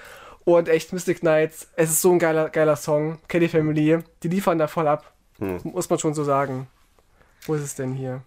Und 0.44 0.68
echt 0.68 0.92
Mystic 0.92 1.20
Knights. 1.20 1.68
Es 1.76 1.90
ist 1.90 2.02
so 2.02 2.12
ein 2.12 2.18
geiler, 2.18 2.50
geiler 2.50 2.76
Song. 2.76 3.18
Kelly 3.28 3.48
Family. 3.48 3.98
Die 4.22 4.28
liefern 4.28 4.59
da 4.59 4.66
voll 4.66 4.88
ab. 4.88 5.12
Hm. 5.38 5.61
Muss 5.64 5.88
man 5.88 5.98
schon 5.98 6.14
so 6.14 6.22
sagen. 6.24 6.68
Wo 7.46 7.55
ist 7.55 7.62
es 7.62 7.74
denn 7.74 7.92
hier? 7.94 8.22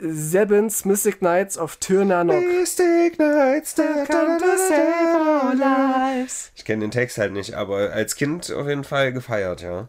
Sebens 0.00 0.84
Mystic 0.84 1.18
Knights 1.18 1.58
of 1.58 1.76
Tyrnanok. 1.78 2.40
Mystic 2.40 3.16
Knights, 3.16 3.74
da, 3.74 4.04
da, 4.08 5.52
lives. 5.52 6.52
Ich 6.54 6.64
kenne 6.64 6.82
den 6.82 6.92
Text 6.92 7.18
halt 7.18 7.32
nicht, 7.32 7.54
aber 7.54 7.90
als 7.92 8.14
Kind 8.14 8.52
auf 8.52 8.68
jeden 8.68 8.84
Fall 8.84 9.12
gefeiert, 9.12 9.60
ja. 9.62 9.88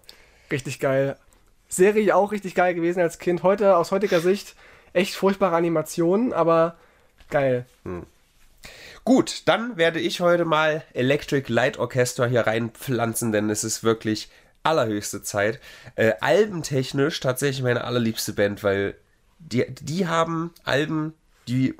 Richtig 0.51 0.79
geil. 0.79 1.15
Serie 1.67 2.15
auch 2.15 2.31
richtig 2.31 2.55
geil 2.55 2.73
gewesen 2.73 3.01
als 3.01 3.19
Kind. 3.19 3.43
Heute, 3.43 3.75
aus 3.75 3.91
heutiger 3.91 4.19
Sicht, 4.19 4.55
echt 4.93 5.13
furchtbare 5.13 5.55
Animationen, 5.55 6.33
aber 6.33 6.75
geil. 7.29 7.67
Gut, 9.05 9.43
dann 9.45 9.77
werde 9.77 9.99
ich 9.99 10.21
heute 10.21 10.45
mal 10.45 10.83
Electric 10.93 11.53
Light 11.53 11.77
Orchestra 11.77 12.25
hier 12.25 12.47
reinpflanzen, 12.47 13.31
denn 13.31 13.51
es 13.51 13.63
ist 13.63 13.83
wirklich 13.83 14.29
allerhöchste 14.63 15.21
Zeit. 15.21 15.59
Äh, 15.95 16.13
albentechnisch 16.19 17.19
tatsächlich 17.19 17.61
meine 17.61 17.83
allerliebste 17.83 18.33
Band, 18.33 18.63
weil 18.63 18.95
die, 19.39 19.65
die 19.81 20.07
haben 20.07 20.51
Alben, 20.63 21.13
die 21.47 21.75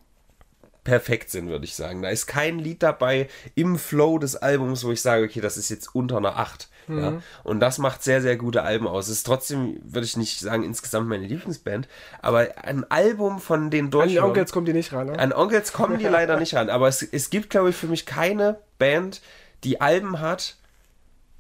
perfekt 0.84 1.30
sind, 1.30 1.50
würde 1.50 1.66
ich 1.66 1.76
sagen. 1.76 2.02
Da 2.02 2.10
ist 2.10 2.26
kein 2.26 2.58
Lied 2.58 2.82
dabei 2.82 3.30
im 3.56 3.78
Flow 3.78 4.18
des 4.18 4.36
Albums, 4.36 4.84
wo 4.84 4.92
ich 4.92 5.02
sage, 5.02 5.26
okay, 5.26 5.42
das 5.42 5.58
ist 5.58 5.70
jetzt 5.70 5.94
unter 5.94 6.18
einer 6.18 6.38
8. 6.38 6.68
Ja? 6.88 7.22
Und 7.44 7.60
das 7.60 7.78
macht 7.78 8.04
sehr, 8.04 8.22
sehr 8.22 8.36
gute 8.36 8.64
Alben 8.64 8.88
aus. 8.88 9.08
Es 9.08 9.18
ist 9.18 9.24
trotzdem, 9.24 9.80
würde 9.84 10.06
ich 10.06 10.18
nicht 10.18 10.40
sagen, 10.40 10.64
insgesamt 10.64 11.08
meine 11.08 11.28
Lieblingsband, 11.28 11.88
aber 12.22 12.48
ein 12.64 12.90
Album 12.90 13.40
von 13.40 13.70
den 13.70 13.94
An 13.94 14.08
die. 14.08 14.20
Onkels 14.20 14.52
kommt 14.52 14.68
die 14.68 14.74
nicht 14.74 14.92
ran, 14.92 15.08
ne? 15.08 15.20
An 15.20 15.32
Onkels 15.32 15.72
kommen 15.72 16.00
die 16.00 16.06
leider 16.06 16.40
nicht 16.40 16.56
ran, 16.56 16.70
aber 16.70 16.88
es, 16.88 17.04
es 17.04 17.30
gibt, 17.30 17.52
glaube 17.52 17.70
ich, 17.70 17.76
für 17.76 17.88
mich 17.88 18.08
keine 18.08 18.58
Band, 18.80 19.22
die 19.64 19.82
Alben 19.82 20.20
hat 20.20 20.56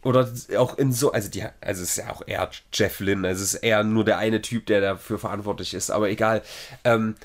oder 0.04 0.32
auch 0.58 0.78
in 0.78 0.94
so, 0.94 1.12
also 1.12 1.30
die, 1.30 1.44
also 1.62 1.84
es 1.84 1.92
ist 1.92 1.98
ja 1.98 2.12
auch 2.12 2.22
eher 2.26 2.50
Jeff 2.74 3.00
Lynne, 3.00 3.28
also 3.28 3.44
es 3.44 3.54
ist 3.56 3.64
eher 3.64 3.84
nur 3.84 4.06
der 4.06 4.18
eine 4.18 4.42
Typ, 4.42 4.66
der 4.66 4.82
dafür 4.82 5.20
verantwortlich 5.20 5.74
ist, 5.74 5.90
aber 5.90 6.10
egal. 6.10 6.42
Ähm, 6.84 7.16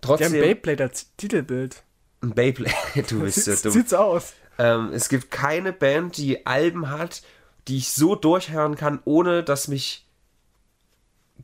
trotzdem, 0.00 0.32
Beyblade 0.32 0.84
als 0.84 1.10
Titelbild. 1.16 1.82
ein 2.22 2.34
Beyblade, 2.34 2.74
du 3.08 3.20
bist 3.20 3.44
so 3.44 3.54
dumm. 3.56 3.72
sieht 3.72 3.88
so 3.88 3.96
aus. 3.96 4.34
Ähm, 4.58 4.90
es 4.92 5.08
gibt 5.08 5.30
keine 5.30 5.72
Band, 5.72 6.16
die 6.16 6.46
Alben 6.46 6.90
hat, 6.90 7.22
die 7.66 7.78
ich 7.78 7.90
so 7.90 8.14
durchhören 8.14 8.76
kann, 8.76 9.00
ohne 9.04 9.42
dass 9.42 9.68
mich 9.68 10.06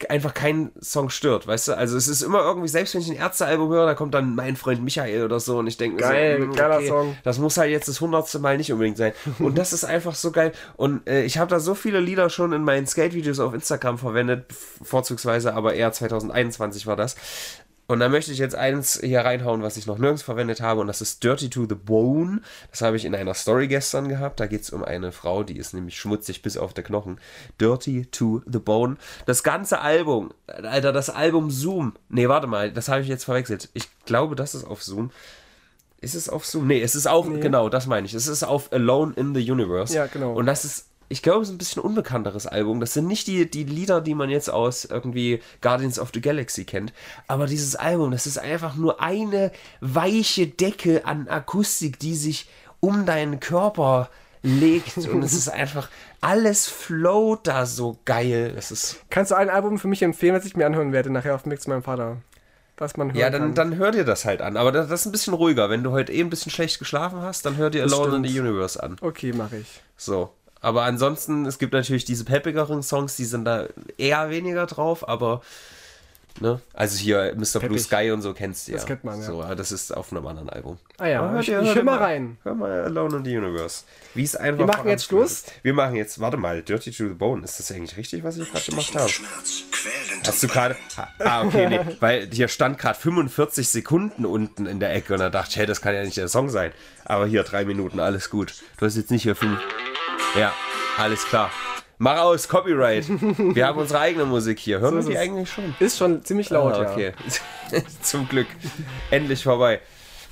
einfach 0.09 0.34
kein 0.34 0.70
Song 0.80 1.11
stört, 1.11 1.47
weißt 1.47 1.68
du? 1.68 1.76
Also 1.76 1.97
es 1.97 2.09
ist 2.09 2.22
immer 2.22 2.40
irgendwie, 2.40 2.68
selbst 2.68 2.94
wenn 2.94 3.01
ich 3.01 3.11
ein 3.11 3.16
Ärztealbum 3.16 3.70
höre, 3.70 3.86
da 3.86 3.94
kommt 3.94 4.14
dann 4.14 4.34
mein 4.34 4.57
Freund 4.57 4.82
Michael 4.82 5.24
oder 5.24 5.40
so 5.40 5.59
und 5.59 5.66
ich 5.66 5.76
denke 5.76 5.99
Geil, 5.99 6.38
so, 6.38 6.44
hm, 6.44 6.53
geiler 6.55 6.82
Song. 6.82 7.16
das 7.24 7.38
muss 7.38 7.57
halt 7.57 7.70
jetzt 7.70 7.88
das 7.88 8.01
hundertste 8.01 8.38
Mal 8.38 8.57
nicht 8.57 8.72
unbedingt 8.72 8.97
sein. 8.97 9.12
Und 9.38 9.59
das 9.59 9.72
ist 9.72 9.84
einfach 9.84 10.14
so 10.14 10.30
geil. 10.32 10.53
Und 10.76 11.09
äh, 11.09 11.24
ich 11.24 11.38
habe 11.38 11.51
da 11.51 11.61
so 11.61 11.74
viele 11.74 12.01
Lieder 12.01 12.30
schon 12.30 12.53
in 12.53 12.62
meinen 12.62 12.86
Skate-Videos 12.86 13.38
auf 13.40 13.55
Instagram 13.55 13.99
verwendet, 13.99 14.47
vorzugsweise, 14.82 15.55
aber 15.55 15.74
eher 15.74 15.92
2021 15.92 16.86
war 16.86 16.97
das. 16.97 17.16
Und 17.89 18.01
da 18.01 18.09
möchte 18.09 18.32
ich 18.32 18.39
jetzt 18.39 18.57
eins 18.57 18.99
hier 19.01 19.20
reinhauen, 19.20 19.62
was 19.62 19.76
ich 19.76 19.87
noch 19.87 19.99
nirgends 19.99 20.22
verwendet 20.22 20.61
habe, 20.61 20.80
und 20.80 20.89
das 20.89 21.01
ist 21.01 21.22
Dirty 21.22 21.49
to 21.51 21.66
the 21.68 21.76
Bone. 21.76 22.41
Das 22.70 22.82
habe 22.82 22.97
ich 22.97 23.05
in 23.05 23.14
einer 23.14 23.34
Story 23.34 23.68
gestern 23.68 24.09
gehabt. 24.09 24.41
Da 24.41 24.47
geht 24.47 24.62
es 24.62 24.70
um 24.70 24.82
eine 24.82 25.12
Frau, 25.12 25.45
die 25.45 25.57
ist 25.57 25.72
nämlich 25.72 25.97
schmutzig 25.99 26.43
bis 26.43 26.57
auf 26.57 26.74
der 26.74 26.82
Knochen. 26.82 27.20
Dirty 27.61 28.07
to 28.07 28.43
the 28.45 28.59
Bone. 28.59 28.97
Das 29.26 29.45
ganze 29.45 29.80
Album, 29.80 30.32
Alter, 30.47 30.93
das 30.93 31.11
Album 31.11 31.51
Zoom. 31.51 31.95
Nee, 32.09 32.28
warte 32.28 32.49
mal, 32.49 32.72
das 32.72 32.89
habe 32.89 33.03
ich 33.03 33.09
jetzt 33.09 33.24
verwechselt. 33.24 33.68
Ich 33.72 33.89
glaube, 34.05 34.34
das 34.34 34.55
ist 34.55 34.64
auf 34.64 34.82
Zoom. 34.82 35.11
Ist 36.01 36.14
es 36.14 36.28
auf 36.28 36.45
Zoom? 36.45 36.66
Nee, 36.66 36.82
es 36.82 36.95
ist 36.95 37.07
auch, 37.07 37.24
genau, 37.24 37.68
das 37.68 37.87
meine 37.87 38.07
ich. 38.07 38.14
Es 38.14 38.26
ist 38.26 38.43
auf 38.43 38.72
Alone 38.72 39.14
in 39.16 39.34
the 39.34 39.51
Universe. 39.51 39.95
Ja, 39.95 40.07
genau. 40.07 40.34
Und 40.34 40.47
das 40.47 40.64
ist, 40.64 40.87
ich 41.09 41.23
glaube, 41.23 41.43
es 41.43 41.49
ist 41.49 41.55
ein 41.55 41.59
bisschen 41.59 41.83
unbekannteres 41.83 42.47
Album. 42.47 42.81
Das 42.81 42.93
sind 42.93 43.07
nicht 43.07 43.27
die, 43.27 43.51
die 43.51 43.65
Lieder, 43.65 44.01
die 44.01 44.15
man 44.15 44.31
jetzt 44.31 44.49
aus 44.51 44.85
irgendwie 44.85 45.41
Guardians 45.61 45.99
of 45.99 46.11
the 46.13 46.21
Galaxy 46.21 46.65
kennt. 46.65 46.93
Aber 47.29 47.47
dieses 47.47 47.77
Album, 47.77 48.11
das 48.11 48.27
ist 48.27 48.39
einfach 48.39 48.75
nur 48.75 49.01
eine 49.01 49.53
weiche 49.81 50.47
Decke 50.47 51.07
an 51.07 51.29
Akustik, 51.29 51.99
die 51.99 52.15
sich 52.15 52.49
um 52.81 53.07
deinen 53.07 53.41
Körper 53.41 54.11
legt. 54.43 54.97
Und 55.09 55.23
es 55.23 55.33
ist 55.33 55.49
einfach, 55.49 55.89
alles 56.21 56.67
float 56.67 57.47
da 57.47 57.67
so 57.67 57.99
geil. 58.05 58.53
Das 58.55 58.71
ist, 58.71 59.01
Kannst 59.11 59.31
du 59.31 59.37
ein 59.37 59.51
Album 59.51 59.79
für 59.79 59.89
mich 59.89 60.03
empfehlen, 60.03 60.35
was 60.35 60.45
ich 60.45 60.57
mir 60.57 60.67
anhören 60.67 60.93
werde, 60.93 61.11
nachher 61.11 61.35
auf 61.35 61.43
dem 61.43 61.51
Mix 61.51 61.65
zu 61.65 61.71
meinem 61.71 61.83
Vater? 61.83 62.19
Was 62.79 62.97
man 62.99 63.09
hören 63.09 63.19
ja, 63.19 63.31
dann, 63.31 63.43
kann. 63.43 63.55
dann 63.55 63.77
hör 63.77 63.91
dir 63.91 64.05
das 64.05 64.25
halt 64.27 64.43
an. 64.43 64.57
Aber 64.59 64.71
das, 64.71 64.89
das 64.89 65.01
ist 65.01 65.07
ein 65.07 65.13
bisschen 65.13 65.33
ruhiger. 65.33 65.71
Wenn 65.71 65.83
du 65.83 65.93
heute 65.93 66.13
eh 66.13 66.21
ein 66.21 66.29
bisschen 66.29 66.53
schlecht 66.53 66.79
geschlafen 66.79 67.23
hast, 67.23 67.47
dann 67.47 67.57
hör 67.57 67.71
dir 67.71 67.85
Das 67.85 67.93
Alone 67.93 68.17
in 68.17 68.25
stimmt. 68.25 68.35
the 68.35 68.41
Universe 68.41 68.83
an. 68.83 68.97
Okay, 69.01 69.33
mache 69.33 69.59
ich. 69.59 69.81
So. 69.97 70.31
Aber 70.67 70.83
ansonsten, 70.83 71.47
es 71.47 71.61
gibt 71.61 71.75
natürlich 71.75 72.05
diese 72.05 72.25
peppigeren 72.25 72.83
Songs, 72.83 73.14
die 73.14 73.25
sind 73.25 73.45
da 73.45 73.69
eher 73.99 74.31
weniger 74.31 74.67
drauf, 74.67 75.09
aber 75.09 75.41
ne? 76.41 76.61
Also 76.74 76.97
hier 76.99 77.32
Mr. 77.37 77.61
Blue 77.61 77.68
Peppig. 77.78 77.80
Sky 77.82 78.11
und 78.11 78.22
so 78.22 78.32
kennst 78.34 78.66
du 78.68 78.72
ja. 78.72 78.78
Das 78.78 78.87
kennt 78.87 79.05
man, 79.05 79.18
ja. 79.20 79.26
So, 79.26 79.43
das 79.55 79.72
ist 79.72 79.97
auf 79.97 80.12
einem 80.12 80.26
anderen 80.26 80.51
Album. 80.51 80.78
Ah 80.99 81.07
ja, 81.07 81.30
hör 81.30 81.41
ich, 81.41 81.47
dir- 81.47 81.61
ich 81.62 81.74
hör 81.74 81.82
mal 81.82 81.99
rein. 81.99 82.39
Hör 82.43 82.55
mal 82.55 82.70
Alone 82.84 83.18
in 83.18 83.24
the 83.24 83.37
Universe. 83.37 83.84
Wie 84.14 84.22
es 84.24 84.37
einfach 84.37 84.59
Wir 84.61 84.66
machen 84.66 84.89
jetzt. 84.89 85.05
Schluss. 85.07 85.45
Wir 85.62 85.74
machen 85.74 85.97
jetzt, 85.97 86.20
warte 86.20 86.37
mal, 86.37 86.62
Dirty 86.62 86.91
to 86.91 87.09
the 87.09 87.14
Bone. 87.14 87.45
Ist 87.45 87.59
das 87.59 87.70
eigentlich 87.72 87.97
richtig, 87.97 88.24
was 88.24 88.37
ich 88.39 88.51
gerade 88.51 88.64
gemacht 88.64 88.95
habe? 88.95 89.09
Schmerz, 89.09 89.62
Hast 90.26 90.43
du 90.43 90.49
gerade. 90.49 90.76
Ah, 91.18 91.43
okay, 91.45 91.68
nee. 91.68 91.80
Weil 92.01 92.28
hier 92.32 92.49
stand 92.49 92.78
gerade 92.78 92.99
45 92.99 93.68
Sekunden 93.68 94.24
unten 94.26 94.66
in 94.66 94.80
der 94.80 94.95
Ecke 94.95 95.12
und 95.14 95.20
da 95.20 95.30
dachte 95.30 95.51
ich, 95.51 95.57
hey, 95.57 95.66
das 95.66 95.80
kann 95.80 95.95
ja 95.95 96.03
nicht 96.03 96.16
der 96.16 96.28
Song 96.28 96.49
sein. 96.49 96.72
Aber 97.05 97.26
hier 97.26 97.43
drei 97.45 97.64
Minuten, 97.64 98.01
alles 98.01 98.30
gut. 98.30 98.55
Du 98.78 98.87
hast 98.87 98.97
jetzt 98.97 99.11
nicht 99.11 99.22
hier 99.22 99.37
fünf. 99.37 99.59
Ja, 100.39 100.53
alles 100.99 101.24
klar. 101.24 101.51
Mach 101.99 102.18
aus, 102.18 102.47
Copyright. 102.49 103.07
Wir 103.09 103.66
haben 103.66 103.78
unsere 103.78 104.01
eigene 104.01 104.26
Musik 104.26 104.59
hier. 104.59 104.80
Hören 104.80 105.01
So 105.03 105.09
wir 105.09 105.14
die 105.14 105.18
eigentlich 105.18 105.51
schon? 105.51 105.74
Ist 105.80 105.97
schon 105.97 106.22
ziemlich 106.24 106.51
laut, 106.51 106.74
Ah, 106.74 106.82
ja. 106.82 106.90
okay. 106.92 107.12
Zum 108.03 108.28
Glück. 108.28 108.47
Endlich 109.11 109.42
vorbei. 109.42 109.80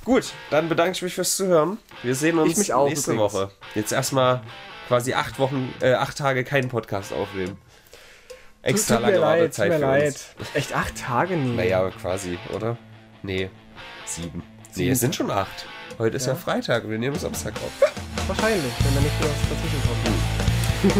Gut, 0.03 0.31
dann 0.51 0.69
bedanke 0.69 0.91
ich 0.91 1.01
mich 1.01 1.15
fürs 1.15 1.35
Zuhören. 1.35 1.79
Wir 2.03 2.13
sehen 2.13 2.37
uns 2.37 2.51
Ich 2.51 2.57
mich 2.59 2.73
auch 2.73 2.87
nächste 2.87 3.13
übrigens. 3.13 3.33
Woche. 3.33 3.51
Jetzt 3.73 3.91
erstmal 3.91 4.41
quasi 4.87 5.15
acht 5.15 5.39
Wochen, 5.39 5.73
äh, 5.81 5.93
acht 5.93 6.15
Tage 6.17 6.43
keinen 6.43 6.69
Podcast 6.69 7.11
aufnehmen. 7.11 7.57
Extra 8.61 8.99
mir 8.99 9.01
lange 9.01 9.15
tut 9.15 9.21
Wartezeit 9.23 9.69
mir 9.69 9.75
für 9.79 9.81
leid. 9.85 10.05
uns. 10.37 10.47
Echt 10.53 10.75
acht 10.75 10.95
Tage 10.95 11.35
nie. 11.35 11.55
Naja, 11.55 11.89
quasi, 11.99 12.37
oder? 12.53 12.77
Nee, 13.23 13.49
sieben. 14.05 14.39
Nee, 14.39 14.43
Sieben. 14.71 14.91
es 14.91 14.99
sind 14.99 15.15
schon 15.15 15.31
acht. 15.31 15.65
Heute 15.97 16.17
ist 16.17 16.27
ja, 16.27 16.33
Ja. 16.33 16.39
Freitag 16.39 16.83
und 16.83 16.91
wir 16.91 16.99
nehmen 16.99 17.17
Samstag 17.17 17.53
auf. 17.55 17.91
Wahrscheinlich, 18.27 18.73
wenn 18.83 18.93
da 18.95 19.01
nicht 19.01 19.19
mehr 19.19 19.29
was 19.29 19.49
dazwischen 19.49 19.81
kommt. 19.81 20.24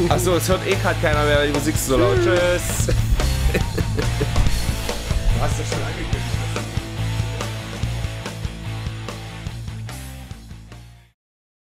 Achso, 0.10 0.36
es 0.36 0.50
hört 0.50 0.66
eh 0.68 0.76
gerade 0.76 1.00
keiner 1.02 1.24
mehr, 1.26 1.38
weil 1.38 1.48
die 1.48 1.54
Musik 1.54 1.76
so 1.78 1.98
laut. 1.98 2.16
Tschüss. 2.18 2.88
Du 2.88 2.94
hast 5.42 5.60
das 5.60 5.70
schon 5.70 5.84
angekündigt. 5.84 6.14